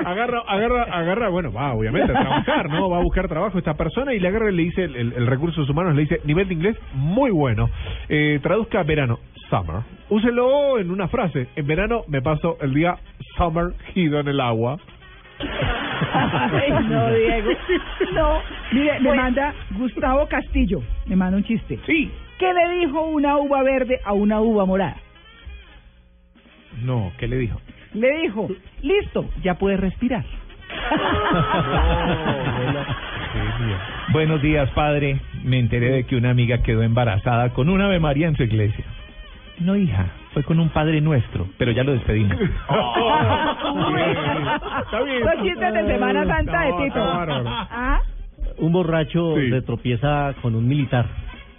[0.04, 2.88] Agarra, agarra, agarra, bueno, va obviamente a trabajar, ¿no?
[2.88, 5.96] Va a buscar trabajo esta persona y le agarra y le dice, el, recursos humanos
[5.96, 7.68] le dice, nivel de inglés muy bueno.
[8.08, 9.18] Eh, traduzca verano,
[9.50, 9.82] summer.
[10.08, 11.48] Úselo en una frase.
[11.56, 12.96] En verano me paso el día
[13.36, 14.78] sumergido en el agua.
[16.12, 17.50] Ay, no, Diego.
[18.12, 18.42] No.
[18.72, 21.78] Mire, me manda Gustavo Castillo, me manda un chiste.
[21.86, 22.10] Sí.
[22.38, 24.96] ¿Qué le dijo una uva verde a una uva morada?
[26.82, 27.60] No, ¿qué le dijo?
[27.94, 28.48] Le dijo,
[28.82, 30.24] listo, ya puedes respirar.
[34.12, 35.20] Buenos días, padre.
[35.44, 38.84] Me enteré de que una amiga quedó embarazada con un Ave María en su iglesia.
[39.62, 42.32] No, hija, fue con un Padre Nuestro, pero ya lo despedimos.
[42.40, 42.50] Está
[45.04, 45.20] bien.
[45.20, 47.00] Los chistes de Semana Santa de Tito.
[47.02, 48.00] ¿Ah?
[48.58, 49.50] Un borracho Sí.
[49.50, 51.06] se tropieza con un militar.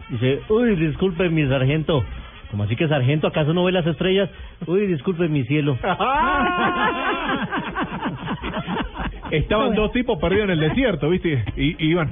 [0.10, 2.04] Dice, uy, disculpe mi sargento.
[2.52, 3.26] ¿Cómo así que sargento?
[3.28, 4.30] ¿Acaso no ve las estrellas?
[4.68, 5.78] Uy, disculpe mi cielo.
[9.32, 11.44] Estaban dos tipos perdidos en el desierto, ¿viste?
[11.58, 12.12] Y, y iban.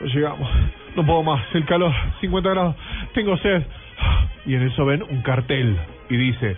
[0.00, 0.48] No llegamos.
[0.96, 1.42] No puedo más.
[1.54, 2.76] El calor, 50 grados.
[3.12, 3.62] Tengo sed.
[4.46, 5.76] Y en eso ven un cartel
[6.08, 6.56] y dice: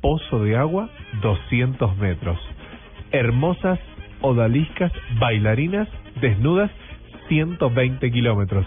[0.00, 0.88] Pozo de agua,
[1.22, 2.38] 200 metros.
[3.12, 3.78] Hermosas
[4.20, 5.88] odaliscas bailarinas
[6.20, 6.70] desnudas,
[7.28, 8.66] 120 kilómetros.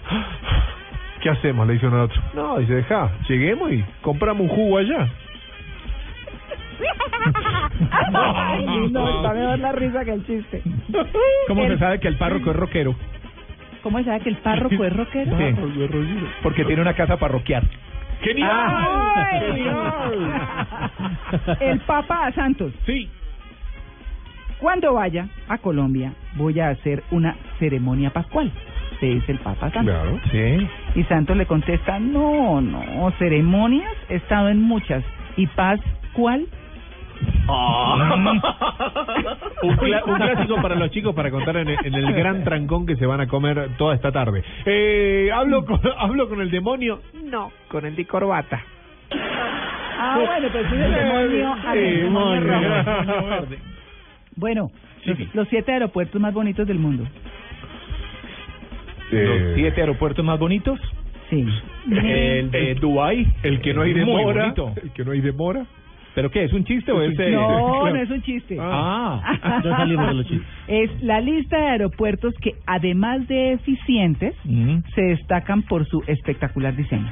[1.22, 1.66] ¿Qué hacemos?
[1.68, 2.22] Le dice uno al otro.
[2.34, 5.08] No, dice, deja, lleguemos y compramos un jugo allá.
[8.14, 10.62] Ay, no, está mejor la risa que el chiste.
[11.48, 12.96] ¿Cómo El- se sabe que el párroco es rockero?
[13.82, 15.38] ¿Cómo se sabe que el párroco es rockero?
[15.38, 15.56] Sí,
[16.42, 17.64] porque tiene una casa parroquial.
[18.24, 19.04] ¡Genial!
[21.60, 22.74] El Papa a Santos.
[22.86, 23.10] Sí.
[24.60, 28.52] Cuando vaya a Colombia, voy a hacer una ceremonia pascual.
[29.00, 29.94] Se dice el Papa Santos.
[29.94, 30.20] Claro.
[30.32, 30.68] Sí.
[30.96, 35.04] Y Santos le contesta, no, no, ceremonias, he estado en muchas.
[35.36, 35.82] ¿Y paz
[36.14, 36.48] cuál?
[39.64, 42.86] un, cla- un clásico para los chicos para contar en el, en el gran trancón
[42.86, 44.44] que se van a comer toda esta tarde.
[44.66, 47.00] Eh, hablo con hablo con el demonio.
[47.24, 48.62] No, con el de corbata.
[50.00, 52.84] Ah, bueno, pues es el demonio, al Sí, demonio demonio.
[52.84, 53.46] rojo.
[54.36, 54.72] Bueno,
[55.06, 55.30] los, Sí.
[55.34, 57.06] los siete aeropuertos más bonitos del mundo.
[59.12, 60.80] Los siete aeropuertos más bonitos.
[61.30, 61.46] Sí.
[61.92, 65.66] El de Dubai, el que no hay demora, el que no hay demora.
[66.16, 66.44] ¿Pero qué?
[66.44, 67.18] ¿Es un chiste o es.?
[67.32, 68.58] No, no es un chiste.
[68.60, 69.62] Ah.
[69.64, 70.48] Ya salimos de los chistes.
[70.68, 74.36] Es la lista de aeropuertos que, además de eficientes,
[74.96, 77.12] se destacan por su espectacular diseño.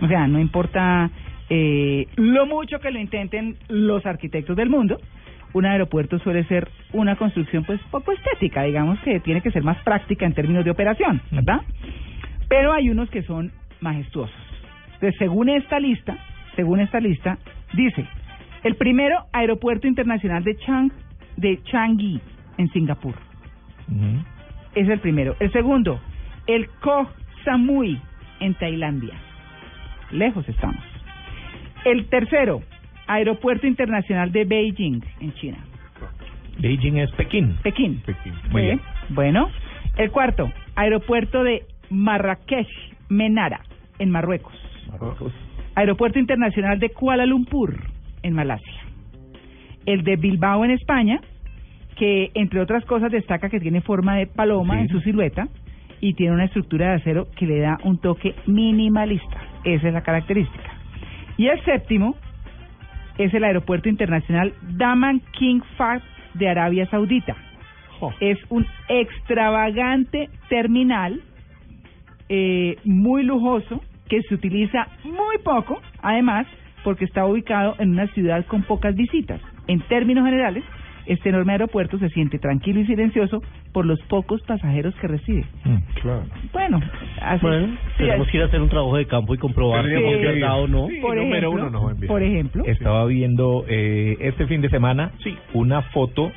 [0.00, 1.10] O sea, no importa
[1.48, 4.98] eh, lo mucho que lo intenten los arquitectos del mundo,
[5.52, 9.80] un aeropuerto suele ser una construcción pues poco estética, digamos que tiene que ser más
[9.84, 11.60] práctica en términos de operación, ¿verdad?
[12.48, 14.34] Pero hay unos que son majestuosos.
[14.94, 16.18] Entonces, según esta lista,
[16.56, 17.38] según esta lista,
[17.72, 18.04] dice,
[18.64, 20.90] El primero, Aeropuerto Internacional de Chang
[21.36, 22.20] de Changi
[22.58, 23.14] en Singapur.
[24.74, 25.36] Es el primero.
[25.38, 26.00] El segundo,
[26.46, 27.06] el Koh
[27.44, 28.00] Samui
[28.40, 29.14] en Tailandia.
[30.10, 30.82] Lejos estamos.
[31.84, 32.62] El tercero,
[33.06, 35.58] Aeropuerto Internacional de Beijing en China.
[36.58, 37.56] Beijing es Pekín.
[37.62, 38.02] Pekín.
[38.50, 38.66] Muy Sí.
[38.66, 38.80] bien.
[39.10, 39.50] Bueno,
[39.98, 42.68] el cuarto, Aeropuerto de Marrakech,
[43.10, 43.60] Menara,
[43.98, 44.54] en Marruecos.
[45.74, 47.76] Aeropuerto Internacional de Kuala Lumpur,
[48.24, 48.82] en Malasia.
[49.86, 51.20] El de Bilbao, en España,
[51.96, 55.46] que entre otras cosas destaca que tiene forma de paloma en su silueta
[56.00, 59.40] y tiene una estructura de acero que le da un toque minimalista.
[59.62, 60.70] Esa es la característica.
[61.36, 62.16] Y el séptimo
[63.18, 66.02] es el Aeropuerto Internacional Daman King Fahd
[66.34, 67.36] de Arabia Saudita.
[68.20, 71.22] Es un extravagante terminal
[72.28, 76.46] eh, muy lujoso que se utiliza muy poco, además,
[76.84, 79.40] porque está ubicado en una ciudad con pocas visitas.
[79.66, 80.62] En términos generales,
[81.06, 85.44] este enorme aeropuerto se siente tranquilo y silencioso por los pocos pasajeros que recibe.
[86.00, 86.22] Claro.
[86.52, 86.80] Bueno,
[87.20, 89.84] así Bueno, sí, tenemos así- que ir a hacer un trabajo de campo y comprobar
[89.84, 90.18] si ir.
[90.18, 90.86] verdad o no.
[91.02, 95.10] por ejemplo, por ejemplo, Estaba viendo eh, este fin de semana
[95.52, 96.30] una foto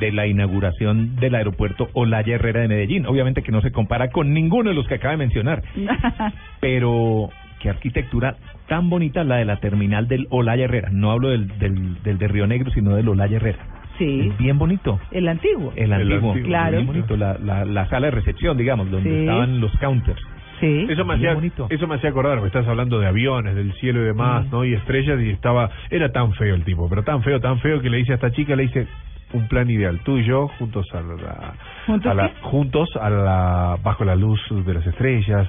[0.00, 3.06] de la inauguración del aeropuerto Olaya Herrera de Medellín.
[3.06, 5.62] Obviamente que no se compara con ninguno de los que acaba de mencionar,
[6.60, 7.28] pero
[7.60, 8.36] qué arquitectura
[8.68, 10.88] tan bonita la de la terminal del Olaya Herrera.
[10.92, 13.58] No hablo del, del, del de Río Negro, sino del Olaya Herrera.
[13.98, 14.28] Sí.
[14.30, 14.98] Es bien bonito.
[15.12, 15.72] el antiguo.
[15.76, 16.72] El antiguo, Claro.
[16.78, 19.16] bien bonito, la, la, la sala de recepción, digamos, donde Sí.
[19.20, 20.20] estaban los counters.
[20.60, 20.86] Sí.
[20.88, 21.66] Eso me hacía, bonito.
[21.68, 24.64] eso me hacía acordar, me estás hablando de aviones, del cielo y demás, ¿no?
[24.64, 27.90] Y estrellas y estaba, era tan feo el tipo, pero tan feo, tan feo que
[27.90, 28.86] le dice a esta chica, le dice
[29.32, 31.54] un plan ideal, tú y yo juntos a la,
[31.86, 35.48] ¿Juntos a la- juntos a la, bajo la luz de las estrellas,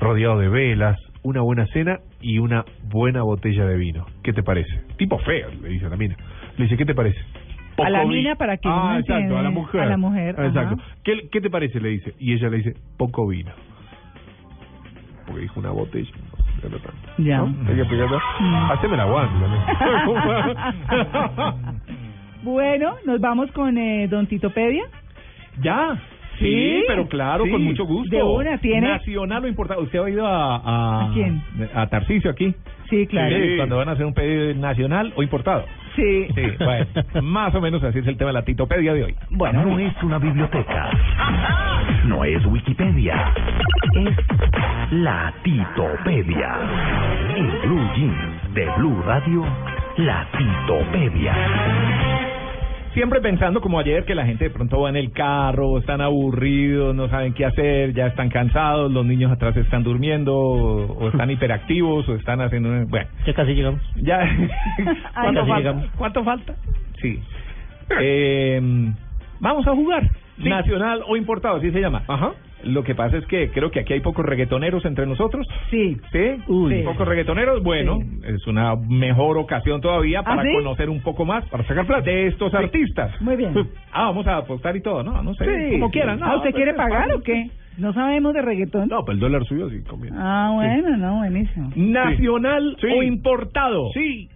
[0.00, 4.06] rodeado de velas, una buena cena y una buena botella de vino.
[4.22, 4.82] ¿Qué te parece?
[4.96, 6.16] Tipo feo, le dice a la mina.
[6.56, 7.18] Le dice, ¿qué te parece?
[7.78, 9.80] A la Poco vi- mina para que Ah, exacto, a la mujer.
[9.82, 10.76] a la mujer, Ah, Exacto.
[11.04, 11.80] ¿Qué, ¿Qué te parece?
[11.80, 12.14] Le dice.
[12.18, 13.50] Y ella le dice, poco vino.
[15.26, 16.10] Porque dijo una botella.
[16.62, 17.08] no era tanto.
[17.18, 17.38] Ya.
[17.38, 17.46] ¿No?
[17.68, 18.18] Hay que explicarlo.
[18.72, 19.06] Haceme la
[22.42, 24.84] bueno, nos vamos con eh, Don Titopedia.
[25.60, 25.98] Ya.
[26.42, 28.14] Sí, pero claro, con mucho gusto.
[28.14, 28.88] De una, tiene.
[28.88, 29.82] Nacional lo importante.
[29.82, 31.42] ¿Usted ha oído a, a, ¿A quién?
[31.74, 32.54] a Tarcisio aquí?
[32.90, 33.34] Sí, claro.
[33.36, 35.64] Sí, cuando van a hacer un pedido nacional o importado.
[35.96, 36.26] Sí.
[36.34, 36.86] Sí, bueno,
[37.22, 39.14] más o menos así es el tema de la titopedia de hoy.
[39.30, 40.90] Bueno, no es una biblioteca.
[42.06, 43.32] No es Wikipedia.
[43.94, 44.16] Es
[44.92, 46.56] la Titopedia.
[47.36, 49.44] En Blue Jeans de Blue Radio,
[49.98, 51.34] la Titopedia.
[52.94, 56.94] Siempre pensando como ayer que la gente de pronto va en el carro, están aburridos,
[56.94, 61.30] no saben qué hacer, ya están cansados, los niños atrás están durmiendo, o, o están
[61.30, 62.68] hiperactivos, o están haciendo...
[62.88, 63.80] Bueno, Ya casi llegamos.
[63.96, 64.18] ya...
[65.14, 65.56] ¿Cuánto casi falta?
[65.58, 65.86] llegamos.
[65.96, 66.54] ¿Cuánto falta?
[67.00, 67.18] Sí.
[68.00, 68.60] Eh,
[69.40, 70.02] vamos a jugar.
[70.38, 72.02] Nacional o importado, así se llama.
[72.08, 72.32] Ajá.
[72.64, 75.46] Lo que pasa es que creo que aquí hay pocos reggaetoneros entre nosotros.
[75.70, 75.96] Sí.
[76.12, 76.36] ¿Sí?
[76.46, 76.82] Uy.
[76.84, 77.62] Pocos reggaetoneros.
[77.62, 80.52] Bueno, es una mejor ocasión todavía para ¿Ah, sí?
[80.54, 83.20] conocer un poco más, para sacar plata de estos artistas.
[83.20, 83.52] Muy bien.
[83.94, 85.22] Ah, vamos a apostar y todo, ¿no?
[85.22, 85.72] No sé, Sí.
[85.72, 86.18] como quieran.
[86.18, 87.50] No, ¿Ah, ¿Usted pues, quiere pagar o qué?
[87.76, 88.88] No sabemos de reggaetón.
[88.88, 90.16] No, pero el dólar subió, sí, conviene.
[90.18, 91.70] Ah, bueno, no, buenísimo.
[91.76, 92.86] ¿Nacional Sí.
[92.86, 93.90] o importado?
[93.92, 94.28] Sí.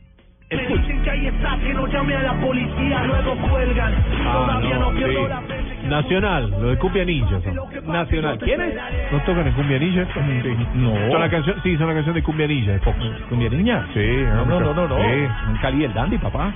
[0.49, 3.93] Me dicen que ahí está, que no llame a la policía, luego cuelgan.
[4.25, 5.29] Ah, Todavía no, no, pierdo sí.
[5.29, 5.89] la fe.
[5.89, 7.41] Nacional, lo de Cumbia Ninja.
[7.43, 7.93] son.
[7.93, 8.39] Nacional.
[8.39, 8.75] ¿Quién es?
[9.11, 10.21] ¿No tocan en Cumbia Ninja esto?
[10.21, 10.57] Sí.
[10.75, 10.95] No.
[11.11, 12.73] Son la canción, sí, son la canción de Cumbia Ninja.
[12.73, 12.97] de poco.
[13.29, 13.87] ¿Cumbia niña?
[13.93, 14.97] Sí, No, no, no, no, no.
[14.97, 15.27] Sí.
[15.51, 16.53] Un Cali el Dandy, papá.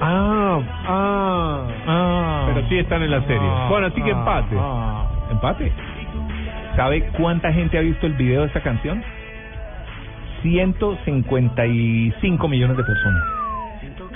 [0.00, 2.42] Ah, ah, Ah.
[2.54, 3.40] Pero sí están en la serie.
[3.42, 4.56] Ah, bueno, así que ah, empate.
[4.58, 5.06] ah.
[5.32, 5.72] Empate.
[6.76, 9.02] ¿Sabe cuánta gente ha visto el video de esta canción?
[10.42, 13.22] 155 millones de personas.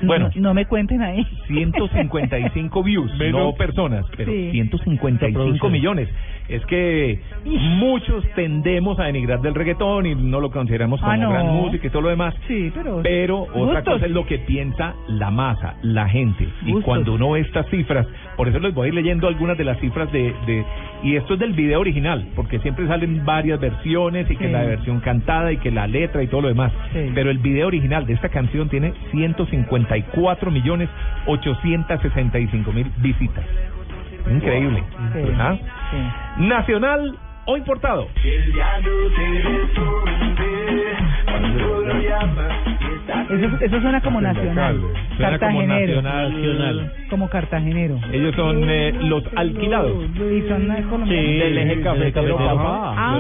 [0.03, 1.27] Bueno, No, no me cuenten ahí.
[1.47, 4.51] 155 views, no Menos- personas, pero Sí.
[4.53, 6.09] 155 millones.
[6.49, 11.31] Es que muchos tendemos a denigrar del reggaetón y no lo consideramos como Ah, no.
[11.31, 12.35] gran música y todo lo demás.
[12.47, 13.01] Sí, pero...
[13.03, 13.95] Pero otra Gustos.
[13.95, 16.45] cosa es lo que piensa la masa, la gente.
[16.63, 16.85] Y Gustos.
[16.85, 19.79] cuando uno ve estas cifras, por eso les voy a ir leyendo algunas de las
[19.81, 20.65] cifras de, de
[21.03, 24.53] y esto es del video original, porque siempre salen varias versiones y que Sí.
[24.53, 26.73] la versión cantada y que la letra y todo lo demás.
[26.93, 27.11] Sí.
[27.15, 30.89] Pero el video original de esta canción tiene 154 millones
[31.27, 33.45] 865 mil visitas.
[34.31, 34.83] Increíble.
[35.13, 35.21] Sí.
[35.39, 35.57] ¿Ah?
[35.91, 36.43] Sí.
[36.47, 38.09] Nacional o importado.
[43.31, 44.81] Eso, eso suena como nacional.
[45.17, 46.03] Suena como Cartagenero.
[46.03, 46.93] nacional.
[47.11, 47.99] Como cartagenero.
[48.13, 49.93] Ellos son eh, los alquilados.
[50.15, 51.09] Y son eh, colombianos.
[51.09, 52.37] del eje cafetero.
[52.41, 53.19] Ah,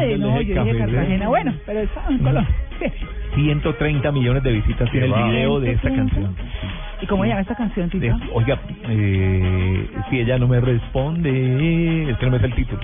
[0.00, 0.78] Del eje- no, yo dije.
[0.78, 1.28] Cartagena.
[1.28, 2.54] Bueno, pero está en Colombia.
[3.34, 6.34] 130 millones de visitas tiene el video de esta canción.
[7.00, 8.16] ¿Y cómo llama esta canción, Tito?
[8.32, 12.80] Oiga, eh, si ella no me responde, este no es el título.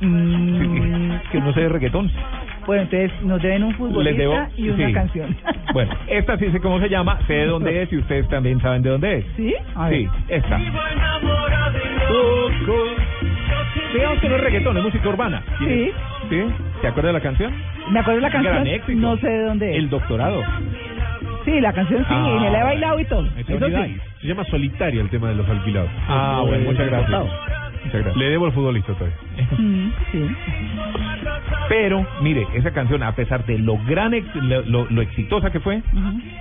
[0.00, 2.10] Mm, Que no sé de reggaetón.
[2.66, 4.92] bueno, entonces nos deben un futbolista debo- y una sí.
[4.92, 5.36] canción.
[5.74, 8.80] Bueno, esta sí sé cómo se llama, sé de dónde es y ustedes también saben
[8.82, 9.24] de dónde es.
[9.36, 9.54] ¿Sí?
[9.74, 9.98] A ver.
[9.98, 10.58] Sí, esta.
[13.92, 15.42] Digamos que no es reggaetón, es música urbana.
[15.58, 15.90] Sí.
[16.30, 16.42] ¿Sí?
[16.80, 17.52] ¿Te acuerdas de la canción?
[17.90, 18.98] Me acuerdo de la canción, Gran éxito.
[18.98, 19.76] no sé de dónde es.
[19.76, 20.42] El doctorado.
[21.48, 22.34] Sí, la canción sí, Ah.
[22.36, 23.26] y me la he bailado y todo.
[23.36, 23.96] Eso sí.
[24.20, 25.90] Se llama Solitaria el tema de los alquilados.
[26.08, 27.22] Ah, bueno, muchas gracias.
[27.88, 28.16] Muchas gracias.
[28.16, 29.16] Le debo al futbolista todavía.
[29.58, 30.18] Mm, sí.
[31.68, 35.60] Pero, mire, esa canción, a pesar de lo gran, ex- lo, lo- lo exitosa que
[35.60, 35.82] fue,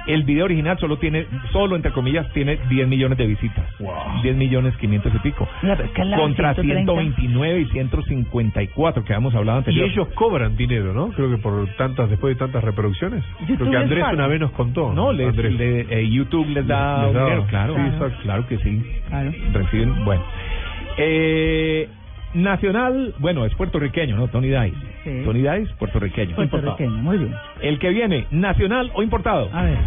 [0.07, 3.65] el video original solo tiene, solo entre comillas, tiene 10 millones de visitas.
[4.23, 5.47] 10 millones 500 y pico.
[5.61, 6.91] Pero es que Contra 130.
[6.93, 9.89] 129 y 154 que habíamos hablado Y anterior.
[9.89, 11.09] ellos cobran dinero, ¿no?
[11.09, 13.23] Creo que por tantas, después de tantas reproducciones.
[13.37, 14.93] Creo YouTube que Andrés una vez nos contó.
[14.93, 15.53] No, les, Andrés.
[15.53, 17.73] le- eh, YouTube les da Les- les da- dinero, claro.
[17.75, 18.47] sí, claro, exacto.
[18.47, 18.83] que sí.
[19.09, 19.31] Claro.
[19.53, 20.23] Reciben, bueno.
[20.97, 21.87] Eh,
[22.33, 24.27] nacional, bueno, es puertorriqueño, ¿no?
[24.27, 24.73] Tony Dice.
[25.03, 25.21] Sí.
[25.25, 26.35] Tony Dice, puertorriqueño.
[26.35, 27.33] Puertorriqueño, muy bien.
[27.61, 29.49] El que viene, nacional o importado.
[29.53, 29.77] A ver.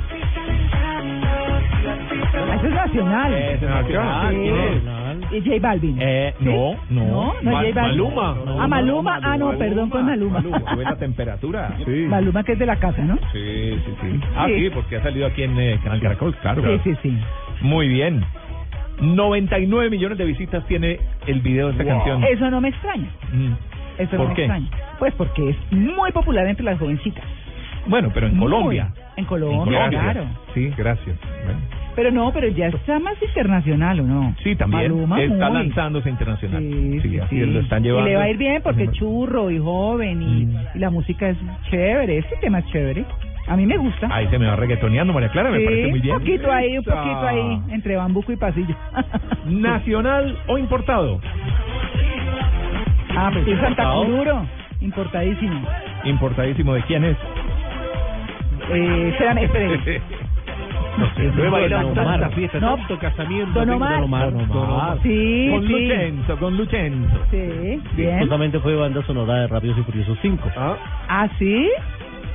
[2.33, 3.35] Ah, Eso es nacional.
[3.35, 4.35] Es nacional.
[4.35, 5.37] Sí.
[5.37, 5.97] Y J Balvin.
[6.01, 7.05] Eh, no, no.
[7.07, 7.99] No, no Ma- es J Balvin.
[8.05, 8.37] Maluma.
[8.59, 9.21] Ah, Maluma.
[9.23, 10.43] Ah, no, perdón con Maluma.
[10.43, 11.77] Sube la temperatura.
[11.85, 12.07] Sí.
[12.09, 13.17] Maluma que es de la casa, ¿no?
[13.33, 14.21] Sí, sí, sí.
[14.37, 14.55] Ah, Sí.
[14.65, 16.63] sí, porque ha salido aquí en eh, Canal Caracol, claro.
[16.63, 17.19] Sí, sí, sí.
[17.63, 18.25] Muy bien.
[19.01, 22.25] 99 millones de visitas tiene el video de esta canción.
[22.25, 23.09] Eso no me extraña.
[23.33, 23.53] Mm.
[23.99, 24.43] Eso ¿Por no me qué?
[24.45, 24.69] extraña.
[24.99, 27.25] Pues porque es muy popular entre las jovencitas.
[27.87, 28.51] Bueno, pero en Muy.
[28.51, 28.93] Colombia.
[29.17, 30.25] En Colombia, claro.
[30.55, 31.17] Sí, gracias.
[31.45, 31.59] Bueno.
[31.97, 34.35] Pero no, pero ya está más internacional, ¿o no?
[34.45, 35.59] Sí, también Maluma, está muy.
[35.65, 36.63] lanzándose internacional.
[36.63, 37.47] Sí, Sí, así sí.
[37.47, 38.07] lo están llevando.
[38.09, 40.57] Y le va a ir bien porque es churro y joven y, Mm.
[40.75, 41.37] y la música es
[41.71, 42.19] chévere.
[42.19, 43.05] Este tema es chévere.
[43.49, 44.09] A mí me gusta.
[44.11, 46.15] Ahí se me va reggaetoneando, María Clara, me Sí, parece muy bien.
[46.15, 48.75] Un poquito ahí, un poquito ahí, entre bambuco y pasillo.
[49.47, 51.21] ¿Nacional o importado?
[53.17, 53.91] ah, pues sí, Santa.
[53.93, 54.47] Cururo.
[54.81, 55.67] Importadísimo.
[56.05, 57.17] Importadísimo, ¿de quién es?
[58.73, 60.01] Eh, espérame, espérame.
[60.99, 61.95] No sé, Omar.
[61.95, 62.77] tanta fiesta, No.
[62.77, 63.59] tanto casamiento.
[63.59, 63.93] Don Omar.
[63.95, 64.99] Don Omar, Don Omar.
[65.03, 65.73] Sí, Con sí.
[65.73, 67.17] Lucenzo, con Lucenzo.
[67.31, 68.19] Sí, bien.
[68.21, 70.51] Justamente fue banda sonora de Rápidos y Furiosos 5.
[71.09, 71.71] ¿Ah, sí?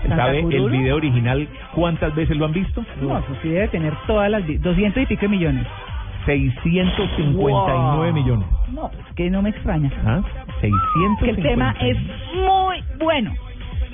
[0.07, 2.83] ¿Santa ¿Sabe el video original cuántas veces lo han visto?
[3.01, 4.45] No, eso sí debe tener todas las...
[4.45, 5.67] vi- 200 y pico de millones.
[6.25, 8.47] 659 millones.
[8.73, 9.91] No, pues que no me extraña.
[10.05, 10.21] ¿Ah?
[10.61, 11.17] 659.
[11.19, 11.97] Que el tema es
[12.35, 13.31] muy bueno.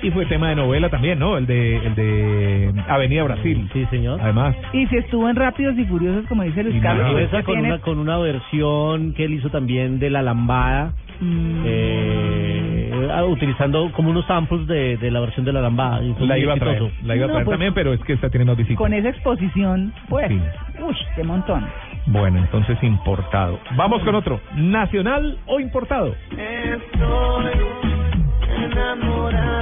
[0.02, 1.38] Y fue tema de novela también, ¿no?
[1.38, 3.68] El de, el de Avenida Brasil.
[3.72, 4.20] Sí, señor.
[4.20, 4.56] Además.
[4.72, 7.68] Y si estuvo en Rápidos y Furiosos, como dice Luis Carlos, Y esa con tiene-
[7.68, 11.62] una, con una versión que él hizo también de La Lambada, Mm.
[11.64, 12.71] eh,
[13.10, 16.00] ah, utilizando como unos samples de, de la versión de La Lambada.
[16.20, 17.06] La iba a traer, exitoso.
[17.06, 18.76] la iba a No, traer pues- también, pero es que esta tiene más visitas.
[18.78, 20.40] con esa exposición, pues, Sí.
[20.82, 21.66] uy, qué montón.
[22.06, 23.58] Bueno, entonces importado.
[23.76, 24.40] Vamos con otro.
[24.56, 26.14] ¿Nacional o importado?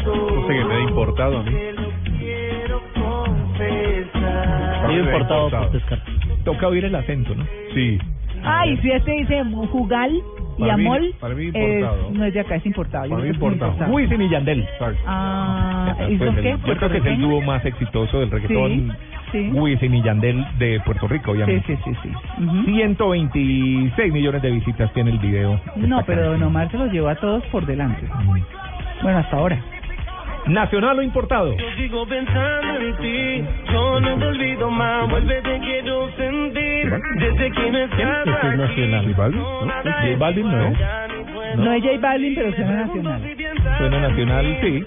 [0.04, 1.50] No sé qué me ha importado a mí.
[4.88, 6.10] Sí, importado por descarte.
[6.44, 7.44] Toca oír el acento, ¿no?
[7.74, 7.98] Sí.
[8.42, 10.10] Ay, si este dice jugal
[10.60, 12.10] y Para mí- amol, importado.
[12.12, 13.04] no es de acá, es importado.
[13.06, 13.92] Yo Para mí creo que es importado.
[13.92, 14.68] Wisin y Yandel.
[15.06, 16.56] Ah, ¿y son qué?
[16.66, 18.92] yo creo que es el dúo más exitoso del reggaetón.
[19.32, 19.50] Sí, sí.
[19.58, 21.76] Wisin y Yandel de Puerto Rico, Sí, obviamente.
[21.84, 22.44] sí, sí, sí.
[22.44, 22.64] Ujú.
[22.64, 25.60] 126 millones de visitas tiene el video.
[25.76, 26.42] de No, pero Don.
[26.42, 28.06] Omar se los llevó a todos por delante.
[29.02, 29.58] Bueno, hasta ahora.
[30.46, 31.56] ¿Nacional o importado?
[31.56, 37.52] Yo sigo pensando en ti, yo no me olvido más, vuelve te quiero sentir, desde
[37.52, 39.04] que no estás es nacional.
[39.04, 39.40] ¿J Balvin?
[39.40, 39.82] ¿No?
[39.82, 41.56] J Balvin no es.
[41.56, 43.36] No es J Balvin, pero suena nacional.
[43.78, 44.84] Suena nacional, sí.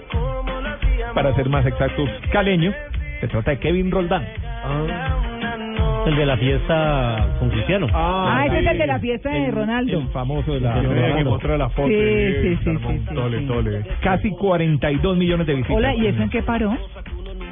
[1.14, 2.72] Para ser más exactos, caleño.
[3.20, 4.26] Se trata de Kevin Roldán.
[6.06, 7.86] El de la fiesta con Cristiano.
[7.92, 9.98] Ah, ese es el de la fiesta de Ronaldo.
[10.00, 10.74] El famoso de la...
[10.74, 11.88] Que tenía que mostrar la foto.
[11.88, 13.46] Sí, y sí, sí, sí, sí, tole, sí.
[13.46, 13.84] tole.
[14.02, 15.76] Casi 42 millones de visitas.
[15.76, 16.76] Hola, ¿y eso en qué paró?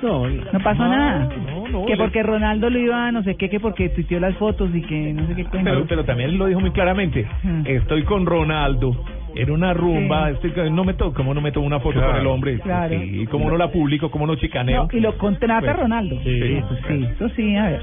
[0.03, 1.29] No, No pasó No, nada.
[1.47, 4.35] no, no, que porque Ronaldo lo iba a no sé qué, que porque tuiteó las
[4.37, 5.47] fotos y que no sé qué.
[5.51, 7.27] Pero, pero también lo dijo muy claramente.
[7.43, 7.63] Mm.
[7.67, 8.97] Estoy con Ronaldo.
[9.35, 10.35] En una rumba, Sí.
[10.35, 12.13] estoy con- no me toco, como no me tomo una foto Claro.
[12.13, 12.95] con el hombre, Claro.
[12.95, 14.83] y cómo no la publico, cómo no chicaneo.
[14.83, 16.17] No, y lo contrata Pues, Ronaldo.
[16.23, 16.41] sí.
[16.43, 17.81] Eso sí, eso sí, a ver.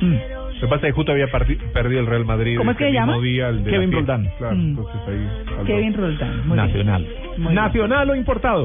[0.00, 0.14] Mm.
[0.54, 2.58] Lo que pasa es que justo había perdido el Real Madrid.
[2.58, 3.18] ¿Cómo es que se llama?
[3.18, 3.92] Día, el de Kevin.
[3.92, 4.28] Roldán.
[4.38, 4.60] Claro, Mm.
[4.60, 5.64] entonces ahí.
[5.66, 6.36] Kevin Roldán.
[6.48, 6.56] muy bien.
[6.66, 7.06] Nacional.
[7.38, 7.54] Muy bien.
[7.54, 8.64] ¿Nacional o importado?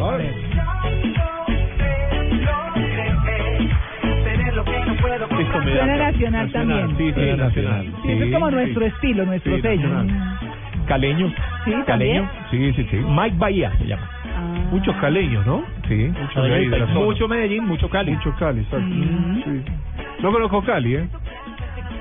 [5.63, 6.97] Suena nacional también.
[6.97, 7.93] Sí, sí, nacional.
[8.03, 9.87] Sí, eso es como Sí, nuestro estilo, nuestro Sí, sello.
[9.89, 10.39] nacional.
[10.87, 11.33] Caleño.
[11.65, 12.29] Sí, Caleño.
[12.51, 12.97] Sí, sí, sí.
[13.07, 14.09] Mike Bahía se llama.
[14.71, 15.63] Muchos caleños, ¿no?
[15.87, 16.11] Sí.
[16.19, 16.99] Mucho de ahí de la zona.
[16.99, 18.11] Mucho Medellín, mucho Cali.
[18.11, 18.85] Mucho Cali, exacto.
[18.85, 19.43] Mm.
[19.43, 19.61] Sí.
[20.21, 21.07] No conozco Cali, ¿eh?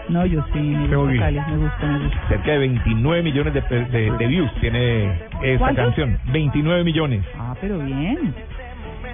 [0.08, 2.28] No, yo sí, me gusta me gusta, me gusta.
[2.28, 5.12] Cerca de 29 millones de, de, de views tiene
[5.42, 5.84] esta ¿Cuántos?
[5.86, 6.18] canción.
[6.30, 7.24] 29 millones.
[7.38, 8.34] Ah, pero bien.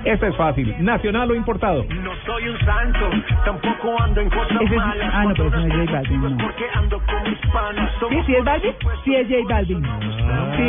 [0.05, 1.85] Esta es fácil, nacional o importado.
[1.85, 3.11] No soy un santo,
[3.45, 5.11] tampoco ando en cosas es, malas.
[5.13, 6.37] Ah, no, pero eso no es J Balvin.
[6.37, 6.51] No.
[8.09, 8.75] ¿Sí, sí es Balvin?
[9.05, 9.87] Sí es J Balvin.
[9.87, 10.63] Ah, sí.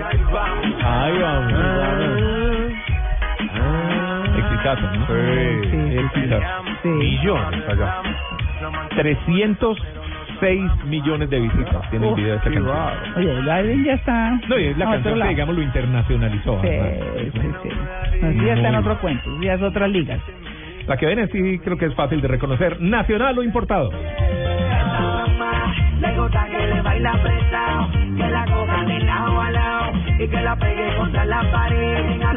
[0.00, 0.66] Ay, vamos.
[0.84, 1.22] Ahí
[3.60, 5.06] Ah, exitazo, ¿no?
[5.06, 5.78] Sí, sí.
[6.82, 6.88] Sí.
[6.88, 8.02] Millones allá.
[8.96, 9.78] 300
[10.40, 13.16] 6 millones de visitas tiene el video de esta canción.
[13.16, 14.40] Oye, la Edwin ya está.
[14.48, 16.60] No, y es la canción que, digamos, lo internacionalizó.
[16.62, 16.68] Sí,
[17.22, 17.68] sí, sí.
[18.20, 20.18] No, sí ya está en otro cuento, ya es otra liga.
[20.86, 23.90] La que ven sí creo que es fácil de reconocer, nacional o importado.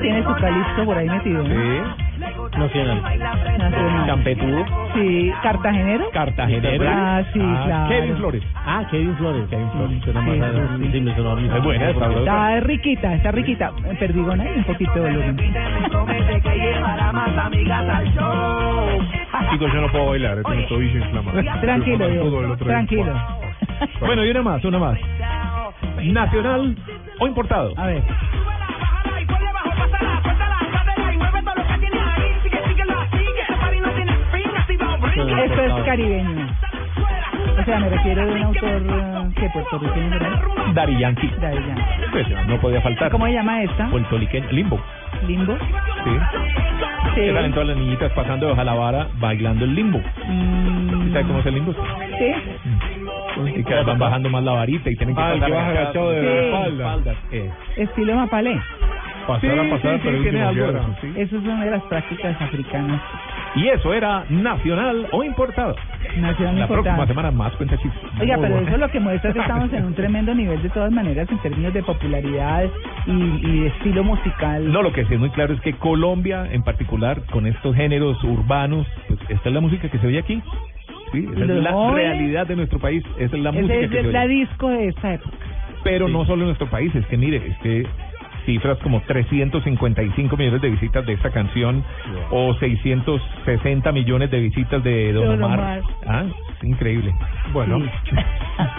[0.02, 1.50] Tiene su calipso por ahí metido, ¿no?
[1.50, 2.10] Sí.
[2.58, 3.02] Nacional.
[3.58, 4.06] Nacional.
[4.08, 4.66] Champetudo.
[4.94, 6.10] Sí, cartagenero.
[6.12, 6.86] Cartagenero.
[6.88, 7.90] Ah, sí, claro.
[7.90, 8.44] Kevin Flores.
[8.56, 9.50] Ah, Kevin Flores.
[9.50, 10.04] Kevin Flores.
[10.04, 10.92] Suena Sí, más sí, sí.
[10.92, 11.50] sí, me sonó a mí.
[11.56, 12.20] Es buena, es sabrosa.
[12.20, 13.72] Está riquita, está riquita.
[14.00, 15.38] Perdigona y un poquito de volumen.
[19.52, 21.42] Chicos, yo no puedo bailar, tengo el tobillo inflamado.
[21.62, 23.14] Tranquilo, Yo tranquilo.
[24.00, 24.98] Bueno, y una más, una más.
[26.04, 26.76] ¿Nacional
[27.20, 27.74] o importado?
[27.78, 28.04] A ver.
[35.15, 36.48] Esto es caribeño.
[37.59, 40.41] O sea, me refiero de un autor eh, que puertorriqueño, ¿verdad?
[40.73, 41.31] Dari Yankee.
[41.40, 41.83] Daddy Yankee.
[42.11, 43.11] Pues, no podía faltar.
[43.11, 43.88] ¿Cómo se llama esta?
[43.90, 44.48] Puertorriqueño.
[44.51, 44.80] Limbo.
[45.27, 45.57] Limbo.
[46.03, 46.11] Sí.
[47.15, 47.22] Sí.
[47.22, 49.99] Que salen todas las niñitas pasando de Jalabara bailando el limbo.
[50.27, 51.73] Mm, ¿Sabes cómo es el limbo?
[51.73, 52.33] sí.
[53.56, 56.11] Y que van bajando más la varita y tienen que Ah, pasar que vas agachado
[56.11, 56.25] de Sí.
[56.51, 57.14] la espalda.
[57.31, 57.49] Eh.
[57.77, 58.59] Estilo Mapalé.
[59.27, 61.14] Pasar Sí, a pasar, sí, pero sí, el último era, eso, sí.
[61.15, 63.01] Esas son de las prácticas africanas.
[63.54, 65.76] Y eso era nacional o importado.
[66.18, 67.08] Nacional La próxima importante.
[67.08, 68.02] semana más cuenta chistes.
[68.20, 68.68] Oiga, pero bueno.
[68.70, 71.38] eso lo que muestra es que estamos en un tremendo nivel de todas maneras en
[71.40, 72.66] términos de popularidad
[73.08, 74.72] y, y de estilo musical.
[74.72, 78.24] No, lo que sí es muy claro es que Colombia, en particular, con estos géneros
[78.24, 80.42] urbanos, pues esta es la música que se oye aquí.
[81.12, 84.02] Sí, esa es la jóvenes- realidad de nuestro país, esa es la música es que
[84.02, 84.30] se la oye.
[84.30, 85.36] disco de esta época.
[85.84, 87.86] Pero no solo en nuestro país, es que mire, es que
[88.45, 91.84] cifras como 355 millones de visitas de esta canción
[92.32, 95.60] o 660 millones de visitas de Don, Don Omar.
[95.60, 95.82] Omar.
[96.08, 96.26] Ah,
[96.58, 97.14] es increíble.
[97.53, 97.80] Bueno,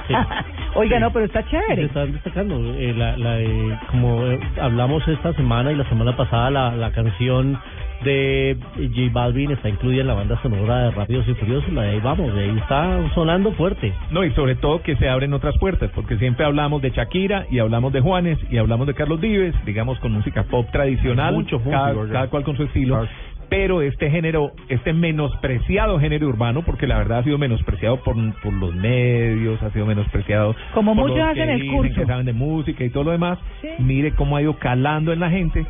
[0.06, 0.14] Sí.
[0.74, 1.84] Oiga, no, pero está Se chévere.
[1.84, 6.50] están destacando, eh, la, la, eh, como eh, hablamos esta semana y la semana pasada,
[6.50, 7.58] la, la canción
[8.04, 11.90] de J Balvin está incluida en la banda sonora de Rápidos y Furiosos, la de
[11.90, 13.92] ahí vamos, de ahí está sonando fuerte.
[14.10, 17.58] No, y sobre todo que se abren otras puertas, porque siempre hablamos de Shakira y
[17.58, 21.94] hablamos de Juanes y hablamos de Carlos Vives, digamos con música pop tradicional, Muchos cada,
[22.08, 23.06] cada cual con su estilo.
[23.48, 28.50] Pero este género, este menospreciado género urbano, porque la verdad ha sido menospreciado por, por
[28.50, 32.00] los medios, ha sido menospreciado Como por muchos los hacen que el dicen curso.
[32.00, 33.38] que saben de música y todo lo demás.
[33.60, 33.68] Sí.
[33.80, 35.66] Mire cómo ha ido calando en la gente,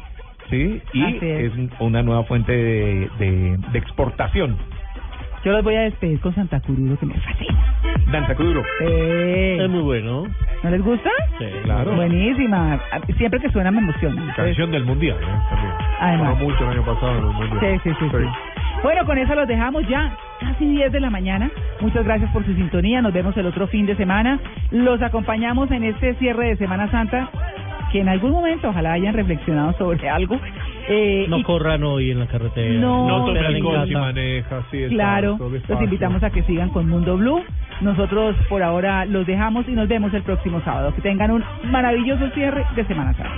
[0.51, 0.81] ¿sí?
[0.93, 1.53] Y Así es.
[1.53, 4.57] es una nueva fuente de, de, de exportación.
[5.45, 7.59] Yo los voy a despedir con Santa Cururo, que me fascina.
[8.13, 8.63] Danza Kuduro.
[8.81, 10.25] Eh, Es muy bueno.
[10.63, 11.11] ¿No les gusta?
[11.39, 11.47] Sí.
[11.65, 11.97] Claro.
[11.97, 12.79] Buenísima.
[13.17, 14.33] Siempre que suena me emociona.
[14.37, 15.27] Canción del mundial, ¿eh?
[15.51, 15.73] También.
[15.99, 16.35] Además.
[16.39, 17.81] Sonó mucho el año pasado en el mundial.
[17.83, 18.25] Sí, sí, sí, sí.
[18.85, 21.51] Bueno, con eso los dejamos ya casi 10 de la mañana.
[21.81, 23.03] Muchas gracias por su sintonía.
[23.03, 24.39] Nos vemos el otro fin de semana.
[24.71, 27.29] Los acompañamos en este cierre de Semana Santa.
[27.93, 30.41] Que en algún momento ojalá hayan reflexionado sobre algo.
[30.89, 32.81] Eh, No y corran hoy en la carretera.
[32.81, 33.07] No.
[33.07, 35.39] No tome Esperen en alcohol si maneja, sí, Claro,
[35.69, 37.43] los invitamos a que sigan con Mundo Blue.
[37.83, 40.95] Nosotros por ahora los dejamos y nos vemos el próximo sábado.
[40.95, 43.31] Que tengan un maravilloso cierre de Semana Santa.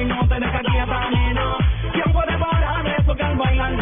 [0.00, 1.56] y no te deja quieta, nena.
[1.92, 3.76] ¿Quién puede parar eso que al bailar